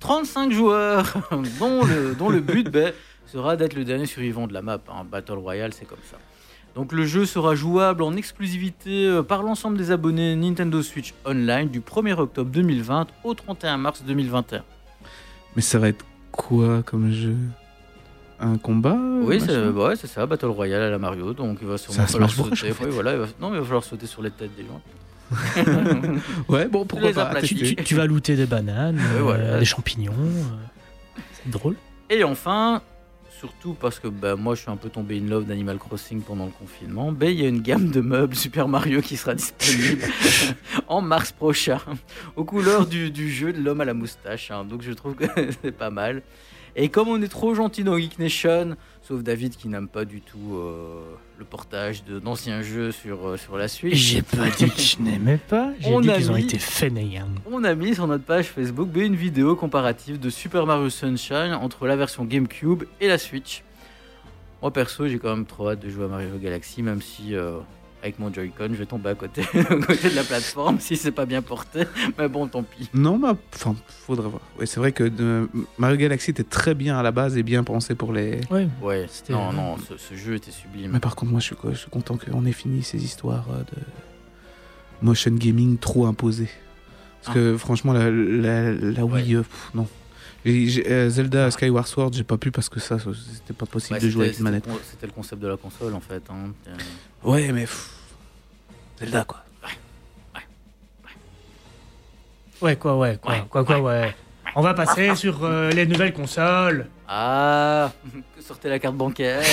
35 0.00 0.50
joueurs, 0.52 1.14
dont, 1.60 1.84
le, 1.84 2.14
dont 2.14 2.28
le 2.30 2.40
but 2.40 2.68
ben, 2.68 2.92
sera 3.26 3.56
d'être 3.56 3.74
le 3.74 3.84
dernier 3.84 4.06
survivant 4.06 4.46
de 4.46 4.52
la 4.52 4.62
map. 4.62 4.78
hein. 4.88 5.04
Battle 5.10 5.34
Royale, 5.34 5.72
c'est 5.72 5.84
comme 5.86 5.98
ça. 6.10 6.16
Donc 6.74 6.92
le 6.92 7.04
jeu 7.04 7.26
sera 7.26 7.54
jouable 7.54 8.02
en 8.02 8.14
exclusivité 8.16 9.06
euh, 9.06 9.22
par 9.22 9.42
l'ensemble 9.42 9.76
des 9.76 9.90
abonnés 9.90 10.36
Nintendo 10.36 10.82
Switch 10.82 11.14
Online 11.24 11.68
du 11.68 11.80
1er 11.80 12.14
octobre 12.14 12.50
2020 12.50 13.06
au 13.24 13.34
31 13.34 13.76
mars 13.76 14.02
2021. 14.06 14.62
Mais 15.56 15.62
ça 15.62 15.78
va 15.78 15.88
être 15.88 16.04
quoi 16.32 16.82
comme 16.84 17.10
jeu? 17.12 17.36
Un 18.38 18.56
combat? 18.56 18.96
Oui, 19.22 19.38
machin? 19.38 19.46
c'est 19.48 19.68
ouais, 19.68 19.96
ça, 19.96 20.24
Battle 20.26 20.46
Royale 20.46 20.82
à 20.82 20.90
la 20.90 20.98
Mario. 20.98 21.34
Donc 21.34 21.58
il 21.60 21.68
va 21.68 21.76
Ça 21.76 21.84
sûrement 21.92 22.06
se 22.06 22.12
falloir 22.12 22.30
sauter. 22.30 22.70
en 22.70 22.74
fait. 22.74 22.84
Oui, 22.84 22.90
voilà, 22.90 23.12
il 23.12 23.18
va- 23.18 23.26
Non, 23.40 23.50
mais 23.50 23.56
il 23.56 23.60
va 23.60 23.64
falloir 23.66 23.84
sauter 23.84 24.06
sur 24.06 24.22
les 24.22 24.30
têtes 24.30 24.52
des 24.56 24.64
gens. 24.64 24.80
Ouais, 26.48 26.66
bon, 26.68 26.84
pourquoi 26.86 27.12
pas. 27.12 27.40
Tu, 27.42 27.54
tu- 27.54 27.76
tu 27.76 27.94
vas 27.94 28.06
looter 28.06 28.36
des 28.36 28.46
bananes, 28.46 28.96
Ouais, 29.14 29.18
euh, 29.18 29.22
voilà. 29.22 29.58
des 29.58 29.64
champignons. 29.64 30.12
euh, 30.18 31.20
c'est 31.34 31.50
drôle. 31.50 31.76
Et 32.08 32.24
enfin, 32.24 32.82
surtout 33.40 33.72
parce 33.72 33.98
que 33.98 34.08
bah, 34.08 34.36
moi 34.36 34.54
je 34.54 34.60
suis 34.60 34.70
un 34.70 34.76
peu 34.76 34.90
tombé 34.90 35.18
in 35.18 35.26
love 35.26 35.46
d'Animal 35.46 35.78
Crossing 35.78 36.20
pendant 36.20 36.44
le 36.44 36.50
confinement, 36.50 37.10
ben, 37.10 37.30
il 37.30 37.40
y 37.40 37.44
a 37.46 37.48
une 37.48 37.62
gamme 37.62 37.90
de 37.90 38.02
meubles 38.02 38.36
Super 38.46 38.68
Mario 38.68 39.00
qui 39.00 39.16
sera 39.16 39.34
disponible 39.34 40.02
en 40.88 41.00
mars 41.00 41.32
prochain, 41.32 41.80
aux 42.36 42.44
couleurs 42.44 42.86
du, 42.86 43.10
du 43.10 43.30
jeu 43.30 43.52
de 43.54 43.60
l'homme 43.62 43.80
à 43.80 43.86
la 43.86 43.94
moustache. 43.94 44.50
hein. 44.50 44.64
Donc 44.64 44.82
je 44.82 44.92
trouve 44.92 45.14
que 45.14 45.24
c'est 45.62 45.72
pas 45.72 45.90
mal. 45.90 46.22
Et 46.76 46.88
comme 46.88 47.08
on 47.08 47.20
est 47.20 47.28
trop 47.28 47.54
gentil 47.54 47.82
dans 47.82 47.98
Geek 47.98 48.18
Nation, 48.18 48.76
sauf 49.10 49.24
David 49.24 49.56
qui 49.56 49.66
n'aime 49.68 49.88
pas 49.88 50.04
du 50.04 50.20
tout 50.20 50.54
euh, 50.54 51.00
le 51.36 51.44
portage 51.44 52.04
d'anciens 52.04 52.62
jeux 52.62 52.92
sur, 52.92 53.26
euh, 53.30 53.36
sur 53.36 53.56
la 53.56 53.66
Switch. 53.66 53.96
J'ai 53.96 54.22
pas 54.22 54.48
dit 54.56 54.70
que 54.70 54.80
je 54.80 55.00
n'aimais 55.00 55.36
pas, 55.36 55.72
j'ai 55.80 55.90
dit 56.00 56.08
qu'ils 56.12 56.30
ont 56.30 56.34
mis- 56.36 56.44
été 56.44 56.58
fainéants. 56.60 57.26
On 57.50 57.64
a 57.64 57.74
mis 57.74 57.94
sur 57.96 58.06
notre 58.06 58.22
page 58.22 58.46
Facebook 58.46 58.88
une 58.94 59.16
vidéo 59.16 59.56
comparative 59.56 60.20
de 60.20 60.30
Super 60.30 60.64
Mario 60.64 60.90
Sunshine 60.90 61.54
entre 61.60 61.88
la 61.88 61.96
version 61.96 62.24
GameCube 62.24 62.84
et 63.00 63.08
la 63.08 63.18
Switch. 63.18 63.64
Moi 64.62 64.70
perso, 64.70 65.08
j'ai 65.08 65.18
quand 65.18 65.34
même 65.34 65.46
trop 65.46 65.70
hâte 65.70 65.80
de 65.80 65.90
jouer 65.90 66.04
à 66.04 66.08
Mario 66.08 66.36
Galaxy, 66.40 66.80
même 66.82 67.02
si 67.02 67.34
euh, 67.34 67.58
avec 68.02 68.18
mon 68.18 68.32
Joy-Con, 68.32 68.68
je 68.72 68.76
vais 68.78 68.86
tomber 68.86 69.10
à 69.10 69.14
côté, 69.14 69.42
à 69.54 69.64
côté 69.76 70.10
de 70.10 70.14
la 70.16 70.24
plateforme 70.24 70.80
si 70.80 70.96
c'est 70.96 71.12
pas 71.12 71.26
bien 71.26 71.42
porté. 71.42 71.84
Mais 72.18 72.28
bon, 72.28 72.46
tant 72.48 72.62
pis. 72.62 72.88
Non, 72.94 73.18
mais 73.18 73.28
enfin, 73.54 73.76
faudrait 73.88 74.28
voir. 74.28 74.42
Ouais, 74.58 74.66
c'est 74.66 74.80
vrai 74.80 74.92
que 74.92 75.04
de- 75.04 75.48
Mario 75.78 75.96
Galaxy 75.96 76.30
était 76.30 76.44
très 76.44 76.74
bien 76.74 76.98
à 76.98 77.02
la 77.02 77.12
base 77.12 77.36
et 77.36 77.42
bien 77.42 77.62
pensé 77.64 77.94
pour 77.94 78.12
les. 78.12 78.40
Ouais. 78.50 78.68
Ouais, 78.82 79.06
C'était- 79.10 79.32
non, 79.32 79.52
non, 79.52 79.76
ce, 79.78 79.96
ce 79.96 80.14
jeu 80.14 80.34
était 80.36 80.50
sublime. 80.50 80.92
Mais 80.92 81.00
par 81.00 81.14
contre, 81.16 81.32
moi, 81.32 81.40
je 81.40 81.46
suis, 81.46 81.56
je 81.70 81.76
suis 81.76 81.90
content 81.90 82.16
qu'on 82.16 82.44
ait 82.46 82.52
fini 82.52 82.82
ces 82.82 83.02
histoires 83.04 83.46
euh, 83.50 83.58
de 83.60 83.82
motion 85.02 85.32
gaming 85.32 85.78
trop 85.78 86.06
imposées. 86.06 86.48
Parce 87.22 87.30
Ah. 87.30 87.34
que 87.34 87.56
franchement, 87.58 87.92
la, 87.92 88.10
la, 88.10 88.72
la 88.72 89.04
Wii, 89.04 89.36
euh, 89.36 89.42
pff, 89.42 89.70
non. 89.74 89.86
Euh, 90.46 91.10
Zelda 91.10 91.50
Skyward 91.50 91.86
Sword, 91.86 92.12
j'ai 92.14 92.24
pas 92.24 92.38
pu 92.38 92.50
parce 92.50 92.70
que 92.70 92.80
ça, 92.80 92.96
c'était 92.98 93.52
pas 93.52 93.66
possible 93.66 93.98
Ouais, 93.98 94.00
de 94.00 94.08
jouer 94.08 94.24
avec 94.26 94.38
une 94.38 94.44
manette. 94.44 94.64
c'était 94.64 94.72
le 94.72 94.78
con- 94.78 94.84
C'était 94.90 95.06
le 95.06 95.12
concept 95.12 95.42
de 95.42 95.48
la 95.48 95.56
console 95.58 95.94
en 95.94 96.00
fait. 96.00 96.22
hein. 96.30 96.52
Euh, 97.24 97.30
Ouais, 97.30 97.52
mais 97.52 97.62
pff, 97.62 97.90
Zelda 98.98 99.24
quoi. 99.24 99.38
Ouais, 102.62 102.76
quoi, 102.76 102.98
ouais, 102.98 103.18
quoi, 103.22 103.32
Ouais, 103.32 103.44
quoi, 103.48 103.64
quoi, 103.64 103.80
ouais. 103.80 104.14
On 104.54 104.60
va 104.60 104.74
passer 104.74 105.14
sur 105.14 105.44
euh, 105.44 105.70
les 105.70 105.86
nouvelles 105.86 106.12
consoles. 106.12 106.86
Ah, 107.08 107.90
que 108.36 108.42
sortait 108.42 108.68
la 108.68 108.78
carte 108.78 108.96
bancaire. 108.96 109.40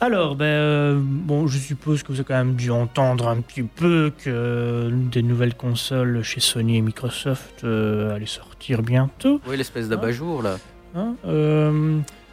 Alors, 0.00 0.34
ben, 0.34 0.44
euh, 0.44 1.00
bon, 1.00 1.46
je 1.46 1.58
suppose 1.58 2.02
que 2.02 2.08
vous 2.08 2.14
avez 2.18 2.24
quand 2.24 2.34
même 2.34 2.56
dû 2.56 2.70
entendre 2.72 3.28
un 3.28 3.40
petit 3.40 3.62
peu 3.62 4.12
que 4.22 4.90
des 4.92 5.22
nouvelles 5.22 5.54
consoles 5.54 6.22
chez 6.24 6.40
Sony 6.40 6.78
et 6.78 6.82
Microsoft 6.82 7.62
euh, 7.64 8.14
allaient 8.14 8.26
sortir 8.26 8.82
bientôt. 8.82 9.40
oui, 9.46 9.56
l'espèce 9.56 9.88
d'abat-jour 9.88 10.42
là. 10.42 10.56
hein. 10.96 11.14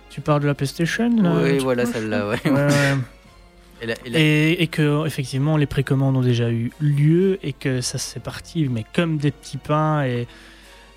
Tu 0.10 0.22
parles 0.22 0.42
de 0.42 0.48
la 0.48 0.56
PlayStation 0.56 1.10
Oui, 1.44 1.60
voilà 1.60 1.86
celle-là, 1.86 2.28
ouais. 2.28 2.40
Ouais, 2.46 2.52
ouais. 2.52 2.96
Et 3.82 3.86
la- 3.86 3.94
et 4.06 4.10
la- 4.10 4.20
Et, 4.20 4.52
et 4.64 4.68
que 4.68 5.06
effectivement 5.06 5.56
les 5.56 5.66
précommandes 5.68 6.18
ont 6.18 6.22
déjà 6.22 6.50
eu 6.52 6.72
lieu 6.82 7.40
et 7.44 7.54
que 7.54 7.80
ça 7.82 7.98
c'est 7.98 8.20
parti, 8.22 8.68
mais 8.70 8.84
comme 8.94 9.18
des 9.18 9.32
petits 9.32 9.58
pains 9.58 10.04
et 10.04 10.28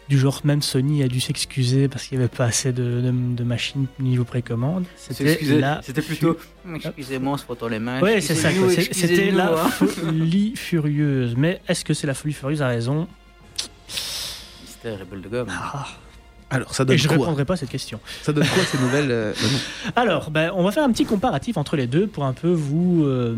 du 0.09 0.19
genre 0.19 0.41
même 0.45 0.63
Sony 0.63 1.03
a 1.05 1.09
dû 1.09 1.21
s'excuser 1.21 1.87
parce 1.89 2.05
qu'il 2.07 2.19
n'y 2.19 2.25
avait 2.25 2.35
pas 2.37 2.47
assez 2.47 2.73
de, 2.73 3.01
de- 3.01 3.35
de 3.37 3.45
machines 3.45 3.87
niveau 4.01 4.25
précommande. 4.25 4.85
C'était 4.97 5.39
C'était 5.83 6.03
plutôt. 6.03 6.37
Excusez-moi, 6.75 7.35
on 7.35 7.37
se 7.37 7.45
frottant 7.45 7.69
les 7.69 7.79
mains. 7.79 8.01
Ouais, 8.01 8.21
c'est 8.21 8.35
ça. 8.35 8.49
C'était 8.91 9.31
la 9.31 9.53
hein. 9.53 9.69
folie 9.69 10.53
furieuse. 10.57 11.35
Mais 11.37 11.61
est-ce 11.69 11.85
que 11.85 11.95
c'est 11.95 12.07
la 12.09 12.15
folie 12.15 12.35
furieuse? 12.35 12.63
À 12.63 12.69
raison 12.69 13.07
Mystère 14.63 15.01
et 15.01 15.05
boule 15.05 15.23
de 15.23 15.29
gomme. 15.29 15.49
Ah. 15.51 15.87
Alors, 16.53 16.75
ça 16.75 16.83
Et 16.85 16.87
donne 16.87 16.99
je 16.99 17.09
quoi 17.09 17.17
répondrai 17.17 17.45
pas 17.45 17.55
à 17.55 17.57
cette 17.57 17.71
question. 17.71 17.99
Ça 18.23 18.33
donne 18.33 18.47
quoi 18.47 18.63
ces 18.65 18.79
nouvelles 18.79 19.11
euh, 19.11 19.33
bah. 19.97 20.03
Alors, 20.03 20.31
ben, 20.31 20.53
on 20.55 20.63
va 20.63 20.71
faire 20.71 20.85
un 20.85 20.93
petit 20.93 21.05
comparatif 21.07 21.57
entre 21.57 21.75
les 21.77 21.87
deux 21.87 22.07
pour 22.07 22.25
un 22.25 22.33
peu 22.35 22.51
vous, 22.53 23.03
euh, 23.05 23.35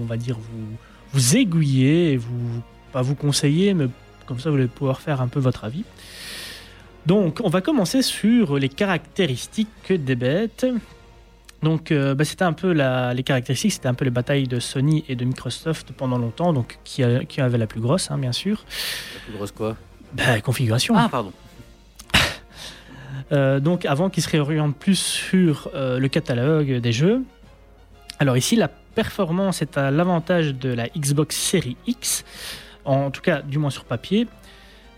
on 0.00 0.04
va 0.04 0.16
dire, 0.16 0.36
vous, 0.36 0.66
vous 1.12 1.36
aiguiller 1.36 2.12
et 2.12 2.16
vous, 2.16 2.60
pas 2.92 3.02
vous 3.02 3.14
conseiller, 3.14 3.72
mais 3.72 3.86
comme 4.26 4.40
ça 4.40 4.50
vous 4.50 4.56
allez 4.56 4.66
pouvoir 4.66 5.00
faire 5.00 5.20
un 5.20 5.28
peu 5.28 5.38
votre 5.40 5.64
avis. 5.64 5.84
Donc, 7.06 7.40
on 7.44 7.48
va 7.48 7.60
commencer 7.60 8.02
sur 8.02 8.58
les 8.58 8.68
caractéristiques 8.68 9.92
des 9.92 10.16
bêtes. 10.16 10.66
Donc, 11.62 11.90
euh, 11.92 12.14
ben, 12.14 12.24
c'était 12.24 12.42
un 12.44 12.52
peu 12.52 12.72
la- 12.72 13.14
les 13.14 13.22
caractéristiques, 13.22 13.72
c'était 13.72 13.88
un 13.88 13.94
peu 13.94 14.04
les 14.04 14.10
batailles 14.10 14.48
de 14.48 14.58
Sony 14.60 15.04
et 15.08 15.14
de 15.16 15.24
Microsoft 15.24 15.92
pendant 15.92 16.18
longtemps, 16.18 16.52
donc 16.52 16.78
qui, 16.84 17.02
a- 17.02 17.24
qui 17.24 17.40
avait 17.40 17.58
la 17.58 17.66
plus 17.66 17.80
grosse, 17.80 18.10
hein, 18.10 18.18
bien 18.18 18.32
sûr. 18.32 18.64
La 19.14 19.20
plus 19.20 19.32
grosse 19.34 19.52
quoi? 19.52 19.76
Ben, 20.12 20.40
configuration. 20.42 20.94
Ah, 20.96 21.08
pardon. 21.10 21.32
Euh, 23.32 23.58
donc 23.58 23.84
avant 23.84 24.08
qu'il 24.08 24.22
se 24.22 24.28
réoriente 24.28 24.76
plus 24.76 24.98
sur 24.98 25.68
euh, 25.74 25.98
le 25.98 26.08
catalogue 26.08 26.76
des 26.76 26.92
jeux. 26.92 27.22
Alors 28.18 28.36
ici, 28.36 28.56
la 28.56 28.68
performance 28.68 29.62
est 29.62 29.76
à 29.76 29.90
l'avantage 29.90 30.54
de 30.54 30.70
la 30.70 30.88
Xbox 30.88 31.36
Series 31.36 31.76
X, 31.86 32.24
en 32.84 33.10
tout 33.10 33.20
cas 33.20 33.42
du 33.42 33.58
moins 33.58 33.70
sur 33.70 33.84
papier, 33.84 34.26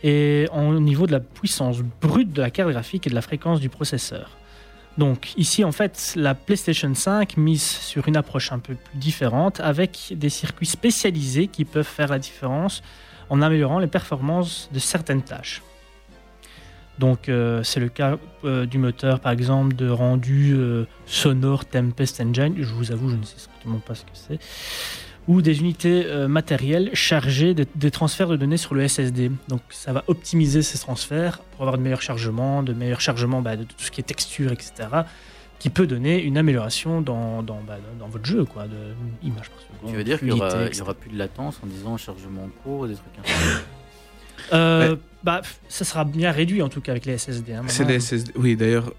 et 0.05 0.47
au 0.53 0.79
niveau 0.79 1.07
de 1.07 1.13
la 1.13 1.21
puissance 1.21 1.79
brute 2.01 2.33
de 2.33 2.43
la 2.43 2.51
carte 2.51 2.71
graphique 2.71 3.07
et 3.07 3.11
de 3.11 3.15
la 3.15 3.23
fréquence 3.23 3.61
du 3.61 3.69
processeur. 3.69 4.37
Donc 4.99 5.33
ici, 5.37 5.65
en 5.65 5.73
fait, 5.73 6.15
la 6.17 6.35
PlayStation 6.35 6.93
5 6.93 7.37
mise 7.37 7.63
sur 7.63 8.09
une 8.09 8.17
approche 8.17 8.53
un 8.53 8.59
peu 8.59 8.75
plus 8.75 8.99
différente, 8.99 9.61
avec 9.61 10.13
des 10.15 10.29
circuits 10.29 10.67
spécialisés 10.67 11.47
qui 11.47 11.65
peuvent 11.65 11.87
faire 11.87 12.09
la 12.09 12.19
différence 12.19 12.83
en 13.31 13.41
améliorant 13.43 13.79
les 13.79 13.87
performances 13.87 14.69
de 14.73 14.79
certaines 14.79 15.23
tâches. 15.23 15.63
Donc 16.99 17.29
euh, 17.29 17.63
c'est 17.63 17.81
le 17.81 17.89
cas 17.89 18.19
euh, 18.45 18.67
du 18.67 18.79
moteur 18.79 19.21
par 19.21 19.33
exemple 19.33 19.75
de 19.77 19.89
rendu 19.89 20.55
euh, 20.57 20.85
sonore 21.07 21.65
Tempest 21.65 22.21
Engine, 22.21 22.55
je 22.59 22.73
vous 22.75 22.91
avoue 22.93 23.09
je 23.11 23.17
ne 23.17 23.23
sais 23.23 23.39
strictement 23.39 23.79
pas 23.79 23.95
ce 23.95 24.03
que 24.03 24.11
c'est, 24.15 24.39
ou 25.29 25.41
des 25.43 25.61
unités 25.61 26.05
euh, 26.07 26.27
matérielles 26.27 26.91
chargées 26.95 27.55
de- 27.55 27.67
des 27.77 27.91
transferts 27.91 28.29
de 28.29 28.37
données 28.37 28.57
sur 28.57 28.75
le 28.75 28.87
SSD. 28.89 29.31
Donc 29.49 29.61
ça 29.71 29.93
va 29.93 30.03
optimiser 30.09 30.63
ces 30.63 30.79
transferts 30.79 31.39
pour 31.53 31.63
avoir 31.63 31.79
de 31.79 31.83
meilleurs 31.83 32.03
chargements, 32.03 32.63
de 32.63 32.73
meilleurs 32.73 33.01
chargements 33.01 33.43
bah, 33.43 33.57
de 33.57 33.65
tout 33.65 33.75
ce 33.79 33.91
qui 33.91 34.01
est 34.01 34.05
texture, 34.05 34.51
etc. 34.53 34.73
qui 35.61 35.71
peut 35.71 35.87
donner 35.87 36.23
une 36.23 36.39
amélioration 36.39 37.01
dans, 37.03 37.43
dans, 37.43 37.61
bah, 37.67 37.77
dans 37.99 38.07
votre 38.09 38.25
jeu, 38.25 38.45
quoi, 38.45 38.65
de 38.65 38.77
image 39.23 39.51
par 39.51 39.61
seconde. 39.61 39.91
Tu 39.91 39.97
veux 39.97 40.05
dire 40.05 40.19
qu'il 40.19 40.29
y 40.29 40.33
aura, 40.33 40.95
plus 40.95 41.11
de 41.11 41.19
latence 41.19 41.61
en 41.63 41.67
disant 41.67 41.97
chargement 41.97 42.45
en 42.45 42.51
cours 42.63 42.87
et 42.87 42.91
des 42.91 42.95
trucs 42.95 43.07
Euh, 44.53 44.97
bah, 45.25 45.43
ça 45.69 45.85
sera 45.85 46.05
bien 46.05 46.31
réduit 46.31 46.63
en 46.63 46.69
tout 46.69 46.81
cas 46.81 46.93
avec 46.93 47.07
les 47.07 47.19
SSD. 47.19 47.53
hein, 47.53 47.63
C'est 47.67 47.85
les 47.85 47.99
SSD. 48.01 48.33
Oui, 48.37 48.57
d'ailleurs, 48.57 48.93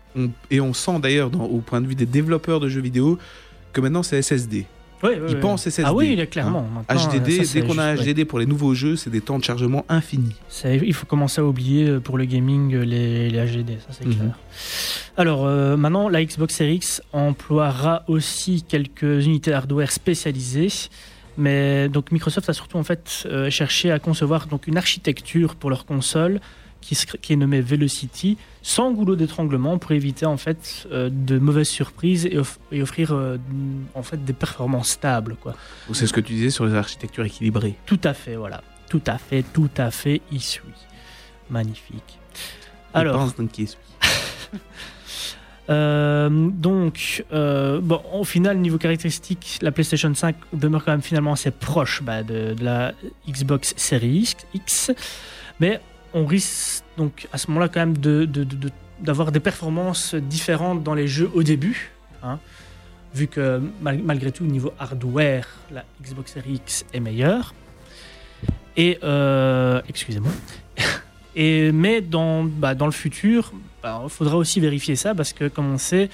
et 0.51 0.59
on 0.59 0.73
sent 0.73 0.99
d'ailleurs, 1.01 1.29
au 1.39 1.59
point 1.59 1.81
de 1.81 1.87
vue 1.87 1.95
des 1.95 2.05
développeurs 2.05 2.59
de 2.59 2.67
jeux 2.69 2.81
vidéo, 2.81 3.17
que 3.73 3.81
maintenant 3.81 4.03
c'est 4.03 4.21
SSD. 4.21 4.65
Ils 5.01 5.39
pensent 5.39 5.61
SSD. 5.63 5.83
Ah 5.85 5.93
oui, 5.93 6.09
il 6.11 6.19
est 6.19 6.27
clairement. 6.27 6.67
hein. 6.89 6.93
HDD, 6.93 7.45
ça, 7.45 7.53
dès 7.53 7.65
qu'on 7.65 7.77
a 7.77 7.95
ouais. 7.95 8.03
HDD 8.13 8.25
pour 8.25 8.37
les 8.37 8.45
nouveaux 8.45 8.73
jeux, 8.73 8.97
c'est 8.97 9.09
des 9.09 9.21
temps 9.21 9.39
de 9.39 9.43
chargement 9.45 9.85
infinis. 9.87 10.35
Il 10.65 10.93
faut 10.93 11.05
commencer 11.05 11.39
à 11.39 11.45
oublier 11.45 11.87
euh, 11.87 11.99
pour 12.01 12.17
le 12.17 12.25
gaming 12.25 12.73
euh, 12.75 12.83
les, 12.83 13.29
les 13.29 13.39
HDD, 13.45 13.77
ça 13.79 13.93
c'est 13.97 14.05
Mhm. 14.05 14.13
clair. 14.15 14.37
Alors 15.15 15.45
euh, 15.45 15.77
maintenant, 15.77 16.09
la 16.09 16.21
Xbox 16.25 16.53
Series 16.53 16.75
X 16.75 17.01
emploiera 17.13 18.03
aussi 18.09 18.63
quelques 18.67 19.25
unités 19.25 19.53
hardware 19.53 19.89
spécialisées. 19.93 20.67
Mais 21.39 21.87
donc 21.89 22.11
Microsoft 22.11 22.49
a 22.49 22.53
surtout 22.53 22.77
en 22.77 22.83
fait 22.83 23.23
euh, 23.25 23.49
cherché 23.49 23.91
à 23.91 23.97
concevoir 23.99 24.45
donc 24.47 24.67
une 24.67 24.77
architecture 24.77 25.55
pour 25.55 25.69
leur 25.69 25.85
console 25.85 26.39
qui, 26.81 26.95
se- 26.95 27.05
qui 27.17 27.33
est 27.33 27.35
nommée 27.35 27.61
Velocity, 27.61 28.37
sans 28.61 28.91
goulot 28.91 29.15
d'étranglement 29.15 29.77
pour 29.77 29.91
éviter 29.93 30.25
en 30.25 30.37
fait 30.37 30.87
euh, 30.91 31.09
de 31.11 31.37
mauvaises 31.39 31.67
surprises 31.69 32.25
et, 32.25 32.37
off- 32.37 32.59
et 32.71 32.81
offrir 32.81 33.11
euh, 33.13 33.37
en 33.95 34.03
fait 34.03 34.23
des 34.23 34.33
performances 34.33 34.89
stables 34.89 35.35
quoi. 35.41 35.55
C'est 35.93 36.07
ce 36.07 36.13
que 36.13 36.21
tu 36.21 36.33
disais 36.33 36.49
sur 36.51 36.65
les 36.65 36.75
architectures 36.75 37.25
équilibrées. 37.25 37.75
Tout 37.85 37.99
à 38.03 38.13
fait, 38.13 38.35
voilà. 38.35 38.61
Tout 38.89 39.01
à 39.07 39.17
fait, 39.17 39.43
tout 39.53 39.69
à 39.77 39.91
fait, 39.91 40.21
il 40.31 40.41
suit. 40.41 40.63
Magnifique. 41.49 42.19
Alors, 42.93 43.13
Je 43.15 43.19
pense 43.19 43.35
donc 43.35 43.51
euh, 45.69 46.29
donc, 46.29 47.23
euh, 47.31 47.79
bon, 47.79 48.01
au 48.13 48.23
final, 48.23 48.57
niveau 48.57 48.77
caractéristique, 48.77 49.59
la 49.61 49.71
PlayStation 49.71 50.13
5 50.13 50.35
demeure 50.53 50.83
quand 50.83 50.91
même 50.91 51.01
finalement 51.01 51.33
assez 51.33 51.51
proche 51.51 52.01
bah, 52.01 52.23
de, 52.23 52.55
la 52.59 52.93
Xbox 53.27 53.73
Series 53.77 54.35
X, 54.53 54.91
mais 55.59 55.79
on 56.13 56.25
risque 56.25 56.83
donc 56.97 57.27
à 57.31 57.37
ce 57.37 57.47
moment-là 57.49 57.69
quand 57.69 57.81
même 57.81 57.97
d'avoir 58.99 59.31
des 59.31 59.39
performances 59.39 60.15
différentes 60.15 60.83
dans 60.83 60.95
les 60.95 61.07
jeux 61.07 61.29
au 61.35 61.43
début, 61.43 61.91
hein, 62.23 62.39
vu 63.13 63.27
que 63.27 63.61
mal- 63.81 64.01
malgré 64.03 64.31
tout, 64.31 64.43
au 64.43 64.47
niveau 64.47 64.73
hardware, 64.79 65.47
la 65.71 65.85
Xbox 66.01 66.33
Series 66.33 66.55
X 66.55 66.85
est 66.93 66.99
meilleure. 66.99 67.53
Et, 68.75 68.97
euh, 69.03 69.81
excusez-moi. 69.87 70.31
Et, 71.35 71.71
mais 71.71 72.01
dans, 72.01 72.43
bah, 72.43 72.73
dans 72.73 72.87
le 72.87 72.91
futur, 72.91 73.53
bah, 73.81 74.01
il 74.03 74.09
faudra 74.09 74.37
aussi 74.37 74.59
vérifier 74.59 74.95
ça 74.95 75.15
parce 75.15 75.33
que, 75.33 75.47
comme 75.47 75.71
on 75.73 75.77
sait, 75.77 76.09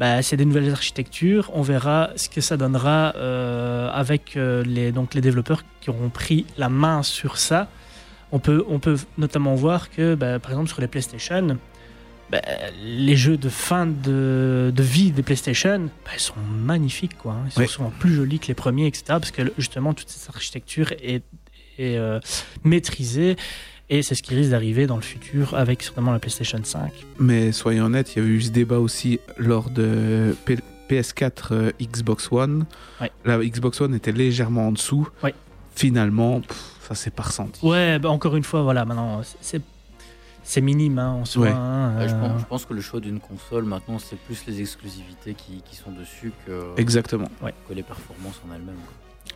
bah, 0.00 0.22
c'est 0.22 0.36
des 0.36 0.46
nouvelles 0.46 0.70
architectures. 0.70 1.50
On 1.52 1.62
verra 1.62 2.10
ce 2.16 2.28
que 2.28 2.40
ça 2.40 2.56
donnera 2.56 3.14
euh, 3.16 3.90
avec 3.92 4.36
euh, 4.36 4.62
les, 4.64 4.92
donc, 4.92 5.14
les 5.14 5.20
développeurs 5.20 5.62
qui 5.80 5.90
auront 5.90 6.08
pris 6.08 6.46
la 6.56 6.70
main 6.70 7.02
sur 7.02 7.36
ça. 7.36 7.68
On 8.32 8.38
peut, 8.38 8.64
on 8.68 8.78
peut 8.78 8.96
notamment 9.18 9.54
voir 9.54 9.90
que, 9.90 10.14
bah, 10.14 10.38
par 10.38 10.52
exemple, 10.52 10.68
sur 10.68 10.80
les 10.80 10.86
PlayStation, 10.86 11.58
bah, 12.30 12.40
les 12.82 13.16
jeux 13.16 13.36
de 13.36 13.48
fin 13.48 13.86
de, 13.86 14.72
de 14.74 14.82
vie 14.82 15.10
des 15.10 15.22
PlayStation, 15.22 15.90
bah, 16.04 16.12
ils 16.14 16.20
sont 16.20 16.34
magnifiques. 16.50 17.18
Quoi, 17.18 17.32
hein. 17.32 17.44
Ils 17.46 17.52
sont 17.52 17.66
souvent 17.66 17.92
plus 17.98 18.14
jolis 18.14 18.38
que 18.38 18.46
les 18.46 18.54
premiers, 18.54 18.86
etc. 18.86 19.04
Parce 19.08 19.32
que 19.32 19.52
justement, 19.58 19.92
toute 19.92 20.08
cette 20.08 20.30
architecture 20.34 20.92
est, 20.92 21.24
est 21.76 21.98
euh, 21.98 22.20
maîtrisée. 22.64 23.36
Et 23.92 24.02
c'est 24.02 24.14
ce 24.14 24.22
qui 24.22 24.34
risque 24.36 24.50
d'arriver 24.50 24.86
dans 24.86 24.94
le 24.96 25.02
futur 25.02 25.54
avec 25.54 25.82
certainement 25.82 26.12
la 26.12 26.20
PlayStation 26.20 26.60
5. 26.62 26.92
Mais 27.18 27.50
soyons 27.50 27.86
honnêtes, 27.86 28.14
il 28.14 28.22
y 28.22 28.24
a 28.24 28.28
eu 28.28 28.40
ce 28.40 28.50
débat 28.50 28.78
aussi 28.78 29.18
lors 29.36 29.68
de 29.68 30.36
P- 30.44 30.58
PS4 30.88 31.32
euh, 31.52 31.70
Xbox 31.82 32.30
One. 32.30 32.66
Ouais. 33.00 33.10
La 33.24 33.38
Xbox 33.38 33.80
One 33.80 33.94
était 33.94 34.12
légèrement 34.12 34.68
en 34.68 34.72
dessous. 34.72 35.08
Ouais. 35.24 35.34
Finalement, 35.74 36.40
pff, 36.40 36.76
ça 36.88 36.94
s'est 36.94 37.10
pas 37.10 37.24
ressenti. 37.24 37.64
Ouais, 37.66 37.98
bah 37.98 38.10
encore 38.10 38.36
une 38.36 38.44
fois, 38.44 38.62
voilà, 38.62 38.84
maintenant, 38.84 39.22
c'est- 39.40 39.62
c'est 40.44 40.60
minime 40.60 40.98
hein, 41.00 41.10
en 41.10 41.24
soi. 41.24 41.46
Ouais. 41.46 41.52
hein, 41.52 42.06
je, 42.08 42.14
euh, 42.14 42.20
pense, 42.20 42.40
je 42.40 42.46
pense 42.46 42.64
que 42.66 42.74
le 42.74 42.80
choix 42.80 43.00
d'une 43.00 43.18
console, 43.20 43.64
maintenant, 43.64 43.98
c'est 43.98 44.16
plus 44.18 44.44
les 44.46 44.60
exclusivités 44.60 45.34
qui, 45.34 45.62
qui 45.68 45.74
sont 45.74 45.90
dessus 45.90 46.32
que, 46.46 46.80
Exactement. 46.80 47.28
que 47.68 47.74
les 47.74 47.82
performances 47.82 48.40
en 48.48 48.54
elles-mêmes. 48.54 48.76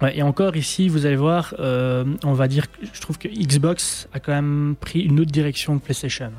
Ouais, 0.02 0.16
et 0.18 0.22
encore 0.22 0.56
ici, 0.56 0.88
vous 0.88 1.06
allez 1.06 1.16
voir, 1.16 1.54
euh, 1.58 2.04
on 2.24 2.32
va 2.32 2.48
dire 2.48 2.70
que 2.70 2.78
je 2.92 3.00
trouve 3.00 3.18
que 3.18 3.28
Xbox 3.28 4.08
a 4.12 4.20
quand 4.20 4.32
même 4.32 4.74
pris 4.80 5.00
une 5.00 5.20
autre 5.20 5.30
direction 5.30 5.78
que 5.78 5.84
PlayStation 5.84 6.32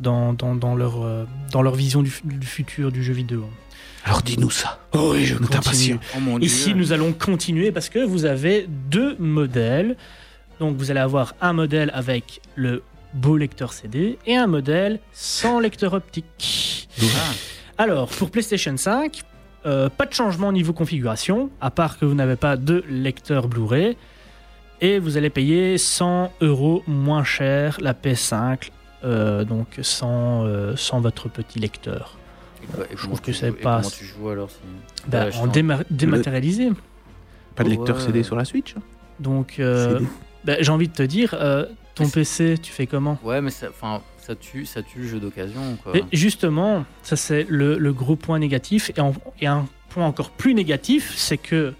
dans, 0.00 0.32
dans, 0.32 0.54
dans 0.54 0.74
leur, 0.74 1.02
euh, 1.02 1.24
dans 1.52 1.62
leur 1.62 1.74
vision 1.74 2.02
du, 2.02 2.12
du 2.24 2.46
futur 2.46 2.90
du 2.90 3.02
jeu 3.04 3.12
vidéo. 3.12 3.48
Alors 4.04 4.22
dis-nous 4.22 4.50
ça. 4.50 4.80
Oh 4.92 5.10
oui, 5.12 5.26
je 5.26 5.34
Nous 5.34 5.46
t'impatients. 5.46 5.98
Oh 6.16 6.20
mon 6.20 6.38
Ici, 6.38 6.74
nous 6.74 6.92
allons 6.92 7.12
continuer 7.12 7.70
parce 7.70 7.90
que 7.90 7.98
vous 7.98 8.24
avez 8.24 8.66
deux 8.68 9.14
modèles. 9.18 9.96
Donc, 10.58 10.76
vous 10.76 10.90
allez 10.90 11.00
avoir 11.00 11.34
un 11.40 11.52
modèle 11.52 11.90
avec 11.94 12.40
le 12.54 12.82
beau 13.12 13.36
lecteur 13.36 13.72
CD 13.72 14.18
et 14.26 14.36
un 14.36 14.46
modèle 14.46 15.00
sans 15.12 15.60
lecteur 15.60 15.92
optique. 15.94 16.88
Ah, 17.02 17.82
Alors, 17.82 18.08
pour 18.08 18.30
PlayStation 18.30 18.76
5, 18.76 19.22
euh, 19.66 19.88
pas 19.88 20.06
de 20.06 20.12
changement 20.14 20.48
au 20.48 20.52
niveau 20.52 20.72
configuration, 20.72 21.50
à 21.60 21.70
part 21.70 21.98
que 21.98 22.04
vous 22.04 22.14
n'avez 22.14 22.36
pas 22.36 22.56
de 22.56 22.82
lecteur 22.88 23.48
Blu-ray. 23.48 23.96
Et 24.80 24.98
vous 24.98 25.16
allez 25.18 25.28
payer 25.30 25.76
100 25.76 26.32
euros 26.40 26.82
moins 26.86 27.22
cher 27.24 27.76
la 27.82 27.92
PS5, 27.92 28.70
euh, 29.04 29.44
donc 29.44 29.66
sans, 29.82 30.44
euh, 30.46 30.74
sans 30.76 31.00
votre 31.00 31.28
petit 31.28 31.58
lecteur. 31.58 32.16
je 32.94 33.06
trouve 33.06 33.20
que 33.20 33.32
c'est 33.32 33.52
pas- 33.52 33.78
Comment 33.78 33.90
tu 33.90 34.04
joues 34.04 34.28
alors. 34.30 34.48
Bah, 35.06 35.26
en 35.40 35.46
déma- 35.46 35.84
dématérialisé. 35.90 36.70
Pas 37.56 37.64
de 37.64 37.68
lecteur 37.70 37.96
Ouais. 37.96 38.02
CD 38.02 38.22
sur 38.22 38.36
la 38.36 38.44
Switch. 38.46 38.74
hein. 38.76 38.82
Donc, 39.18 39.56
euh, 39.58 39.98
CD. 39.98 40.10
bah, 40.44 40.54
j'ai 40.60 40.70
envie 40.72 40.88
de 40.88 40.94
te 40.94 41.02
dire, 41.02 41.34
euh, 41.34 41.66
ton 41.94 42.08
PC, 42.08 42.56
tu 42.62 42.72
fais 42.72 42.86
comment? 42.86 43.18
Ouais, 43.22 43.40
mais 43.42 43.50
ça, 43.50 43.66
ça, 44.30 44.36
tue, 44.36 44.64
ça 44.64 44.82
tue 44.82 45.00
le 45.00 45.08
jeu 45.08 45.18
d'occasion. 45.20 45.76
justement, 46.12 46.84
ça 47.02 47.16
c'est 47.16 47.46
le, 47.48 47.78
le 47.78 47.92
gros 47.92 48.16
point 48.16 48.38
négatif. 48.38 48.90
Et, 48.96 49.00
en- 49.00 49.14
et 49.40 49.46
un 49.46 49.66
point 49.88 50.06
encore 50.06 50.30
plus 50.30 50.54
négatif, 50.54 51.12
c'est 51.16 51.36
que 51.36 51.74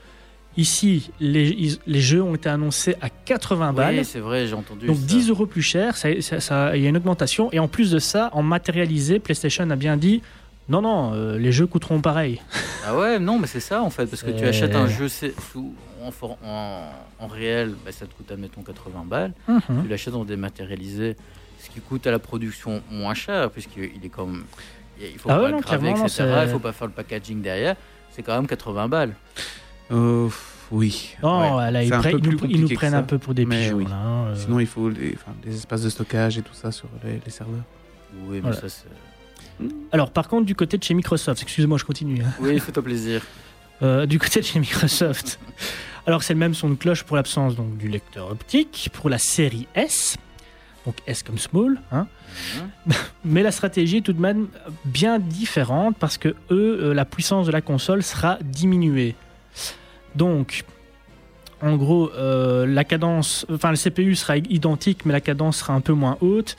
ici, 0.57 1.11
les, 1.21 1.79
les 1.87 2.01
jeux 2.01 2.23
ont 2.23 2.35
été 2.35 2.49
annoncés 2.49 2.97
à 3.01 3.09
80 3.09 3.73
balles. 3.73 3.95
Oui, 3.99 4.05
c'est 4.05 4.19
vrai, 4.19 4.47
j'ai 4.49 4.55
entendu. 4.55 4.87
Donc 4.87 4.97
ça. 4.97 5.07
10 5.07 5.29
euros 5.31 5.47
plus 5.47 5.63
cher, 5.63 5.97
ça- 5.97 6.21
ça- 6.21 6.41
ça- 6.41 6.77
il 6.77 6.83
y 6.83 6.87
a 6.87 6.89
une 6.89 6.97
augmentation. 6.97 7.53
Et 7.53 7.59
en 7.61 7.69
plus 7.69 7.91
de 7.93 7.99
ça, 8.01 8.31
en 8.33 8.43
matérialisé, 8.43 9.21
PlayStation 9.21 9.69
a 9.71 9.77
bien 9.77 9.97
dit 9.97 10.23
non, 10.69 10.83
non, 10.83 11.13
euh, 11.15 11.37
les 11.39 11.51
jeux 11.53 11.67
coûteront 11.67 12.01
pareil. 12.01 12.41
Ah 12.87 12.97
ouais, 12.97 13.19
non, 13.19 13.39
mais 13.39 13.47
c'est 13.47 13.61
ça 13.61 13.83
en 13.83 13.91
fait, 13.91 14.07
parce 14.07 14.23
que 14.23 14.31
tu 14.31 14.43
achètes 14.47 14.75
un 14.75 14.87
jeu 14.89 15.07
sous, 15.09 15.75
en, 16.03 16.11
en, 16.43 16.89
en 17.19 17.27
réel, 17.27 17.75
bah, 17.85 17.93
ça 17.93 18.07
te 18.07 18.15
coûte, 18.15 18.31
admettons, 18.33 18.63
80 18.63 19.05
balles. 19.07 19.35
Mhm. 19.47 19.83
Tu 19.83 19.89
l'achètes 19.89 20.15
en 20.15 20.25
dématérialisé, 20.25 21.15
ce 21.63 21.71
qui 21.71 21.81
coûte 21.81 22.07
à 22.07 22.11
la 22.11 22.19
production 22.19 22.83
moins 22.91 23.15
cher, 23.15 23.51
puisqu'il 23.51 24.05
est 24.05 24.09
comme. 24.09 24.45
Il 25.01 25.19
faut 25.19 25.31
Ah 25.31 25.37
pas 25.37 25.41
ouais, 25.43 25.47
le 25.49 25.53
non, 25.55 26.05
etc. 26.07 26.25
Il 26.45 26.49
faut 26.51 26.59
pas 26.59 26.73
faire 26.73 26.87
le 26.87 26.93
packaging 26.93 27.41
derrière. 27.41 27.77
C'est 28.11 28.23
quand 28.23 28.35
même 28.35 28.47
80 28.47 28.89
balles. 28.89 29.15
Euh, 29.91 30.29
oui. 30.71 31.17
Non, 31.23 31.57
Ouais. 31.57 31.71
là, 31.71 31.83
ils, 31.83 31.91
nous, 31.91 32.37
ils 32.45 32.75
prennent 32.75 32.95
un 32.95 33.03
peu 33.03 33.19
pour 33.19 33.33
des 33.35 33.47
Mais 33.47 33.63
pigeons. 33.65 33.77
oui. 33.79 33.85
là, 33.85 33.95
hein, 33.97 34.27
euh. 34.29 34.37
Sinon, 34.37 34.61
il 34.61 34.67
faut 34.67 34.89
enfin, 34.91 35.33
des 35.43 35.55
espaces 35.57 35.83
de 35.83 35.89
stockage 35.91 36.39
et 36.39 36.43
tout 36.43 36.53
ça 36.55 36.71
sur 36.71 36.89
les, 37.05 37.21
les 37.25 37.31
serveurs. 37.31 37.63
Oui, 38.25 38.37
mais 38.37 38.41
Voilà. 38.41 38.57
ça 38.61 38.69
c'est. 38.69 38.85
Alors, 39.93 40.11
par 40.11 40.29
contre, 40.29 40.47
du 40.47 40.55
côté 40.55 40.79
de 40.79 40.83
chez 40.83 40.95
Microsoft, 40.95 41.43
excusez-moi, 41.43 41.79
je 41.79 41.85
continue. 41.85 42.23
hein. 42.23 42.33
Oui, 42.41 42.59
fais-toi 42.61 42.83
plaisir. 42.83 43.23
Euh, 43.83 44.05
du 44.05 44.19
côté 44.19 44.41
de 44.41 44.45
chez 44.45 44.59
Microsoft. 44.61 45.41
Alors 46.07 46.23
c'est 46.23 46.35
le 46.35 46.39
même 46.39 46.53
son 46.53 46.69
de 46.69 46.75
cloche 46.75 47.03
pour 47.03 47.17
l'absence 47.17 47.57
donc 47.57 47.79
du 47.79 47.89
lecteur 47.89 48.31
optique 48.31 48.91
pour 48.93 49.09
la 49.09 49.17
série 49.17 49.67
S, 49.75 50.19
donc 50.87 50.97
S 51.07 51.23
comme 51.23 51.39
small, 51.39 51.81
hein. 51.93 52.07
Mais 53.25 53.43
la 53.43 53.51
stratégie 53.51 53.99
est 53.99 54.03
tout 54.03 54.13
de 54.13 54.21
même 54.21 54.49
bien 54.85 55.19
différente 55.19 55.97
parce 55.99 56.19
que 56.19 56.29
eux, 56.51 56.81
euh, 56.83 56.95
la 56.95 57.05
puissance 57.05 57.47
de 57.47 57.53
la 57.53 57.61
console 57.61 58.03
sera 58.03 58.39
diminuée. 58.43 59.15
Donc, 60.15 60.65
en 61.63 61.77
gros, 61.77 62.11
euh, 62.13 62.67
la 62.67 62.85
cadence, 62.85 63.47
enfin 63.53 63.71
le 63.71 63.77
CPU 63.77 64.15
sera 64.15 64.39
identique, 64.39 65.05
mais 65.05 65.13
la 65.13 65.21
cadence 65.21 65.59
sera 65.59 65.75
un 65.75 65.81
peu 65.81 65.93
moins 65.93 66.17
haute 66.21 66.57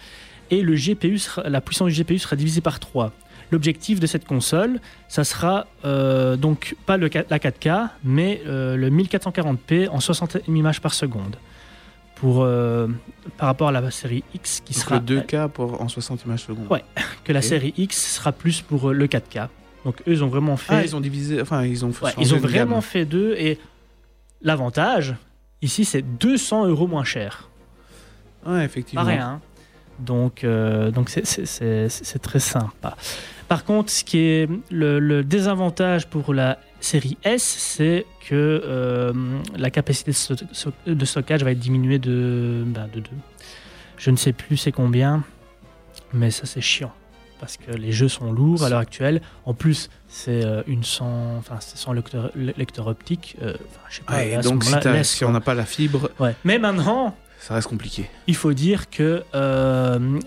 et 0.51 0.61
le 0.61 0.75
GPU 0.75 1.19
la 1.45 1.61
puissance 1.61 1.91
du 1.91 2.03
GPU 2.03 2.19
sera 2.19 2.35
divisée 2.35 2.61
par 2.61 2.79
3. 2.79 3.11
L'objectif 3.51 3.99
de 3.99 4.07
cette 4.07 4.25
console, 4.25 4.79
ça 5.09 5.23
sera 5.23 5.67
euh, 5.83 6.37
donc 6.37 6.75
pas 6.85 6.97
la 6.97 7.09
4K, 7.09 7.89
mais 8.03 8.41
le 8.45 8.89
1440p 8.89 9.89
en 9.89 9.99
60 9.99 10.37
images 10.47 10.79
par 10.79 10.93
seconde. 10.93 11.35
Pour, 12.21 12.43
euh, 12.43 12.87
par 13.37 13.47
rapport 13.47 13.67
à 13.69 13.71
la 13.71 13.89
série 13.91 14.23
X 14.35 14.61
qui 14.63 14.73
Donc 14.73 14.83
sera 14.83 14.95
le 14.95 15.01
2K 15.01 15.49
pour, 15.49 15.81
en 15.81 15.87
60 15.89 16.23
images 16.25 16.43
secondes. 16.43 16.67
Ouais. 16.69 16.83
que 17.25 17.33
la 17.33 17.41
série 17.41 17.73
X 17.77 18.15
sera 18.15 18.31
plus 18.31 18.61
pour 18.61 18.89
euh, 18.91 18.93
le 18.93 19.07
4K. 19.07 19.47
Donc 19.85 20.01
eux 20.07 20.11
ils 20.13 20.23
ont 20.23 20.27
vraiment 20.27 20.55
fait 20.55 20.73
Ah, 20.75 20.83
ils 20.83 20.95
ont 20.95 21.01
divisé, 21.01 21.41
enfin, 21.41 21.65
ils 21.65 21.83
ont 21.83 21.91
fait 21.91 22.05
Ouais, 22.05 22.11
ils 22.19 22.33
ont 22.33 22.37
gamme. 22.37 22.45
vraiment 22.49 22.81
fait 22.81 23.05
deux 23.05 23.33
et 23.37 23.57
l'avantage 24.41 25.15
ici 25.61 25.85
c'est 25.85 26.01
200 26.01 26.67
euros 26.67 26.87
moins 26.87 27.03
cher. 27.03 27.49
Ouais, 28.45 28.63
effectivement. 28.65 29.03
Pas 29.03 29.09
rien. 29.11 29.27
hein. 29.27 29.41
Donc, 29.99 30.43
euh, 30.43 30.89
donc 30.91 31.09
c'est- 31.09 31.25
c'est- 31.25 31.45
c'est 31.45 31.87
c'est 31.89 32.19
très 32.19 32.39
sympa. 32.39 32.95
Par 33.47 33.65
contre, 33.65 33.91
ce 33.91 34.03
qui 34.03 34.17
est 34.19 34.49
le, 34.71 34.99
le 34.99 35.23
désavantage 35.23 36.07
pour 36.07 36.33
la 36.33 36.57
série 36.81 37.17
S, 37.23 37.43
c'est 37.43 38.05
que 38.27 38.35
euh, 38.65 39.13
la 39.57 39.69
capacité 39.69 40.11
de, 40.87 41.05
stockage 41.05 41.43
va 41.43 41.51
être 41.51 41.59
diminuée 41.59 41.99
de, 41.99 42.63
ben, 42.65 42.87
de 42.93 42.99
2. 42.99 43.09
Je 43.97 44.11
ne 44.11 44.15
sais 44.15 44.33
plus 44.33 44.57
c'est 44.57 44.71
combien, 44.71 45.23
mais 46.13 46.31
ça 46.31 46.45
c'est 46.45 46.61
chiant. 46.61 46.91
parce 47.39 47.57
que 47.57 47.71
les 47.71 47.91
jeux 47.91 48.07
sont 48.07 48.31
lourds 48.31 48.63
à 48.63 48.69
l'heure 48.69 48.79
actuelle. 48.79 49.21
En 49.45 49.53
plus, 49.53 49.89
c'est 50.07 50.43
euh, 50.45 50.61
une 50.67 50.83
sans, 50.83 51.37
enfin, 51.37 51.57
c'est 51.59 51.77
sans 51.77 51.93
lecteur, 51.93 52.31
le- 52.35 52.53
lecteur 52.57 52.87
optique. 52.87 53.35
euh, 53.41 53.53
je 53.89 53.97
sais 53.97 54.03
pas. 54.03 54.15
Ouais, 54.17 54.37
donc, 54.41 54.63
si, 55.03 55.23
on 55.25 55.31
n'a 55.31 55.41
pas 55.41 55.53
la 55.53 55.65
fibre, 55.65 56.09
Ouais. 56.19 56.35
Mais 56.43 56.57
maintenant, 56.59 57.15
ça 57.43 57.55
reste 57.55 57.67
compliqué. 57.67 58.07
il 58.27 58.35
faut 58.35 58.53
dire 58.53 58.89
que 58.91 59.23
euh, 59.33 60.19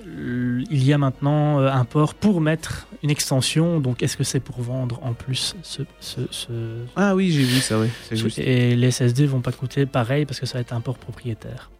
il 0.71 0.83
y 0.85 0.93
a 0.93 0.99
maintenant 0.99 1.61
euh, 1.61 1.71
un 1.71 1.85
port 1.85 2.15
pour 2.15 2.41
mettre 2.41 2.89
une 3.05 3.11
extension. 3.11 3.79
Donc, 3.79 4.03
est-ce 4.03 4.17
que 4.17 4.25
c'est 4.25 4.41
pour 4.41 4.61
vendre 4.61 4.99
en 5.05 5.13
plus 5.13 5.55
ce, 5.63 5.83
ce- 6.01 6.27
ce- 6.31 6.85
Ah 6.97 7.15
oui, 7.15 7.31
j'ai 7.31 7.45
vu 7.45 7.61
ça, 7.61 7.79
oui. 7.79 7.87
Juste. 8.11 8.39
et 8.41 8.75
les 8.75 8.91
SSD 8.91 9.27
vont 9.27 9.41
pas 9.41 9.53
coûter 9.53 9.87
pareil 9.87 10.25
parce 10.27 10.41
que 10.41 10.47
ça 10.47 10.55
va 10.55 10.61
être 10.63 10.73
un 10.73 10.81
port 10.81 10.99
propriétaire. 10.99 11.71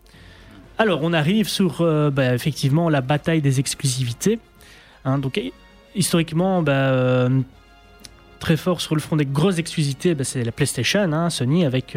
Alors, 0.79 1.01
on 1.03 1.13
arrive 1.13 1.49
sur 1.49 1.81
euh, 1.81 2.11
bah, 2.11 2.33
effectivement 2.35 2.89
la 2.89 3.01
bataille 3.01 3.43
des 3.43 3.59
exclusivités. 3.59 4.39
Hein, 5.05 5.19
donc, 5.19 5.37
hi- 5.37 5.53
historiquement, 5.97 6.63
bah, 6.63 6.73
euh, 6.73 7.41
très 8.39 8.57
fort 8.57 8.81
sur 8.81 8.95
le 8.95 9.01
front 9.01 9.17
des 9.17 9.27
grosses 9.27 9.59
exclusivités, 9.59 10.15
bah, 10.15 10.23
c'est 10.25 10.45
la 10.45 10.53
PlayStation, 10.53 11.13
hein, 11.13 11.31
Sony, 11.31 11.65
avec, 11.65 11.97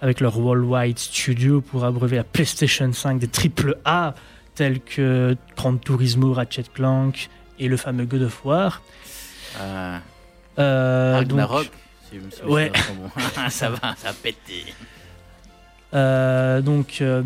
avec 0.00 0.20
leur 0.20 0.38
Worldwide 0.38 0.98
Studio 0.98 1.60
pour 1.60 1.84
abreuver 1.84 2.16
la 2.16 2.24
PlayStation 2.24 2.92
5 2.92 3.18
des 3.18 3.28
triple 3.28 3.76
A 3.84 4.14
tels 4.54 4.80
que 4.80 5.36
Gran 5.56 5.76
Turismo, 5.76 6.32
Ratchet 6.32 6.64
Clank 6.74 7.28
et 7.58 7.68
le 7.68 7.76
fameux 7.76 8.04
God 8.04 8.22
of 8.22 8.44
War. 8.44 8.82
Euh, 9.60 9.98
Euh, 10.58 11.24
donc- 11.24 11.70
si 12.10 12.18
Ouais. 12.44 12.72
ça 13.50 13.70
va, 13.70 13.94
ça 13.96 14.08
a 14.10 14.12
pété. 14.12 14.64
Euh, 15.94 16.60
donc, 16.60 16.98
euh, 17.00 17.22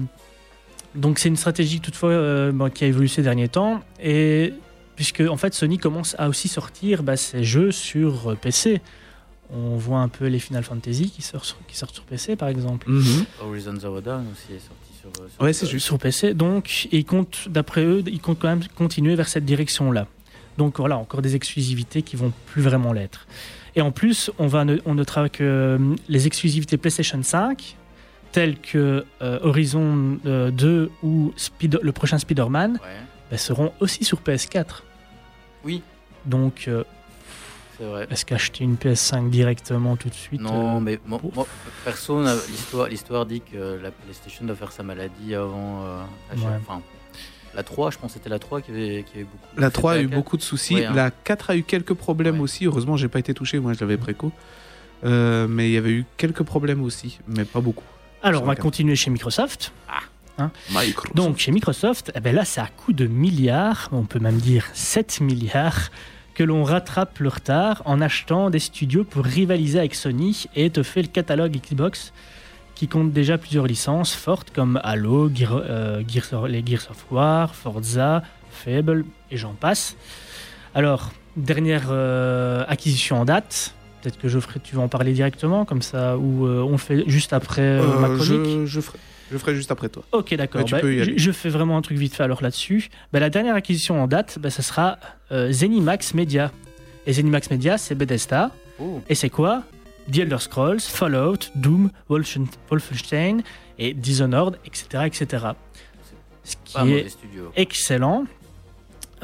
donc 0.94 1.18
c'est 1.18 1.28
une 1.28 1.36
stratégie 1.36 1.80
toutefois 1.80 2.10
euh, 2.10 2.52
bon, 2.52 2.70
qui 2.70 2.84
a 2.84 2.86
évolué 2.86 3.09
ces 3.09 3.22
derniers 3.22 3.48
temps 3.48 3.82
et 4.02 4.52
puisque 4.96 5.20
en 5.20 5.36
fait 5.36 5.52
Sony 5.55 5.78
commence 5.78 6.14
à 6.18 6.28
aussi 6.28 6.48
sortir 6.48 7.02
bah, 7.02 7.16
ses 7.16 7.44
jeux 7.44 7.72
sur 7.72 8.36
PC. 8.40 8.80
On 9.56 9.76
voit 9.76 9.98
un 10.01 10.09
peu 10.09 10.26
les 10.26 10.39
Final 10.40 10.64
Fantasy 10.64 11.10
qui 11.10 11.22
sortent 11.22 11.44
sur, 11.44 11.56
qui 11.66 11.76
sortent 11.76 11.94
sur 11.94 12.05
PC 12.05 12.35
par 12.36 12.48
exemple. 12.48 12.90
Mhm. 12.90 13.24
Horizon 13.40 13.76
Zero 13.78 14.01
Dawn 14.01 14.24
aussi 14.32 14.55
est 14.55 14.59
sorti 14.59 14.93
sur. 15.01 15.10
euh, 15.22 15.28
sur- 15.28 15.43
Ouais, 15.43 15.52
c'est 15.52 15.66
juste. 15.66 15.86
Sur 15.86 15.98
PC, 15.98 16.35
donc 16.35 16.89
ils 16.93 17.05
comptent, 17.05 17.48
d'après 17.48 17.85
eux, 17.85 18.02
ils 18.06 18.20
comptent 18.20 18.40
quand 18.40 18.48
même 18.48 18.64
continuer 18.74 19.14
vers 19.14 19.28
cette 19.28 19.44
direction-là. 19.44 20.06
Donc 20.59 20.78
voilà, 20.78 20.97
encore 20.98 21.22
des 21.22 21.35
exclusivités 21.36 22.02
qui 22.02 22.16
vont 22.16 22.32
plus 22.47 22.62
vraiment 22.62 22.93
l'être. 22.93 23.26
Et 23.76 23.81
en 23.81 23.90
plus, 23.93 24.31
on, 24.39 24.47
va, 24.47 24.64
ne- 24.64 24.78
on 24.86 24.94
notera 24.94 25.28
que 25.28 25.43
euh, 25.44 25.78
les 26.09 26.26
exclusivités 26.26 26.76
PlayStation 26.76 27.20
5, 27.22 27.76
telles 28.32 28.59
que 28.60 29.05
euh, 29.22 29.39
Horizon 29.43 30.18
euh, 30.26 30.51
2 30.52 30.90
ou 31.02 31.32
le 31.82 31.93
prochain 31.93 32.18
Spider-Man, 32.18 32.72
Ouais, 32.82 32.89
bah, 33.31 33.36
seront 33.39 33.72
aussi 33.81 34.05
sur 34.05 34.20
PS4. 34.20 34.82
Oui. 35.64 35.82
Donc, 36.26 36.66
euh, 36.68 36.85
c'est 37.78 37.84
vrai. 37.84 38.06
est-ce 38.10 38.24
qu'acheter 38.24 38.64
une 38.64 38.76
PS5 38.76 39.30
directement 39.30 39.96
tout 39.96 40.09
de 40.09 40.14
suite 40.14 40.40
Non, 40.40 40.76
euh, 40.76 40.80
mais 40.80 41.01
moi, 41.06 41.20
perso, 41.84 42.20
l'histoire, 42.48 42.88
l'histoire 42.88 43.26
dit 43.26 43.40
que 43.40 43.78
la 43.82 43.90
PlayStation 43.90 44.44
doit 44.44 44.56
faire 44.56 44.72
sa 44.72 44.82
maladie 44.82 45.34
avant. 45.34 45.82
euh, 45.84 46.02
la, 46.36 46.42
Ouais. 46.42 46.56
enfin, 46.60 46.80
la 47.55 47.62
3, 47.62 47.90
je 47.92 47.98
pense 47.98 48.12
que 48.12 48.18
c'était 48.18 48.28
la 48.30 48.38
3 48.38 48.60
qui 48.60 48.70
avait, 48.70 49.05
qui 49.06 49.14
avait 49.16 49.24
beaucoup. 49.24 49.60
La 49.60 49.70
3 49.70 49.92
a 49.92 49.98
eu 50.01 50.06
beaucoup 50.09 50.36
de 50.36 50.42
soucis. 50.42 50.74
Ouais, 50.76 50.84
hein. 50.86 50.92
La 50.94 51.10
4 51.10 51.51
a 51.51 51.56
eu 51.56 51.62
quelques 51.62 51.94
problèmes 51.94 52.36
Ouais. 52.36 52.40
aussi. 52.42 52.66
Heureusement, 52.66 52.96
j'ai 52.96 53.09
pas 53.09 53.18
été 53.20 53.32
touché. 53.34 53.59
Moi, 53.60 53.72
je 53.74 53.80
l'avais 53.80 53.96
préco. 53.96 54.32
Euh, 55.05 55.46
mais 55.48 55.68
il 55.68 55.72
y 55.72 55.76
avait 55.76 55.90
eu 55.92 56.05
quelques 56.16 56.42
problèmes 56.44 56.82
aussi, 56.82 57.18
mais 57.28 57.44
pas 57.44 57.60
beaucoup. 57.60 57.84
Alors, 58.22 58.42
on 58.42 58.46
va 58.46 58.56
continuer 58.56 58.96
chez 58.96 59.10
Microsoft. 59.10 59.72
Microsoft. 60.70 61.14
Donc 61.14 61.38
chez 61.38 61.52
Microsoft, 61.52 62.10
eh 62.14 62.18
ben 62.18 62.34
là 62.34 62.44
c'est 62.44 62.60
à 62.60 62.66
coup 62.66 62.92
de 62.92 63.06
milliards, 63.06 63.88
on 63.92 64.02
peut 64.02 64.18
même 64.18 64.38
dire 64.38 64.66
7 64.72 65.20
milliards, 65.20 65.90
que 66.35 66.43
l'on 66.43 66.65
rattrape 66.65 67.19
le 67.20 67.28
retard 67.28 67.82
en 67.85 68.01
achetant 68.01 68.51
des 68.51 68.59
studios 68.59 69.05
pour 69.05 69.24
rivaliser 69.24 69.78
avec 69.78 69.94
Sony 69.94 70.47
et 70.56 70.66
étoffer 70.66 71.02
le 71.02 71.09
catalogue 71.09 71.56
Xbox 71.56 72.12
qui 72.74 72.89
compte 72.89 73.12
déjà 73.12 73.39
plusieurs 73.39 73.66
licences 73.66 74.15
fortes 74.15 74.51
comme 74.52 74.81
Halo, 74.82 75.31
Gear- 75.32 75.62
euh, 75.65 76.02
Gears 76.09 76.32
of- 76.32 76.48
les 76.48 76.62
Gears 76.66 76.89
of 76.90 77.05
War, 77.12 77.55
Forza, 77.55 78.23
Fable 78.51 79.05
et 79.31 79.36
j'en 79.36 79.52
passe. 79.52 79.97
Alors, 80.74 81.12
dernière 81.36 81.86
euh, 81.90 82.65
acquisition 82.66 83.20
en 83.20 83.24
date, 83.24 83.74
peut-être 84.02 84.19
que 84.19 84.27
Geoffrey 84.28 84.59
tu 84.62 84.74
vas 84.74 84.82
en 84.82 84.89
parler 84.89 85.12
directement 85.12 85.65
comme 85.65 85.82
ça 85.82 86.19
ou 86.19 86.47
euh, 86.47 86.62
on 86.62 86.73
le 86.73 86.77
fait 86.78 87.05
juste 87.09 87.32
après 87.32 87.78
ma 88.01 88.09
chronique 88.09 88.44
je, 88.44 88.66
je, 88.66 88.81
ferai, 88.81 88.98
je 89.35 89.39
ferai 89.39 89.56
juste 89.56 89.73
après 89.73 89.89
toi. 89.89 90.05
Ok, 90.12 90.32
d'accord. 90.36 90.65
Bah, 90.70 90.78
je, 90.81 91.32
fais 91.32 91.48
vraiment 91.48 91.77
un 91.77 91.82
truc 91.82 91.98
vite 91.98 92.15
fait 92.15 92.23
alors 92.23 92.40
là-dessus. 92.40 92.89
Bah, 93.12 93.19
la 93.19 93.31
dernière 93.31 93.56
acquisition 93.56 94.01
en 94.01 94.06
date, 94.06 94.39
bah, 94.40 94.48
ça 94.48 94.62
sera 94.62 94.98
euh, 95.32 95.51
Zenimax 95.51 96.15
Media. 96.15 96.52
Et 97.06 97.12
Zenimax 97.12 97.51
Media, 97.51 97.77
c'est 97.77 97.97
Bethesda. 97.97 98.52
Oh, 98.78 99.02
Et 99.09 99.16
c'est 99.16 99.31
quoi? 99.31 99.65
The 100.12 100.19
Elder 100.19 100.39
Scrolls, 100.39 100.81
Fallout, 100.81 101.39
Doom, 101.56 101.90
Wolfen- 102.09 102.47
Wolfenstein 102.70 103.43
et 103.78 103.93
Dishonored, 103.93 104.56
etc. 104.65 105.02
etc. 105.06 105.47
Ce 106.44 106.55
qui 106.65 106.74
pas 106.74 106.82
est 106.82 106.85
mauvais 106.85 107.09
studio. 107.09 107.52
excellent. 107.56 108.24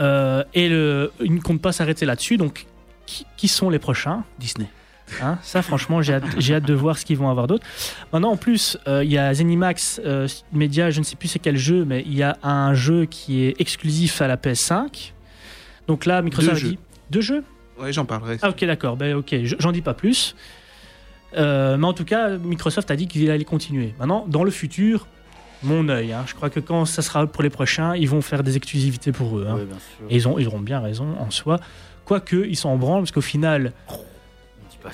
Euh, 0.01 0.43
et 0.55 0.69
le, 0.69 1.13
il 1.21 1.35
ne 1.35 1.41
compte 1.41 1.63
pas 1.63 1.71
s'arrêter 1.71 2.05
là-dessus. 2.05 2.37
Donc, 2.37 2.67
qui, 3.07 3.27
qui 3.37 3.47
sont 3.47 3.71
les 3.71 3.79
prochains? 3.79 4.25
Disney. 4.41 4.69
Hein, 5.23 5.39
ça, 5.43 5.63
franchement, 5.63 6.03
j'ai 6.03 6.15
hâte, 6.15 6.25
j'ai 6.39 6.55
hâte 6.55 6.65
de 6.65 6.75
voir 6.75 6.99
ce 6.99 7.05
qu'ils 7.05 7.17
vont 7.19 7.29
avoir 7.31 7.47
d'autre. 7.47 7.67
Maintenant, 8.13 8.31
en 8.33 8.37
plus, 8.37 8.79
euh, 8.87 9.03
il 9.05 9.11
y 9.13 9.19
a 9.19 9.33
Zenimax 9.35 10.01
euh, 10.05 10.27
Media, 10.53 10.91
je 10.91 11.01
ne 11.01 11.05
sais 11.05 11.17
plus 11.17 11.29
c'est 11.29 11.39
quel 11.39 11.57
jeu, 11.57 11.85
mais 11.85 12.03
il 12.07 12.15
y 12.15 12.23
a 12.23 12.39
un 12.43 12.75
jeu 12.75 13.05
qui 13.07 13.43
est 13.45 13.61
exclusif 13.61 14.23
à 14.23 14.29
la 14.29 14.37
PS5. 14.37 15.13
Donc 15.89 16.07
là, 16.07 16.23
Microsoft 16.23 16.61
Deux 16.63 16.67
a 16.67 16.71
dit 16.71 16.79
deux 17.11 17.21
jeux? 17.21 17.45
Ouais, 17.81 17.93
j'en 17.93 18.05
parlerai. 18.05 18.39
Ah 18.43 18.51
ok, 18.51 18.65
d'accord. 18.65 18.97
Ben 18.97 19.15
ok, 19.17 19.35
je- 19.45 19.57
j'en 19.59 19.73
dis 19.73 19.83
pas 19.83 19.95
plus. 19.95 20.37
Euh, 21.37 21.77
mais 21.77 21.87
en 21.87 21.93
tout 21.93 22.05
cas, 22.05 22.37
Microsoft 22.39 22.91
a 22.91 22.97
dit 22.97 23.07
qu'il 23.07 23.31
allait 23.31 23.45
continuer. 23.45 23.95
Maintenant, 23.99 24.25
dans 24.29 24.45
le 24.45 24.51
futur, 24.51 25.07
mon 25.63 25.89
œil. 25.89 26.13
hein, 26.13 26.25
je 26.27 26.35
crois 26.35 26.51
que 26.51 26.61
quand 26.61 26.85
ça 26.87 27.03
sera 27.03 27.27
pour 27.27 27.43
les 27.43 27.51
prochains, 27.51 27.95
ils 27.95 28.09
vont 28.09 28.21
faire 28.21 28.43
des 28.43 28.57
exclusivités 28.57 29.13
pour 29.13 29.39
eux. 29.39 29.47
hein. 29.49 29.55
Ouais, 29.55 29.65
bien 29.65 29.75
sûr. 29.77 30.07
Et 30.11 30.17
ils, 30.17 30.29
ont, 30.29 30.39
ils 30.39 30.47
auront 30.49 30.61
bien 30.61 30.81
raison 30.81 31.17
en 31.19 31.31
soi. 31.31 31.61
Quoique, 32.05 32.47
ils 32.49 32.57
s'en 32.57 32.77
branlent, 32.77 33.03
parce 33.03 33.13
qu'au 33.13 33.21
final, 33.21 33.73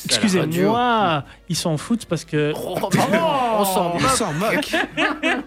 excusez-moi, 0.05 1.25
ils 1.49 1.57
s'en 1.57 1.77
foutent 1.77 2.07
parce 2.07 2.25
que. 2.25 2.53
Oh, 2.57 2.79
on 2.83 3.65
s'en 3.65 3.93
On 3.95 4.01
moque. 4.01 4.11
s'en 4.11 4.33
moque. 4.33 4.75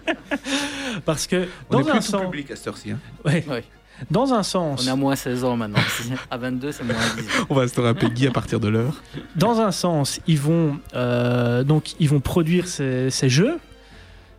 Parce 1.04 1.26
que 1.26 1.46
On 1.70 1.74
dans 1.74 1.80
est 1.80 1.88
un, 1.88 1.92
plus 1.92 2.00
tout 2.00 2.06
sens, 2.06 2.22
public 2.22 2.50
à 2.50 2.56
cette 2.56 2.66
heure-ci. 2.68 2.90
hein. 2.90 2.98
ouais, 3.24 3.44
Ouais. 3.48 3.64
dans 4.10 4.32
un 4.32 4.40
On 4.40 4.42
sens, 4.42 4.86
est 4.86 4.90
à 4.90 4.96
moins 4.96 5.16
16 5.16 5.44
ans 5.44 5.56
maintenant. 5.56 5.78
à 6.30 6.36
22, 6.36 6.72
c'est 6.72 6.84
moins 6.84 6.94
10. 7.16 7.24
On 7.48 7.54
va 7.54 7.68
se 7.68 7.80
rappeler 7.80 8.10
Guy 8.10 8.26
à 8.26 8.30
partir 8.30 8.60
de 8.60 8.68
l'heure. 8.68 9.02
dans 9.36 9.60
un 9.60 9.72
sens, 9.72 10.20
ils 10.26 10.38
vont 10.38 10.78
euh, 10.94 11.62
donc 11.64 11.92
ils 12.00 12.08
vont 12.08 12.20
produire 12.20 12.66
ces, 12.66 13.10
ces 13.10 13.28
jeux, 13.28 13.58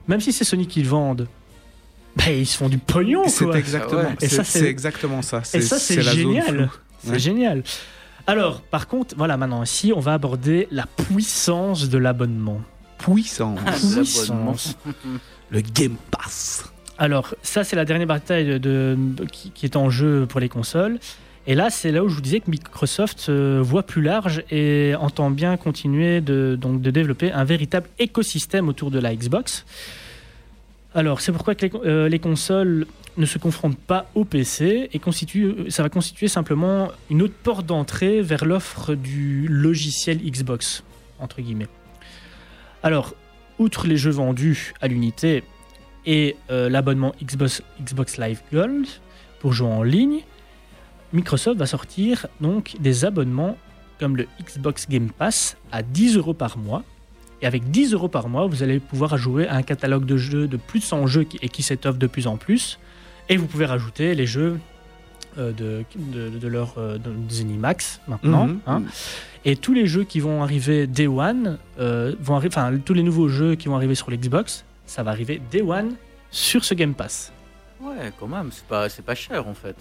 même 0.08 0.22
si 0.22 0.32
c'est 0.34 0.44
Sony 0.46 0.68
qui 0.68 0.82
le 0.82 0.90
vendent. 0.90 1.28
Ben, 2.18 2.38
ils 2.38 2.46
se 2.46 2.58
font 2.58 2.68
du 2.68 2.78
pognon, 2.78 3.24
C'est 3.28 3.46
quoi. 3.46 3.58
exactement, 3.58 4.02
Ouais. 4.02 4.16
Et 4.22 4.28
c'est- 4.28 4.36
ça, 4.36 4.44
c'est- 4.44 4.60
c'est 4.60 4.66
exactement 4.68 5.22
ça. 5.22 5.42
Et 5.54 5.62
ça, 5.62 5.80
c'est 5.80 6.02
génial. 6.02 6.70
C'est 7.04 7.12
Ouais. 7.12 7.20
génial. 7.20 7.64
Alors, 8.28 8.62
par 8.62 8.88
contre, 8.88 9.16
voilà, 9.18 9.38
maintenant 9.38 9.64
ici, 9.64 9.92
on 9.96 10.00
va 10.00 10.14
aborder 10.14 10.68
la 10.72 10.86
puissance 10.86 11.90
de 11.90 11.98
l'abonnement. 11.98 12.62
Puissance. 12.98 13.60
L'abonnement. 13.66 14.52
Puissance. 14.54 14.78
Le 15.50 15.62
Game 15.62 15.96
Pass. 16.12 16.72
Alors, 16.98 17.34
ça, 17.42 17.64
c'est 17.64 17.76
la 17.76 17.84
dernière 17.86 18.08
bataille 18.08 18.60
de, 18.60 18.96
de- 18.98 19.26
qui, 19.26 19.50
qui 19.52 19.66
est 19.66 19.76
en 19.76 19.90
jeu 19.90 20.26
pour 20.30 20.40
les 20.40 20.50
consoles. 20.50 21.00
Et 21.48 21.56
là, 21.56 21.72
c'est 21.72 21.92
là 21.92 22.04
où 22.04 22.10
je 22.10 22.14
vous 22.16 22.22
disais 22.22 22.40
que 22.40 22.52
Microsoft 22.52 23.30
voit 23.32 23.82
plus 23.84 24.04
large 24.04 24.44
et 24.52 24.94
entend 25.00 25.32
bien 25.32 25.58
continuer 25.58 26.22
de, 26.22 26.56
donc, 26.60 26.82
de 26.82 26.92
développer 26.92 27.32
un 27.32 27.44
véritable 27.44 27.90
écosystème 27.98 28.70
autour 28.70 28.92
de 28.92 29.00
la 29.00 29.16
Xbox. 29.16 29.66
Alors, 30.94 31.22
c'est 31.22 31.32
pourquoi 31.32 31.56
que 31.56 31.66
les, 31.66 31.72
euh, 31.86 32.08
les 32.10 32.20
consoles 32.20 32.86
ne 33.18 33.26
se 33.26 33.38
confrontent 33.38 33.78
pas 33.78 34.10
au 34.16 34.26
PC 34.26 34.90
et 34.94 35.00
constituent, 35.00 35.70
ça 35.70 35.84
va 35.84 35.90
constituer 35.90 36.28
simplement 36.28 36.92
une 37.10 37.22
autre 37.22 37.34
porte 37.44 37.66
d'entrée 37.66 38.22
vers 38.22 38.46
l'offre 38.46 38.96
du 38.96 39.48
logiciel 39.48 40.18
Xbox. 40.20 40.84
Alors, 42.84 43.14
outre 43.60 43.86
les 43.86 43.98
jeux 43.98 44.12
vendus 44.12 44.74
à 44.82 44.88
l'unité, 44.88 45.44
et 46.06 46.36
euh, 46.50 46.70
l'abonnement 46.70 47.14
Xbox, 47.24 47.62
Xbox 47.82 48.18
Live 48.18 48.42
Gold 48.52 48.88
pour 49.40 49.54
jouer 49.54 49.70
en 49.70 49.84
ligne, 49.84 50.22
Microsoft 51.14 51.60
va 51.60 51.66
sortir 51.66 52.28
donc 52.40 52.76
des 52.80 53.06
abonnements 53.06 53.58
comme 54.00 54.18
le 54.18 54.28
Xbox 54.44 54.88
Game 54.90 55.12
Pass 55.12 55.58
à 55.72 55.84
10 55.84 56.18
euros 56.18 56.34
par 56.34 56.58
mois. 56.58 56.84
Et 57.42 57.48
avec 57.48 57.70
10 57.70 57.94
euros 57.94 58.08
par 58.08 58.30
mois, 58.30 58.48
vous 58.48 58.64
allez 58.64 58.80
pouvoir 58.80 59.18
jouer 59.18 59.48
à 59.48 59.56
un 59.56 59.64
catalogue 59.64 60.06
de 60.06 60.18
jeux 60.18 60.48
de 60.48 60.58
plus 60.58 60.80
de 60.80 60.86
100 60.86 61.08
jeux 61.08 61.28
et 61.42 61.50
qui 61.50 61.64
s'étoffe 61.64 61.98
de 61.98 62.08
plus 62.08 62.28
en 62.28 62.38
plus. 62.38 62.80
Et 63.30 63.38
vous 63.38 63.48
pouvez 63.48 63.66
rajouter 63.66 64.16
les 64.16 64.26
jeux 64.26 64.60
euh, 65.38 65.52
de, 65.54 65.84
de, 65.96 66.30
de 66.38 66.48
leur 66.48 66.76
euh, 66.78 66.98
de 66.98 67.12
Zenimax 67.30 68.02
maintenant. 68.08 68.48
Mhm. 68.48 68.60
hein. 68.68 68.84
Et 69.46 69.56
tous 69.56 69.74
les 69.74 69.88
jeux 69.88 70.04
qui 70.04 70.20
vont 70.20 70.44
arriver 70.44 70.88
Day 70.88 71.08
One, 71.08 71.58
euh, 71.80 72.14
vont 72.20 72.36
arriver, 72.36 72.54
enfin 72.56 72.72
tous 72.84 72.94
les 72.94 73.04
nouveaux 73.04 73.30
jeux 73.30 73.56
qui 73.56 73.68
vont 73.68 73.76
arriver 73.76 73.96
sur 73.96 74.12
l'Xbox, 74.12 74.66
ça 74.86 75.04
va 75.04 75.12
arriver 75.12 75.42
Day 75.52 75.62
One 75.62 75.96
sur 76.32 76.64
ce 76.66 76.74
Game 76.74 76.94
Pass. 76.94 77.32
Ouais, 77.82 78.12
quand 78.20 78.28
même, 78.28 78.50
c'est 78.52 78.66
pas, 78.66 78.90
c'est 78.90 79.02
pas 79.04 79.16
cher 79.16 79.48
en 79.48 79.56
fait. 79.56 79.76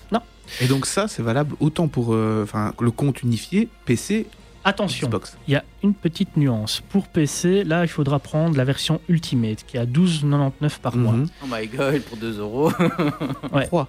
Et 0.62 0.66
donc 0.66 0.86
ça, 0.86 1.06
c'est 1.08 1.22
valable 1.22 1.54
autant 1.60 1.88
pour 1.88 2.14
euh, 2.14 2.42
enfin 2.44 2.72
le 2.80 2.90
compte 2.90 3.22
unifié 3.22 3.68
PC, 3.84 4.26
Attention, 4.64 5.08
Xbox. 5.08 5.36
il 5.48 5.54
y 5.54 5.56
a 5.56 5.64
une 5.82 5.94
petite 5.94 6.36
nuance. 6.36 6.82
Pour 6.90 7.08
PC, 7.08 7.64
là, 7.64 7.82
il 7.84 7.88
faudra 7.88 8.18
prendre 8.18 8.56
la 8.56 8.64
version 8.64 9.00
Ultimate 9.08 9.64
qui 9.66 9.76
est 9.78 9.80
à 9.80 9.86
12,99 9.86 10.78
par 10.80 10.96
mois. 10.96 11.12
Mhm. 11.14 11.28
Oh 11.42 11.46
my 11.50 11.66
god, 11.66 12.02
pour 12.02 12.18
2 12.18 12.38
euros. 12.40 12.70
Ouais. 13.52 13.66
Trois. 13.66 13.88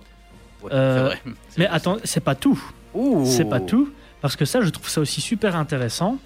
Ouais, 0.64 0.70
Euh, 0.74 0.96
c'est 0.96 1.04
vrai. 1.30 1.34
Mais 1.58 1.68
attends, 1.68 1.98
c'est 2.06 2.24
pas 2.24 2.36
tout. 2.36 2.62
Ouh. 2.94 3.24
C'est 3.26 3.46
pas 3.46 3.60
tout, 3.60 3.90
parce 4.22 4.36
que 4.36 4.46
ça, 4.46 4.62
je 4.62 4.70
trouve 4.70 4.88
ça 4.88 5.02
aussi 5.02 5.20
super 5.22 5.56
intéressant. 5.56 6.18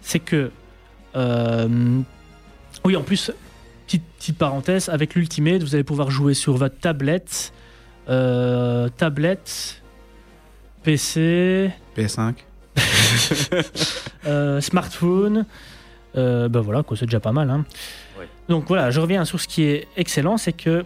C'est 0.00 0.20
que, 0.20 0.50
euh, 1.16 2.00
oui, 2.84 2.94
en 2.96 3.02
plus, 3.02 3.32
petite, 3.86 4.04
petite 4.18 4.38
parenthèse, 4.38 4.88
avec 4.90 5.14
l'Ultimate, 5.16 5.62
vous 5.62 5.74
allez 5.74 5.84
pouvoir 5.84 6.10
jouer 6.10 6.34
sur 6.34 6.56
votre 6.56 6.78
tablette, 6.78 7.52
euh, 8.08 8.88
tablette, 8.96 9.82
PC, 10.84 11.70
PS5. 11.96 12.34
euh, 14.26 14.60
smartphone. 14.60 15.44
Euh, 16.16 16.48
ben 16.48 16.60
voilà, 16.60 16.82
quoi, 16.82 16.96
c'est 16.96 17.06
déjà 17.06 17.20
pas 17.20 17.32
mal. 17.32 17.50
hein. 17.50 17.64
Donc 18.48 18.64
voilà, 18.68 18.90
je 18.90 19.00
reviens 19.00 19.24
sur 19.24 19.40
ce 19.40 19.46
qui 19.46 19.62
est 19.64 19.86
excellent, 19.96 20.36
c'est 20.38 20.52
que 20.54 20.84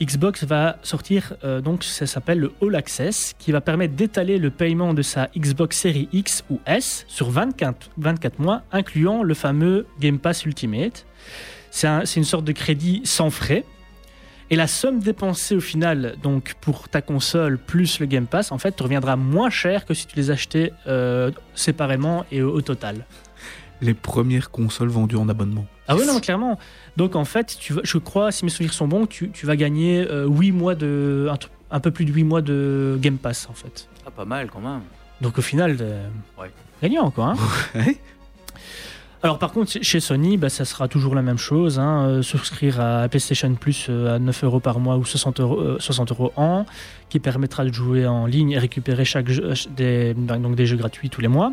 Xbox 0.00 0.42
va 0.44 0.78
sortir, 0.82 1.34
euh, 1.44 1.60
donc 1.60 1.84
ça 1.84 2.06
s'appelle 2.06 2.40
le 2.40 2.52
All 2.60 2.74
Access, 2.74 3.34
qui 3.38 3.52
va 3.52 3.60
permettre 3.60 3.94
d'étaler 3.94 4.38
le 4.38 4.50
paiement 4.50 4.94
de 4.94 5.02
sa 5.02 5.28
Xbox 5.36 5.78
Series 5.78 6.08
X 6.12 6.42
ou 6.50 6.58
S 6.66 7.04
sur 7.06 7.30
24, 7.30 7.90
24 7.98 8.40
mois, 8.40 8.62
incluant 8.72 9.22
le 9.22 9.34
fameux 9.34 9.86
Game 10.00 10.18
Pass 10.18 10.44
Ultimate. 10.44 11.06
C'est 11.70 11.86
un- 11.86 12.04
c'est 12.04 12.18
une 12.18 12.24
sorte 12.26 12.44
de 12.44 12.52
crédit 12.52 13.00
sans 13.04 13.30
frais. 13.30 13.64
Et 14.52 14.56
la 14.56 14.66
somme 14.66 14.98
dépensée 15.00 15.56
au 15.56 15.60
final, 15.60 16.14
donc 16.22 16.54
pour 16.60 16.88
ta 16.90 17.00
console 17.00 17.56
plus 17.58 17.98
le 18.00 18.06
Game 18.06 18.26
Pass, 18.26 18.52
en 18.52 18.58
fait, 18.58 18.72
te 18.72 18.82
reviendra 18.82 19.16
moins 19.16 19.48
cher 19.48 19.86
que 19.86 19.94
si 19.94 20.06
tu 20.06 20.14
les 20.16 20.30
achetais 20.30 20.72
euh, 20.86 21.30
séparément 21.54 22.26
et 22.30 22.42
au, 22.42 22.52
au 22.54 22.60
total. 22.60 23.06
Les 23.80 23.94
premières 23.94 24.50
consoles 24.50 24.90
vendues 24.90 25.16
en 25.16 25.28
abonnement. 25.30 25.66
Ah 25.88 25.96
oui, 25.96 26.02
non, 26.06 26.20
clairement. 26.20 26.58
Donc 26.98 27.16
en 27.16 27.24
fait, 27.24 27.56
tu 27.58 27.72
vas, 27.72 27.80
je 27.82 27.96
crois, 27.96 28.30
si 28.30 28.44
mes 28.44 28.50
souvenirs 28.50 28.74
sont 28.74 28.86
bons, 28.86 29.06
tu, 29.06 29.30
tu 29.30 29.46
vas 29.46 29.56
gagner 29.56 30.06
euh, 30.08 30.26
8 30.28 30.52
mois 30.52 30.74
de. 30.74 31.28
Un, 31.30 31.38
un 31.74 31.80
peu 31.80 31.90
plus 31.90 32.04
de 32.04 32.12
8 32.12 32.22
mois 32.24 32.42
de 32.42 32.98
Game 33.00 33.16
Pass, 33.16 33.48
en 33.50 33.54
fait. 33.54 33.88
Ah, 34.06 34.10
pas 34.10 34.26
mal 34.26 34.50
quand 34.52 34.60
même. 34.60 34.82
Donc 35.22 35.38
au 35.38 35.42
final, 35.42 35.78
euh, 35.80 36.06
Ouais. 36.38 36.50
gagnant, 36.82 37.10
quoi. 37.10 37.28
hein. 37.32 37.36
Ouais. 37.74 37.96
Alors 39.24 39.38
par 39.38 39.52
contre, 39.52 39.70
chez 39.82 40.00
Sony, 40.00 40.36
bah, 40.36 40.48
ça 40.48 40.64
sera 40.64 40.88
toujours 40.88 41.14
la 41.14 41.22
même 41.22 41.38
chose. 41.38 41.78
hein, 41.78 42.06
euh, 42.08 42.22
souscrire 42.22 42.80
à 42.80 43.08
PlayStation 43.08 43.54
Plus 43.54 43.86
euh, 43.88 44.16
à 44.16 44.18
9 44.18 44.42
euros 44.44 44.58
par 44.58 44.80
mois 44.80 44.96
ou 44.96 45.04
60 45.04 45.38
euros, 45.38 45.60
euh, 45.60 45.76
60 45.78 46.10
euros 46.10 46.32
an, 46.36 46.66
qui 47.08 47.20
permettra 47.20 47.64
de 47.64 47.72
jouer 47.72 48.04
en 48.04 48.26
ligne 48.26 48.50
et 48.50 48.58
récupérer 48.58 49.04
chaque 49.04 49.28
jeu- 49.28 49.52
des 49.76 50.66
jeux 50.66 50.76
gratuits 50.76 51.08
tous 51.08 51.20
les 51.20 51.28
mois. 51.28 51.52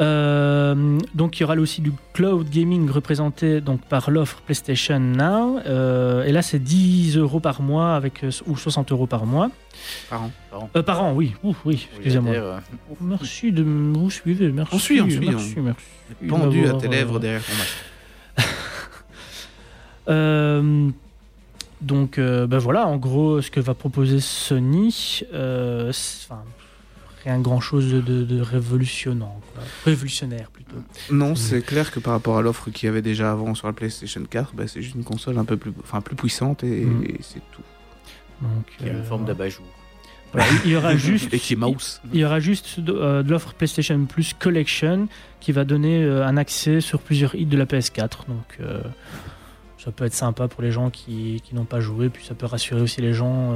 Euh, 0.00 0.98
donc 1.14 1.38
il 1.38 1.42
y 1.42 1.44
aura 1.44 1.56
aussi 1.56 1.80
du 1.80 1.92
cloud 2.12 2.48
gaming 2.48 2.88
représenté 2.88 3.60
donc 3.60 3.80
par 3.82 4.10
l'offre 4.10 4.40
PlayStation 4.42 5.00
Now. 5.00 5.58
Euh, 5.66 6.22
et 6.24 6.30
là 6.32 6.40
c'est 6.42 6.60
10 6.60 7.16
euros 7.16 7.40
par 7.40 7.62
mois 7.62 7.96
avec 7.96 8.22
euh, 8.22 8.30
ou 8.46 8.56
60 8.56 8.92
euros 8.92 9.06
par 9.06 9.26
mois. 9.26 9.50
Par 10.08 10.22
an. 10.22 10.30
Euh, 10.76 10.82
par 10.82 11.02
an, 11.02 11.12
oui. 11.14 11.34
Ouh, 11.42 11.54
oui, 11.64 11.88
excusez-moi. 11.96 12.32
euh, 12.34 12.58
Merci 13.00 13.50
de 13.52 13.62
me 13.64 13.96
vous 13.98 14.10
suivez. 14.10 14.50
Merci. 14.52 14.74
On 14.74 14.78
suit, 14.78 15.00
on 15.00 15.08
suit, 15.10 15.28
Merci, 15.30 15.54
on- 15.58 15.62
merci. 15.62 15.84
Pendu 16.28 16.66
à 16.68 16.74
tes 16.74 16.88
lèvres 16.88 17.16
euh, 17.16 17.18
derrière 17.20 17.42
ton 17.44 17.52
masque. 17.54 18.46
Euh, 20.08 20.88
donc, 21.82 22.18
euh, 22.18 22.46
ben 22.46 22.56
voilà, 22.58 22.86
en 22.86 22.96
gros, 22.96 23.42
ce 23.42 23.50
que 23.50 23.60
va 23.60 23.74
proposer 23.74 24.20
Sony, 24.20 25.20
euh, 25.34 25.90
enfin, 25.90 26.42
rien 27.28 27.40
grand 27.40 27.60
chose 27.60 27.92
de, 27.92 28.40
révolutionnant, 28.40 29.40
quoi. 29.54 29.62
révolutionnaire 29.84 30.50
plutôt. 30.50 30.76
Non, 31.10 31.34
c'est 31.34 31.62
clair 31.62 31.90
que 31.90 32.00
par 32.00 32.14
rapport 32.14 32.38
à 32.38 32.42
l'offre 32.42 32.70
qu'il 32.70 32.86
y 32.86 32.90
avait 32.90 33.02
déjà 33.02 33.30
avant 33.32 33.54
sur 33.54 33.66
la 33.66 33.72
PlayStation 33.72 34.22
4, 34.28 34.54
bah, 34.54 34.64
c'est 34.66 34.82
juste 34.82 34.94
une 34.94 35.04
console 35.04 35.38
un 35.38 35.44
peu 35.44 35.56
plus, 35.56 35.72
enfin, 35.82 36.00
plus 36.00 36.16
puissante 36.16 36.64
et, 36.64 36.82
et 36.82 37.16
c'est 37.20 37.42
tout. 37.52 37.62
Donc, 38.40 38.64
qui 38.78 38.84
a 38.84 38.92
une 38.92 38.96
euh, 38.96 39.04
forme 39.04 39.24
d'abat-jour. 39.24 39.66
voilà, 40.32 40.46
il 40.64 40.70
y 40.70 40.76
aura 40.76 40.96
juste, 41.08 41.32
Et 41.34 41.38
qui 41.38 41.54
est 41.54 41.56
mouse. 41.56 42.00
il 42.12 42.20
y 42.20 42.24
aura 42.24 42.40
juste 42.40 42.80
de, 42.80 42.92
euh, 42.92 43.22
de 43.22 43.30
l'offre 43.30 43.52
PlayStation 43.54 44.04
Plus 44.06 44.32
Collection 44.32 45.08
qui 45.40 45.52
va 45.52 45.64
donner 45.64 46.02
euh, 46.02 46.26
un 46.26 46.36
accès 46.36 46.80
sur 46.80 47.00
plusieurs 47.00 47.34
hits 47.34 47.46
de 47.46 47.56
la 47.56 47.66
PS4. 47.66 48.26
Donc, 48.28 48.58
euh, 48.60 48.80
ça 49.76 49.90
peut 49.90 50.04
être 50.04 50.14
sympa 50.14 50.48
pour 50.48 50.62
les 50.62 50.72
gens 50.72 50.90
qui, 50.90 51.42
qui 51.44 51.54
n'ont 51.54 51.64
pas 51.64 51.80
joué, 51.80 52.08
puis 52.08 52.24
ça 52.24 52.34
peut 52.34 52.46
rassurer 52.46 52.80
aussi 52.80 53.00
les 53.00 53.12
gens. 53.12 53.54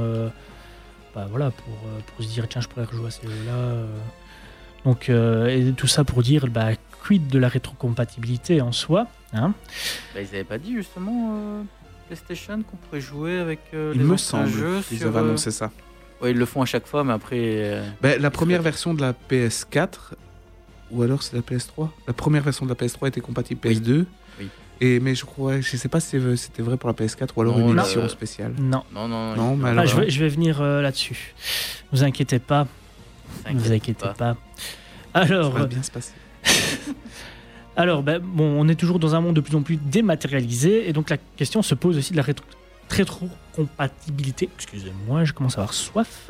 Bah, 1.15 1.27
voilà, 1.29 1.51
pour, 1.51 1.73
euh, 1.87 1.99
pour 2.15 2.25
se 2.25 2.29
dire 2.29 2.47
tiens, 2.47 2.61
je 2.61 2.67
pourrais 2.67 2.85
rejouer 2.85 3.07
à 3.07 3.11
ces 3.11 3.23
jeux-là. 3.27 3.51
euh. 3.53 3.87
Donc, 4.85 5.09
euh, 5.09 5.47
et 5.47 5.71
tout 5.73 5.87
ça 5.87 6.03
pour 6.03 6.23
dire 6.23 6.47
bah, 6.47 6.69
quid 7.03 7.27
de 7.27 7.39
la 7.39 7.47
rétrocompatibilité 7.47 8.61
en 8.61 8.71
soi. 8.71 9.07
Hein 9.33 9.53
Bah, 10.13 10.21
ils 10.21 10.27
avaient 10.27 10.43
pas 10.43 10.57
dit 10.57 10.73
justement 10.73 11.35
euh, 11.37 11.61
PlayStation 12.07 12.61
qu'on 12.63 12.77
pourrait 12.77 13.01
jouer 13.01 13.37
avec 13.39 13.59
euh, 13.73 13.91
Il 13.95 14.01
les 14.01 14.05
me 14.07 14.17
semble 14.17 14.49
jeux 14.49 14.81
sur, 14.81 15.07
avaient 15.07 15.19
annoncé 15.19 15.51
ça. 15.51 15.71
Ouais, 16.21 16.31
ils 16.31 16.37
le 16.37 16.45
font 16.45 16.61
à 16.61 16.65
chaque 16.65 16.85
fois, 16.87 17.03
mais 17.03 17.13
après. 17.13 17.37
euh, 17.41 17.87
Bah, 18.01 18.17
la 18.17 18.29
première 18.31 18.61
version 18.61 18.93
de 18.93 19.01
la 19.01 19.13
PS4, 19.13 20.13
ou 20.91 21.01
alors 21.01 21.23
c'est 21.23 21.35
la 21.35 21.41
PS3 21.41 21.89
La 22.07 22.13
première 22.13 22.43
version 22.43 22.65
de 22.65 22.69
la 22.71 22.75
PS3 22.75 23.07
était 23.07 23.21
compatible 23.21 23.59
Oui. 23.65 23.75
PS2. 23.75 23.91
Oui. 23.99 24.05
Et, 24.81 24.99
mais 24.99 25.15
je 25.15 25.23
crois, 25.25 25.61
je 25.61 25.77
sais 25.77 25.87
pas 25.87 25.99
si 25.99 26.19
c'était 26.37 26.61
vrai 26.61 26.77
pour 26.77 26.89
la 26.89 26.93
PS4 26.95 27.29
ou 27.35 27.41
alors 27.41 27.57
Non, 27.57 27.71
une 27.71 27.79
édition 27.79 28.01
euh, 28.01 28.07
spéciale. 28.09 28.53
non. 28.59 28.83
Non, 28.93 29.07
non, 29.07 29.35
Non, 29.35 29.55
mais 29.55 29.69
Ah, 29.69 29.71
alors. 29.71 29.85
je, 29.85 29.95
vais, 30.01 30.09
je 30.09 30.19
vais 30.19 30.29
venir 30.29 30.61
euh, 30.61 30.81
là-dessus. 30.81 31.33
Ne 31.91 31.97
vous 31.97 32.03
inquiétez 32.03 32.39
pas. 32.39 32.67
Ne 33.51 33.57
vous 33.59 33.71
inquiétez 33.71 33.93
pas. 34.05 34.15
ça 34.17 34.35
Alors, 35.13 35.51
va 35.51 35.65
bien 35.67 35.81
se 35.83 35.91
passer. 35.91 36.11
Alors, 37.75 38.03
ben, 38.03 38.19
bon, 38.21 38.43
on 38.59 38.67
est 38.67 38.75
toujours 38.75 38.99
dans 38.99 39.15
un 39.15 39.21
monde 39.21 39.35
de 39.35 39.41
plus 39.41 39.55
en 39.55 39.61
plus 39.63 39.77
dématérialisé, 39.77 40.87
et 40.89 40.93
donc 40.93 41.09
la 41.09 41.17
question 41.17 41.61
se 41.61 41.73
pose 41.75 41.97
aussi 41.97 42.11
de 42.11 42.17
la 42.17 42.23
rétro- 42.23 42.43
rétrocompatibilité. 42.89 44.49
Excusez-moi, 44.57 45.23
je 45.23 45.33
commence 45.33 45.57
à 45.57 45.61
avoir 45.61 45.73
soif. 45.73 46.29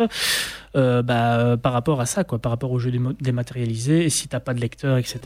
Euh, 0.75 1.01
bah, 1.01 1.39
euh, 1.39 1.57
par 1.57 1.73
rapport 1.73 1.99
à 2.01 2.05
ça, 2.05 2.23
quoi, 2.23 2.39
par 2.39 2.51
rapport 2.51 2.71
aux 2.71 2.79
jeux 2.79 2.93
dématérialisés, 3.19 4.05
et 4.05 4.09
si 4.09 4.27
t'as 4.27 4.39
pas 4.39 4.53
de 4.53 4.59
lecteur, 4.61 4.97
etc. 4.97 5.19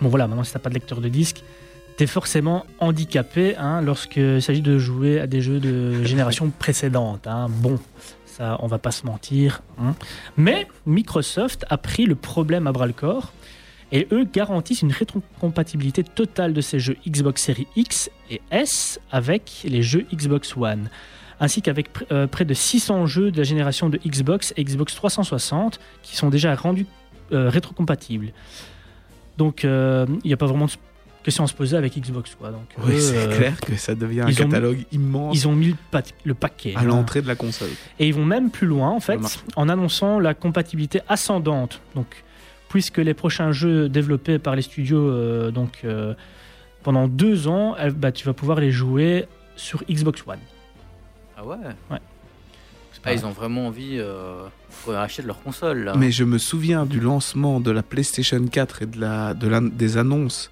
Bon 0.00 0.08
voilà, 0.10 0.26
maintenant 0.28 0.44
si 0.44 0.52
t'as 0.52 0.58
pas 0.58 0.68
de 0.68 0.74
lecteur 0.74 1.00
de 1.00 1.08
disque, 1.08 1.42
t'es 1.96 2.06
forcément 2.06 2.64
handicapé 2.78 3.56
hein, 3.56 3.80
lorsqu'il 3.80 4.42
s'agit 4.42 4.60
de 4.62 4.78
jouer 4.78 5.18
à 5.20 5.26
des 5.26 5.40
jeux 5.40 5.60
de 5.60 6.04
génération 6.04 6.50
précédente. 6.50 7.26
hein. 7.26 7.46
Bon, 7.48 7.78
ça, 8.26 8.58
on 8.60 8.66
va 8.66 8.78
pas 8.78 8.90
se 8.90 9.06
mentir. 9.06 9.62
hein. 9.80 9.94
Mais 10.36 10.68
Microsoft 10.84 11.64
a 11.70 11.78
pris 11.78 12.04
le 12.06 12.14
problème 12.14 12.66
à 12.66 12.72
bras 12.72 12.86
le 12.86 12.92
corps 12.92 13.32
et 13.92 14.08
eux 14.12 14.24
garantissent 14.30 14.82
une 14.82 14.92
rétrocompatibilité 14.92 16.02
totale 16.04 16.52
de 16.52 16.60
ces 16.60 16.78
jeux 16.78 16.96
Xbox 17.08 17.42
Series 17.42 17.68
X 17.76 18.10
et 18.30 18.40
S 18.50 19.00
avec 19.10 19.62
les 19.64 19.82
jeux 19.82 20.04
Xbox 20.12 20.56
One, 20.56 20.90
ainsi 21.40 21.62
qu'avec 21.62 21.88
euh, 22.10 22.26
près 22.26 22.44
de 22.44 22.52
600 22.52 23.06
jeux 23.06 23.30
de 23.30 23.38
la 23.38 23.44
génération 23.44 23.88
de 23.88 23.98
Xbox 24.04 24.52
et 24.56 24.64
Xbox 24.64 24.94
360 24.96 25.78
qui 26.02 26.16
sont 26.16 26.28
déjà 26.30 26.54
rendus 26.56 26.86
euh, 27.32 27.48
rétrocompatibles. 27.48 28.32
Donc 29.38 29.64
euh, 29.64 30.06
il 30.24 30.26
n'y 30.28 30.34
a 30.34 30.36
pas 30.36 30.46
vraiment 30.46 30.66
de 30.66 30.72
question 31.26 31.44
à 31.44 31.46
se 31.46 31.52
poser 31.54 31.76
avec 31.76 31.94
Xbox. 31.98 32.34
Quoi. 32.34 32.50
Donc, 32.50 32.62
Oui, 32.78 32.94
eux, 32.94 32.98
c'est 33.00 33.16
euh, 33.18 33.36
clair 33.36 33.60
que 33.60 33.76
ça 33.76 33.94
devient 33.94 34.22
un 34.22 34.26
mis- 34.26 34.34
catalogue 34.34 34.84
immense 34.92 35.36
Ils 35.36 35.46
ont 35.46 35.52
mis 35.54 35.68
le, 35.68 35.74
pa- 35.90 36.02
le 36.24 36.32
paquet. 36.34 36.72
à 36.74 36.80
hein. 36.80 36.84
l'entrée 36.84 37.20
de 37.20 37.26
la 37.28 37.34
console. 37.34 37.68
Et 37.98 38.08
ils 38.08 38.14
vont 38.14 38.24
même 38.24 38.50
plus 38.50 38.66
loin, 38.66 38.88
en 38.90 39.00
fait, 39.00 39.20
en 39.56 39.68
annonçant 39.68 40.18
la 40.18 40.32
compatibilité 40.32 41.00
ascendante. 41.08 41.80
Donc, 41.94 42.06
puisque 42.70 42.96
les 42.98 43.12
prochains 43.14 43.52
jeux 43.52 43.88
développés 43.90 44.38
par 44.38 44.56
les 44.56 44.62
studios, 44.62 45.08
euh, 45.10 45.50
donc 45.50 45.80
euh, 45.84 46.14
pendant 46.82 47.06
deux 47.08 47.46
ans, 47.48 47.76
eh, 47.82 47.90
bah, 47.90 48.10
tu 48.12 48.24
vas 48.24 48.32
pouvoir 48.32 48.58
les 48.60 48.70
jouer 48.70 49.26
sur 49.56 49.82
Xbox 49.90 50.22
One. 50.26 50.38
Ah 51.36 51.44
ouais? 51.44 51.56
C'est 52.92 53.00
Ah, 53.04 53.12
ils 53.14 53.26
ont 53.26 53.30
vraiment 53.30 53.66
envie 53.66 53.98
euh, 53.98 54.46
qu'on 54.84 54.94
achète 54.94 55.26
leur 55.26 55.42
console 55.42 55.84
là. 55.84 55.94
Mais 55.96 56.10
je 56.10 56.24
me 56.24 56.38
souviens 56.38 56.86
du 56.86 56.98
lancement 57.00 57.60
de 57.60 57.70
la 57.70 57.82
PlayStation 57.82 58.44
4 58.46 58.82
et 58.82 58.86
de 58.86 59.00
la, 59.00 59.34
de 59.34 59.46
la- 59.48 59.60
des 59.60 59.96
annonces 59.98 60.50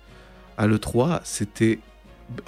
à 0.59 0.67
l'E3. 0.67 1.21
C'était. 1.25 1.79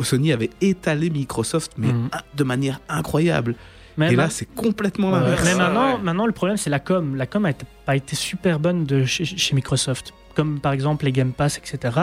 Sony 0.00 0.32
avait 0.32 0.50
étalé 0.60 1.10
Microsoft, 1.10 1.72
mais 1.76 1.88
Mhm. 1.92 2.08
de 2.34 2.44
manière 2.44 2.80
incroyable. 2.88 3.54
Mais, 3.98 4.12
et 4.12 4.16
là, 4.16 4.28
c'est 4.30 4.44
complètement 4.54 5.12
Ouais, 5.12 5.20
l'inverse. 5.20 5.42
mais 5.44 5.54
maintenant, 5.54 5.94
ouais. 5.96 6.02
maintenant, 6.02 6.26
le 6.26 6.32
problème, 6.32 6.56
c'est 6.58 6.70
la 6.70 6.80
com. 6.80 7.16
La 7.16 7.26
com 7.26 7.42
n'a 7.44 7.52
pas 7.86 7.96
été 7.96 8.14
super 8.16 8.58
bonne 8.60 8.84
de 8.84 9.04
chez, 9.04 9.24
chez 9.24 9.54
Microsoft. 9.54 10.12
Comme 10.34 10.60
par 10.60 10.72
exemple 10.72 11.04
les 11.06 11.12
Game 11.12 11.32
Pass, 11.32 11.56
etc. 11.58 11.98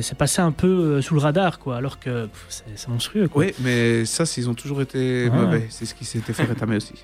C'est 0.00 0.16
passé 0.16 0.40
un 0.40 0.52
peu 0.52 0.66
euh, 0.68 1.02
sous 1.02 1.12
le 1.14 1.20
radar, 1.20 1.58
quoi. 1.58 1.76
Alors 1.76 2.00
que 2.00 2.28
c'est 2.48 2.88
monstrueux, 2.88 3.28
quoi. 3.28 3.44
Oui, 3.44 3.52
mais 3.60 4.06
ça, 4.06 4.24
s'ils 4.24 4.48
ont 4.48 4.54
toujours 4.54 4.80
été 4.80 5.28
Ouais. 5.28 5.36
mauvais. 5.36 5.66
C'est 5.68 5.84
ce 5.84 5.94
qui 5.94 6.06
s'était 6.06 6.32
fait 6.32 6.44
rétamer 6.44 6.76
aussi. 6.76 6.94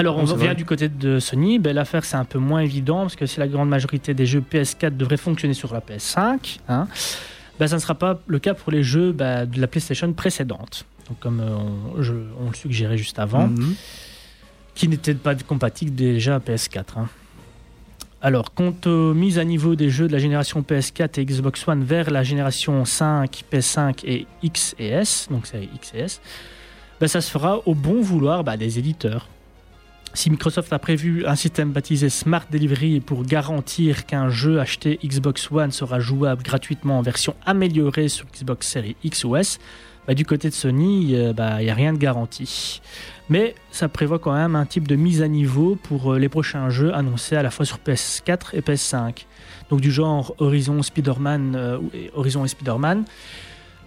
Alors, 0.00 0.16
on 0.16 0.24
revient 0.24 0.54
du 0.56 0.64
côté 0.64 0.88
de 0.88 1.18
Sony. 1.18 1.58
Ben, 1.58 1.74
L'affaire, 1.74 2.04
c'est 2.04 2.16
un 2.16 2.24
peu 2.24 2.38
moins 2.38 2.60
évident 2.60 3.02
parce 3.02 3.16
que 3.16 3.26
si 3.26 3.38
la 3.38 3.46
grande 3.48 3.68
majorité 3.68 4.14
des 4.14 4.26
jeux 4.26 4.40
PS4 4.42 4.96
devraient 4.96 5.16
fonctionner 5.16 5.54
sur 5.54 5.72
la 5.72 5.80
PS5, 5.80 6.58
hein, 6.68 6.88
ben, 7.58 7.66
ça 7.68 7.76
ne 7.76 7.80
sera 7.80 7.94
pas 7.94 8.18
le 8.26 8.38
cas 8.38 8.54
pour 8.54 8.72
les 8.72 8.82
jeux 8.82 9.12
ben, 9.12 9.46
de 9.46 9.60
la 9.60 9.66
PlayStation 9.66 10.12
précédente. 10.12 10.84
donc 11.08 11.18
comme 11.20 11.40
euh, 11.40 11.56
on, 11.96 12.02
je- 12.02 12.12
on 12.40 12.48
le 12.50 12.54
suggérait 12.54 12.96
juste 12.96 13.18
avant, 13.18 13.48
Mhm. 13.48 13.74
qui 14.74 14.88
n'étaient 14.88 15.14
pas 15.14 15.34
compatibles 15.34 15.94
déjà 15.94 16.36
à 16.36 16.38
PS4. 16.40 16.96
hein. 16.98 17.08
Alors, 18.22 18.52
quant 18.54 18.74
aux 18.86 19.14
mises 19.14 19.38
à 19.38 19.44
niveau 19.44 19.74
des 19.74 19.88
jeux 19.90 20.06
de 20.06 20.12
la 20.12 20.18
génération 20.18 20.62
PS4 20.62 21.18
et 21.18 21.24
Xbox 21.24 21.66
One 21.66 21.82
vers 21.84 22.10
la 22.10 22.22
génération 22.22 22.84
5, 22.84 23.42
PS5 23.50 24.04
et 24.04 24.26
X 24.42 24.74
et 24.78 24.88
S, 24.88 25.26
donc 25.30 25.46
c'est 25.46 25.64
X 25.74 25.92
et 25.94 26.00
S, 26.00 26.20
ben, 27.00 27.08
ça 27.08 27.20
se 27.22 27.30
fera 27.30 27.60
au 27.66 27.74
bon 27.74 28.00
vouloir 28.02 28.44
des 28.44 28.78
éditeurs. 28.78 29.26
Si 30.12 30.28
Microsoft 30.28 30.72
a 30.72 30.78
prévu 30.78 31.24
un 31.24 31.36
système 31.36 31.70
baptisé 31.70 32.08
Smart 32.08 32.44
Delivery 32.50 33.00
pour 33.00 33.22
garantir 33.24 34.06
qu'un 34.06 34.28
jeu 34.28 34.60
acheté 34.60 34.98
Xbox 35.04 35.50
One 35.52 35.70
sera 35.70 36.00
jouable 36.00 36.42
gratuitement 36.42 36.98
en 36.98 37.02
version 37.02 37.34
améliorée 37.46 38.08
sur 38.08 38.26
Xbox 38.26 38.68
Series 38.68 38.96
X 39.04 39.24
ou 39.24 39.36
S, 39.36 39.58
bah, 40.08 40.14
du 40.14 40.24
côté 40.24 40.48
de 40.48 40.54
Sony, 40.54 41.12
il 41.12 41.34
n'y 41.36 41.70
a 41.70 41.74
rien 41.74 41.92
de 41.92 41.98
garanti. 41.98 42.80
Mais 43.28 43.54
ça 43.70 43.88
prévoit 43.88 44.18
quand 44.18 44.32
même 44.32 44.56
un 44.56 44.66
type 44.66 44.88
de 44.88 44.96
mise 44.96 45.22
à 45.22 45.28
niveau 45.28 45.76
pour 45.80 46.14
euh, 46.14 46.18
les 46.18 46.28
prochains 46.28 46.68
jeux 46.68 46.92
annoncés 46.92 47.36
à 47.36 47.44
la 47.44 47.50
fois 47.50 47.64
sur 47.64 47.78
PS4 47.78 48.54
et 48.54 48.60
PS5. 48.60 49.26
Donc 49.70 49.80
du 49.80 49.92
genre 49.92 50.34
Horizon, 50.38 50.82
Spider-Man 50.82 51.54
euh, 51.54 51.78
Horizon 52.14 52.44
et 52.44 52.48
Spider-Man. 52.48 53.04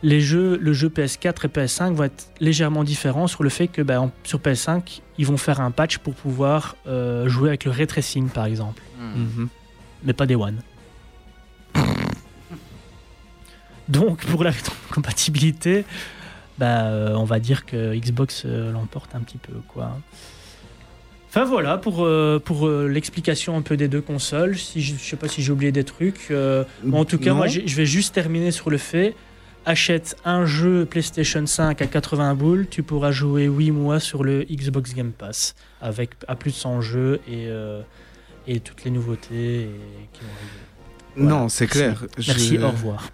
Les 0.03 0.19
jeux, 0.19 0.57
le 0.61 0.73
jeu 0.73 0.89
PS4 0.89 1.45
et 1.45 1.47
PS5 1.47 1.93
vont 1.93 2.03
être 2.03 2.27
légèrement 2.41 2.83
différents 2.83 3.27
sur 3.27 3.41
le 3.41 3.49
fait 3.49 3.67
que 3.69 3.81
bah, 3.81 4.01
en- 4.01 4.11
sur 4.25 4.39
PS5, 4.39 5.01
ils 5.17 5.25
vont 5.25 5.37
faire 5.37 5.61
un 5.61 5.71
patch 5.71 5.97
pour 5.99 6.13
pouvoir 6.13 6.75
euh, 6.87 7.27
jouer 7.29 7.47
avec 7.49 7.63
le 7.63 7.71
ray 7.71 7.87
tracing 7.87 8.27
par 8.29 8.45
exemple, 8.45 8.81
Hmm. 8.99 9.21
Mhm. 9.41 9.47
mais 10.03 10.13
pas 10.13 10.25
des 10.25 10.35
One. 10.35 10.59
Donc 13.89 14.25
pour 14.25 14.43
la 14.43 14.51
compatibilité, 14.91 15.83
bah, 16.57 16.83
euh, 16.85 17.13
on 17.15 17.25
va 17.25 17.39
dire 17.39 17.65
que 17.65 17.95
Xbox 17.95 18.43
euh, 18.45 18.71
l'emporte 18.71 19.13
un 19.15 19.19
petit 19.19 19.37
peu 19.37 19.53
quoi. 19.67 19.97
Enfin 21.29 21.45
voilà 21.45 21.77
pour, 21.77 22.03
euh, 22.05 22.39
pour 22.43 22.67
euh, 22.67 22.87
l'explication 22.87 23.57
un 23.57 23.61
peu 23.61 23.75
des 23.75 23.87
deux 23.87 24.01
consoles. 24.01 24.57
Si 24.57 24.81
je, 24.81 24.93
je 24.95 24.99
sais 25.01 25.15
pas 25.15 25.27
si 25.27 25.41
j'ai 25.41 25.51
oublié 25.51 25.71
des 25.71 25.83
trucs. 25.83 26.27
euh, 26.31 26.63
bon, 26.83 26.99
en 26.99 27.05
tout 27.05 27.17
cas, 27.17 27.31
Non. 27.31 27.37
moi 27.37 27.47
je 27.47 27.75
vais 27.75 27.85
juste 27.85 28.13
terminer 28.13 28.51
sur 28.51 28.69
le 28.69 28.77
fait. 28.77 29.15
Achète 29.65 30.17
un 30.25 30.45
jeu 30.45 30.85
PlayStation 30.85 31.45
5 31.45 31.81
à 31.81 31.87
80 31.87 32.35
boules, 32.35 32.67
tu 32.69 32.83
pourras 32.83 33.11
jouer 33.11 33.45
8 33.45 33.71
mois 33.71 34.01
sur 34.01 34.23
le 34.25 34.43
Xbox 34.43 34.93
Game 34.93 35.11
Pass 35.13 35.55
avec 35.81 36.11
à 36.27 36.35
plus 36.35 36.51
de 36.51 36.55
100 36.57 36.81
jeux 36.81 37.21
et, 37.29 37.45
euh, 37.47 37.81
et 38.45 38.59
toutes 38.59 38.83
les 38.83 38.91
nouveautés 38.91 39.61
et- 39.61 39.69
qui 40.11 40.19
vont 40.21 40.27
arriver. 40.35 40.51
Voilà. 41.15 41.29
Non, 41.29 41.47
c'est 41.49 41.67
clair. 41.67 42.03
Merci, 42.27 42.57
Je- 42.57 42.61
au 42.61 42.71
revoir. 42.71 43.09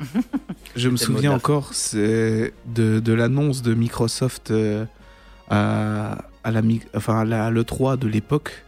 Je 0.76 0.88
me 0.88 0.94
le 0.94 0.98
souviens 0.98 1.34
encore 1.34 1.74
c'est 1.76 2.52
de, 2.66 3.00
de 3.00 3.14
l'annonce 3.14 3.62
de 3.62 3.76
Microsoft 3.76 4.50
euh, 4.50 4.86
à, 5.52 6.18
à 6.44 6.50
la, 6.52 6.62
enfin, 6.96 7.20
à 7.20 7.26
la- 7.26 7.52
l'E3 7.52 7.98
de 8.00 8.08
l'époque 8.08 8.66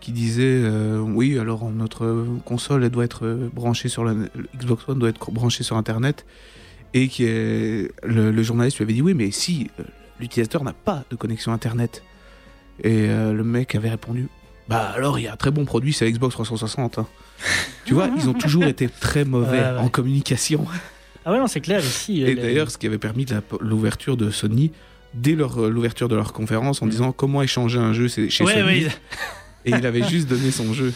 qui 0.00 0.10
disait 0.10 0.42
euh, 0.64 0.98
oui 0.98 1.38
alors 1.38 1.70
notre 1.70 2.26
console 2.44 2.82
elle 2.82 2.90
doit 2.90 3.04
être 3.04 3.48
branchée 3.54 3.88
sur 3.88 4.02
la 4.04 4.12
le 4.14 4.28
Xbox 4.56 4.88
One 4.88 4.98
doit 4.98 5.10
être 5.10 5.30
branchée 5.30 5.62
sur 5.62 5.76
internet 5.76 6.26
et 6.94 7.08
qui 7.08 7.24
est, 7.24 7.90
le, 8.02 8.30
le 8.30 8.42
journaliste 8.42 8.78
lui 8.78 8.84
avait 8.84 8.92
dit 8.92 9.02
oui 9.02 9.14
mais 9.14 9.30
si 9.30 9.70
euh, 9.80 9.84
l'utilisateur 10.20 10.62
n'a 10.64 10.72
pas 10.72 11.04
de 11.10 11.16
connexion 11.16 11.52
internet 11.52 12.02
et 12.82 13.06
euh, 13.08 13.32
le 13.32 13.44
mec 13.44 13.74
avait 13.74 13.90
répondu 13.90 14.28
bah 14.68 14.92
alors 14.94 15.18
il 15.18 15.22
y 15.22 15.28
a 15.28 15.32
un 15.32 15.36
très 15.36 15.50
bon 15.50 15.64
produit 15.64 15.92
c'est 15.92 16.10
Xbox 16.10 16.34
360 16.34 16.98
hein. 16.98 17.06
tu 17.84 17.94
vois 17.94 18.08
ils 18.16 18.28
ont 18.28 18.34
toujours 18.34 18.64
été 18.64 18.88
très 18.88 19.24
mauvais 19.24 19.58
Ouais, 19.58 19.72
ouais. 19.72 19.78
en 19.78 19.88
communication 19.88 20.66
Ah 21.24 21.30
ouais, 21.30 21.38
non, 21.38 21.46
c'est 21.46 21.60
clair 21.60 21.78
ici. 21.78 22.22
et 22.24 22.34
d'ailleurs, 22.34 22.68
ce 22.68 22.76
qui 22.76 22.88
avait 22.88 22.98
permis 22.98 23.24
l'ouverture 23.60 24.16
de 24.16 24.32
Sony 24.32 24.72
dès 25.14 25.36
euh, 25.40 25.68
l'ouverture 25.70 26.08
de 26.08 26.16
leur 26.16 26.32
conférence 26.32 26.82
en 26.82 26.88
disant 26.88 27.12
comment 27.12 27.42
échanger 27.44 27.78
un 27.78 27.92
jeu 27.92 28.08
chez 28.08 28.24
Ouais, 28.42 28.54
Sony. 28.58 28.86
Et 29.64 29.70
il 29.70 29.86
avait 29.86 30.02
juste 30.02 30.26
donné 30.28 30.50
son 30.50 30.74
jeu. 30.74 30.92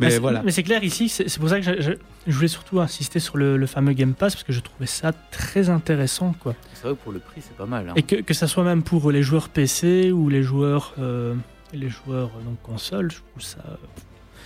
Mais 0.00 0.10
c'est- 0.10 0.18
voilà. 0.18 0.42
Mais 0.42 0.50
c'est 0.52 0.62
clair 0.62 0.82
ici, 0.84 1.08
c'est 1.08 1.38
pour 1.38 1.48
ça 1.48 1.60
que 1.60 1.64
je, 1.64 1.80
je- 1.80 1.92
je 2.26 2.32
voulais 2.34 2.48
surtout 2.48 2.80
insister 2.80 3.20
sur 3.20 3.36
le, 3.36 3.56
le 3.56 3.66
fameux 3.66 3.92
Game 3.92 4.14
Pass 4.14 4.34
parce 4.34 4.44
que 4.44 4.52
je 4.52 4.60
trouvais 4.60 4.86
ça 4.86 5.12
très 5.30 5.70
intéressant, 5.70 6.34
quoi. 6.40 6.54
C'est 6.74 6.82
vrai 6.88 6.92
que 6.96 7.02
pour 7.02 7.12
le 7.12 7.18
prix, 7.20 7.40
c'est 7.42 7.56
pas 7.56 7.66
mal. 7.66 7.88
hein. 7.88 7.92
Et 7.96 8.02
que, 8.02 8.16
que 8.16 8.34
ça 8.34 8.46
soit 8.46 8.64
même 8.64 8.82
pour 8.82 9.10
les 9.12 9.22
joueurs 9.22 9.48
PC 9.48 10.10
ou 10.12 10.28
les 10.28 10.42
joueurs, 10.42 10.94
euh, 10.98 11.34
les 11.72 11.88
joueurs 11.88 12.30
euh, 12.38 12.42
donc 12.44 12.60
console, 12.62 13.10
je 13.12 13.18
trouve 13.18 13.42
ça. 13.42 13.58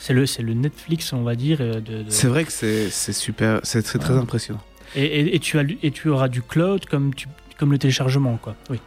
C'est 0.01 0.13
le, 0.15 0.27
c'est 0.27 0.43
le 0.43 0.55
Netflix, 0.55 1.13
on 1.13 1.23
va 1.23 1.35
dire. 1.35 1.59
euh, 1.61 1.81
De, 1.81 2.03
de- 2.05 2.11
C'est 2.11 2.29
vrai 2.29 2.45
que 2.45 2.53
c'est 2.53 2.89
c'est 2.91 3.13
super, 3.13 3.61
c'est 3.65 3.83
très, 3.83 3.99
très 3.99 4.15
Ouais. 4.15 4.21
impressionnant. 4.21 4.61
Et, 4.95 5.05
et- 5.05 5.35
et 5.35 5.39
tu 5.41 5.59
as, 5.59 5.65
et 5.83 5.91
tu 5.91 6.09
auras 6.09 6.29
du 6.29 6.41
cloud 6.43 6.85
comme, 6.87 7.15
tu, 7.15 7.27
comme 7.59 7.73
le 7.73 7.79
téléchargement, 7.79 8.37
quoi. 8.41 8.55
Oui. 8.71 8.79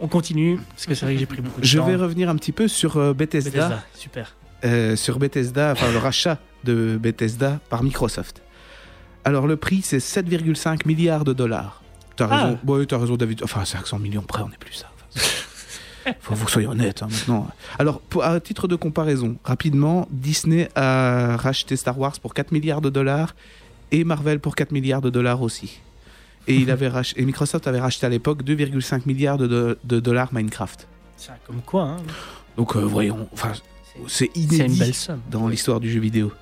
On 0.00 0.08
continue, 0.08 0.58
parce 0.70 0.86
que 0.86 0.94
c'est 0.94 1.04
vrai 1.06 1.14
que 1.14 1.20
j'ai 1.20 1.26
pris 1.26 1.40
beaucoup 1.40 1.60
de 1.60 1.66
Je 1.66 1.78
temps. 1.78 1.86
vais 1.86 1.94
revenir 1.96 2.28
un 2.28 2.36
petit 2.36 2.52
peu 2.52 2.66
sur 2.68 2.94
Bethesda, 3.14 3.50
Bethesda, 3.50 3.84
super. 3.94 4.34
Euh, 4.64 4.96
sur 4.96 5.18
Bethesda, 5.18 5.72
enfin 5.72 5.90
le 5.92 5.98
rachat 5.98 6.38
de 6.64 6.98
Bethesda 7.00 7.60
par 7.70 7.82
Microsoft. 7.82 8.42
Alors 9.24 9.46
le 9.46 9.56
prix 9.56 9.82
c'est 9.82 9.98
7,5 9.98 10.86
milliards 10.86 11.24
de 11.24 11.32
dollars. 11.32 11.82
T'as 12.16 12.28
Ah. 12.30 12.44
raison, 12.44 12.58
ouais, 12.66 12.86
t'as 12.86 12.98
raison 12.98 13.16
David. 13.16 13.42
Enfin 13.42 13.64
500 13.64 13.98
millions 13.98 14.22
près, 14.22 14.42
on 14.42 14.48
n'est 14.48 14.56
plus 14.58 14.74
ça. 14.74 14.90
Enfin, 16.06 16.34
faut 16.34 16.44
que 16.44 16.50
soyez 16.50 16.68
honnête 16.68 17.02
hein, 17.02 17.08
maintenant. 17.10 17.48
Alors 17.78 18.00
pour, 18.00 18.24
à 18.24 18.38
titre 18.38 18.68
de 18.68 18.76
comparaison, 18.76 19.36
rapidement, 19.42 20.06
Disney 20.10 20.68
a 20.74 21.36
racheté 21.38 21.76
Star 21.76 21.98
Wars 21.98 22.20
pour 22.20 22.34
4 22.34 22.52
milliards 22.52 22.82
de 22.82 22.90
dollars 22.90 23.34
et 23.90 24.04
Marvel 24.04 24.38
pour 24.38 24.54
4 24.54 24.70
milliards 24.72 25.00
de 25.00 25.08
dollars 25.08 25.40
aussi. 25.40 25.80
Et, 26.46 26.56
il 26.56 26.70
avait 26.70 26.88
rach- 26.90 27.14
et 27.16 27.24
Microsoft 27.24 27.66
avait 27.66 27.80
racheté 27.80 28.04
à 28.04 28.10
l'époque 28.10 28.42
2,5 28.42 29.06
milliards 29.06 29.38
de, 29.38 29.46
de- 29.46 29.78
de 29.82 29.98
dollars 30.00 30.28
Minecraft. 30.34 30.86
C'est 31.16 31.30
comme 31.46 31.62
quoi, 31.62 31.84
hein. 31.84 31.96
Donc 32.58 32.76
euh, 32.76 32.80
voyons, 32.80 33.26
enfin, 33.32 33.52
c'est 34.08 34.30
une 34.34 34.52
inédit 34.52 34.78
belle 34.78 34.94
somme. 34.94 35.20
dans 35.30 35.48
l'histoire 35.48 35.80
du 35.80 35.90
jeu 35.90 36.00
vidéo. 36.00 36.32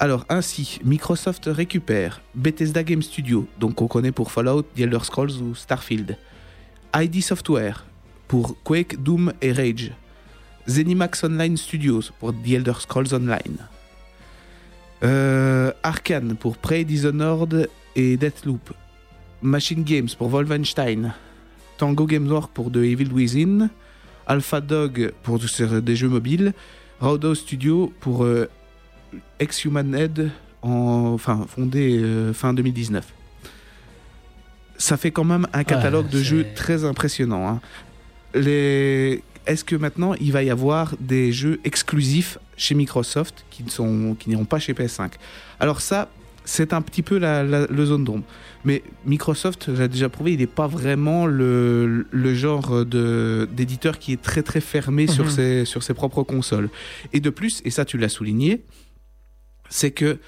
Alors 0.00 0.24
ainsi, 0.28 0.80
Microsoft 0.84 1.44
récupère 1.46 2.20
Bethesda 2.34 2.82
Game 2.82 3.02
Studio, 3.02 3.46
donc 3.60 3.80
on 3.80 3.86
connaît 3.86 4.12
pour 4.12 4.32
Fallout, 4.32 4.62
The 4.62 4.80
Elder 4.80 4.98
Scrolls 5.02 5.40
ou 5.40 5.54
Starfield, 5.54 6.18
ID 6.94 7.22
Software 7.22 7.86
pour 8.26 8.56
Quake, 8.64 9.02
Doom 9.02 9.32
et 9.40 9.52
Rage, 9.52 9.92
Zenimax 10.68 11.22
Online 11.24 11.56
Studios 11.56 12.02
pour 12.18 12.32
The 12.32 12.50
Elder 12.54 12.72
Scrolls 12.80 13.14
Online, 13.14 13.58
euh, 15.04 15.72
Arkane 15.82 16.34
pour 16.34 16.56
Prey 16.56 16.84
Dishonored 16.84 17.68
et 17.94 18.16
Deathloop, 18.16 18.72
Machine 19.42 19.84
Games 19.84 20.08
pour 20.18 20.28
Wolfenstein, 20.28 21.14
Tango 21.78 22.06
Games 22.06 22.28
Work 22.28 22.50
pour 22.52 22.72
The 22.72 22.78
Evil 22.78 23.12
Within, 23.12 23.68
Alpha 24.26 24.60
Dog 24.60 25.12
pour 25.22 25.38
des 25.38 25.96
jeux 25.96 26.08
mobiles, 26.08 26.52
Rodo 27.04 27.34
Studio 27.34 27.92
pour 28.00 28.24
euh, 28.24 28.48
Ex-Human 29.38 29.94
Head, 29.94 30.30
en, 30.62 31.12
enfin 31.14 31.46
fondé 31.48 31.98
euh, 31.98 32.32
fin 32.32 32.54
2019. 32.54 33.04
Ça 34.78 34.96
fait 34.96 35.10
quand 35.10 35.24
même 35.24 35.46
un 35.52 35.64
catalogue 35.64 36.08
de 36.08 36.20
jeux 36.22 36.46
très 36.54 36.84
impressionnant. 36.84 37.46
hein. 37.48 37.60
Les... 38.34 39.22
Est-ce 39.46 39.62
que 39.64 39.76
maintenant 39.76 40.14
il 40.14 40.32
va 40.32 40.42
y 40.42 40.48
avoir 40.50 40.94
des 40.98 41.30
jeux 41.30 41.60
exclusifs 41.64 42.38
chez 42.56 42.74
Microsoft 42.74 43.44
qui 43.50 43.62
ne 43.62 43.68
sont 43.68 44.16
qui 44.18 44.30
n'iront 44.30 44.46
pas 44.46 44.58
chez 44.58 44.72
PS5 44.72 45.10
Alors 45.60 45.82
ça, 45.82 46.08
c'est 46.44 46.72
un 46.72 46.82
petit 46.82 47.02
peu 47.02 47.18
la, 47.18 47.66
zone 47.84 48.04
d'ombre. 48.04 48.24
Mais 48.64 48.82
Microsoft, 49.06 49.68
l'a 49.68 49.88
déjà 49.88 50.08
prouvé, 50.08 50.32
il 50.32 50.38
n'est 50.38 50.46
pas 50.46 50.66
vraiment 50.66 51.26
le, 51.26 52.06
le 52.10 52.34
genre 52.34 52.84
de- 52.84 53.48
d'éditeur 53.52 53.98
qui 53.98 54.12
est 54.12 54.20
très 54.22 54.42
très 54.42 54.60
fermé 54.60 55.06
sur, 55.06 55.24
Mhm. 55.24 55.30
ses, 55.30 55.64
sur 55.64 55.82
ses 55.82 55.94
propres 55.94 56.22
consoles. 56.22 56.68
Et 57.12 57.20
de 57.20 57.30
plus, 57.30 57.60
et 57.64 57.70
ça 57.70 57.84
tu 57.84 57.98
l'as 57.98 58.08
souligné, 58.08 58.62
c'est 59.68 59.90
que 59.90 60.18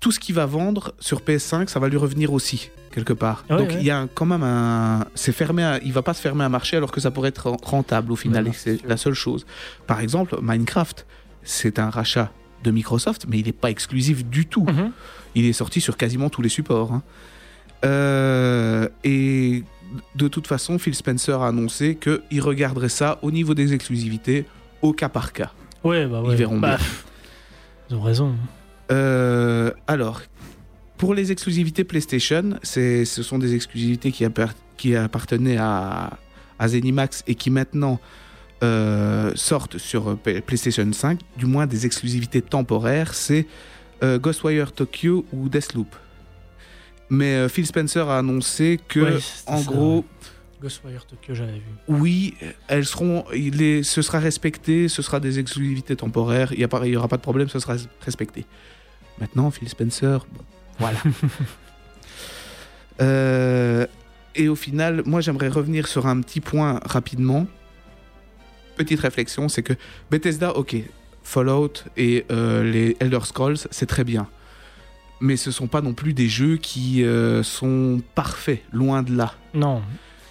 tout 0.00 0.10
ce 0.12 0.18
qu'il 0.18 0.34
va 0.34 0.44
vendre 0.46 0.92
sur 0.98 1.20
PS5, 1.22 1.68
ça 1.68 1.78
va 1.78 1.88
lui 1.88 1.96
revenir 1.96 2.32
aussi 2.32 2.70
quelque 2.90 3.12
part. 3.12 3.44
Ouais, 3.48 3.56
Donc 3.58 3.68
ouais. 3.68 3.76
il 3.80 3.84
y 3.86 3.90
a 3.90 4.08
quand 4.12 4.26
même 4.26 4.42
un, 4.42 5.06
c'est 5.14 5.32
fermé, 5.32 5.62
à- 5.62 5.78
il 5.84 5.92
va 5.92 6.02
pas 6.02 6.14
se 6.14 6.20
fermer 6.20 6.44
un 6.44 6.48
marché 6.48 6.76
alors 6.76 6.90
que 6.90 7.00
ça 7.00 7.10
pourrait 7.10 7.28
être 7.28 7.48
rentable 7.62 8.10
au 8.12 8.16
final. 8.16 8.50
C'est 8.54 8.84
la 8.86 8.96
seule 8.96 9.14
chose. 9.14 9.46
Par 9.86 10.00
exemple, 10.00 10.36
Minecraft, 10.42 11.06
c'est 11.42 11.78
un 11.78 11.90
rachat 11.90 12.32
de 12.64 12.70
Microsoft, 12.70 13.26
mais 13.28 13.38
il 13.38 13.46
n'est 13.46 13.52
pas 13.52 13.70
exclusif 13.70 14.24
du 14.24 14.46
tout. 14.46 14.64
Mhm. 14.64 14.90
Il 15.34 15.44
est 15.44 15.52
sorti 15.52 15.80
sur 15.80 15.96
quasiment 15.96 16.28
tous 16.30 16.42
les 16.42 16.48
supports. 16.48 16.92
hein. 16.92 17.02
Euh, 17.84 18.88
et 19.04 19.62
de 20.16 20.28
toute 20.28 20.46
façon, 20.46 20.78
Phil 20.78 20.94
Spencer 20.94 21.40
a 21.40 21.48
annoncé 21.48 21.96
qu'il 21.96 22.40
regarderait 22.42 22.88
ça 22.88 23.18
au 23.22 23.30
niveau 23.30 23.54
des 23.54 23.72
exclusivités 23.72 24.44
au 24.82 24.92
cas 24.92 25.08
par 25.08 25.32
cas. 25.32 25.52
Ouais, 25.84 26.06
bah 26.06 26.20
ouais. 26.22 26.32
Ils 26.32 26.36
verront 26.36 26.58
Bah, 26.58 26.76
bien. 26.76 26.86
Ils 27.90 27.96
ont 27.96 28.02
raison. 28.02 28.34
Euh, 28.90 29.70
alors, 29.86 30.20
pour 30.96 31.14
les 31.14 31.30
exclusivités 31.30 31.84
PlayStation, 31.84 32.58
ce 32.62 33.04
sont 33.04 33.38
des 33.38 33.54
exclusivités 33.54 34.10
qui 34.12 34.94
appartenaient 34.96 35.56
à, 35.58 36.18
à 36.58 36.68
Zenimax 36.68 37.22
et 37.28 37.34
qui 37.36 37.50
maintenant 37.50 38.00
euh, 38.62 39.32
sortent 39.34 39.78
sur 39.78 40.16
P- 40.18 40.40
PlayStation 40.40 40.90
5, 40.92 41.20
du 41.36 41.46
moins 41.46 41.66
des 41.66 41.86
exclusivités 41.86 42.42
temporaires, 42.42 43.14
c'est 43.14 43.46
euh, 44.02 44.18
Ghostwire 44.18 44.72
Tokyo 44.72 45.24
ou 45.32 45.48
Deathloop. 45.48 45.94
Mais 47.10 47.34
euh, 47.36 47.48
Phil 47.48 47.66
Spencer 47.66 48.08
a 48.08 48.18
annoncé 48.18 48.78
que, 48.88 49.00
Ouais, 49.00 49.18
en 49.46 49.58
ça, 49.58 49.70
gros, 49.70 50.04
Ghostwire 50.60 51.06
Tokyo, 51.06 51.34
j'avais 51.34 51.52
vu. 51.52 51.62
oui, 51.88 52.34
elles 52.66 52.84
seront, 52.84 53.24
il 53.34 53.62
est, 53.62 53.82
ce 53.82 54.02
sera 54.02 54.18
respecté, 54.18 54.88
ce 54.88 55.02
sera 55.02 55.20
des 55.20 55.38
exclusivités 55.38 55.94
temporaires, 55.96 56.52
il 56.52 56.66
n'y 56.82 56.96
aura 56.96 57.08
pas 57.08 57.16
de 57.16 57.22
problème, 57.22 57.48
ce 57.48 57.60
sera 57.60 57.76
respecté. 58.02 58.44
Maintenant, 59.20 59.50
Phil 59.50 59.68
Spencer, 59.68 60.26
bon, 60.32 60.42
voilà. 60.78 60.98
Euh, 63.00 63.86
et 64.34 64.48
au 64.48 64.56
final, 64.56 65.02
moi 65.06 65.20
j'aimerais 65.20 65.48
revenir 65.48 65.86
sur 65.86 66.06
un 66.06 66.20
petit 66.20 66.40
point 66.40 66.80
rapidement. 66.84 67.46
Petite 68.78 69.00
réflexion, 69.00 69.48
c'est 69.48 69.62
que 69.62 69.74
Bethesda, 70.10 70.56
ok, 70.56 70.76
Fallout 71.22 71.72
et 71.96 72.24
euh, 72.30 72.62
les 72.64 72.96
Elder 73.00 73.18
Scrolls, 73.24 73.58
c'est 73.70 73.86
très 73.86 74.04
bien. 74.04 74.26
Mais 75.20 75.36
ce 75.36 75.50
sont 75.50 75.66
pas 75.66 75.80
non 75.82 75.92
plus 75.94 76.14
des 76.14 76.28
jeux 76.28 76.56
qui 76.56 77.04
euh, 77.04 77.42
sont 77.42 78.00
parfaits, 78.14 78.62
loin 78.72 79.02
de 79.02 79.14
là. 79.16 79.34
Non, 79.52 79.82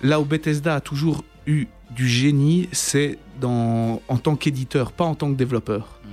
Là 0.02 0.20
où 0.22 0.26
Bethesda 0.26 0.76
a 0.76 0.80
toujours 0.82 1.24
eu 1.46 1.66
du 1.92 2.08
génie, 2.08 2.70
c'est 2.72 3.18
dans, 3.42 4.02
en 4.08 4.18
tant 4.18 4.36
qu'éditeur, 4.36 4.92
pas 4.92 5.06
en 5.06 5.16
tant 5.16 5.30
que 5.32 5.36
développeur. 5.38 6.00
Hmm. 6.06 6.10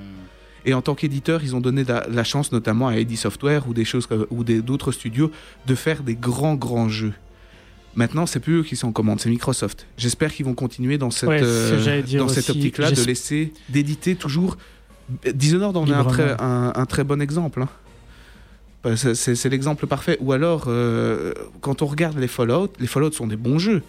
Et 0.66 0.74
en 0.74 0.81
tant 0.82 0.94
qu'éditeur, 0.94 1.43
ils 1.44 1.55
ont 1.55 1.61
donné 1.61 1.85
la, 1.85 2.06
la 2.09 2.24
chance 2.24 2.51
notamment 2.51 2.89
à 2.89 2.97
ID 2.98 3.16
Software 3.16 3.69
ou 3.69 3.74
des 3.74 3.85
choses 3.85 4.09
ou 4.31 4.43
des- 4.43 4.62
d'autres 4.62 4.90
studios 4.90 5.31
de 5.66 5.74
faire 5.74 6.02
des 6.02 6.15
grands 6.16 6.55
grands 6.55 6.89
jeux. 6.89 7.12
Maintenant, 7.96 8.26
c'est 8.26 8.40
plus 8.40 8.60
eux 8.60 8.62
qui 8.64 8.76
sont 8.76 8.88
en 8.88 8.92
commande, 8.92 9.20
c'est 9.20 9.30
Microsoft. 9.30 9.86
J'espère 9.96 10.32
qu'ils 10.32 10.44
vont 10.46 10.54
continuer 10.54 10.98
dans 10.98 11.10
cette 11.10 11.28
Ouais, 11.28 11.40
euh, 11.42 12.02
dans 12.18 12.28
cette 12.28 12.50
optique-là 12.50 12.90
de 12.90 13.02
laisser 13.04 13.52
d'éditer 13.68 14.16
toujours. 14.16 14.56
Dishonored 15.32 15.76
en 15.76 15.86
est 15.86 15.92
un 15.92 16.04
très, 16.04 16.30
un, 16.40 16.72
un 16.74 16.86
très 16.86 17.04
bon 17.04 17.20
exemple. 17.20 17.62
hein. 17.62 17.68
C'est- 18.96 19.48
l'exemple 19.48 19.86
parfait. 19.86 20.18
Ou 20.20 20.32
alors, 20.32 20.64
euh, 20.68 21.32
quand 21.60 21.80
on 21.82 21.86
regarde 21.86 22.18
les 22.18 22.28
Fallout, 22.28 22.68
les 22.78 22.86
Fallout 22.86 23.12
sont 23.12 23.26
des 23.26 23.36
bons 23.36 23.58
jeux. 23.58 23.82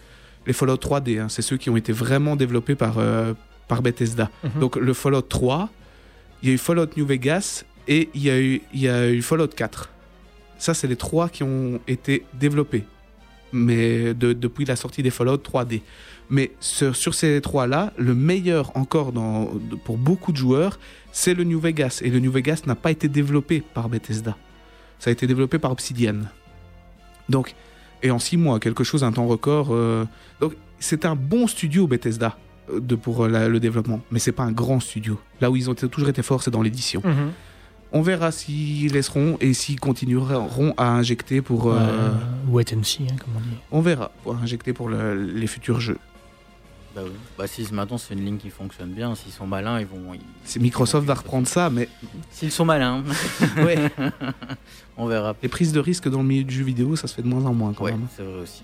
Les 0.47 0.53
Fallout 0.53 0.77
3D, 0.77 1.19
hein, 1.19 1.27
c'est 1.29 1.41
ceux 1.41 1.57
qui 1.57 1.69
ont 1.69 1.75
été 1.77 1.91
vraiment 1.91 2.35
développés 2.35 2.75
par, 2.75 2.99
euh, 2.99 3.33
par 3.67 3.81
Bethesda. 3.81 4.29
Mhm. 4.43 4.61
Donc 4.61 4.75
le 4.77 4.93
Fallout 4.93 5.23
3, 5.23 5.69
il 6.43 6.49
y 6.49 6.51
a 6.51 6.55
eu 6.55 6.57
Fallout 6.57 6.87
New 6.95 7.05
Vegas 7.05 7.63
et 7.87 8.09
il 8.13 8.23
y 8.23 8.29
a 8.29 8.39
eu, 8.39 8.61
il 8.73 8.79
y 8.81 8.87
a 8.87 9.09
eu 9.09 9.21
Fallout 9.21 9.47
4. 9.47 9.89
Ça, 10.57 10.73
c'est 10.73 10.87
les 10.87 10.95
trois 10.95 11.27
qui 11.27 11.43
ont 11.43 11.81
été 11.87 12.23
développés. 12.33 12.83
Mais 13.53 14.13
de- 14.13 14.33
depuis 14.33 14.65
la 14.65 14.75
sortie 14.75 15.01
des 15.03 15.09
Fallout 15.11 15.37
3D. 15.37 15.81
Mais 16.29 16.51
sur, 16.59 16.95
ces 17.13 17.39
trois-là, 17.41 17.93
le 17.97 18.15
meilleur 18.15 18.75
encore 18.75 19.13
pour 19.85 19.97
beaucoup 19.97 20.31
de 20.31 20.37
joueurs, 20.37 20.79
c'est 21.11 21.33
le 21.33 21.43
New 21.43 21.59
Vegas. 21.59 22.01
Et 22.03 22.09
le 22.09 22.19
New 22.19 22.31
Vegas 22.31 22.63
n'a 22.65 22.75
pas 22.75 22.91
été 22.91 23.07
développé 23.07 23.61
par 23.73 23.87
Bethesda. 23.89 24.35
Ça 24.99 25.09
a 25.09 25.13
été 25.13 25.27
développé 25.27 25.59
par 25.59 25.71
Obsidian. 25.71 26.15
Donc, 27.29 27.53
et 28.03 28.11
en 28.11 28.19
six 28.19 28.37
mois, 28.37 28.59
quelque 28.59 28.83
chose, 28.83 29.03
un 29.03 29.11
temps 29.11 29.27
record. 29.27 29.69
euh, 29.71 30.05
donc, 30.41 30.53
c'est 30.79 31.05
un 31.05 31.15
bon 31.15 31.47
studio 31.47 31.87
Bethesda 31.87 32.37
euh, 32.71 32.79
de, 32.79 32.95
pour 32.95 33.23
euh, 33.23 33.47
le 33.49 33.59
développement, 33.59 34.01
mais 34.11 34.19
c'est 34.19 34.31
pas 34.31 34.43
un 34.43 34.51
grand 34.51 34.79
studio. 34.79 35.19
Là 35.41 35.49
où 35.49 35.55
ils 35.55 35.69
ont 35.69 35.73
toujours 35.75 36.09
été 36.09 36.21
forts, 36.21 36.43
c'est 36.43 36.51
dans 36.51 36.61
l'édition. 36.61 37.01
Mhm. 37.03 37.31
On 37.97 38.01
verra 38.01 38.31
s'ils 38.33 38.91
laisseront 38.91 39.37
et 39.39 39.53
s'ils 39.53 39.79
continueront 39.79 40.73
à 40.75 40.89
injecter 40.89 41.41
pour. 41.41 41.71
euh, 41.71 41.77
Euh, 41.79 42.11
wait 42.49 42.73
and 42.75 42.83
see, 42.83 43.03
hein, 43.09 43.15
comme 43.17 43.35
on 43.37 43.39
dit. 43.39 43.55
On 43.71 43.79
verra 43.79 44.11
pour 44.23 44.35
injecter 44.35 44.73
pour 44.73 44.89
le- 44.89 45.15
les 45.15 45.47
futurs 45.47 45.79
jeux. 45.79 45.97
Bah 46.93 47.01
oui. 47.05 47.11
Bah 47.37 47.47
si 47.47 47.65
maintenant 47.73 47.97
c'est 47.97 48.13
une 48.13 48.23
ligne 48.25 48.37
qui 48.37 48.49
fonctionne 48.49 48.89
bien, 48.91 49.15
s'ils 49.15 49.31
sont 49.31 49.47
malins, 49.47 49.79
ils 49.79 49.85
vont. 49.85 50.13
ils- 50.13 50.19
C'est 50.43 50.59
Microsoft 50.59 51.07
va 51.07 51.13
reprendre 51.13 51.47
ça, 51.47 51.69
mais 51.69 51.87
S'ils 52.31 52.51
sont 52.51 52.65
malins, 52.65 53.01
ouais, 53.57 53.77
on 54.97 55.05
verra. 55.05 55.33
les 55.41 55.47
prises 55.49 55.71
de 55.71 55.79
risque 55.79 56.09
dans 56.09 56.19
le 56.21 56.27
milieu 56.27 56.43
du 56.43 56.53
jeu 56.53 56.63
vidéo, 56.65 56.95
ça 56.97 57.07
se 57.07 57.15
fait 57.15 57.21
de 57.21 57.27
moins 57.27 57.45
en 57.45 57.53
moins 57.53 57.71
quand 57.73 57.85
Ouais, 57.85 57.91
même. 57.91 58.07
c'est 58.15 58.23
vrai 58.23 58.41
aussi. 58.41 58.63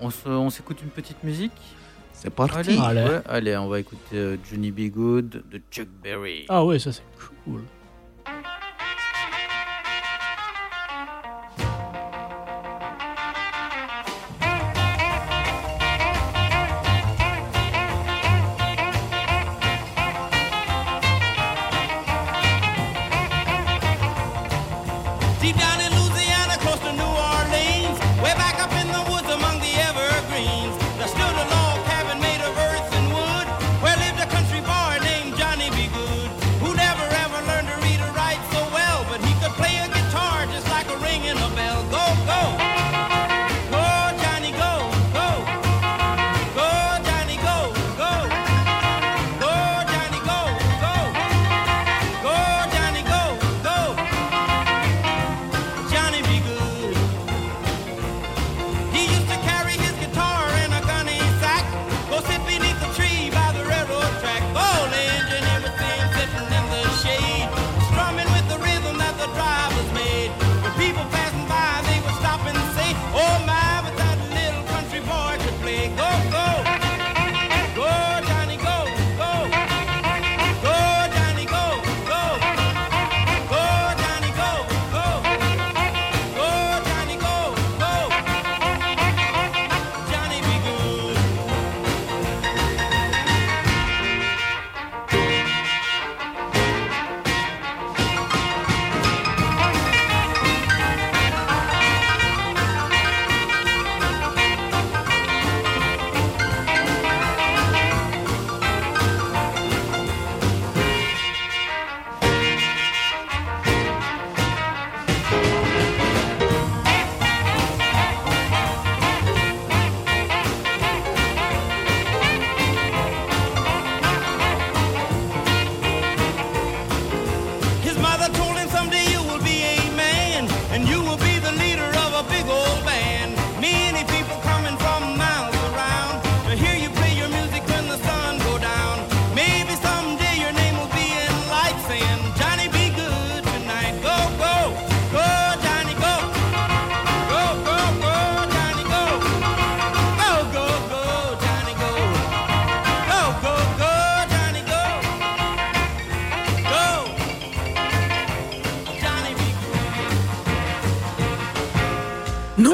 On 0.00 0.10
se- 0.10 0.28
on 0.28 0.50
s'écoute 0.50 0.78
une 0.82 0.90
petite 0.90 1.22
musique 1.22 1.52
C'est 2.14 2.30
parti. 2.30 2.56
Allez, 2.58 2.78
Allez. 3.00 3.08
ouais, 3.10 3.20
allez, 3.28 3.56
on 3.56 3.68
va 3.68 3.78
écouter 3.80 4.14
euh, 4.16 4.36
Johnny 4.50 4.70
B. 4.72 4.90
Good 4.92 5.42
de 5.50 5.60
Chuck 5.72 5.88
Berry. 6.02 6.46
Ah 6.48 6.64
ouais, 6.64 6.78
ça 6.80 6.90
c'est 6.92 7.02
cool. 7.44 7.62
Deep 8.24 8.71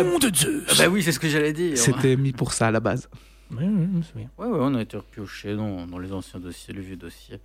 Nom 0.03 0.19
de 0.19 0.35
Zeus 0.35 0.65
Ah 0.71 0.73
bah 0.79 0.89
oui, 0.89 1.03
c'est 1.03 1.13
ce 1.13 1.19
que 1.21 1.29
j'allais 1.29 1.53
dire. 1.53 1.77
C'était 1.77 2.17
mis 2.17 2.33
pour 2.33 2.53
ça 2.53 2.69
à 2.69 2.71
la 2.71 2.81
base. 2.81 3.09
Ouais, 3.51 3.65
ouais, 3.65 3.87
je 3.93 3.97
me 3.99 4.03
souviens. 4.03 4.29
Ouais, 4.39 4.47
ouais, 4.47 4.59
on 4.61 4.75
a 4.75 4.83
été 4.83 4.97
repioché 4.97 5.55
dans, 5.57 5.87
dans 5.87 5.99
les 5.99 6.13
anciens 6.13 6.39
dossiers, 6.41 6.75
le 6.75 6.83
vieux 6.83 6.97
dossier. 6.97 7.41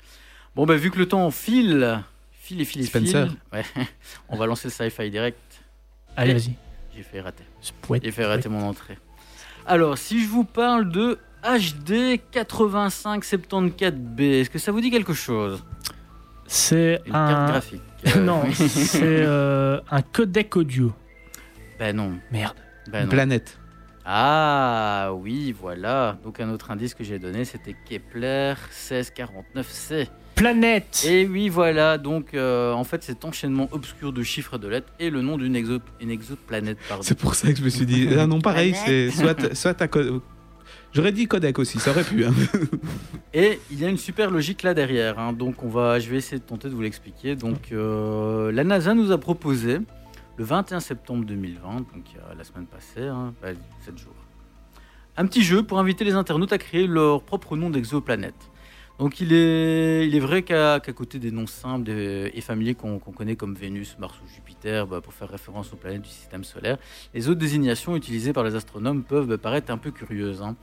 Bon, 0.55 0.65
bah, 0.65 0.75
vu 0.75 0.91
que 0.91 0.99
le 0.99 1.07
temps 1.07 1.31
file, 1.31 2.03
file 2.31 2.61
et 2.61 2.65
file 2.65 2.81
et 2.81 2.85
Spencer. 2.85 3.27
file, 3.27 3.37
ouais, 3.53 3.65
on 4.29 4.35
va 4.37 4.45
lancer 4.45 4.67
le 4.67 4.71
sci-fi 4.71 5.09
direct. 5.09 5.39
Allez, 6.15 6.33
vas-y. 6.33 6.53
J'ai 6.95 7.03
fait 7.03 7.21
rater. 7.21 7.43
J'ai 8.03 8.11
fait 8.11 8.25
rater 8.25 8.49
mon 8.49 8.67
entrée. 8.67 8.97
Alors, 9.65 9.97
si 9.97 10.21
je 10.21 10.27
vous 10.27 10.43
parle 10.43 10.89
de 10.91 11.17
HD 11.43 12.19
8574B, 12.33 14.21
est-ce 14.21 14.49
que 14.49 14.59
ça 14.59 14.71
vous 14.71 14.81
dit 14.81 14.91
quelque 14.91 15.13
chose? 15.13 15.63
C'est 16.45 17.01
Une 17.05 17.13
carte 17.13 17.31
un. 17.31 17.45
graphique. 17.47 17.81
euh, 18.15 18.19
non, 18.19 18.41
oui. 18.45 18.53
c'est 18.53 19.01
euh, 19.03 19.79
un 19.89 20.01
codec 20.01 20.55
audio. 20.57 20.91
Ben 21.83 21.93
non. 21.97 22.13
Merde. 22.31 22.55
Ben 22.89 22.99
Une 22.99 23.05
non. 23.07 23.11
planète. 23.11 23.59
Ah 24.05 25.11
oui, 25.15 25.51
voilà. 25.57 26.17
Donc 26.23 26.39
un 26.39 26.49
autre 26.49 26.71
indice 26.71 26.93
que 26.93 27.03
j'ai 27.03 27.19
donné, 27.19 27.43
c'était 27.43 27.75
Kepler 27.89 28.53
1649c. 28.89 30.07
Planète 30.35 31.03
Et 31.05 31.25
oui, 31.27 31.49
voilà. 31.49 31.97
Donc 31.97 32.33
euh, 32.33 32.71
en 32.71 32.85
fait, 32.85 33.03
cet 33.03 33.25
enchaînement 33.25 33.67
obscur 33.73 34.13
de 34.13 34.23
chiffres 34.23 34.55
et 34.55 34.59
de 34.59 34.67
lettres 34.69 34.93
est 34.99 35.09
le 35.09 35.21
nom 35.21 35.37
d'une 35.37 35.55
exo- 35.57 35.81
une 35.99 36.09
exoplanète. 36.09 36.77
C'est 37.01 37.17
pour 37.17 37.35
ça 37.35 37.51
que 37.51 37.57
je 37.57 37.63
me 37.63 37.69
suis 37.69 37.85
dit. 37.85 38.07
Ah 38.17 38.27
non, 38.27 38.39
pareil, 38.39 38.73
c'est 38.85 39.09
soit, 39.11 39.53
soit 39.53 39.81
à 39.81 39.87
J'aurais 40.93 41.11
dit 41.11 41.25
codec 41.27 41.57
aussi, 41.59 41.79
ça 41.79 41.91
aurait 41.91 42.03
pu. 42.03 42.23
hein. 42.23 42.31
Et 43.33 43.59
il 43.71 43.79
y 43.81 43.85
a 43.85 43.89
une 43.89 43.97
super 43.97 44.31
logique 44.31 44.63
là 44.63 44.73
derrière. 44.73 45.19
hein. 45.19 45.33
Donc 45.33 45.63
on 45.63 45.67
va, 45.69 45.99
je 45.99 46.09
vais 46.09 46.17
essayer 46.17 46.37
de 46.39 46.43
tenter 46.45 46.69
de 46.69 46.73
vous 46.75 46.81
l'expliquer. 46.81 47.35
Donc 47.35 47.71
euh, 47.73 48.51
la 48.53 48.63
NASA 48.63 48.93
nous 48.93 49.11
a 49.11 49.17
proposé 49.17 49.79
le 50.37 50.43
21 50.43 50.79
septembre 50.79 51.25
2020, 51.25 51.75
donc 51.77 52.05
la 52.35 52.43
semaine 52.43 52.65
passée, 52.65 53.03
hein, 53.07 53.33
bah, 53.41 53.49
7 53.81 53.97
jours, 53.97 54.13
un 55.15 55.25
petit 55.27 55.43
jeu 55.43 55.63
pour 55.63 55.79
inviter 55.79 56.03
les 56.05 56.13
internautes 56.13 56.53
à 56.53 56.57
créer 56.57 56.87
leur 56.87 57.21
propre 57.23 57.55
nom 57.55 57.69
d'exoplanète. 57.69 58.49
Donc 58.99 59.19
il 59.19 59.33
est, 59.33 60.07
il 60.07 60.15
est 60.15 60.19
vrai 60.19 60.43
qu'à 60.43 60.79
côté 60.79 61.17
des 61.19 61.31
noms 61.31 61.47
simples 61.47 61.89
et 61.89 62.41
familiers 62.41 62.75
qu'on 62.75 62.99
connaît 62.99 63.35
comme 63.35 63.55
Vénus, 63.55 63.95
Mars 63.99 64.15
ou 64.23 64.27
Jupiter, 64.27 64.85
bah, 64.87 65.01
pour 65.01 65.13
faire 65.13 65.29
référence 65.29 65.73
aux 65.73 65.75
planètes 65.75 66.01
du 66.03 66.09
système 66.09 66.43
solaire, 66.43 66.77
les 67.13 67.27
autres 67.29 67.39
désignations 67.39 67.95
utilisées 67.95 68.33
par 68.33 68.43
les 68.43 68.55
astronomes 68.55 69.03
peuvent 69.03 69.27
bah, 69.27 69.37
paraître 69.37 69.71
un 69.71 69.77
peu 69.77 69.91
curieuses. 69.91 70.41
hein. 70.41 70.55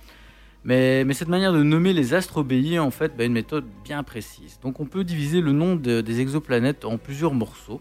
Mais, 0.63 1.05
cette 1.15 1.29
manière 1.29 1.53
de 1.53 1.63
nommer 1.63 1.93
les 1.93 2.13
astres 2.15 2.37
obéit 2.39 2.79
en 2.79 2.91
fait 2.91 3.17
bah, 3.17 3.23
à 3.23 3.27
une 3.27 3.33
méthode 3.33 3.65
bien 3.85 4.03
précise. 4.03 4.59
Donc 4.63 4.79
on 4.81 4.87
peut 4.87 5.05
diviser 5.05 5.41
le 5.41 5.53
nom 5.53 5.75
de- 5.75 6.01
des 6.01 6.21
exoplanètes 6.21 6.85
en 6.85 6.99
plusieurs 6.99 7.35
morceaux. 7.35 7.81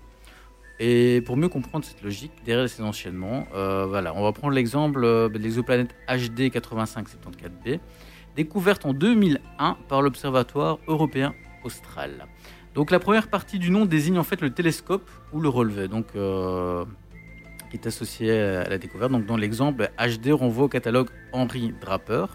Et 0.79 1.21
pour 1.25 1.35
mieux 1.35 1.49
comprendre 1.49 1.83
cette 1.83 2.01
logique 2.01 2.31
derrière 2.45 2.69
ces 2.69 2.83
enchaînements, 2.83 3.47
euh, 3.53 3.85
voilà, 3.85 4.15
on 4.15 4.23
va 4.23 4.31
prendre 4.31 4.53
l'exemple 4.53 5.03
euh, 5.03 5.27
de 5.27 5.37
l'exoplanète 5.37 5.93
HD 6.07 6.49
8574b, 6.49 7.79
découverte 8.37 8.85
en 8.85 8.93
2001 8.93 9.77
par 9.89 10.01
l'Observatoire 10.01 10.79
européen 10.87 11.33
austral. 11.65 12.27
Donc 12.75 12.91
la 12.91 12.99
première 12.99 13.27
partie 13.27 13.59
du 13.59 13.71
nom 13.71 13.85
désigne 13.85 14.17
en 14.17 14.23
fait 14.23 14.39
le 14.39 14.51
télescope 14.51 15.09
ou 15.33 15.41
le 15.41 15.49
relevé, 15.49 15.89
donc 15.89 16.05
euh, 16.15 16.85
qui 17.69 17.75
est 17.75 17.85
associé 17.85 18.39
à 18.39 18.69
la 18.69 18.77
découverte. 18.77 19.11
Donc 19.11 19.25
dans 19.25 19.35
l'exemple, 19.35 19.89
HD 19.99 20.31
renvoie 20.31 20.65
au 20.65 20.69
catalogue 20.69 21.09
Henry 21.33 21.73
Draper, 21.81 22.27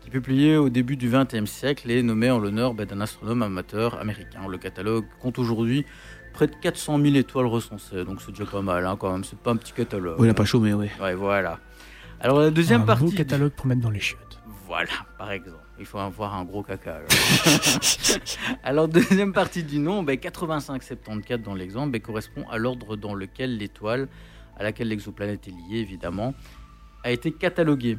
qui 0.00 0.08
est 0.08 0.10
publié 0.10 0.56
au 0.56 0.70
début 0.70 0.96
du 0.96 1.08
XXe 1.08 1.48
siècle 1.48 1.88
et 1.90 2.02
nommé 2.02 2.30
en 2.30 2.40
l'honneur 2.40 2.74
bah, 2.74 2.84
d'un 2.84 3.00
astronome 3.00 3.42
amateur 3.42 4.00
américain. 4.00 4.48
Le 4.48 4.58
catalogue 4.58 5.04
compte 5.20 5.38
aujourd'hui 5.38 5.84
près 6.32 6.46
de 6.46 6.54
400 6.54 6.98
000 7.00 7.14
étoiles 7.16 7.46
recensées, 7.46 8.04
donc 8.04 8.20
c'est 8.22 8.30
déjà 8.32 8.46
pas 8.46 8.62
mal 8.62 8.86
hein, 8.86 8.96
quand 8.98 9.10
même, 9.12 9.24
c'est 9.24 9.38
pas 9.38 9.50
un 9.52 9.56
petit 9.56 9.72
catalogue. 9.72 10.16
Oh, 10.18 10.24
il 10.24 10.30
a 10.30 10.34
pas 10.34 10.44
chômé, 10.44 10.72
oui. 10.74 10.88
Ouais, 11.00 11.14
voilà. 11.14 11.58
Alors 12.20 12.40
la 12.40 12.50
deuxième 12.50 12.82
un 12.82 12.86
partie. 12.86 13.04
beau 13.04 13.10
du- 13.10 13.16
catalogue 13.16 13.52
pour 13.52 13.66
mettre 13.66 13.80
dans 13.80 13.90
les 13.90 14.00
chiottes. 14.00 14.38
Voilà, 14.66 14.92
par 15.18 15.32
exemple. 15.32 15.58
Il 15.80 15.86
faut 15.86 15.98
avoir 15.98 16.34
un 16.36 16.44
gros 16.44 16.62
caca. 16.62 16.96
Alors, 16.96 17.08
Alors, 18.62 18.88
deuxième 18.88 19.32
partie 19.32 19.62
du 19.64 19.78
nom, 19.78 20.02
ben, 20.02 20.16
8574 20.22 21.40
dans 21.42 21.54
l'exemple, 21.54 21.90
ben, 21.90 22.00
correspond 22.00 22.46
à 22.50 22.58
l'ordre 22.58 22.96
dans 22.96 23.14
lequel 23.14 23.56
l'étoile, 23.56 24.06
à 24.58 24.62
laquelle 24.62 24.88
l'exoplanète 24.88 25.48
est 25.48 25.50
liée 25.52 25.78
évidemment, 25.78 26.34
a 27.02 27.10
été 27.10 27.32
cataloguée. 27.32 27.98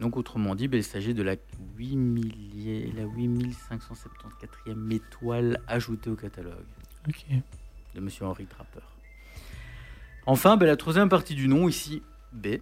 Donc, 0.00 0.16
autrement 0.16 0.54
dit, 0.56 0.66
ben, 0.68 0.78
il 0.78 0.84
s'agit 0.84 1.14
de 1.14 1.22
la, 1.22 1.36
8 1.78 1.96
millier- 1.96 2.92
la 2.96 3.04
8574e 3.04 4.90
étoile 4.92 5.60
ajoutée 5.68 6.10
au 6.10 6.16
catalogue 6.16 6.54
Ok. 7.08 7.24
De 7.94 8.00
Monsieur 8.00 8.24
Henri 8.26 8.46
Trapper. 8.46 8.80
Enfin, 10.26 10.56
ben, 10.56 10.66
la 10.66 10.76
troisième 10.76 11.08
partie 11.08 11.34
du 11.34 11.48
nom, 11.48 11.68
ici 11.68 12.02
B. 12.32 12.56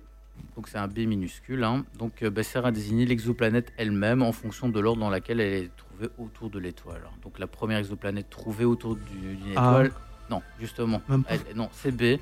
Donc 0.57 0.69
c'est 0.69 0.79
un 0.79 0.87
B 0.87 0.99
minuscule. 1.01 1.65
hein. 1.65 1.85
Donc 1.99 2.23
euh, 2.23 2.31
ben, 2.31 2.45
sert 2.45 2.65
à 2.65 2.71
désigner 2.71 3.05
l'exoplanète 3.07 3.73
elle-même 3.77 4.23
en 4.23 4.33
fonction 4.33 4.69
de 4.69 4.79
l'ordre 4.81 5.01
dans 5.01 5.11
lequel 5.11 5.41
elle 5.41 5.53
est 5.65 5.71
trouvée 5.77 6.09
autour 6.19 6.49
de 6.51 6.59
l'étoile. 6.61 7.03
Donc 7.23 7.39
la 7.39 7.47
première 7.49 7.79
exoplanète 7.79 8.31
trouvée 8.31 8.65
autour 8.65 8.95
du- 8.97 9.37
d'une 9.37 9.53
Ah. 9.57 9.71
étoile. 9.83 9.91
Non, 10.31 10.43
justement. 10.61 11.03
Elle- 11.29 11.41
non, 11.57 11.69
c'est 11.73 11.91
B. 11.91 12.19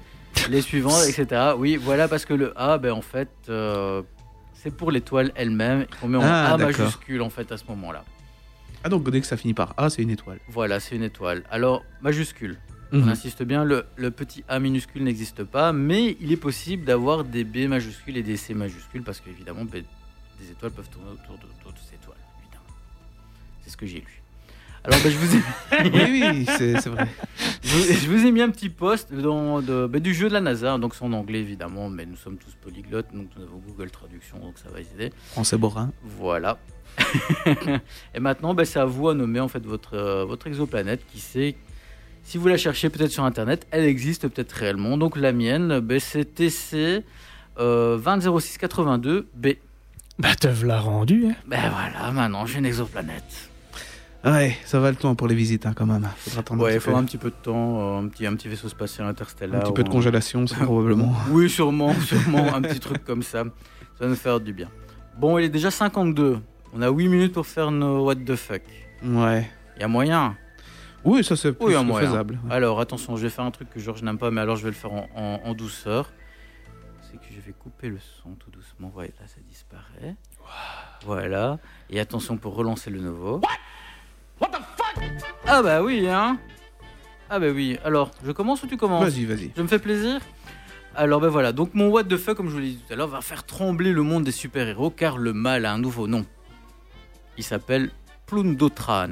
Les 0.49 0.61
suivantes, 0.63 1.03
etc. 1.09 1.53
Oui, 1.59 1.77
voilà, 1.77 2.09
parce 2.09 2.25
que 2.25 2.35
le 2.35 2.53
A, 2.59 2.79
ben, 2.79 2.93
en 2.93 3.03
fait, 3.03 3.29
euh, 3.49 4.03
c'est 4.55 4.71
pour 4.75 4.91
l'étoile 4.91 5.33
elle-même. 5.35 5.87
On 6.03 6.09
met 6.09 6.19
en 6.19 6.23
Ah, 6.23 6.55
A 6.55 6.57
majuscule, 6.57 7.21
en 7.23 7.31
fait, 7.31 7.51
à 7.53 7.57
ce 7.59 7.65
moment-là. 7.69 8.05
Ah 8.85 8.89
donc 8.89 9.09
dès 9.11 9.21
que 9.21 9.27
ça 9.27 9.37
finit 9.37 9.55
par 9.55 9.75
A, 9.77 9.91
c'est 9.91 10.03
une 10.03 10.11
étoile. 10.11 10.39
Voilà, 10.49 10.79
c'est 10.81 10.95
une 10.95 11.03
étoile. 11.03 11.43
Alors, 11.51 11.85
majuscule. 12.03 12.57
On 12.93 12.99
Mhm. 12.99 13.09
insiste 13.09 13.43
bien, 13.43 13.65
le, 13.65 13.85
le 13.97 14.11
petit 14.11 14.45
A 14.49 14.59
minuscule 14.61 15.03
n'existe 15.03 15.43
pas, 15.45 15.73
mais 15.73 16.17
il 16.21 16.31
est 16.33 16.37
possible 16.37 16.85
d'avoir 16.85 17.25
des 17.25 17.43
B 17.45 17.67
majuscules 17.69 18.17
et 18.17 18.23
des 18.23 18.37
C 18.37 18.55
majuscules, 18.55 19.03
parce 19.03 19.21
qu'évidemment, 19.21 19.65
ben, 19.65 19.83
des 20.41 20.51
étoiles 20.51 20.71
peuvent 20.73 20.89
tourner 20.89 21.11
autour 21.11 21.37
d'autres 21.65 21.83
étoiles. 21.93 22.17
C'est 23.63 23.71
ce 23.71 23.77
que 23.77 23.87
j'ai 23.87 23.99
lu. 23.99 24.23
Alors, 24.85 25.01
ben, 25.03 25.11
je, 25.11 25.17
vous 25.19 25.35
ai, 25.37 25.41
oui, 25.93 26.21
oui, 26.31 26.47
c'est 26.57 26.81
c'est 26.81 26.89
vrai. 26.91 27.09
je, 27.65 27.69
vous- 27.77 27.93
je 27.93 28.09
vous 28.09 28.25
ai 28.25 28.31
mis 28.31 28.41
un 28.41 28.51
petit 28.51 28.69
post 28.71 29.13
dans, 29.13 29.61
de- 29.61 29.89
ben, 29.89 30.01
du 30.01 30.15
jeu 30.15 30.29
de 30.29 30.35
la 30.35 30.41
NASA, 30.41 30.79
donc 30.79 30.95
c'est 30.95 31.05
en 31.05 31.13
anglais 31.13 31.41
évidemment, 31.41 31.91
mais 31.91 32.07
nous 32.07 32.15
sommes 32.15 32.37
tous 32.37 32.55
polyglottes, 32.63 33.09
donc 33.13 33.27
nous 33.37 33.43
avons 33.43 33.59
Google 33.67 33.91
Traduction, 33.91 34.39
donc 34.39 34.59
ça 34.59 34.69
va 34.71 34.79
aider. 34.81 35.13
Français 35.33 35.57
borin. 35.59 35.91
Voilà. 36.05 36.59
et 38.15 38.21
maintenant, 38.21 38.55
c'est 38.65 38.79
à 38.79 38.85
vous 38.85 39.09
à 39.09 39.15
nommer 39.15 39.41
en 39.41 39.49
fait 39.49 39.65
votre, 39.67 39.95
euh, 39.95 40.25
votre 40.25 40.47
exoplanète. 40.47 41.05
Qui 41.13 41.19
sait, 41.19 41.57
si 42.27 42.39
vous 42.39 42.49
la 42.49 42.57
cherchez 42.57 42.91
peut-être 42.91 43.13
sur 43.13 43.25
Internet, 43.25 43.69
elle 43.71 43.85
existe 43.85 44.27
peut-être 44.27 44.53
réellement. 44.53 44.99
Donc 44.99 45.17
la 45.17 45.33
mienne, 45.33 45.79
ben, 45.79 46.01
c'est 46.01 46.25
TC 46.35 47.05
euh, 47.59 47.99
200682B. 47.99 49.59
Bah, 50.19 50.35
te 50.35 50.49
l'a 50.67 50.81
rendu, 50.81 51.27
hein. 51.29 51.35
Ben 51.47 51.71
voilà, 51.71 52.11
maintenant 52.11 52.45
j'ai 52.45 52.59
une 52.59 52.67
exoplanète. 52.67 53.51
Ouais, 54.25 54.57
ça 54.65 54.81
va 54.81 54.91
le 54.91 54.97
temps 54.97 55.15
pour 55.15 55.29
les 55.29 55.37
visites 55.37 55.67
hein, 55.67 55.73
quand 55.77 55.87
même. 55.87 56.09
Faudra 56.17 56.41
attendre 56.41 56.65
Ouais, 56.65 56.75
il 56.75 56.81
peu. 56.81 56.93
un 56.93 57.05
petit 57.05 57.17
peu 57.17 57.31
de 57.31 57.37
temps, 57.41 57.97
euh, 57.97 58.01
un 58.01 58.09
petit, 58.09 58.27
un 58.27 58.35
petit 58.35 58.49
vaisseau 58.49 58.69
spatial 58.69 59.07
interstellaire. 59.07 59.61
Un 59.61 59.63
petit 59.63 59.73
peu 59.73 59.85
de 59.85 59.89
ou 59.89 59.93
congélation, 59.93 60.45
c'est 60.49 60.57
probablement. 60.57 61.15
Oui, 61.31 61.49
sûrement, 61.49 61.95
sûrement, 62.01 62.53
un 62.53 62.61
petit 62.63 62.81
truc 62.81 63.05
comme 63.05 63.23
ça. 63.23 63.45
Ça 63.45 64.05
va 64.05 64.09
nous 64.09 64.17
faire 64.17 64.41
du 64.41 64.53
bien. 64.53 64.69
Bon, 65.17 65.39
il 65.39 65.45
est 65.45 65.49
déjà 65.49 65.71
52. 65.71 66.41
On 66.75 66.83
a 66.83 66.91
8 66.91 67.09
minutes 67.09 67.35
pour 67.35 67.47
faire 67.47 67.71
nos 67.71 68.05
what 68.05 68.17
the 68.17 68.35
fuck. 68.35 68.63
Ouais. 69.05 69.49
Il 69.77 69.83
y 69.83 69.85
a 69.85 69.89
moyen. 69.89 70.37
Oui, 71.05 71.23
ça 71.23 71.37
c'est 71.37 71.55
Oui, 71.63 71.75
faisable. 72.01 72.39
Alors 72.51 72.81
attention, 72.81 73.17
je 73.17 73.23
vais 73.23 73.31
faire 73.31 73.45
un 73.45 73.51
truc 73.51 73.71
que 73.71 73.79
Georges 73.81 74.03
n'aime 74.03 74.19
pas, 74.19 74.31
mais 74.31 74.41
alors 74.41 74.57
je 74.57 74.65
vais 74.65 74.71
le 74.71 74.75
faire 74.77 74.93
en, 74.93 75.09
en- 75.15 75.41
en 75.45 75.55
douceur. 75.55 76.11
C'est 77.03 77.17
que 77.19 77.27
je 77.33 77.41
vais 77.41 77.53
couper 77.53 77.89
le 77.89 77.99
son 78.23 78.31
tout 78.35 78.51
doucement. 78.51 78.93
Ouais, 78.97 79.13
là 79.21 79.27
ça 79.27 79.37
disparaît. 79.49 80.17
Voilà. 81.05 81.59
Et 81.91 82.01
attention 82.01 82.37
pour 82.37 82.55
relancer 82.57 82.91
le 82.91 83.01
nouveau. 83.01 83.41
Ah 85.47 85.63
bah 85.63 85.83
oui, 85.83 86.09
hein 86.09 86.39
Ah 87.31 87.39
bah 87.39 87.47
oui. 87.55 87.79
Alors, 87.85 88.11
je 88.25 88.33
commence 88.33 88.63
ou 88.63 88.67
tu 88.67 88.77
commences? 88.77 89.05
Vas-y, 89.05 89.25
vas-y. 89.25 89.53
Je 89.57 89.63
me 89.63 89.69
fais 89.69 89.79
plaisir? 89.79 90.21
Alors 90.95 91.21
ben 91.21 91.29
voilà, 91.29 91.53
donc 91.53 91.75
mon 91.75 91.89
what 91.89 92.05
the 92.05 92.17
fuck, 92.17 92.37
comme 92.39 92.49
je 92.49 92.55
vous 92.55 92.59
l'ai 92.59 92.71
dit 92.71 92.83
tout 92.87 92.93
à 92.93 92.97
l'heure, 92.97 93.09
va 93.09 93.21
faire 93.21 93.45
trembler 93.45 93.93
le 93.93 94.03
monde 94.03 94.25
des 94.25 94.33
super-héros 94.33 94.91
car 94.91 95.19
le 95.19 95.33
mal 95.35 95.67
a 95.67 95.73
un 95.73 95.79
nouveau 95.79 96.09
nom. 96.09 96.25
Il 97.37 97.45
s'appelle 97.45 97.91
Plundotran. 98.27 99.09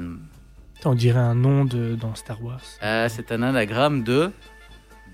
On 0.83 0.93
dirait 0.93 1.19
un 1.19 1.35
nom 1.35 1.65
de, 1.65 1.95
dans 1.95 2.13
Star 2.15 2.43
Wars. 2.43 2.61
Ah, 2.81 3.09
c'est 3.09 3.31
un 3.31 3.41
anagramme 3.41 4.03
de 4.03 4.29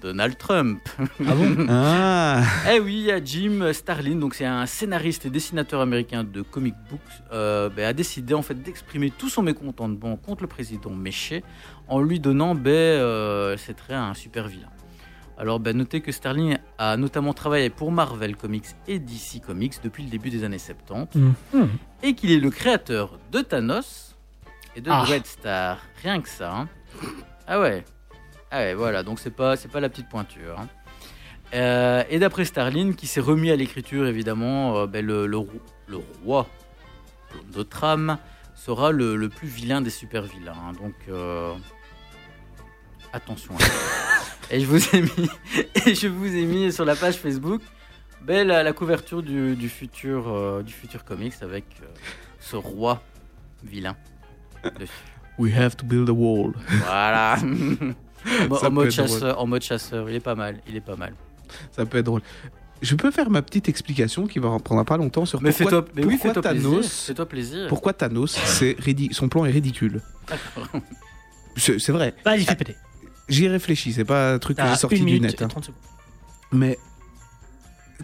Donald 0.02 0.38
Trump. 0.38 0.82
Ah 1.26 1.34
bon 1.36 1.66
Ah 1.70 2.44
Eh 2.74 2.80
oui, 2.80 2.96
il 2.96 3.06
y 3.06 3.12
a 3.12 3.24
Jim 3.24 3.72
Starlin, 3.72 4.16
donc 4.16 4.34
c'est 4.34 4.46
un 4.46 4.66
scénariste 4.66 5.28
et 5.28 5.30
dessinateur 5.30 5.80
américain 5.80 6.24
de 6.26 6.42
comic 6.42 6.74
books, 6.90 7.00
euh, 7.32 7.70
ben, 7.70 7.86
a 7.86 7.94
décidé 7.94 8.34
en 8.34 8.42
fait 8.42 8.56
d'exprimer 8.56 9.12
tout 9.12 9.30
son 9.30 9.44
mécontentement 9.44 10.18
contre 10.18 10.42
le 10.44 10.48
président 10.48 10.90
Méché 10.90 11.44
en 11.88 12.02
lui 12.02 12.20
donnant 12.20 12.54
ben, 12.56 12.70
euh, 12.72 13.56
ses 13.58 13.74
traits 13.74 13.96
à 13.96 14.04
un 14.06 14.14
super 14.14 14.48
vilain. 14.48 14.68
Alors 15.38 15.60
ben, 15.60 15.78
notez 15.78 16.02
que 16.02 16.12
Starlin 16.12 16.58
a 16.80 16.98
notamment 16.98 17.34
travaillé 17.34 17.70
pour 17.70 17.92
Marvel 17.92 18.36
Comics 18.36 18.66
et 18.88 19.00
DC 19.00 19.40
Comics 19.46 19.76
depuis 19.84 20.04
le 20.04 20.10
début 20.10 20.30
des 20.32 20.44
années 20.44 20.58
70 20.60 21.18
Mhm. 21.54 21.70
et 22.04 22.14
qu'il 22.16 22.32
est 22.32 22.40
le 22.40 22.50
créateur 22.50 23.18
de 23.32 23.40
Thanos 23.42 24.11
et 24.76 24.82
de 24.82 24.90
Ah. 24.90 25.04
Red 25.04 25.26
Star. 25.26 25.80
Rien 26.02 26.22
que 26.22 26.30
ça. 26.30 26.54
hein. 26.54 26.70
Ah 27.48 27.60
ouais. 27.60 27.84
Ah 28.52 28.60
ouais, 28.60 28.74
voilà. 28.74 29.04
Donc 29.04 29.20
c'est 29.20 29.32
pas 29.36 29.56
c'est 29.56 29.68
pas 29.70 29.80
la 29.80 29.90
petite 29.90 30.10
pointure. 30.10 30.60
hein. 30.60 30.68
Euh, 31.54 32.04
et 32.10 32.18
d'après 32.20 32.46
Starlin, 32.46 32.94
qui 32.94 33.08
s'est 33.08 33.20
remis 33.20 33.52
à 33.52 33.56
l'écriture 33.58 34.08
évidemment, 34.08 34.78
euh, 34.78 34.88
ben, 34.88 35.06
le, 35.06 35.26
le, 35.28 35.38
roi- 35.38 35.62
le 35.88 35.98
roi 36.24 36.48
de 37.54 37.64
Tram 37.64 38.18
sera 38.56 38.92
le, 38.92 39.16
le 39.18 39.28
plus 39.30 39.48
vilain 39.50 39.82
des 39.82 39.90
super 39.90 40.24
vilains. 40.24 40.54
hein. 40.70 40.72
Donc 40.82 40.94
euh, 41.10 41.54
attention. 43.14 43.56
à 43.56 43.60
ça. 43.60 43.72
Et 44.52 44.60
je 44.60 44.66
vous 44.66 44.96
ai 44.96 45.02
mis, 45.02 45.30
et 45.86 45.96
je 45.96 46.08
vous 46.10 46.36
ai 46.36 46.44
mis 46.44 46.74
sur 46.74 46.84
la 46.84 46.96
page 46.96 47.16
Facebook 47.16 47.62
ben, 48.22 48.46
la, 48.46 48.64
la 48.64 48.74
couverture 48.74 49.24
du, 49.24 49.56
du 49.56 49.70
futur, 49.70 50.62
du 50.62 50.74
futur 50.74 51.06
comics 51.06 51.34
avec 51.42 51.64
ce 52.40 52.58
roi 52.58 53.02
vilain. 53.64 53.96
We 55.38 55.54
have 55.54 55.76
to 55.78 55.86
build 55.86 56.10
a 56.10 56.14
wall. 56.14 56.54
Voilà. 56.86 57.38
Ça 58.60 58.68
en 58.68 58.72
mode 58.72 58.92
chasseur, 58.92 59.40
en 59.40 59.48
mode 59.48 59.64
chasseur, 59.64 60.10
il 60.10 60.16
est 60.16 60.20
pas 60.20 60.36
mal, 60.36 60.62
il 60.68 60.76
est 60.76 60.82
pas 60.82 60.96
mal. 60.96 61.16
Ça 61.72 61.86
peut 61.86 61.98
être 61.98 62.06
drôle. 62.06 62.22
Je 62.82 62.96
peux 62.96 63.12
faire 63.12 63.30
ma 63.30 63.42
petite 63.42 63.70
explication 63.70 64.26
qui 64.26 64.40
va 64.40 64.58
prendra 64.60 64.86
pas 64.86 64.98
longtemps 64.98 65.26
sur 65.26 65.42
Mais 65.42 65.52
pourquoi, 65.52 65.86
mais 65.96 66.04
oui, 66.04 66.18
pourquoi 66.20 66.42
plaisir. 66.42 66.70
Thanos. 66.70 67.06
Fais-toi 67.06 67.26
plaisir. 67.28 67.68
Pourquoi 67.68 67.94
Thanos, 67.94 68.32
c'est 68.32 68.76
son 69.12 69.30
plan 69.30 69.46
est 69.46 69.52
ridicule. 69.52 70.02
D'accord. 70.28 70.68
C'est 71.58 71.90
vrai. 71.90 72.14
Vas-y, 72.26 72.46
fais 72.46 72.56
péter. 72.56 72.76
J'y 73.30 73.48
réfléchis. 73.48 73.94
C'est 73.94 74.06
pas 74.06 74.34
un 74.34 74.40
truc 74.40 74.58
que 74.58 74.68
j'ai 74.68 74.76
sorti 74.76 75.04
du 75.04 75.20
net. 75.20 75.40
et 75.40 75.44
hein. 75.44 75.48
30 75.48 75.66
secondes. 75.66 75.82
Mais 76.52 76.78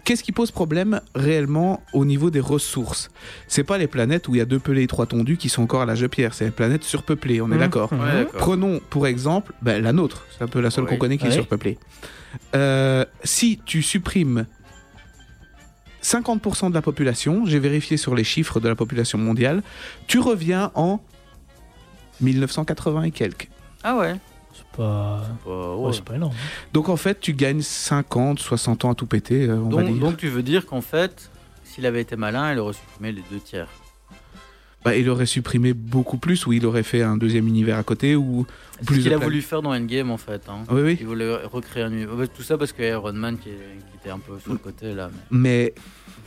qu'est-ce 0.04 0.22
qui 0.22 0.32
pose 0.32 0.50
problème 0.50 1.00
réellement 1.14 1.82
au 1.92 2.04
niveau 2.04 2.30
des 2.30 2.40
ressources? 2.40 3.10
C'est 3.46 3.64
pas 3.64 3.78
les 3.78 3.86
planètes 3.86 4.28
où 4.28 4.34
il 4.34 4.38
y 4.38 4.40
a 4.40 4.44
deux 4.44 4.58
pelés 4.58 4.82
et 4.82 4.86
trois 4.86 5.06
tondus 5.06 5.36
qui 5.36 5.48
sont 5.48 5.62
encore 5.62 5.80
à 5.82 5.86
l'âge 5.86 6.00
de 6.00 6.06
pierre. 6.06 6.34
C'est 6.34 6.44
les 6.46 6.50
planètes 6.50 6.84
surpeuplées. 6.84 7.40
On 7.40 7.46
est 7.50 7.54
Mhm. 7.54 7.58
d'accord. 7.58 7.92
Ouais. 7.92 8.26
Prenons 8.38 8.80
pour 8.90 9.06
exemple 9.06 9.52
ben, 9.62 9.82
la 9.82 9.92
nôtre, 9.92 10.26
c'est 10.36 10.44
un 10.44 10.48
peu 10.48 10.60
la 10.60 10.70
seule 10.70 10.84
Oui. 10.84 10.90
qu'on 10.90 10.96
connaît 10.96 11.18
qui 11.18 11.26
est 11.26 11.30
surpeuplée. 11.32 11.78
Euh, 12.54 13.04
si 13.24 13.60
tu 13.64 13.82
supprimes 13.82 14.46
50% 16.02 16.70
de 16.70 16.74
la 16.74 16.82
population, 16.82 17.44
j'ai 17.46 17.58
vérifié 17.58 17.96
sur 17.96 18.14
les 18.14 18.24
chiffres 18.24 18.60
de 18.60 18.68
la 18.68 18.74
population 18.74 19.18
mondiale, 19.18 19.62
tu 20.06 20.18
reviens 20.20 20.70
en 20.74 21.00
1980 22.20 23.02
et 23.04 23.10
quelques. 23.10 23.48
Ah 23.82 23.96
ouais. 23.96 24.14
C'est 24.78 24.84
pas... 24.84 25.22
Bah, 25.46 25.74
ouais, 25.76 25.86
ouais. 25.86 25.92
c'est 25.92 26.04
pas 26.04 26.14
énorme. 26.14 26.32
Donc 26.72 26.88
en 26.88 26.96
fait, 26.96 27.18
tu 27.20 27.32
gagnes 27.32 27.62
50, 27.62 28.38
60 28.38 28.84
ans 28.84 28.90
à 28.92 28.94
tout 28.94 29.06
péter, 29.06 29.48
euh, 29.48 29.54
va 29.56 29.68
donc, 29.82 29.84
dire. 29.86 29.94
donc 29.96 30.16
tu 30.16 30.28
veux 30.28 30.42
dire 30.42 30.66
qu'en 30.66 30.80
fait, 30.80 31.30
s'il 31.64 31.84
avait 31.86 32.00
été 32.02 32.16
malin, 32.16 32.52
il 32.52 32.58
aurait 32.58 32.74
supprimé 32.74 33.12
les 33.12 33.22
deux 33.30 33.40
tiers. 33.40 33.68
Bah, 34.84 34.94
il 34.96 35.10
aurait 35.10 35.26
supprimé 35.26 35.72
beaucoup 35.74 36.18
plus, 36.18 36.46
ou 36.46 36.52
il 36.52 36.64
aurait 36.64 36.84
fait 36.84 37.02
un 37.02 37.16
deuxième 37.16 37.48
univers 37.48 37.76
à 37.78 37.82
côté, 37.82 38.14
ou 38.14 38.46
C'est 38.78 38.86
plus 38.86 38.96
ce 38.98 39.00
qu'il 39.02 39.12
a 39.12 39.18
voulu 39.18 39.42
faire 39.42 39.60
dans 39.60 39.74
Endgame 39.74 40.10
en 40.12 40.16
fait. 40.18 40.42
hein. 40.48 40.62
Oui, 40.70 40.80
oui. 40.82 40.96
Il 41.00 41.06
voulait 41.06 41.34
recréer 41.34 41.82
un 41.82 41.92
univers. 41.92 42.14
Ouais, 42.14 42.28
Tout 42.28 42.42
ça 42.44 42.56
parce 42.56 42.72
que 42.72 42.82
Iron 42.84 43.12
Man 43.12 43.36
qui, 43.38 43.48
est- 43.48 43.52
qui 43.90 43.96
était 44.00 44.10
un 44.10 44.20
peu 44.20 44.38
sur 44.38 44.52
le 44.52 44.58
côté 44.58 44.94
là. 44.94 45.10
mais- 45.32 45.74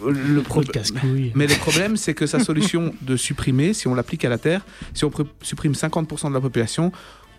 Mais 0.04 0.12
le 0.14 0.42
casse-couilles. 0.64 1.32
Mais 1.36 1.48
le 1.48 1.56
problème, 1.56 1.96
c'est 1.96 2.14
que 2.14 2.26
sa 2.28 2.40
solution 2.40 2.94
de 3.02 3.16
supprimer, 3.16 3.74
si 3.74 3.88
on 3.88 3.96
l'applique 3.96 4.26
à 4.26 4.30
la 4.30 4.38
Terre, 4.38 4.62
si 4.94 5.06
on 5.06 5.10
pr- 5.10 5.26
supprime 5.42 5.74
50% 5.74 6.28
de 6.30 6.34
la 6.34 6.42
population, 6.42 6.92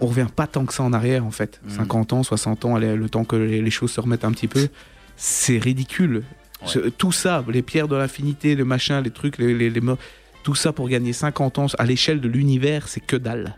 on 0.02 0.06
revient 0.08 0.26
pas 0.34 0.46
tant 0.46 0.66
que 0.66 0.74
ça 0.74 0.82
en 0.82 0.92
arrière, 0.92 1.24
en 1.24 1.30
fait. 1.30 1.60
Mhm. 1.64 1.70
50 1.76 2.12
ans, 2.12 2.22
60 2.22 2.64
ans, 2.66 2.76
allez, 2.76 2.94
le 2.96 3.08
temps 3.08 3.24
que 3.24 3.36
les, 3.36 3.62
les 3.62 3.70
choses 3.70 3.92
se 3.92 4.00
remettent 4.00 4.24
un 4.24 4.32
petit 4.32 4.48
peu, 4.48 4.68
c'est 5.16 5.58
ridicule. 5.58 6.16
Ouais. 6.62 6.68
Ce- 6.68 6.78
tout 6.90 7.12
ça, 7.12 7.44
les 7.48 7.62
pierres 7.62 7.88
de 7.88 7.96
l'infinité, 7.96 8.54
les 8.54 8.64
machins, 8.64 9.00
les 9.02 9.10
trucs, 9.10 9.38
les, 9.38 9.54
les, 9.54 9.70
les 9.70 9.80
mo- 9.80 9.96
tout 10.42 10.54
ça 10.54 10.72
pour 10.72 10.88
gagner 10.88 11.12
50 11.12 11.58
ans 11.58 11.66
à 11.78 11.84
l'échelle 11.84 12.20
de 12.20 12.28
l'univers, 12.28 12.88
c'est 12.88 13.00
que 13.00 13.16
dalle. 13.16 13.56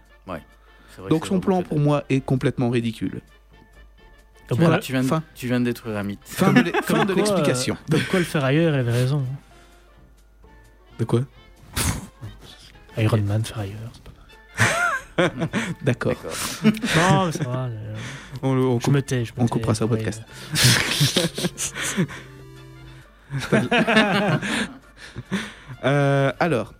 Donc 1.10 1.26
son 1.26 1.40
plan, 1.40 1.62
pour 1.64 1.80
moi, 1.80 2.04
est 2.08 2.20
complètement 2.20 2.70
ridicule. 2.70 3.20
Comme 4.48 4.58
Voilà. 4.58 4.76
quoi, 4.76 4.82
Tu 4.84 4.92
viens, 4.92 5.02
de, 5.02 5.08
Fin. 5.08 5.24
tu 5.34 5.48
viens 5.48 5.58
de 5.58 5.64
détruire 5.64 5.96
un 5.96 6.04
mythe. 6.04 6.20
Fin 6.24 6.52
de 6.52 6.60
l'e- 6.60 6.72
fin 6.84 7.04
de 7.04 7.12
quoi, 7.12 7.16
l'explication. 7.16 7.74
euh, 7.74 7.96
comme 7.96 8.02
quoi 8.04 8.20
le 8.20 8.26
il 8.52 8.68
avait 8.68 8.92
raison. 8.92 9.24
De 11.00 11.04
quoi? 11.04 11.22
Iron 12.96 13.16
Man, 13.22 13.42
pas- 13.42 14.03
D'accord. 15.82 16.12
D'accord. 16.12 16.36
Non, 17.10 17.26
mais 17.26 17.32
ça 17.32 17.44
va. 17.44 17.64
euh, 17.66 17.94
On, 18.42 18.78
Je 18.80 18.84
coupe- 18.84 18.94
me 18.94 19.02
tais. 19.02 19.24
je 19.24 19.32
me 19.34 19.40
on 19.40 19.44
tais, 19.44 19.50
coupera 19.50 19.74
ça 19.74 19.84
au 19.84 19.88
podcast. 19.88 20.22
Euh, 25.84 26.32
alors, 26.40 26.74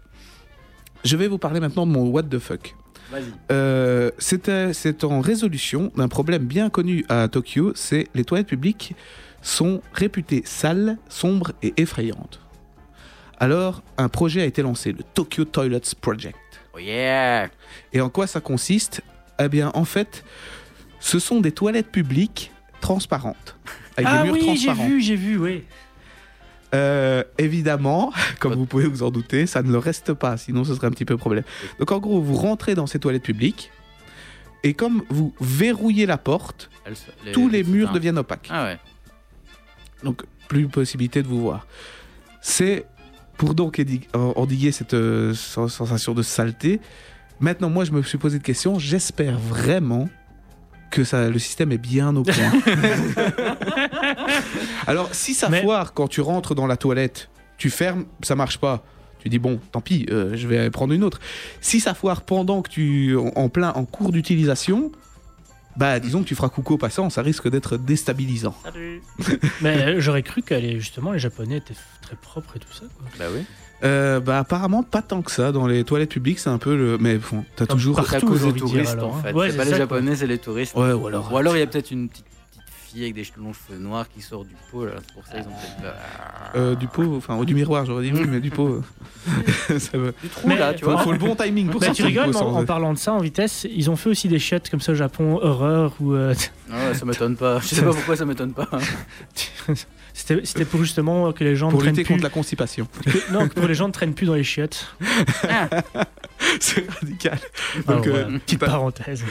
je 1.05 1.16
vais 1.16 1.28
vous 1.28 1.39
parler 1.39 1.61
maintenant 1.61 1.86
de 1.86 1.93
mon 1.93 2.09
what 2.09 2.23
the 2.24 2.39
fuck. 2.39 2.74
Vas-y. 3.12 3.24
Euh, 3.52 4.11
c'est 4.19 5.05
en 5.05 5.20
résolution 5.20 5.93
d'un 5.97 6.09
problème 6.09 6.44
bien 6.44 6.70
connu 6.70 7.05
à 7.09 7.28
Tokyo, 7.28 7.73
c'est 7.74 8.09
les 8.15 8.24
toilettes 8.24 8.47
publiques 8.48 8.94
sont 9.43 9.82
réputées 9.93 10.43
sales, 10.47 10.97
sombres 11.11 11.52
et 11.62 11.74
effrayantes. 11.77 12.40
Alors, 13.39 13.82
un 13.98 14.09
projet 14.09 14.40
a 14.40 14.47
été 14.47 14.62
lancé, 14.62 14.93
le 14.93 15.02
Tokyo 15.12 15.44
Toilets 15.44 15.81
Project. 16.01 16.36
Oh 16.74 16.78
yeah 16.78 17.48
Et 17.92 18.01
en 18.01 18.09
quoi 18.10 18.26
ça 18.26 18.40
consiste? 18.40 19.02
Eh 19.38 19.48
bien, 19.48 19.70
en 19.74 19.84
fait, 19.84 20.24
ce 21.01 21.18
sont 21.18 21.40
des 21.40 21.52
toilettes 21.52 21.90
publiques 21.90 22.51
transparentes, 22.80 23.56
avec 23.96 24.09
Ah 24.10 24.18
des 24.18 24.24
murs 24.24 24.34
oui, 24.34 24.40
j'ai 24.40 24.66
transparents. 24.66 24.88
vu, 24.88 25.01
j'ai 25.01 25.16
vu, 25.16 25.38
oui. 25.38 25.64
Euh, 26.74 27.22
évidemment, 27.38 28.12
comme 28.40 28.55
vous 28.55 28.66
pouvez 28.66 28.86
vous 28.86 29.02
en 29.02 29.10
douter, 29.10 29.46
ça 29.46 29.62
ne 29.62 29.70
le 29.70 29.78
reste 29.78 30.12
pas, 30.12 30.36
sinon 30.36 30.64
ce 30.64 30.74
serait 30.74 30.88
un 30.88 30.90
petit 30.90 31.05
peu 31.05 31.16
problème. 31.16 31.44
Donc 31.78 31.92
en 31.92 31.98
gros, 31.98 32.20
vous 32.20 32.34
rentrez 32.34 32.74
dans 32.74 32.86
ces 32.86 32.98
toilettes 32.98 33.22
publiques, 33.22 33.70
et 34.64 34.74
comme 34.74 35.05
vous 35.09 35.32
verrouillez 35.40 36.06
la 36.06 36.18
porte, 36.18 36.70
Elle 36.84 36.94
tous 37.32 37.48
les 37.48 37.62
murs 37.62 37.88
putain. 37.88 37.94
deviennent 37.98 38.18
opaques. 38.18 38.48
Ah 38.51 38.64
ouais. 38.64 38.78
Donc 40.02 40.24
plus 40.48 40.66
possibilité 40.68 41.22
de 41.22 41.28
vous 41.28 41.40
voir. 41.40 41.66
C'est 42.40 42.86
pour 43.36 43.55
donc 43.55 43.82
endiguer 44.15 44.73
cette 44.73 44.94
euh, 44.94 45.35
sen- 45.35 45.69
sensation 45.69 46.15
de 46.15 46.23
saleté. 46.23 46.81
Maintenant, 47.40 47.69
moi, 47.70 47.85
je 47.85 47.90
me 47.93 48.02
suis 48.02 48.19
posé 48.19 48.39
de 48.39 48.43
questions. 48.44 48.78
J'espère 48.78 49.39
vraiment 49.39 50.09
que 50.90 51.02
ça, 51.05 51.28
le 51.28 51.39
système 51.40 51.73
est 51.73 51.78
bien 51.78 52.15
au 52.15 52.23
point. 52.23 52.52
Alors, 54.86 55.15
si 55.15 55.35
ça 55.35 55.48
Mais- 55.48 55.62
foire 55.62 55.93
quand 55.94 56.09
tu 56.09 56.20
rentres 56.20 56.55
dans 56.55 56.66
la 56.66 56.77
toilette, 56.77 57.28
tu 57.56 57.70
fermes, 57.70 58.05
ça 58.23 58.35
marche 58.36 58.59
pas. 58.59 58.85
Tu 59.20 59.28
dis 59.31 59.39
bon, 59.39 59.59
tant 59.73 59.81
pis, 59.81 60.06
euh, 60.11 60.36
je 60.36 60.47
vais 60.47 60.69
prendre 60.70 60.93
une 60.93 61.02
autre. 61.02 61.19
Si 61.61 61.81
ça 61.81 61.94
foire 61.94 62.23
pendant 62.23 62.61
que 62.62 62.69
tu 62.69 63.16
en 63.36 63.48
plein 63.48 63.70
en 63.73 63.85
cours 63.86 64.12
d'utilisation, 64.12 64.93
bah 65.76 65.98
disons 66.01 66.22
que 66.22 66.28
tu 66.28 66.34
feras 66.34 66.48
coucou 66.48 66.74
au 66.74 66.78
passant, 66.78 67.10
ça 67.10 67.22
risque 67.22 67.48
d'être 67.48 67.76
déstabilisant. 67.76 68.55
Mais 69.62 69.82
euh, 69.82 70.01
j'aurais 70.01 70.22
cru 70.22 70.42
que 70.42 70.55
les- 70.55 70.78
justement 70.80 71.12
les 71.12 71.18
Japonais 71.18 71.59
étaient 71.59 71.74
très 72.02 72.16
propres 72.16 72.56
et 72.56 72.60
tout 72.60 72.72
ça. 72.72 72.84
Quoi. 72.96 73.06
Bah 73.18 73.24
oui. 73.34 73.44
Euh, 73.82 74.20
bah 74.20 74.38
apparemment 74.38 74.82
pas 74.82 75.02
tant 75.02 75.20
que 75.20 75.30
ça 75.30 75.51
dans 75.52 75.66
les 75.66 75.84
toilettes 75.84 76.10
publiques 76.10 76.38
c'est 76.38 76.48
un 76.48 76.59
peu 76.59 76.74
le 76.76 76.96
mais 76.96 77.18
bon 77.18 77.44
t'as 77.56 77.66
toujours 77.66 77.96
partout. 77.96 78.26
Cause 78.26 78.42
dire, 78.42 78.55
touristes 78.55 78.92
alors, 78.92 79.14
en 79.14 79.18
hein. 79.18 79.22
fait. 79.22 79.32
Ouais, 79.32 79.51
c'est 79.51 79.56
pas 79.56 79.64
les 79.64 79.74
japonais, 79.74 80.16
c'est 80.16 80.26
les 80.28 80.38
touristes. 80.38 80.74
ouais 80.76 80.92
ou 80.92 81.06
alors 81.09 81.30
Ou 81.32 81.36
alors 81.36 81.56
il 81.56 81.60
y 81.60 81.62
a 81.62 81.66
peut-être 81.66 81.90
une 81.90 82.09
petite 82.09 82.24
fille 82.94 83.02
avec 83.02 83.14
des 83.14 83.26
longs 83.36 83.52
cheveux 83.52 83.78
noirs 83.78 84.06
qui 84.08 84.22
sort 84.22 84.44
du 84.44 84.54
pot 84.70 84.86
là. 84.86 84.92
C'est 85.06 85.14
pour 85.14 85.26
ça 85.26 85.32
ils 85.38 85.40
ont 85.42 85.44
peut-être 85.80 85.94
euh, 86.56 86.74
du 86.76 86.86
pot 86.86 87.16
enfin 87.16 87.36
ou 87.36 87.44
du 87.44 87.54
miroir 87.54 87.84
j'aurais 87.84 88.04
dit 88.04 88.12
oui 88.14 88.24
mais 88.28 88.40
du 88.40 88.50
pot 88.50 88.68
euh, 88.68 88.82
ça 89.78 89.98
va. 89.98 90.12
Du 90.22 90.28
trou 90.28 90.48
Mais- 90.48 90.56
là, 90.58 90.72
tu 90.74 90.84
faut, 90.84 90.90
vois. 90.92 91.02
faut 91.02 91.12
le 91.12 91.18
bon 91.18 91.34
timing 91.34 91.68
pour 91.70 91.80
Bah, 91.80 91.86
sortir 91.86 92.04
tu 92.06 92.08
rigoles, 92.08 92.30
mais 92.30 92.36
en, 92.36 92.64
parlant 92.64 92.92
de 92.92 92.98
ça, 92.98 93.12
en 93.12 93.18
vitesse, 93.18 93.66
ils 93.70 93.90
ont 93.90 93.96
fait 93.96 94.10
aussi 94.10 94.28
des 94.28 94.38
chiottes 94.38 94.68
comme 94.70 94.80
ça 94.80 94.92
au 94.92 94.94
Japon, 94.94 95.38
horreur, 95.42 95.94
ou 96.00 96.12
euh, 96.14 96.34
Ouais, 96.70 96.94
ça 96.94 97.04
m'étonne 97.04 97.36
pas. 97.36 97.58
Je 97.60 97.66
sais 97.74 97.82
pas 97.82 97.92
pourquoi 97.92 98.16
ça 98.16 98.24
m'étonne 98.24 98.52
pas. 98.52 98.68
c'était 100.12 100.40
c'était 100.44 100.64
pour 100.64 100.80
justement 100.80 101.32
que 101.32 101.42
les 101.44 101.56
gens 101.56 101.68
pour 101.70 101.78
ne 101.78 101.84
traînent 101.84 101.94
lutter 101.94 102.04
plus. 102.04 102.12
contre 102.14 102.22
la 102.24 102.30
constipation 102.30 102.86
que- 103.04 103.32
non, 103.32 103.48
que 103.48 103.54
pour 103.54 103.66
les 103.66 103.74
gens 103.74 103.88
ne 103.88 103.92
traînent 103.92 104.14
plus 104.14 104.26
dans 104.26 104.34
les 104.34 104.44
chiottes. 104.44 104.94
c'est 106.60 106.88
radical 106.90 107.38
Ah, 107.88 107.92
donc 107.94 108.06
euh, 108.06 108.38
petite 108.38 108.60
parenthèse. 108.60 109.24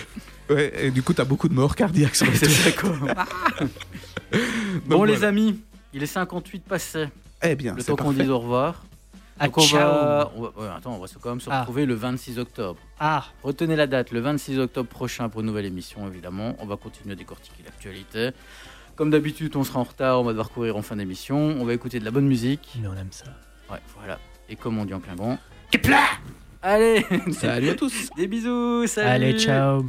Ouais, 0.50 0.86
et 0.88 0.92
du 0.92 1.02
coup 1.04 1.14
t'as 1.14 1.26
beaucoup 1.26 1.48
de 1.50 1.54
morts 1.54 1.76
cardiaques 1.76 2.16
sur 2.16 2.26
les 2.26 2.36
C'est 2.38 2.66
d'accord. 2.66 2.96
Donc, 3.62 3.70
Bon 4.88 5.04
les 5.04 5.24
amis, 5.24 5.60
il 5.94 6.02
est 6.02 6.08
58 6.08 6.64
passé. 6.64 7.06
eh 7.44 7.56
bien 7.56 7.76
Le 7.76 7.82
c'est 7.82 7.88
temps 7.96 7.96
qu'on 8.04 8.12
dise 8.14 8.30
au 8.30 8.40
revoir. 8.40 8.84
Ah, 9.40 9.46
Donc 9.48 9.58
on 9.58 9.62
ciao. 9.62 9.80
va, 9.80 10.32
on 10.36 10.42
va- 10.44 10.50
ouais, 10.58 10.68
attends, 10.78 10.96
on 10.96 11.00
va 11.00 11.08
se- 11.08 11.18
quand 11.18 11.30
même 11.30 11.42
se 11.42 11.50
Ah. 11.50 11.60
retrouver 11.62 11.86
le 11.86 11.94
26 11.96 12.38
octobre. 12.40 12.80
Ah, 13.00 13.26
Retenez 13.44 13.76
la 13.76 13.88
date, 13.88 14.12
le 14.12 14.20
26 14.20 14.60
octobre 14.60 14.88
prochain 14.90 15.28
pour 15.30 15.42
une 15.42 15.48
nouvelle 15.48 15.66
émission, 15.66 16.08
évidemment. 16.08 16.56
On 16.60 16.66
va 16.68 16.78
continuer 16.78 17.14
à 17.14 17.16
décortiquer 17.16 17.64
l'actualité. 17.66 18.30
Comme 18.96 19.10
d'habitude, 19.10 19.56
on 19.56 19.64
sera 19.64 19.80
en 19.80 19.84
retard, 19.84 20.20
on 20.20 20.24
va 20.24 20.32
devoir 20.32 20.50
courir 20.52 20.78
en 20.78 20.84
fin 20.84 20.96
d'émission. 20.96 21.38
On 21.60 21.66
va 21.66 21.74
écouter 21.74 22.00
de 22.00 22.06
la 22.06 22.12
bonne 22.12 22.28
musique. 22.28 22.78
mais 22.80 22.88
on 22.88 22.94
aime 22.96 23.08
ça. 23.12 23.26
Ouais, 23.72 23.80
voilà. 23.98 24.20
Et 24.50 24.56
comme 24.56 24.78
on 24.78 24.86
dit 24.86 24.94
en 24.94 25.00
Klingon. 25.00 25.38
Allez 26.62 27.04
salut 27.32 27.70
à 27.70 27.76
tous 27.76 28.10
Des 28.16 28.28
bisous 28.28 28.86
Salut 28.88 29.10
Allez, 29.10 29.40
ciao. 29.40 29.86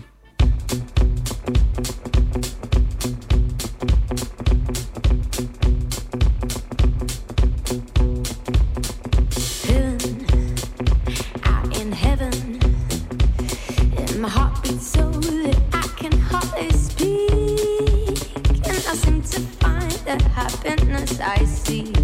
Happiness 20.34 21.20
I 21.20 21.44
seek 21.44 21.96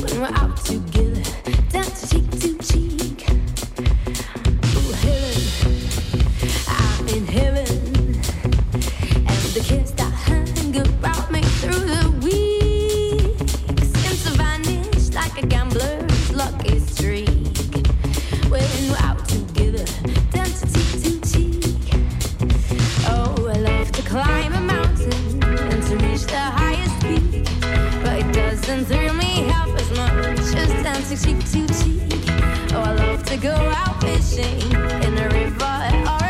when 0.00 0.20
we're 0.20 0.36
out 0.36 0.56
together, 0.64 0.91
and 28.72 28.86
thrill 28.86 29.12
me 29.12 29.42
half 29.48 29.68
as 29.68 29.90
much 29.90 30.38
as 30.56 30.82
dancing 30.82 31.18
cheek 31.18 31.44
to 31.50 31.66
cheek. 31.84 32.24
Oh, 32.72 32.80
I 32.80 32.94
love 32.94 33.22
to 33.24 33.36
go 33.36 33.52
out 33.52 34.00
fishing 34.00 34.62
in 35.02 35.14
the 35.14 35.28
river 35.30 36.21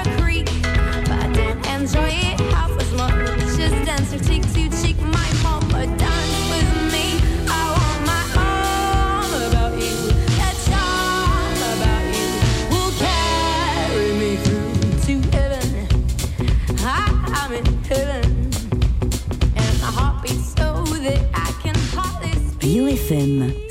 FM. 23.13 23.62